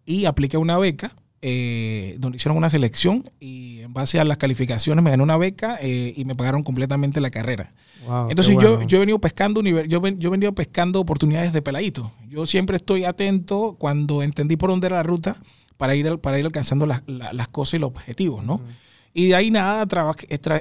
y 0.06 0.26
apliqué 0.26 0.58
una 0.58 0.78
beca 0.78 1.14
eh, 1.44 2.16
donde 2.20 2.38
hicieron 2.38 2.56
una 2.58 2.70
selección 2.70 3.30
y 3.40 3.80
en 3.82 3.94
base 3.94 4.20
a 4.20 4.24
las 4.26 4.38
calificaciones 4.38 5.04
me 5.04 5.10
gané 5.10 5.22
una 5.24 5.38
beca 5.38 5.78
eh, 5.82 6.14
y 6.16 6.24
me 6.26 6.36
pagaron 6.36 6.64
completamente 6.64 7.20
la 7.20 7.30
carrera. 7.32 7.74
Wow, 8.08 8.30
Entonces 8.30 8.56
yo, 8.62 8.76
bueno. 8.76 8.88
yo 8.88 8.98
he 8.98 9.00
venido 9.02 9.20
pescando 9.20 9.62
yo, 9.62 10.02
ven- 10.02 10.20
yo 10.20 10.30
he 10.30 10.32
venido 10.32 10.54
pescando 10.54 11.00
oportunidades 11.02 11.52
de 11.52 11.62
peladito. 11.62 12.12
Yo 12.30 12.46
siempre 12.46 12.78
estoy 12.78 13.06
atento 13.06 13.76
cuando 13.80 14.24
entendí 14.24 14.56
por 14.56 14.70
dónde 14.70 14.88
era 14.88 14.98
la 14.98 15.04
ruta 15.04 15.36
para 15.78 15.96
ir, 15.96 16.20
para 16.20 16.40
ir 16.40 16.46
alcanzando 16.46 16.86
las, 16.86 17.04
la- 17.08 17.34
las 17.34 17.48
cosas 17.48 17.74
y 17.76 17.80
los 17.80 17.90
objetivos, 17.90 18.44
¿no? 18.46 18.62
Y 19.14 19.28
de 19.28 19.36
ahí 19.36 19.52
nada, 19.52 19.86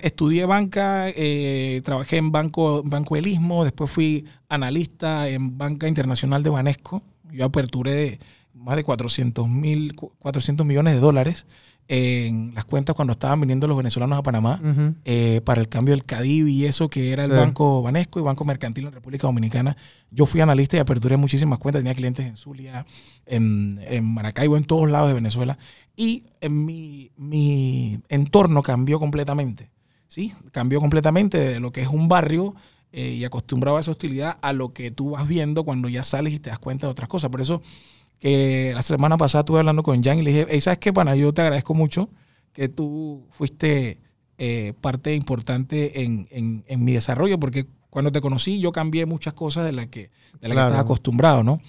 estudié 0.03 0.45
banca, 0.45 1.09
eh, 1.09 1.83
trabajé 1.85 2.17
en 2.17 2.33
banco, 2.33 2.83
banco 2.85 3.17
Elismo, 3.17 3.63
después 3.65 3.91
fui 3.91 4.25
analista 4.49 5.29
en 5.29 5.57
Banca 5.57 5.87
Internacional 5.87 6.43
de 6.43 6.51
Banesco, 6.51 7.03
Yo 7.31 7.45
aperturé 7.45 8.19
más 8.53 8.77
de 8.77 8.83
400, 8.83 9.49
mil, 9.49 9.95
400 9.95 10.67
millones 10.67 10.95
de 10.95 11.01
dólares 11.01 11.47
en 11.93 12.55
las 12.55 12.65
cuentas 12.67 12.95
cuando 12.95 13.11
estaban 13.15 13.41
viniendo 13.41 13.67
los 13.67 13.77
venezolanos 13.77 14.17
a 14.17 14.23
Panamá 14.23 14.61
eh, 15.05 15.41
para 15.45 15.61
el 15.61 15.69
cambio 15.69 15.93
del 15.93 16.05
CADIV 16.05 16.47
y 16.47 16.67
eso 16.67 16.89
que 16.89 17.11
era 17.13 17.25
el 17.25 17.31
Sí. 17.33 17.37
Banco 17.37 17.83
Banesco 17.83 18.21
y 18.21 18.23
Banco 18.23 18.45
Mercantil 18.45 18.87
en 18.87 18.93
República 18.93 19.27
Dominicana. 19.27 19.77
Yo 20.13 20.25
fui 20.25 20.41
analista 20.41 20.77
y 20.77 20.81
aperturé 20.81 21.17
muchísimas 21.17 21.59
cuentas. 21.59 21.81
Tenía 21.81 21.95
clientes 21.97 22.25
en 22.27 22.37
Zulia, 22.37 22.87
en, 23.27 23.81
en 23.89 24.05
Maracaibo, 24.05 24.57
en 24.57 24.63
todos 24.65 24.89
lados 24.89 25.09
de 25.09 25.15
Venezuela. 25.15 25.59
Y 25.97 26.27
en 26.41 26.65
mi, 26.65 27.11
mi 27.17 27.99
entorno 28.09 28.63
cambió 28.63 29.01
completamente. 29.01 29.71
¿sí? 30.07 30.33
Cambió 30.53 30.79
completamente 30.79 31.39
de 31.39 31.59
lo 31.59 31.73
que 31.73 31.83
es 31.83 31.89
un 31.89 32.07
barrio 32.09 32.55
eh, 32.93 33.15
y 33.19 33.25
acostumbrado 33.25 33.79
a 33.79 33.81
esa 33.81 33.91
hostilidad 33.91 34.37
a 34.43 34.53
lo 34.53 34.73
que 34.73 34.93
tú 34.93 35.11
vas 35.11 35.27
viendo 35.27 35.65
cuando 35.65 35.89
ya 35.89 36.05
sales 36.05 36.33
y 36.35 36.39
te 36.39 36.51
das 36.51 36.61
cuenta 36.61 36.87
de 36.87 36.93
otras 36.93 37.09
cosas. 37.09 37.31
Por 37.33 37.41
eso 37.41 37.63
que 38.21 38.71
la 38.75 38.83
semana 38.83 39.17
pasada 39.17 39.41
estuve 39.41 39.59
hablando 39.61 39.83
con 39.83 40.03
Jan 40.05 40.19
y 40.19 40.23
le 40.23 40.31
dije, 40.31 40.47
hey, 40.49 40.61
¿sabes 40.61 40.79
qué, 40.79 40.93
pana? 40.93 41.17
Yo 41.17 41.33
te 41.35 41.43
agradezco 41.43 41.75
mucho 41.75 42.09
que 42.53 42.69
tú 42.69 43.27
fuiste 43.31 43.99
eh, 44.39 44.75
parte 44.81 45.15
importante 45.15 46.03
en, 46.03 46.29
en- 46.31 46.65
en 46.69 46.85
mi 46.85 46.93
desarrollo, 46.93 47.39
porque 47.41 47.67
cuando 47.91 48.13
te 48.13 48.21
conocí 48.21 48.61
yo 48.61 48.71
cambié 48.73 49.05
muchas 49.07 49.35
cosas 49.35 49.65
de 49.65 49.73
las 49.73 49.89
que, 49.89 50.11
de 50.41 50.49
la 50.49 50.55
que 50.55 50.61
estás 50.69 50.81
acostumbrado, 50.81 51.43
¿no? 51.43 51.61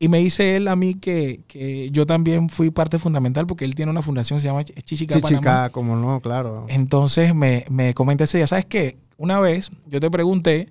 Y 0.00 0.08
me 0.08 0.18
dice 0.18 0.54
él 0.56 0.68
a 0.68 0.76
mí 0.76 0.94
que, 0.94 1.40
que 1.48 1.90
yo 1.90 2.06
también 2.06 2.48
fui 2.48 2.70
parte 2.70 2.98
fundamental 2.98 3.46
porque 3.46 3.64
él 3.64 3.74
tiene 3.74 3.90
una 3.90 4.00
fundación 4.02 4.36
que 4.38 4.42
se 4.42 4.46
llama 4.48 4.62
Chichica 4.64 5.16
Panamá. 5.20 5.40
Chichica, 5.40 5.70
como 5.70 5.96
no, 5.96 6.20
claro. 6.20 6.66
Entonces 6.68 7.34
me, 7.34 7.64
me 7.68 7.94
comenta 7.94 8.24
ese 8.24 8.38
día, 8.38 8.46
¿sabes 8.46 8.64
qué? 8.66 8.96
Una 9.16 9.40
vez 9.40 9.70
yo 9.86 9.98
te 10.00 10.08
pregunté, 10.10 10.68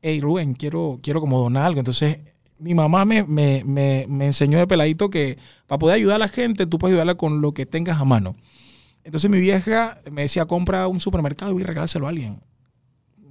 hey 0.00 0.20
Rubén, 0.22 0.54
quiero, 0.54 0.98
quiero 1.02 1.20
como 1.20 1.38
donar 1.38 1.66
algo. 1.66 1.80
Entonces 1.80 2.18
mi 2.58 2.74
mamá 2.74 3.04
me, 3.04 3.22
me, 3.24 3.62
me, 3.64 4.06
me 4.08 4.26
enseñó 4.26 4.58
de 4.58 4.66
peladito 4.66 5.10
que 5.10 5.38
para 5.66 5.78
poder 5.78 5.96
ayudar 5.96 6.16
a 6.16 6.18
la 6.20 6.28
gente, 6.28 6.66
tú 6.66 6.78
puedes 6.78 6.94
ayudarla 6.94 7.14
con 7.16 7.40
lo 7.40 7.52
que 7.52 7.66
tengas 7.66 8.00
a 8.00 8.04
mano. 8.04 8.36
Entonces 9.04 9.30
mi 9.30 9.38
vieja 9.40 10.00
me 10.10 10.22
decía, 10.22 10.46
compra 10.46 10.88
un 10.88 10.98
supermercado 11.00 11.58
y 11.58 11.62
regálaselo 11.62 12.06
a 12.06 12.10
alguien. 12.10 12.40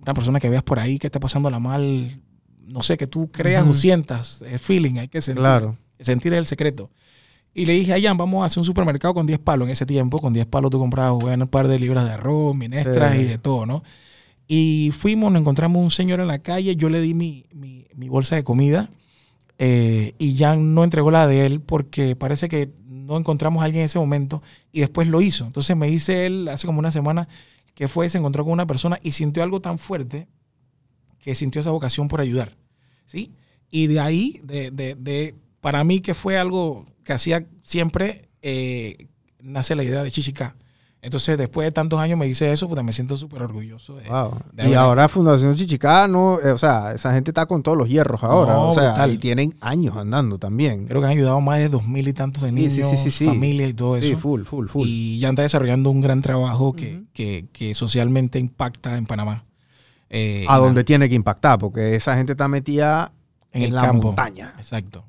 Una 0.02 0.14
persona 0.14 0.40
que 0.40 0.50
veas 0.50 0.64
por 0.64 0.80
ahí 0.80 1.00
que 1.00 1.08
esté 1.08 1.20
pasándola 1.20 1.60
mal, 1.60 2.22
no 2.66 2.82
sé, 2.84 2.98
que 2.98 3.08
tú 3.08 3.32
creas 3.32 3.66
o 3.68 3.74
sientas, 3.74 4.42
es 4.44 4.62
feeling, 4.62 5.00
hay 5.00 5.08
que 5.08 5.22
sentir. 5.22 5.42
Claro. 5.42 5.76
Sentir 6.00 6.34
el 6.34 6.46
secreto. 6.46 6.92
Y 7.54 7.66
le 7.66 7.74
dije 7.74 7.94
a 7.94 8.02
Jan, 8.02 8.18
vamos 8.18 8.44
a 8.44 8.46
hacer 8.46 8.60
un 8.60 8.66
supermercado 8.66 9.14
con 9.14 9.26
10 9.26 9.40
palos. 9.40 9.66
En 9.68 9.72
ese 9.72 9.86
tiempo, 9.86 10.20
con 10.20 10.34
10 10.34 10.46
palos 10.46 10.70
tú 10.72 10.78
comprabas 10.78 11.22
bueno, 11.22 11.46
un 11.46 11.50
par 11.50 11.68
de 11.68 11.80
libras 11.80 12.06
de 12.06 12.12
arroz, 12.12 12.56
minestras 12.56 13.14
Sí. 13.14 13.20
y 13.20 13.24
de 13.24 13.38
todo, 13.38 13.66
¿no? 13.66 13.82
Y 14.48 14.92
fuimos, 14.98 15.32
nos 15.32 15.40
encontramos 15.42 15.82
un 15.82 15.90
señor 15.90 16.20
en 16.20 16.28
la 16.28 16.40
calle, 16.40 16.76
yo 16.76 16.90
le 16.90 17.02
di 17.02 17.14
mi, 17.14 17.46
mi- 17.54 17.88
mi 17.96 18.10
bolsa 18.10 18.36
de 18.36 18.44
comida 18.44 18.90
eh, 19.58 20.14
y 20.20 20.38
Jan 20.38 20.74
no 20.74 20.84
entregó 20.84 21.12
la 21.12 21.28
de 21.28 21.46
él 21.46 21.62
porque 21.62 22.16
parece 22.16 22.50
que 22.50 22.72
no 22.88 23.18
encontramos 23.18 23.62
a 23.62 23.66
alguien 23.66 23.82
en 23.82 23.86
ese 23.86 24.00
momento 24.00 24.42
y 24.72 24.82
después 24.82 25.08
lo 25.08 25.22
hizo. 25.22 25.46
Entonces 25.46 25.76
me 25.78 25.88
dice 25.88 26.26
él 26.26 26.48
hace 26.48 26.68
como 26.68 26.80
una 26.80 26.92
semana 26.92 27.28
que 27.74 27.88
fue, 27.88 28.10
se 28.10 28.18
encontró 28.18 28.44
con 28.44 28.54
una 28.54 28.66
persona 28.68 29.00
y 29.04 29.12
sintió 29.12 29.44
algo 29.44 29.62
tan 29.62 29.78
fuerte 29.78 30.28
que 31.20 31.36
sintió 31.36 31.62
esa 31.62 31.72
vocación 31.72 32.08
por 32.08 32.22
ayudar. 32.22 32.56
¿sí? 33.06 33.32
Y 33.72 33.88
de 33.88 34.00
ahí, 34.00 34.40
de, 34.44 34.72
de- 34.72 34.96
de- 34.96 35.36
para 35.62 35.84
mí 35.84 36.00
que 36.00 36.14
fue 36.14 36.38
algo 36.38 36.86
que 37.04 37.14
hacía 37.14 37.46
siempre, 37.64 38.30
eh, 38.42 39.08
nace 39.42 39.76
la 39.76 39.84
idea 39.84 40.04
de 40.04 40.12
Chichica. 40.12 40.56
Entonces, 41.06 41.38
después 41.38 41.68
de 41.68 41.72
tantos 41.72 42.00
años 42.00 42.18
me 42.18 42.26
dice 42.26 42.52
eso, 42.52 42.68
pues 42.68 42.84
me 42.84 42.92
siento 42.92 43.16
súper 43.16 43.44
orgulloso. 43.44 43.96
De, 43.96 44.10
Wow. 44.10 44.40
de 44.54 44.70
Y 44.70 44.74
ahora 44.74 45.08
Fundación 45.08 45.56
Chichicá, 45.56 46.08
no, 46.08 46.40
eh, 46.40 46.50
o 46.50 46.58
sea, 46.58 46.94
esa 46.94 47.14
gente 47.14 47.30
está 47.30 47.46
con 47.46 47.62
todos 47.62 47.78
los 47.78 47.88
hierros 47.88 48.24
ahora. 48.24 48.54
No, 48.54 48.70
o 48.70 48.74
sea, 48.74 48.90
brutal. 48.90 49.12
y 49.14 49.18
tienen 49.20 49.54
años 49.62 49.96
andando 49.96 50.40
también. 50.40 50.88
Creo 50.88 51.02
que 51.02 51.06
han 51.06 51.12
ayudado 51.12 51.40
más 51.42 51.60
de 51.60 51.70
dos 51.70 51.88
mil 51.88 52.08
y 52.08 52.14
tantos 52.14 52.42
de 52.42 52.52
niños, 52.52 52.74
sí, 52.74 52.84
sí, 52.84 52.98
sí, 52.98 53.12
sí. 53.12 53.26
familias 53.28 53.70
y 53.70 53.74
todo 53.76 53.98
eso. 53.98 54.08
Sí, 54.08 54.16
full, 54.16 54.42
full, 54.46 54.68
full. 54.68 54.88
Y 54.88 55.20
ya 55.20 55.30
está 55.30 55.44
desarrollando 55.44 55.92
un 55.92 56.02
gran 56.02 56.24
trabajo 56.24 56.74
que, 56.74 57.04
que- 57.14 57.46
que 57.54 57.76
socialmente 57.76 58.40
impacta 58.40 58.98
en 58.98 59.06
Panamá. 59.06 59.44
Eh, 60.10 60.46
a 60.50 60.58
donde 60.58 60.82
la- 60.82 60.86
tiene 60.86 61.08
que 61.08 61.14
impactar, 61.16 61.60
porque 61.60 61.96
esa 61.96 62.16
gente 62.18 62.32
está 62.34 62.48
metida 62.48 63.12
en, 63.52 63.62
en 63.62 63.68
el 63.70 63.76
la 63.76 63.82
campo. 63.84 64.08
montaña. 64.08 64.56
Exacto. 64.58 65.06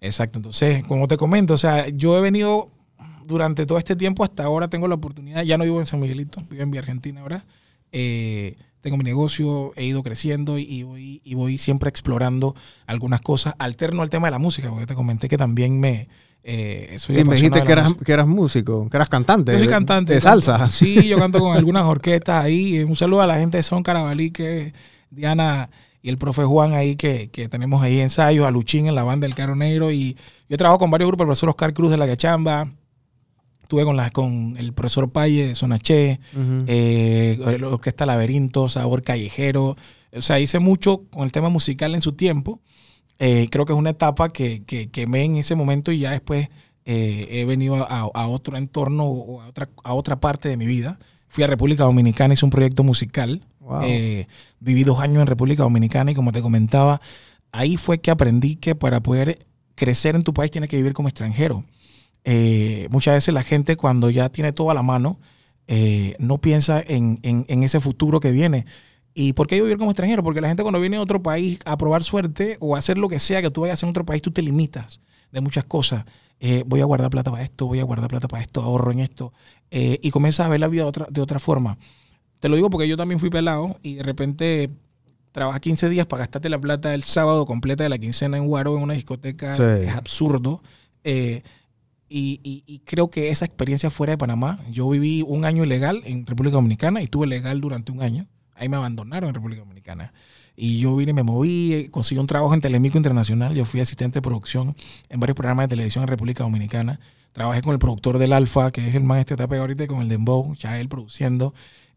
Exacto. 0.00 0.40
Entonces, 0.40 0.84
como 0.86 1.06
te 1.08 1.16
comento, 1.16 1.54
o 1.54 1.58
sea, 1.58 1.88
yo 1.88 2.18
he 2.18 2.20
venido 2.20 2.70
durante 3.26 3.66
todo 3.66 3.78
este 3.78 3.96
tiempo, 3.96 4.24
hasta 4.24 4.44
ahora 4.44 4.68
tengo 4.68 4.88
la 4.88 4.94
oportunidad, 4.94 5.42
ya 5.42 5.58
no 5.58 5.64
vivo 5.64 5.80
en 5.80 5.86
San 5.86 6.00
Miguelito, 6.00 6.42
vivo 6.50 6.62
en 6.62 6.70
Vía 6.70 6.80
Argentina 6.80 7.20
ahora. 7.20 7.44
Eh, 7.92 8.56
tengo 8.80 8.96
mi 8.96 9.04
negocio, 9.04 9.72
he 9.76 9.84
ido 9.84 10.02
creciendo 10.02 10.58
y 10.58 10.82
voy, 10.84 11.20
y 11.24 11.34
voy 11.34 11.58
siempre 11.58 11.88
explorando 11.88 12.54
algunas 12.86 13.20
cosas, 13.20 13.54
alterno 13.58 14.02
al 14.02 14.10
tema 14.10 14.28
de 14.28 14.30
la 14.32 14.38
música, 14.38 14.70
porque 14.70 14.86
te 14.86 14.94
comenté 14.94 15.28
que 15.28 15.36
también 15.36 15.80
me... 15.80 16.08
Eh, 16.48 16.94
soy 16.98 17.16
Sí, 17.16 17.24
me 17.24 17.34
dijiste 17.34 17.60
que 17.64 17.72
eras, 17.72 17.94
que 17.94 18.12
eras 18.12 18.28
músico, 18.28 18.88
que 18.88 18.96
eras 18.96 19.08
cantante. 19.08 19.50
Yo 19.52 19.58
soy 19.58 19.66
de- 19.66 19.72
cantante. 19.72 20.14
De 20.14 20.20
canto- 20.20 20.40
salsa. 20.42 20.68
Sí, 20.68 21.08
yo 21.08 21.18
canto 21.18 21.40
con 21.40 21.56
algunas 21.56 21.82
orquestas 21.82 22.44
ahí. 22.44 22.84
Un 22.84 22.94
saludo 22.94 23.22
a 23.22 23.26
la 23.26 23.38
gente 23.38 23.56
de 23.56 23.64
Son 23.64 23.82
Carabalí, 23.82 24.30
que 24.30 24.72
Diana 25.10 25.68
y 26.02 26.08
el 26.08 26.18
profe 26.18 26.44
Juan 26.44 26.72
ahí, 26.74 26.94
que, 26.94 27.30
que 27.30 27.48
tenemos 27.48 27.82
ahí 27.82 27.98
ensayos, 27.98 28.46
a 28.46 28.52
Luchín 28.52 28.86
en 28.86 28.94
la 28.94 29.02
banda 29.02 29.26
del 29.26 29.34
Caro 29.34 29.56
Negro. 29.56 29.90
Y 29.90 30.16
yo 30.48 30.56
trabajo 30.56 30.78
con 30.78 30.88
varios 30.92 31.08
grupos, 31.08 31.24
el 31.24 31.26
profesor 31.28 31.48
Oscar 31.48 31.74
Cruz 31.74 31.90
de 31.90 31.96
la 31.96 32.06
Gachamba. 32.06 32.68
Estuve 33.66 33.82
con, 33.84 33.96
la, 33.96 34.10
con 34.10 34.54
el 34.58 34.72
profesor 34.72 35.10
Paye 35.10 35.48
de 35.48 35.54
Sonaché, 35.56 36.20
Ujú. 36.34 36.64
eh, 36.68 37.36
la 37.58 37.66
Orquesta 37.68 38.06
Laberinto, 38.06 38.68
Sabor 38.68 39.02
Callejero. 39.02 39.76
O 40.12 40.20
sea, 40.20 40.38
hice 40.38 40.60
mucho 40.60 41.02
con 41.10 41.24
el 41.24 41.32
tema 41.32 41.48
musical 41.48 41.96
en 41.96 42.00
su 42.00 42.12
tiempo. 42.12 42.60
Eh, 43.18 43.48
creo 43.50 43.64
que 43.66 43.72
es 43.72 43.78
una 43.78 43.90
etapa 43.90 44.28
que, 44.28 44.62
que 44.62 44.88
quemé 44.88 45.24
en 45.24 45.36
ese 45.38 45.56
momento 45.56 45.90
y 45.90 45.98
ya 45.98 46.12
después 46.12 46.48
eh, 46.84 47.26
he 47.28 47.44
venido 47.44 47.74
a, 47.74 48.02
a 48.14 48.28
otro 48.28 48.56
entorno 48.56 49.02
o 49.04 49.40
a 49.42 49.48
otra, 49.48 49.68
a 49.82 49.94
otra 49.94 50.20
parte 50.20 50.48
de 50.48 50.56
mi 50.56 50.66
vida. 50.66 51.00
Fui 51.26 51.42
a 51.42 51.48
República 51.48 51.82
Dominicana, 51.82 52.34
hice 52.34 52.44
un 52.44 52.52
proyecto 52.52 52.84
musical. 52.84 53.42
Wow. 53.58 53.80
Eh, 53.82 54.28
viví 54.60 54.84
dos 54.84 55.00
años 55.00 55.22
en 55.22 55.26
República 55.26 55.64
Dominicana 55.64 56.12
y 56.12 56.14
como 56.14 56.30
te 56.30 56.40
comentaba, 56.40 57.00
ahí 57.50 57.76
fue 57.76 57.98
que 57.98 58.12
aprendí 58.12 58.54
que 58.54 58.76
para 58.76 59.00
poder 59.00 59.40
crecer 59.74 60.14
en 60.14 60.22
tu 60.22 60.32
país 60.32 60.52
tienes 60.52 60.70
que 60.70 60.76
vivir 60.76 60.92
como 60.92 61.08
extranjero. 61.08 61.64
Eh, 62.28 62.88
muchas 62.90 63.14
veces 63.14 63.32
la 63.32 63.44
gente 63.44 63.76
cuando 63.76 64.10
ya 64.10 64.28
tiene 64.30 64.52
todo 64.52 64.70
a 64.70 64.74
la 64.74 64.82
mano 64.82 65.18
eh, 65.68 66.16
no 66.18 66.38
piensa 66.38 66.82
en, 66.84 67.20
en- 67.22 67.44
en 67.48 67.62
ese 67.62 67.78
futuro 67.80 68.18
que 68.20 68.32
viene. 68.32 68.66
¿Y 69.14 69.32
por 69.32 69.46
qué 69.46 69.62
vivir 69.62 69.78
como 69.78 69.92
extranjero? 69.92 70.22
Porque 70.22 70.40
la 70.40 70.48
gente 70.48 70.62
cuando 70.62 70.80
viene 70.80 70.96
a 70.96 71.00
otro 71.00 71.22
país 71.22 71.58
a 71.64 71.76
probar 71.78 72.02
suerte 72.04 72.56
o 72.60 72.74
a 72.74 72.78
hacer 72.80 72.98
lo 72.98 73.08
que 73.08 73.18
sea 73.20 73.40
que 73.42 73.50
tú 73.50 73.62
vayas 73.62 73.72
a 73.72 73.74
hacer 73.74 73.86
en 73.86 73.90
otro 73.90 74.04
país, 74.04 74.20
tú 74.22 74.30
te 74.32 74.42
limitas 74.42 75.00
de 75.32 75.40
muchas 75.40 75.64
cosas. 75.64 76.04
Eh, 76.40 76.64
voy 76.66 76.80
a 76.80 76.84
guardar 76.84 77.08
plata 77.10 77.30
para 77.30 77.42
esto, 77.44 77.66
voy 77.66 77.78
a 77.80 77.84
guardar 77.84 78.08
plata 78.10 78.28
para 78.28 78.42
esto, 78.42 78.60
ahorro 78.62 78.90
en 78.92 78.98
esto. 79.00 79.32
eh, 79.70 79.98
y 80.02 80.10
comienzas 80.10 80.46
a 80.46 80.48
ver 80.50 80.60
la 80.60 80.68
vida 80.68 80.82
de 80.82 80.88
otra, 80.88 81.06
de 81.10 81.20
otra 81.20 81.38
forma. 81.38 81.78
Te 82.40 82.48
lo 82.48 82.56
digo 82.56 82.68
porque 82.70 82.86
yo 82.88 82.96
también 82.96 83.18
fui 83.18 83.30
pelado 83.30 83.78
y 83.82 83.94
de 83.94 84.02
repente 84.02 84.70
trabajas 85.32 85.60
15 85.60 85.88
días 85.88 86.06
para 86.06 86.20
gastarte 86.20 86.48
la 86.48 86.58
plata 86.60 86.92
el 86.94 87.02
sábado 87.04 87.46
completa 87.46 87.82
de 87.84 87.88
la 87.90 87.98
quincena 87.98 88.36
en 88.36 88.46
Guaro 88.46 88.76
en 88.76 88.82
una 88.82 88.94
discoteca. 88.94 89.56
Sí. 89.56 89.62
Es 89.88 89.94
absurdo. 89.94 90.62
Eh, 91.04 91.42
y, 92.08 92.40
y- 92.42 92.62
y 92.66 92.78
creo 92.80 93.10
que 93.10 93.30
esa 93.30 93.44
experiencia 93.44 93.90
fuera 93.90 94.12
de 94.12 94.18
Panamá, 94.18 94.58
yo 94.70 94.88
viví 94.88 95.22
un 95.26 95.44
año 95.44 95.64
ilegal 95.64 96.02
en 96.04 96.26
República 96.26 96.54
Dominicana 96.56 97.00
y 97.00 97.04
estuve 97.04 97.26
legal 97.26 97.60
durante 97.60 97.92
un 97.92 98.02
año. 98.02 98.26
Ahí 98.54 98.68
me 98.68 98.76
abandonaron 98.76 99.28
en 99.28 99.34
República 99.34 99.60
Dominicana. 99.60 100.12
Y 100.56 100.78
yo 100.78 100.96
vine, 100.96 101.12
me 101.12 101.22
moví, 101.22 101.74
eh, 101.74 101.90
conseguí 101.90 102.18
un 102.18 102.26
trabajo 102.26 102.54
en 102.54 102.60
Telemico 102.62 102.96
Internacional. 102.96 103.54
Yo 103.54 103.64
fui 103.66 103.80
asistente 103.80 104.18
de 104.18 104.22
producción 104.22 104.74
en 105.10 105.20
varios 105.20 105.36
programas 105.36 105.64
de 105.64 105.68
televisión 105.76 106.02
en 106.04 106.08
República 106.08 106.44
Dominicana. 106.44 106.98
Trabajé 107.32 107.60
con 107.60 107.72
el 107.74 107.78
productor 107.78 108.16
del 108.18 108.32
Alfa, 108.32 108.70
que 108.70 108.88
es 108.88 108.94
el 108.94 109.04
man 109.04 109.18
este 109.18 109.34
está 109.34 109.44
ahorita 109.44 109.86
con 109.86 110.00
el 110.00 110.08
Dembow, 110.08 110.54
él 110.62 110.88
produciendo. 110.88 111.52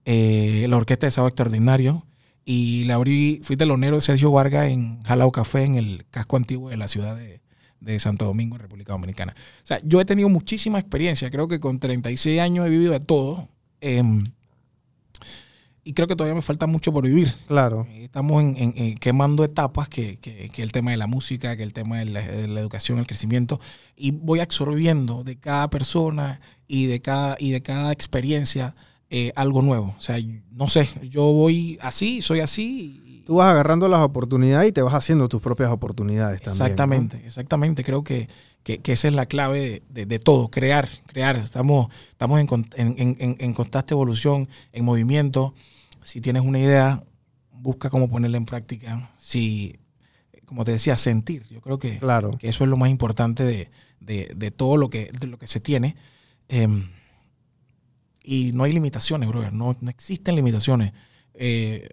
eh, 0.06 0.66
la 0.70 0.76
orquesta 0.78 1.08
de 1.08 1.12
Sábado 1.12 1.30
Extraordinario. 1.30 2.06
Y 2.46 2.84
le 2.86 2.94
abrí, 2.94 3.40
fui 3.44 3.56
telonero 3.58 3.96
de 3.98 4.02
Sergio 4.02 4.32
Vargas 4.32 4.70
en 4.70 5.02
Jalao 5.04 5.32
Café, 5.32 5.64
en 5.64 5.76
el 5.76 6.06
casco 6.10 6.36
antiguo 6.36 6.70
de 6.70 6.78
la 6.78 6.88
ciudad 6.88 7.16
de, 7.16 7.42
de 7.80 8.00
Santo 8.00 8.26
Domingo, 8.26 8.56
en 8.56 8.62
República 8.62 8.92
Dominicana. 8.94 9.34
O 9.64 9.66
sea, 9.66 9.80
yo 9.84 10.02
he 10.02 10.06
tenido 10.06 10.30
muchísima 10.30 10.80
experiencia. 10.80 11.30
Creo 11.30 11.48
que 11.48 11.60
con 11.60 11.80
36 11.80 12.40
años 12.42 12.66
he 12.68 12.70
vivido 12.70 12.92
de 12.94 13.00
todo. 13.00 13.48
em, 13.82 14.24
y 15.84 15.94
creo 15.94 16.08
que 16.08 16.16
todavía 16.16 16.36
me 16.36 16.42
falta 16.42 16.68
mucho 16.68 16.92
por 16.92 17.06
vivir. 17.06 17.34
Claro. 17.48 17.88
Eh, 17.90 18.04
Estamos 18.04 18.44
en- 18.44 18.58
en- 18.58 18.74
en 18.76 18.98
quemando 18.98 19.44
etapas 19.44 19.88
que, 19.88 20.18
que, 20.18 20.50
que 20.50 20.62
el 20.62 20.72
tema 20.72 20.92
de 20.92 20.98
la 20.98 21.08
música, 21.08 21.56
que 21.56 21.64
el 21.64 21.74
tema 21.74 22.00
de 22.00 22.06
la, 22.06 22.22
de 22.28 22.48
la 22.48 22.60
educación, 22.60 23.00
el 23.00 23.08
crecimiento, 23.08 23.60
y 23.96 24.12
voy 24.12 24.40
absorbiendo 24.42 25.24
de 25.24 25.38
cada 25.38 25.70
persona 25.70 26.42
y 26.68 26.86
de 26.88 27.00
cada, 27.02 27.38
y 27.40 27.52
de 27.52 27.62
cada 27.62 27.92
experiencia 27.92 28.76
eh, 29.10 29.32
algo 29.36 29.62
nuevo. 29.62 29.96
O 29.98 30.02
sea, 30.02 30.18
no 30.52 30.68
sé, 30.68 30.88
yo 31.10 31.24
voy 31.32 31.80
así, 31.82 32.22
soy 32.22 32.42
así. 32.42 33.02
Tú 33.30 33.36
vas 33.36 33.52
agarrando 33.52 33.88
las 33.88 34.00
oportunidades 34.00 34.70
y 34.70 34.72
te 34.72 34.82
vas 34.82 34.96
haciendo 34.96 35.30
tus 35.30 35.40
propias 35.40 35.70
oportunidades 35.70 36.42
también. 36.42 36.58
¿no? 36.58 36.66
Exactamente, 36.66 37.22
exactamente. 37.28 37.84
Creo 37.84 38.04
que, 38.04 38.28
que- 38.64 38.80
que 38.80 38.94
esa 38.94 39.08
es 39.08 39.14
la 39.14 39.28
clave 39.28 39.60
de, 39.60 39.84
de- 39.88 40.06
de 40.08 40.18
todo, 40.18 40.50
crear, 40.50 40.90
crear. 41.06 41.36
Estamos, 41.36 41.94
estamos 42.10 42.40
en, 42.40 42.48
en- 42.76 42.96
en- 42.98 43.18
en- 43.20 43.36
en 43.38 43.54
constante 43.54 43.94
evolución, 43.94 44.48
en 44.74 44.84
movimiento. 44.84 45.54
Si 46.02 46.22
tienes 46.22 46.42
una 46.42 46.58
idea, 46.60 47.04
busca 47.52 47.92
cómo 47.92 48.10
ponerla 48.10 48.38
en 48.38 48.46
práctica. 48.48 49.12
Si 49.20 49.76
como 50.46 50.66
te 50.66 50.72
decía, 50.72 50.98
sentir. 50.98 51.46
Yo 51.52 51.62
creo 51.62 51.78
que, 51.78 52.00
Claro. 52.00 52.36
que 52.40 52.48
eso 52.50 52.64
es 52.64 52.70
lo 52.72 52.78
más 52.78 52.90
importante 52.90 53.44
de, 53.44 53.70
de- 54.00 54.32
de 54.36 54.50
todo 54.50 54.76
lo 54.76 54.90
que, 54.90 55.12
lo 55.22 55.38
que 55.38 55.46
se 55.46 55.60
tiene. 55.60 55.96
Em, 56.48 56.90
y 58.24 58.54
no 58.56 58.64
hay 58.64 58.72
limitaciones, 58.74 59.30
brother. 59.30 59.54
No, 59.54 59.78
no 59.80 59.90
existen 59.92 60.36
limitaciones. 60.36 60.94
Eh, 61.36 61.90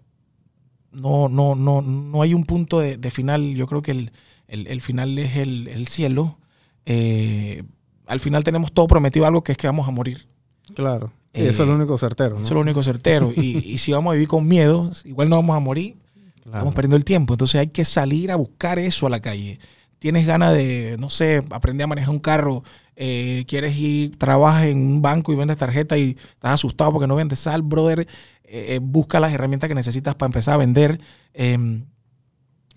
no, 0.91 1.29
no, 1.29 1.55
no, 1.55 1.81
no 1.81 2.21
hay 2.21 2.33
un 2.33 2.43
punto 2.45 2.79
de, 2.79 2.97
de 2.97 3.11
final. 3.11 3.55
Yo 3.55 3.67
creo 3.67 3.81
que 3.81 3.91
el, 3.91 4.11
el- 4.47 4.67
el 4.67 4.81
final 4.81 5.17
es 5.19 5.35
el, 5.37 5.67
el 5.67 5.87
cielo. 5.87 6.37
Eh, 6.85 7.63
al 8.05 8.19
final 8.19 8.43
tenemos 8.43 8.71
todo 8.71 8.87
prometido 8.87 9.25
algo 9.25 9.43
que 9.43 9.51
es 9.51 9.57
que 9.57 9.67
vamos 9.67 9.87
a 9.87 9.91
morir. 9.91 10.25
Claro. 10.73 11.11
Sí, 11.33 11.41
Eh, 11.41 11.49
eso 11.49 11.63
es 11.63 11.69
lo 11.69 11.75
único 11.75 11.97
certero. 11.97 12.35
¿no? 12.35 12.41
Eso 12.41 12.47
es 12.47 12.55
lo 12.55 12.61
único 12.61 12.81
certero. 12.83 13.31
y, 13.35 13.57
y 13.57 13.77
si 13.77 13.91
vamos 13.91 14.11
a 14.11 14.13
vivir 14.13 14.27
con 14.27 14.47
miedo, 14.47 14.91
igual 15.05 15.29
no 15.29 15.35
vamos 15.37 15.55
a 15.55 15.59
morir. 15.59 15.97
Claro. 16.43 16.59
Estamos 16.59 16.73
perdiendo 16.75 16.97
el 16.97 17.05
tiempo. 17.05 17.33
Entonces 17.33 17.59
hay 17.59 17.67
que 17.67 17.83
salir 17.85 18.31
a 18.31 18.35
buscar 18.37 18.79
eso 18.79 19.07
a 19.07 19.09
la 19.09 19.19
calle. 19.19 19.59
Tienes 19.99 20.25
ganas 20.27 20.53
de, 20.53 20.95
no 20.99 21.09
sé, 21.09 21.43
aprender 21.49 21.85
a 21.85 21.87
manejar 21.87 22.11
un 22.11 22.19
carro, 22.19 22.63
eh, 22.95 23.45
quieres 23.47 23.75
ir, 23.77 24.15
trabajas 24.17 24.65
en 24.65 24.77
un 24.77 25.01
banco 25.01 25.33
y 25.33 25.35
vendes 25.35 25.57
tarjeta 25.57 25.97
y 25.97 26.11
estás 26.35 26.51
asustado 26.53 26.91
porque 26.93 27.07
no 27.07 27.15
vendes 27.15 27.39
sal, 27.39 27.63
brother, 27.63 28.07
eh, 28.47 28.75
eh, 28.75 28.79
busca 28.81 29.19
las 29.19 29.33
herramientas 29.33 29.67
que 29.67 29.75
necesitas 29.75 30.15
para 30.15 30.27
empezar 30.27 30.53
a 30.53 30.57
vender. 30.57 31.01
Eh, 31.33 31.83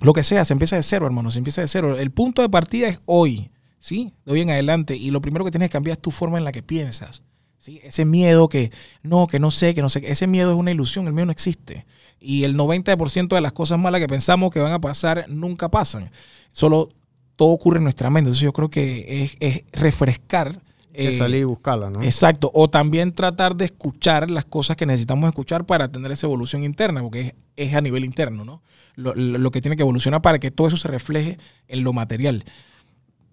lo 0.01 0.12
que 0.12 0.25
sea, 0.25 0.45
se 0.45 0.53
empieza 0.53 0.77
de 0.77 0.83
cero, 0.83 1.07
hermano, 1.07 1.31
se 1.31 1.39
empieza 1.39 1.61
de 1.61 1.68
cero. 1.68 1.97
El 1.97 2.11
punto 2.11 2.43
de 2.43 2.49
partida 2.49 2.89
es 2.89 3.01
hoy, 3.05 3.51
¿sí? 3.79 4.14
De 4.25 4.33
hoy 4.33 4.41
en 4.41 4.51
adelante. 4.51 4.97
Y 4.97 5.11
lo 5.11 5.21
primero 5.21 5.45
que 5.45 5.51
tienes 5.51 5.68
que 5.68 5.75
cambiar 5.75 5.99
es 5.99 6.03
tu 6.03 6.11
forma 6.11 6.39
en 6.39 6.45
la 6.45 6.53
que 6.53 6.62
piensas. 6.62 7.23
¿sí? 7.59 7.81
Ese 7.85 8.05
miedo 8.05 8.49
que 8.49 8.73
no, 9.03 9.27
que 9.27 9.39
no 9.39 9.51
sé, 9.51 9.75
que 9.75 9.83
no 9.83 9.89
sé. 9.89 10.03
Ese 10.05 10.27
miedo 10.27 10.53
es 10.53 10.59
una 10.59 10.73
ilusión, 10.73 11.07
el 11.07 11.12
miedo 11.12 11.27
no 11.27 11.33
existe. 11.33 11.87
Y 12.18 12.45
el 12.45 12.57
90% 12.57 13.29
de 13.29 13.41
las 13.41 13.53
cosas 13.53 13.79
malas 13.79 14.01
que 14.01 14.09
pensamos 14.09 14.53
que 14.53 14.61
van 14.61 14.73
a 14.73 14.81
pasar 14.81 15.27
nunca 15.29 15.71
pasan. 15.71 16.11
Solo 16.51 16.91
todo 17.37 17.51
ocurre 17.51 17.79
en 17.79 17.85
nuestra 17.85 18.11
mente. 18.11 18.29
Entonces 18.29 18.43
yo 18.43 18.53
creo 18.53 18.71
que 18.71 19.23
es, 19.23 19.37
es 19.39 19.64
refrescar. 19.73 20.61
Que 21.09 21.14
eh, 21.14 21.18
salir 21.18 21.40
y 21.40 21.44
buscarla, 21.44 21.90
¿no? 21.90 22.03
Exacto. 22.03 22.51
O 22.55 22.68
también 22.70 23.12
tratar 23.12 23.57
de 23.57 23.66
escuchar 23.66 24.30
las 24.30 24.44
cosas 24.44 24.76
que 24.76 24.86
necesitamos 24.86 25.28
escuchar 25.28 25.64
para 25.66 25.90
tener 25.90 26.11
esa 26.12 26.26
evolución 26.26 26.62
interna, 26.64 27.03
porque 27.03 27.20
es, 27.20 27.34
es 27.57 27.74
a 27.74 27.80
nivel 27.80 28.05
interno, 28.05 28.44
¿no? 28.44 28.62
Lo, 28.96 29.51
que 29.51 29.62
tiene 29.62 29.76
que 29.76 29.82
evolucionar 29.82 30.20
para 30.20 30.38
que 30.38 30.51
todo 30.51 30.66
eso 30.66 30.76
se 30.76 30.88
refleje 30.88 31.38
en 31.68 31.84
lo 31.84 31.92
material. 31.92 32.44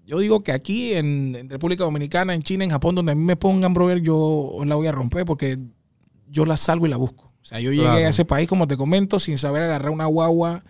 Yo 0.05 0.19
digo 0.19 0.41
que 0.41 0.53
aquí 0.53 0.93
en, 0.93 1.35
en 1.35 1.49
República 1.49 1.83
Dominicana, 1.83 2.33
en 2.33 2.41
China, 2.41 2.63
en 2.63 2.69
Japón, 2.69 2.95
donde 2.95 3.11
a 3.11 3.15
mí 3.15 3.23
me 3.23 3.35
pongan, 3.35 3.73
brother, 3.73 3.99
yo 4.01 4.59
la 4.65 4.75
voy 4.75 4.87
a 4.87 4.93
romper 4.93 5.25
porque 5.25 5.57
yo 6.29 6.45
la 6.45 6.55
salgo 6.55 6.85
y 6.85 6.89
la 6.89 6.95
busco. 6.97 7.33
O 7.41 7.45
sea, 7.45 7.59
yo 7.59 7.71
llegué 7.71 7.83
Claro. 7.83 7.97
a 8.05 8.09
ese 8.09 8.23
país, 8.23 8.47
como 8.47 8.67
te 8.67 8.77
comento, 8.77 9.19
sin 9.19 9.37
saber 9.37 9.63
agarrar 9.63 9.89
una 9.91 10.05
guagua. 10.05 10.63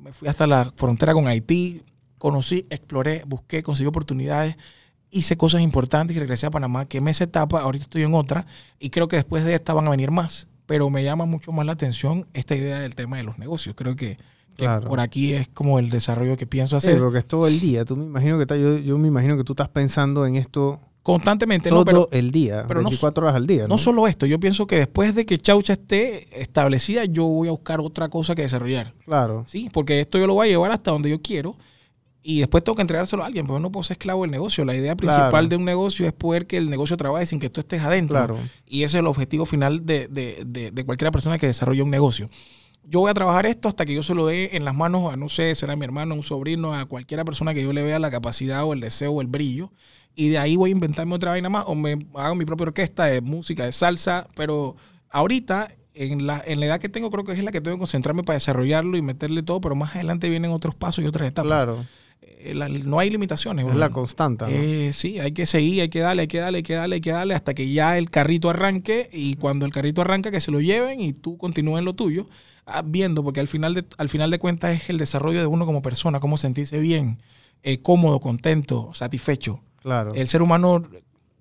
Me 0.00 0.12
fui 0.12 0.28
hasta 0.28 0.46
la 0.46 0.72
frontera 0.76 1.12
con 1.12 1.26
Haití, 1.26 1.82
conocí, 2.18 2.66
exploré, 2.70 3.22
busqué, 3.26 3.62
conseguí 3.62 3.86
oportunidades, 3.88 4.56
hice 5.18 5.36
cosas 5.36 5.60
importantes 5.62 6.16
y 6.16 6.20
regresé 6.20 6.46
a 6.46 6.50
Panamá, 6.50 6.86
quemé 6.86 7.10
esa 7.10 7.24
etapa, 7.24 7.60
ahorita 7.60 7.84
estoy 7.84 8.02
en 8.02 8.14
otra 8.14 8.46
y 8.78 8.90
creo 8.90 9.08
que 9.08 9.16
después 9.16 9.44
de 9.44 9.54
esta 9.54 9.72
van 9.72 9.86
a 9.86 9.90
venir 9.90 10.10
más. 10.10 10.48
Pero 10.66 10.90
me 10.90 11.04
llama 11.04 11.26
mucho 11.26 11.52
más 11.52 11.64
la 11.64 11.72
atención 11.72 12.26
esta 12.34 12.56
idea 12.56 12.80
del 12.80 12.94
tema 12.96 13.16
de 13.18 13.22
los 13.22 13.38
negocios. 13.38 13.76
Creo 13.76 13.94
que, 13.94 14.16
que 14.56 14.64
Claro. 14.64 14.88
por 14.88 14.98
aquí 15.00 15.32
es 15.32 15.46
como 15.48 15.78
el 15.78 15.90
desarrollo 15.90 16.36
que 16.36 16.46
pienso 16.46 16.80
Sí, 16.80 16.88
hacer 16.88 16.98
porque 17.00 17.18
es 17.18 17.26
todo 17.26 17.46
el 17.46 17.60
día. 17.60 17.84
Tú 17.84 17.96
me 17.96 18.04
imagino 18.04 18.36
que 18.36 18.42
está- 18.42 18.56
yo, 18.56 18.76
yo 18.78 18.98
me 18.98 19.06
imagino 19.08 19.36
que 19.36 19.44
tú 19.44 19.52
estás 19.52 19.68
pensando 19.68 20.26
en 20.26 20.34
esto 20.34 20.80
constantemente. 21.04 21.68
todo 21.68 21.78
no, 21.80 21.84
pero, 21.84 22.08
el 22.10 22.32
día, 22.32 22.64
pero 22.66 22.80
no 22.82 22.88
24 22.88 23.24
horas 23.26 23.36
al 23.36 23.46
día. 23.46 23.62
¿no? 23.62 23.68
No 23.68 23.78
solo 23.78 24.08
esto, 24.08 24.26
yo 24.26 24.40
pienso 24.40 24.66
que 24.66 24.76
después 24.76 25.14
de 25.14 25.24
que 25.24 25.38
Chaucha 25.38 25.74
esté 25.74 26.40
establecida, 26.42 27.04
yo 27.04 27.26
voy 27.26 27.46
a 27.46 27.52
buscar 27.52 27.80
otra 27.80 28.08
cosa 28.08 28.34
que 28.34 28.42
desarrollar. 28.42 28.92
Claro. 29.04 29.44
Sí, 29.46 29.70
porque 29.72 30.00
esto 30.00 30.18
yo 30.18 30.26
lo 30.26 30.34
voy 30.34 30.48
a 30.48 30.50
llevar 30.50 30.72
hasta 30.72 30.90
donde 30.90 31.10
yo 31.10 31.22
quiero 31.22 31.56
y 32.28 32.40
después 32.40 32.64
tengo 32.64 32.74
que 32.74 32.82
entregárselo 32.82 33.22
a 33.22 33.26
alguien, 33.26 33.46
porque 33.46 33.62
no 33.62 33.70
puedo 33.70 33.84
ser 33.84 33.94
esclavo 33.94 34.22
del 34.22 34.32
negocio. 34.32 34.64
La 34.64 34.74
idea 34.74 34.96
principal 34.96 35.30
Claro. 35.30 35.48
de 35.48 35.56
un 35.56 35.64
negocio 35.64 36.06
es 36.06 36.12
poder 36.12 36.46
que 36.48 36.56
el 36.56 36.68
negocio 36.68 36.96
trabaje 36.96 37.24
sin 37.26 37.38
que 37.38 37.50
tú 37.50 37.60
estés 37.60 37.82
adentro. 37.82 38.16
Claro. 38.16 38.38
Y 38.66 38.82
ese 38.82 38.96
es 38.98 39.00
el 39.00 39.06
objetivo 39.06 39.46
final 39.46 39.86
de, 39.86 40.08
de, 40.08 40.42
de, 40.44 40.70
de 40.72 40.84
cualquier 40.84 41.12
persona 41.12 41.38
que 41.38 41.46
desarrolle 41.46 41.82
un 41.82 41.90
negocio. 41.90 42.28
Yo 42.88 43.00
voy 43.00 43.10
a 43.10 43.14
trabajar 43.14 43.46
esto 43.46 43.68
hasta 43.68 43.84
que 43.84 43.94
yo 43.94 44.02
se 44.02 44.14
lo 44.14 44.26
dé 44.26 44.50
en 44.56 44.64
las 44.64 44.74
manos 44.74 45.12
a, 45.12 45.16
no 45.16 45.28
sé, 45.28 45.54
será 45.54 45.76
mi 45.76 45.84
hermano, 45.84 46.14
un 46.14 46.22
sobrino, 46.22 46.74
a 46.74 46.84
cualquiera 46.86 47.24
persona 47.24 47.54
que 47.54 47.62
yo 47.62 47.72
le 47.72 47.82
vea 47.82 47.98
la 48.00 48.10
capacidad 48.10 48.64
o 48.64 48.72
el 48.72 48.80
deseo 48.80 49.12
o 49.12 49.20
el 49.20 49.26
brillo. 49.28 49.72
Y 50.14 50.28
de 50.30 50.38
ahí 50.38 50.56
voy 50.56 50.70
a 50.70 50.72
inventarme 50.72 51.14
otra 51.14 51.30
vaina 51.30 51.48
más 51.48 51.64
o 51.68 51.74
me 51.76 51.96
hago 52.14 52.34
mi 52.34 52.44
propia 52.44 52.64
orquesta 52.66 53.04
de 53.04 53.20
música, 53.20 53.64
de 53.64 53.70
salsa. 53.72 54.26
Pero 54.34 54.74
ahorita, 55.10 55.68
en 55.94 56.26
la, 56.26 56.42
en 56.46 56.58
la 56.60 56.66
edad 56.66 56.80
que 56.80 56.88
tengo, 56.88 57.10
creo 57.10 57.24
que 57.24 57.32
es 57.32 57.44
la 57.44 57.52
que 57.52 57.60
tengo 57.60 57.76
que 57.76 57.80
concentrarme 57.80 58.22
para 58.22 58.34
desarrollarlo 58.34 58.96
y 58.96 59.02
meterle 59.02 59.42
todo. 59.42 59.60
Pero 59.60 59.74
más 59.74 59.94
adelante 59.94 60.28
vienen 60.28 60.50
otros 60.52 60.74
pasos 60.74 61.04
y 61.04 61.06
otras 61.06 61.28
etapas. 61.28 61.48
Claro. 61.48 61.84
Eh, 62.28 62.54
la- 62.54 62.68
no 62.68 62.98
hay 62.98 63.10
limitaciones. 63.10 63.66
Es 63.66 63.74
la 63.74 63.90
constante. 63.90 64.44
¿no? 64.44 64.50
Eh, 64.50 64.90
sí, 64.92 65.18
hay 65.18 65.32
que 65.32 65.46
seguir, 65.46 65.80
hay 65.82 65.88
que 65.88 66.00
darle, 66.00 66.22
hay 66.22 66.28
que 66.28 66.38
darle, 66.38 66.58
hay 66.58 66.62
que 66.62 66.74
darle, 66.74 66.94
hay 66.96 67.00
que 67.00 67.10
darle 67.12 67.34
hasta 67.34 67.54
que 67.54 67.70
ya 67.72 67.96
el 67.98 68.10
carrito 68.10 68.50
arranque 68.50 69.08
y 69.12 69.36
cuando 69.36 69.64
el 69.66 69.72
carrito 69.72 70.00
arranca 70.02 70.30
que 70.30 70.40
se 70.40 70.50
lo 70.50 70.60
lleven 70.60 71.00
y 71.00 71.12
tú 71.12 71.38
continúes 71.38 71.78
en 71.80 71.84
lo 71.84 71.94
tuyo, 71.94 72.28
ah, 72.66 72.82
viendo, 72.84 73.22
porque 73.24 73.40
al 73.40 73.48
final, 73.48 73.74
de, 73.74 73.84
al 73.98 74.08
final 74.08 74.30
de 74.30 74.38
cuentas 74.38 74.74
es 74.82 74.90
el 74.90 74.98
desarrollo 74.98 75.40
de 75.40 75.46
uno 75.46 75.66
como 75.66 75.82
persona, 75.82 76.20
cómo 76.20 76.36
sentirse 76.36 76.78
bien, 76.78 77.18
eh, 77.62 77.78
cómodo, 77.78 78.20
contento, 78.20 78.90
satisfecho. 78.94 79.60
claro. 79.82 80.14
El 80.14 80.26
ser 80.28 80.42
humano 80.42 80.84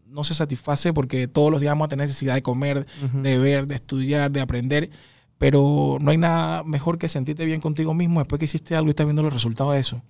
no 0.08 0.24
se 0.24 0.34
satisface 0.34 0.94
porque 0.94 1.28
todos 1.28 1.52
los 1.52 1.60
días 1.60 1.72
vamos 1.72 1.88
a 1.88 1.90
tener 1.90 2.08
necesidad 2.08 2.36
de 2.36 2.42
comer, 2.42 2.86
de 3.22 3.38
ver, 3.38 3.68
de 3.68 3.76
estudiar, 3.76 4.32
de 4.32 4.40
aprender, 4.40 4.90
pero 5.38 5.98
no 6.00 6.12
hay 6.12 6.18
nada 6.18 6.64
mejor 6.64 6.98
que 6.98 7.10
sentirte 7.10 7.46
bien 7.46 7.60
contigo 7.60 7.94
mismo 7.94 8.22
después 8.22 8.40
que 8.40 8.46
hiciste 8.46 8.76
algo 8.76 8.88
y 8.88 8.92
estás 8.92 9.06
viendo 9.06 9.22
los 9.24 9.34
resultados 9.34 9.74
de 9.74 9.80
eso. 9.82 10.02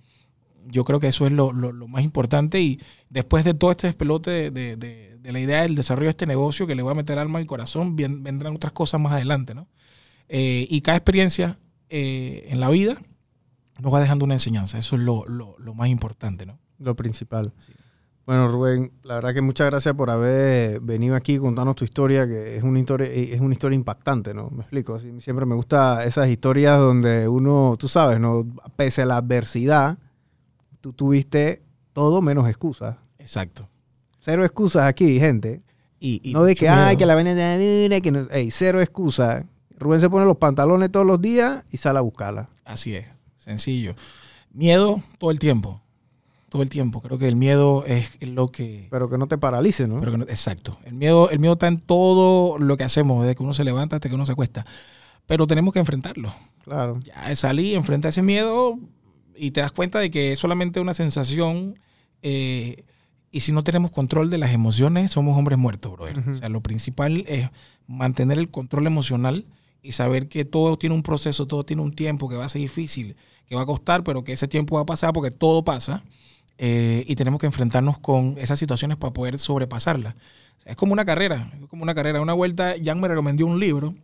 Yo 0.68 0.84
creo 0.84 1.00
que 1.00 1.08
eso 1.08 1.26
es 1.26 1.32
lo, 1.32 1.52
lo- 1.52 1.72
lo 1.72 1.88
más 1.88 2.02
importante 2.04 2.60
y 2.60 2.80
después 3.10 3.44
de 3.44 3.54
todo 3.54 3.70
este 3.70 3.86
despelote 3.86 4.30
de, 4.30 4.50
de- 4.50 4.76
de- 4.76 5.16
de 5.18 5.32
la 5.32 5.40
idea 5.40 5.62
del 5.62 5.74
desarrollo 5.74 6.06
de 6.06 6.10
este 6.10 6.26
negocio 6.26 6.66
que 6.66 6.74
le 6.74 6.82
voy 6.82 6.92
a 6.92 6.94
meter 6.94 7.18
alma 7.18 7.40
y 7.40 7.46
corazón, 7.46 7.96
bien- 7.96 8.22
vendrán 8.22 8.54
otras 8.54 8.72
cosas 8.72 9.00
más 9.00 9.12
adelante, 9.12 9.54
¿no? 9.54 9.66
Eh, 10.28 10.66
y 10.70 10.80
cada 10.82 10.96
experiencia 10.98 11.58
eh, 11.88 12.46
en 12.48 12.58
la 12.60 12.68
vida 12.70 13.00
nos 13.80 13.92
va 13.92 14.00
dejando 14.00 14.24
una 14.24 14.34
enseñanza, 14.34 14.78
eso 14.78 14.96
es 14.96 15.02
lo, 15.02 15.26
lo- 15.26 15.56
lo 15.58 15.74
más 15.74 15.88
importante, 15.88 16.46
¿no? 16.46 16.58
Lo 16.78 16.94
principal. 16.96 17.52
Sí. 17.58 17.72
Bueno, 18.26 18.48
Rubén, 18.48 18.90
la 19.04 19.14
verdad 19.16 19.32
que 19.34 19.40
muchas 19.40 19.68
gracias 19.68 19.94
por 19.94 20.10
haber 20.10 20.80
venido 20.80 21.14
aquí 21.14 21.38
contarnos 21.38 21.76
tu 21.76 21.84
historia, 21.84 22.26
que 22.26 22.56
es 22.56 22.62
una 22.64 22.80
historia, 22.80 23.06
es 23.06 23.40
una 23.40 23.52
historia 23.54 23.76
impactante, 23.76 24.34
¿no? 24.34 24.50
Me 24.50 24.62
explico. 24.62 24.98
Siempre 24.98 25.46
me 25.46 25.54
gusta 25.54 26.04
esas 26.04 26.26
historias 26.28 26.76
donde 26.76 27.28
uno, 27.28 27.76
tú 27.78 27.86
sabes, 27.86 28.18
¿no? 28.18 28.44
Pese 28.74 29.02
a 29.02 29.06
la 29.06 29.18
adversidad, 29.18 29.98
tú 30.86 30.92
tuviste 30.92 31.64
todo 31.92 32.22
menos 32.22 32.48
excusas. 32.48 32.94
Exacto. 33.18 33.68
Cero 34.20 34.44
excusas 34.44 34.84
aquí, 34.84 35.18
gente. 35.18 35.62
Y, 35.98 36.20
y 36.22 36.32
no 36.32 36.44
de 36.44 36.54
que, 36.54 36.68
ay, 36.68 36.96
que 36.96 37.06
la 37.06 37.16
vaina 37.16 37.34
de 37.34 38.00
que 38.00 38.12
no. 38.12 38.20
Ey, 38.30 38.52
cero 38.52 38.80
excusas. 38.80 39.44
Rubén 39.78 40.00
se 40.00 40.08
pone 40.08 40.24
los 40.26 40.36
pantalones 40.36 40.92
todos 40.92 41.04
los 41.04 41.20
días 41.20 41.64
y 41.72 41.78
sale 41.78 41.98
a 41.98 42.02
buscarla. 42.02 42.48
Así 42.64 42.94
es, 42.94 43.08
sencillo. 43.34 43.96
Miedo 44.52 45.02
todo 45.18 45.32
el 45.32 45.40
tiempo. 45.40 45.82
Todo 46.50 46.62
el 46.62 46.70
tiempo. 46.70 47.00
Creo 47.00 47.18
que 47.18 47.26
el 47.26 47.34
miedo 47.34 47.84
es 47.84 48.16
lo 48.20 48.46
que. 48.48 48.86
Pero 48.92 49.10
que 49.10 49.18
no 49.18 49.26
te 49.26 49.38
paralice, 49.38 49.88
¿no? 49.88 49.98
pero 49.98 50.12
que 50.12 50.18
no- 50.18 50.24
exacto. 50.24 50.78
El 50.84 50.94
miedo, 50.94 51.30
el 51.30 51.40
miedo 51.40 51.54
está 51.54 51.66
en 51.66 51.80
todo 51.80 52.58
lo 52.58 52.76
que 52.76 52.84
hacemos, 52.84 53.22
desde 53.24 53.34
que 53.34 53.42
uno 53.42 53.54
se 53.54 53.64
levanta 53.64 53.96
hasta 53.96 54.08
que 54.08 54.14
uno 54.14 54.24
se 54.24 54.32
acuesta. 54.32 54.64
Pero 55.26 55.48
tenemos 55.48 55.74
que 55.74 55.80
enfrentarlo. 55.80 56.32
claro. 56.62 57.00
Ya 57.00 57.34
salí, 57.34 57.74
enfrenta 57.74 58.06
ese 58.08 58.22
miedo 58.22 58.78
y 59.38 59.50
te 59.52 59.60
das 59.60 59.72
cuenta 59.72 59.98
de 59.98 60.10
que 60.10 60.32
es 60.32 60.38
solamente 60.38 60.80
una 60.80 60.94
sensación. 60.94 61.78
eh, 62.22 62.84
y 63.30 63.40
si 63.40 63.52
no 63.52 63.62
tenemos 63.64 63.90
control 63.90 64.30
de 64.30 64.38
las 64.38 64.52
emociones, 64.52 65.10
somos 65.10 65.36
hombres 65.36 65.58
muertos, 65.58 65.92
brother. 65.92 66.18
Ujú. 66.20 66.30
O 66.30 66.34
sea, 66.36 66.48
lo 66.48 66.62
principal 66.62 67.24
es 67.28 67.50
mantener 67.86 68.38
el 68.38 68.50
control 68.50 68.86
emocional 68.86 69.44
y 69.82 69.92
saber 69.92 70.28
que 70.28 70.44
todo 70.44 70.78
tiene 70.78 70.94
un 70.94 71.02
proceso, 71.02 71.46
todo 71.46 71.64
tiene 71.64 71.82
un 71.82 71.92
tiempo, 71.92 72.28
que 72.28 72.36
va 72.36 72.46
a 72.46 72.48
ser 72.48 72.62
difícil, 72.62 73.16
que 73.46 73.54
va 73.54 73.62
a 73.62 73.66
costar, 73.66 74.04
pero 74.04 74.24
que 74.24 74.32
ese 74.32 74.48
tiempo 74.48 74.76
va 74.76 74.82
a 74.82 74.86
pasar 74.86 75.12
porque 75.12 75.30
todo 75.30 75.64
pasa. 75.64 76.02
eh, 76.58 77.04
y 77.06 77.14
tenemos 77.16 77.38
que 77.38 77.46
enfrentarnos 77.46 77.98
con 77.98 78.36
esas 78.38 78.58
situaciones 78.58 78.96
para 78.96 79.12
poder 79.12 79.38
sobrepasarlas. 79.38 80.14
O 80.14 80.60
sea, 80.62 80.72
es 80.72 80.76
como 80.76 80.92
una 80.94 81.04
carrera, 81.04 81.52
es 81.60 81.68
como 81.68 81.82
una 81.82 81.94
carrera. 81.94 82.20
Una 82.22 82.32
vuelta, 82.32 82.74
Jan 82.82 82.98
me 83.00 83.08
recomendó 83.08 83.44
un 83.44 83.60
libro 83.60 83.94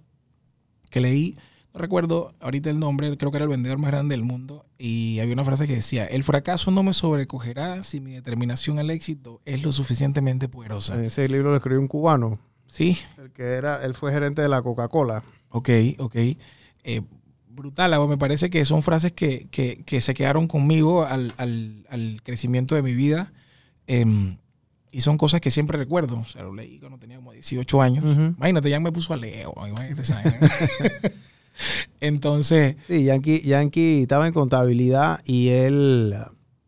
que 0.90 1.00
leí, 1.00 1.36
recuerdo 1.74 2.34
ahorita 2.40 2.70
el 2.70 2.78
nombre, 2.78 3.16
creo 3.16 3.30
que 3.30 3.36
era 3.38 3.44
el 3.44 3.50
vendedor 3.50 3.78
más 3.78 3.90
grande 3.90 4.14
del 4.14 4.24
mundo, 4.24 4.66
y 4.78 5.18
había 5.20 5.34
una 5.34 5.44
frase 5.44 5.66
que 5.66 5.74
decía, 5.74 6.04
el 6.04 6.24
fracaso 6.24 6.70
no 6.70 6.82
me 6.82 6.92
sobrecogerá 6.92 7.82
si 7.82 8.00
mi 8.00 8.12
determinación 8.12 8.78
al 8.78 8.90
éxito 8.90 9.40
es 9.44 9.62
lo 9.62 9.72
suficientemente 9.72 10.48
poderosa. 10.48 11.02
Ese 11.02 11.28
libro 11.28 11.50
lo 11.50 11.56
escribió 11.56 11.80
un 11.80 11.88
cubano, 11.88 12.38
Sí, 12.66 12.96
el 13.18 13.30
que 13.32 13.42
era, 13.42 13.84
él 13.84 13.94
fue 13.94 14.12
gerente 14.12 14.40
de 14.40 14.48
la 14.48 14.62
Coca-Cola. 14.62 15.22
ok, 15.50 15.68
ok. 15.98 16.16
Eh, 16.84 17.02
brutal, 17.50 18.08
me 18.08 18.16
parece 18.16 18.48
que 18.48 18.64
son 18.64 18.82
frases 18.82 19.12
que, 19.12 19.46
que- 19.50 19.82
que 19.84 20.00
se 20.00 20.14
quedaron 20.14 20.48
conmigo 20.48 21.04
al, 21.04 21.34
al- 21.36 21.86
al 21.90 22.20
crecimiento 22.22 22.74
de 22.74 22.82
mi 22.82 22.94
vida. 22.94 23.32
em, 23.86 24.38
y 24.90 25.00
son 25.00 25.16
cosas 25.18 25.40
que 25.40 25.50
siempre 25.50 25.76
recuerdo. 25.78 26.18
O 26.18 26.24
sea, 26.24 26.42
lo 26.42 26.54
leí 26.54 26.78
cuando 26.78 26.98
tenía 26.98 27.16
como 27.16 27.32
18 27.32 27.80
años. 27.82 28.04
Imagínate, 28.36 28.68
ya 28.70 28.78
me 28.80 28.92
puso 28.92 29.12
a 29.14 29.16
leer. 29.16 29.48
imagínate. 29.66 30.02
Entonces, 32.00 32.76
Sí, 32.86 33.04
Yankee, 33.04 33.40
Yankee 33.42 34.02
estaba 34.02 34.26
en 34.26 34.32
contabilidad 34.32 35.20
y 35.24 35.48
él, 35.48 36.14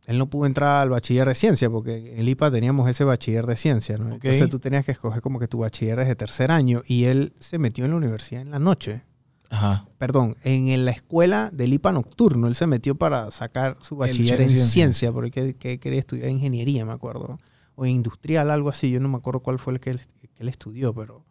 él 0.07 0.19
no 0.19 0.29
pudo 0.29 0.47
entrar 0.47 0.83
al 0.83 0.91
bachiller 0.91 1.27
de 1.27 1.35
ciencia 1.35 1.71
porque 1.71 2.13
en 2.13 2.21
el 2.21 2.29
IPA 2.29 2.51
teníamos 2.51 2.89
ese 2.89 3.05
bachiller 3.05 3.47
de 3.47 3.57
ciencia, 3.57 3.97
¿no? 3.99 4.13
Entonces 4.13 4.49
tú 4.51 4.59
tenías 4.59 4.85
que 4.85 4.93
escoger 4.93 5.21
como 5.21 5.39
que 5.39 5.49
tu 5.49 5.59
bachiller 5.59 5.99
desde 5.99 6.15
tercer 6.15 6.51
año 6.51 6.83
y 6.87 7.05
él 7.05 7.33
se 7.39 7.59
metió 7.59 7.85
en 7.85 7.93
la 7.93 7.97
universidad 7.97 8.43
en 8.43 8.51
la 8.51 8.59
noche. 8.59 9.03
ajá. 9.51 9.87
Perdón, 9.99 10.37
en, 10.45 10.85
la 10.85 10.91
escuela 10.91 11.51
del 11.53 11.73
IPA 11.73 11.93
nocturno. 11.93 12.47
Él 12.47 12.55
se 12.55 12.67
metió 12.67 12.95
para 12.95 13.31
sacar 13.31 13.79
su 13.81 13.97
bachiller 13.97 14.41
en 14.41 14.43
en 14.43 14.51
ciencia. 14.51 14.73
ciencia, 14.73 15.13
porque 15.13 15.55
que 15.55 15.79
quería 15.79 16.01
estudiar 16.01 16.29
ingeniería, 16.29 16.85
me 16.85 16.93
acuerdo. 16.93 17.39
O 17.77 17.87
industrial, 17.87 18.51
algo 18.51 18.69
así. 18.69 18.91
Yo 18.91 19.01
no 19.01 19.09
me 19.09 19.17
acuerdo 19.17 19.41
cuál 19.41 19.59
fue 19.59 19.73
el 19.73 19.81
que 19.81 19.91
él, 19.91 20.01
que 20.21 20.29
él 20.39 20.49
estudió, 20.49 20.95
pero 20.95 21.25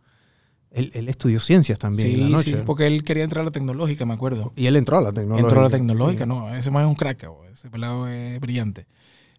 él, 0.74 0.92
él 0.94 1.08
estudió 1.08 1.40
ciencias 1.40 1.80
también 1.80 2.10
en 2.12 2.20
la 2.20 2.26
Sí, 2.28 2.32
noche. 2.34 2.58
sí, 2.58 2.64
porque 2.66 2.88
él 2.88 3.04
quería 3.04 3.24
entrar 3.24 3.44
a 3.44 3.46
la 3.46 3.52
tecnológica, 3.52 4.06
me 4.06 4.14
acuerdo. 4.14 4.52
Y 4.56 4.66
él 4.66 4.76
entró 4.76 4.98
a 4.98 5.02
la 5.02 5.14
tecnológica. 5.14 5.48
Entró 5.48 5.60
a 5.62 5.64
la 5.64 5.70
tecnológica, 5.70 6.24
Sí. 6.26 6.30
no, 6.30 6.54
ese 6.56 6.72
man 6.72 6.84
es 6.84 6.90
un 6.90 6.96
crack, 6.96 7.28
ese 7.54 7.70
pelado 7.70 8.08
es 8.08 8.40
brillante. 8.42 8.88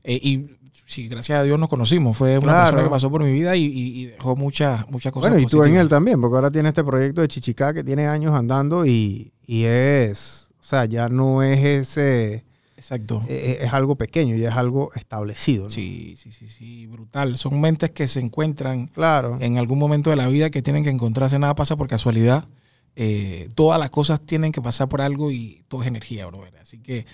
Eh, 0.04 0.20
y 0.22 0.46
sí, 0.86 1.08
gracias 1.08 1.40
a 1.40 1.42
Dios 1.42 1.58
nos 1.58 1.68
conocimos, 1.68 2.16
fue 2.16 2.38
una 2.38 2.46
Claro. 2.46 2.60
persona 2.64 2.82
que 2.84 2.90
pasó 2.90 3.10
por 3.10 3.22
mi 3.24 3.32
vida 3.32 3.56
y, 3.56 3.64
y- 3.64 4.06
dejó 4.06 4.36
muchas, 4.36 4.88
muchas 4.90 5.12
cosas 5.12 5.30
Bueno, 5.30 5.42
y 5.42 5.46
tú 5.46 5.56
en 5.58 5.62
positivas. 5.62 5.82
él 5.82 5.88
también, 5.88 6.20
porque 6.20 6.34
ahora 6.36 6.50
tiene 6.50 6.68
este 6.68 6.84
proyecto 6.84 7.20
de 7.20 7.28
Chichicá 7.28 7.72
que 7.74 7.82
tiene 7.82 8.06
años 8.06 8.32
andando 8.34 8.84
y, 8.86 9.32
y 9.46 9.64
es, 9.64 10.52
o 10.60 10.62
sea, 10.62 10.84
ya 10.84 11.08
no 11.08 11.42
es 11.42 11.64
ese, 11.64 12.44
Exacto. 12.84 13.22
eh, 13.28 13.60
es 13.62 13.72
algo 13.72 13.96
pequeño, 13.96 14.36
ya 14.36 14.50
es 14.50 14.56
algo 14.56 14.90
establecido. 14.94 15.64
¿no? 15.64 15.70
Sí, 15.70 16.14
sí, 16.18 16.30
sí, 16.32 16.48
sí, 16.48 16.86
brutal. 16.86 17.38
Son 17.38 17.58
mentes 17.60 17.90
que 17.92 18.06
se 18.08 18.20
encuentran 18.20 18.88
Claro. 18.88 19.38
en 19.40 19.56
algún 19.56 19.78
momento 19.78 20.10
de 20.10 20.16
la 20.16 20.28
vida 20.28 20.50
que 20.50 20.60
tienen 20.60 20.84
que 20.84 20.90
encontrarse, 20.90 21.38
nada 21.38 21.54
pasa 21.54 21.76
por 21.76 21.88
casualidad. 21.88 22.44
Eh, 22.96 23.48
todas 23.54 23.80
las 23.80 23.90
cosas 23.90 24.20
tienen 24.20 24.52
que 24.52 24.60
pasar 24.60 24.88
por 24.88 25.00
algo 25.00 25.30
y 25.30 25.64
todo 25.68 25.80
es 25.82 25.88
energía, 25.88 26.26
brother. 26.26 26.56
Así 26.60 26.78
que 26.78 27.06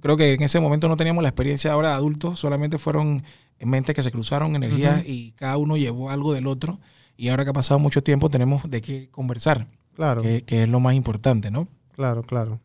creo 0.00 0.16
que 0.16 0.34
en 0.34 0.42
ese 0.42 0.58
momento 0.58 0.88
no 0.88 0.96
teníamos 0.96 1.22
la 1.22 1.28
experiencia 1.28 1.72
ahora 1.72 1.90
de 1.90 1.94
adultos, 1.94 2.40
solamente 2.40 2.76
fueron 2.78 3.22
mentes 3.60 3.94
que 3.94 4.02
se 4.02 4.10
cruzaron, 4.10 4.56
energías 4.56 5.02
y 5.06 5.30
cada 5.36 5.56
uno 5.56 5.76
llevó 5.76 6.10
algo 6.10 6.34
del 6.34 6.46
otro. 6.48 6.80
Y 7.16 7.28
ahora 7.28 7.44
que 7.44 7.50
ha 7.50 7.54
pasado 7.54 7.78
mucho 7.78 8.02
tiempo, 8.02 8.28
tenemos 8.28 8.68
de 8.68 8.82
qué 8.82 9.08
conversar, 9.12 9.68
Claro, 9.94 10.22
que, 10.22 10.42
que 10.42 10.64
es 10.64 10.68
lo 10.68 10.80
más 10.80 10.94
importante, 10.96 11.52
¿no? 11.52 11.68
claro, 11.94 12.24
claro. 12.24 12.58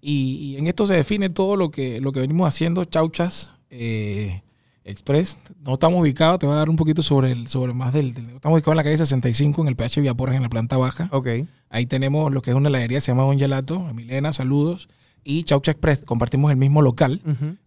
Y, 0.00 0.54
y 0.54 0.56
en 0.56 0.66
esto 0.66 0.86
se 0.86 0.94
define 0.94 1.28
todo 1.30 1.56
lo 1.56 1.70
que, 1.70 2.00
lo 2.00 2.12
que 2.12 2.20
venimos 2.20 2.48
haciendo, 2.48 2.84
Chauchas 2.84 3.56
eh, 3.70 4.42
Express. 4.84 5.36
No 5.64 5.74
estamos 5.74 6.00
ubicados, 6.00 6.38
te 6.38 6.46
voy 6.46 6.54
a 6.54 6.58
dar 6.58 6.70
un 6.70 6.76
poquito 6.76 7.02
sobre 7.02 7.32
el, 7.32 7.46
sobre 7.48 7.74
más 7.74 7.92
del, 7.92 8.14
del- 8.14 8.30
Estamos 8.30 8.56
ubicados 8.56 8.72
en 8.72 8.76
la 8.78 8.84
calle 8.84 8.96
65, 8.98 9.62
en 9.62 9.68
el 9.68 9.76
PH 9.76 10.00
Villaporres, 10.00 10.36
en 10.36 10.42
la 10.42 10.48
planta 10.48 10.76
baja. 10.76 11.08
Ok, 11.12 11.28
Ahí 11.68 11.86
tenemos 11.86 12.32
lo 12.32 12.42
que 12.42 12.50
es 12.50 12.56
una 12.56 12.68
heladería, 12.68 13.00
se 13.00 13.12
llama 13.12 13.22
Don 13.24 13.38
Gelato, 13.38 13.80
Milena, 13.94 14.32
saludos. 14.32 14.88
Y 15.22 15.44
Chaucha 15.44 15.70
Express, 15.72 16.02
compartimos 16.04 16.50
el 16.50 16.56
mismo 16.56 16.80
local. 16.82 17.20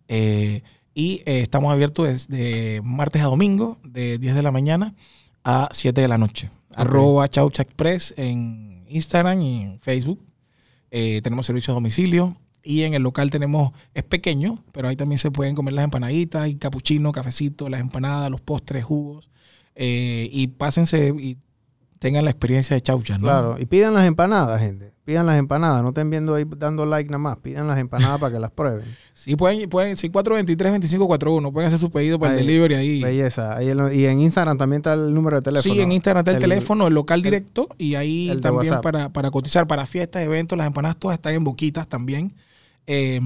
Eh, 0.08 0.64
y 0.96 1.22
eh, 1.26 1.40
estamos 1.42 1.72
abiertos 1.72 2.08
desde 2.08 2.82
martes 2.84 3.22
a 3.22 3.26
domingo, 3.26 3.78
de 3.84 4.18
10 4.18 4.36
de 4.36 4.42
la 4.42 4.52
mañana 4.52 4.94
a 5.44 5.70
7 5.72 6.02
de 6.02 6.08
la 6.08 6.18
noche. 6.18 6.50
Arroba 6.76 7.28
Chaucha 7.30 7.62
Express 7.64 8.14
en 8.18 8.86
Instagram 8.90 9.42
y 9.42 9.62
en 9.62 9.80
Facebook. 9.80 10.20
Eh, 10.96 11.22
tenemos 11.24 11.48
servicio 11.48 11.74
a 11.74 11.76
domicilio. 11.76 12.38
Y 12.66 12.84
en 12.84 12.94
el 12.94 13.02
local 13.02 13.30
tenemos, 13.30 13.74
es 13.94 14.04
pequeño, 14.04 14.64
pero 14.72 14.88
ahí 14.88 14.96
también 14.96 15.18
se 15.18 15.32
pueden 15.32 15.54
comer 15.54 15.74
las 15.74 15.84
empanaditas, 15.84 16.48
y 16.48 16.56
capuchino, 16.56 17.12
cafecito, 17.12 17.68
las 17.68 17.82
empanadas, 17.82 18.32
los 18.32 18.40
postres, 18.40 18.86
jugos. 18.86 19.30
Eh, 19.76 20.30
y 20.32 20.48
pásense 20.48 21.14
y 21.20 21.38
tengan 22.00 22.24
la 22.24 22.32
experiencia 22.32 22.76
de 22.76 22.82
Chaucha, 22.82 23.18
¿no? 23.18 23.24
Claro, 23.24 23.56
y 23.60 23.66
pidan 23.66 23.94
las 23.94 24.06
empanadas, 24.06 24.62
gente. 24.62 24.93
Pidan 25.06 25.26
las 25.26 25.38
empanadas, 25.38 25.82
no 25.84 25.90
estén 25.90 26.10
viendo 26.10 26.34
ahí 26.34 26.46
dando 26.58 26.86
like 26.86 27.10
nada 27.10 27.18
más. 27.18 27.38
Pidan 27.38 27.68
las 27.68 27.78
empanadas 27.78 28.20
para 28.20 28.32
que 28.34 28.40
las 28.40 28.52
prueben. 28.52 28.84
Sí, 29.14 29.36
pueden, 29.36 29.70
pueden, 29.70 29.96
sí, 29.96 30.10
423-2541, 30.10 31.52
pueden 31.54 31.68
hacer 31.68 31.78
su 31.80 31.92
pedido 31.92 32.18
para 32.20 32.34
el 32.34 32.40
delivery 32.40 32.76
ahí. 32.76 33.04
Belleza. 33.04 33.56
Ahí 33.56 33.68
y 33.94 34.06
en 34.06 34.20
Instagram 34.22 34.58
también 34.58 34.80
está 34.80 34.94
el 34.94 35.14
número 35.14 35.38
de 35.38 35.42
teléfono. 35.44 35.74
Sí, 35.76 35.80
en 35.82 35.92
Instagram 35.92 36.22
está 36.22 36.32
el, 36.32 36.38
El- 36.38 36.42
teléfono, 36.50 36.88
el 36.88 36.94
local 36.94 37.22
directo 37.22 37.70
y 37.78 37.96
ahí 37.96 38.30
también 38.42 38.82
para, 38.82 39.10
para 39.10 39.30
cotizar, 39.30 39.68
para 39.68 39.86
fiestas, 39.86 40.24
eventos, 40.24 40.58
las 40.58 40.68
empanadas 40.68 40.98
todas 40.98 41.16
están 41.16 41.34
en 41.34 41.44
boquitas 41.44 41.88
también. 41.88 42.34
Eh, 42.88 43.22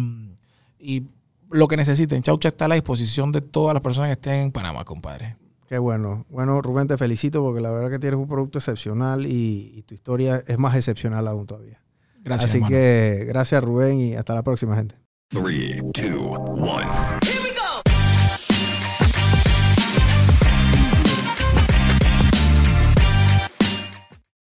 y 0.80 1.04
lo 1.50 1.68
que 1.68 1.78
necesiten, 1.78 2.22
Chaucha 2.22 2.50
está 2.50 2.66
a 2.66 2.68
la 2.68 2.76
disposición 2.76 3.32
de 3.32 3.42
todas 3.42 3.74
las 3.74 3.82
personas 3.82 4.10
que 4.10 4.14
estén 4.14 4.34
en 4.42 4.52
Panamá, 4.52 4.84
compadre. 4.84 5.38
Qué 5.68 5.78
bueno. 5.78 6.26
Bueno, 6.30 6.62
Rubén, 6.62 6.88
te 6.88 6.98
felicito 6.98 7.44
porque 7.44 7.62
la 7.62 7.72
verdad 7.72 7.90
que 7.90 8.00
tienes 8.00 8.20
un 8.20 8.28
producto 8.28 8.60
excepcional 8.60 9.26
y, 9.26 9.74
y 9.76 9.84
tu 9.84 9.94
historia 9.94 10.42
es 10.48 10.58
más 10.58 10.76
excepcional 10.76 11.28
aún 11.28 11.46
todavía. 11.46 11.82
Gracias, 12.24 12.52
Así 12.52 12.58
hermano. 12.58 12.76
que 12.76 13.26
gracias, 13.28 13.64
Rubén, 13.64 14.00
y 14.00 14.16
hasta 14.16 14.34
la 14.34 14.44
próxima, 14.44 14.76
gente. 14.76 14.96
Three, 15.30 15.82
two, 15.94 16.20
one. 16.22 16.88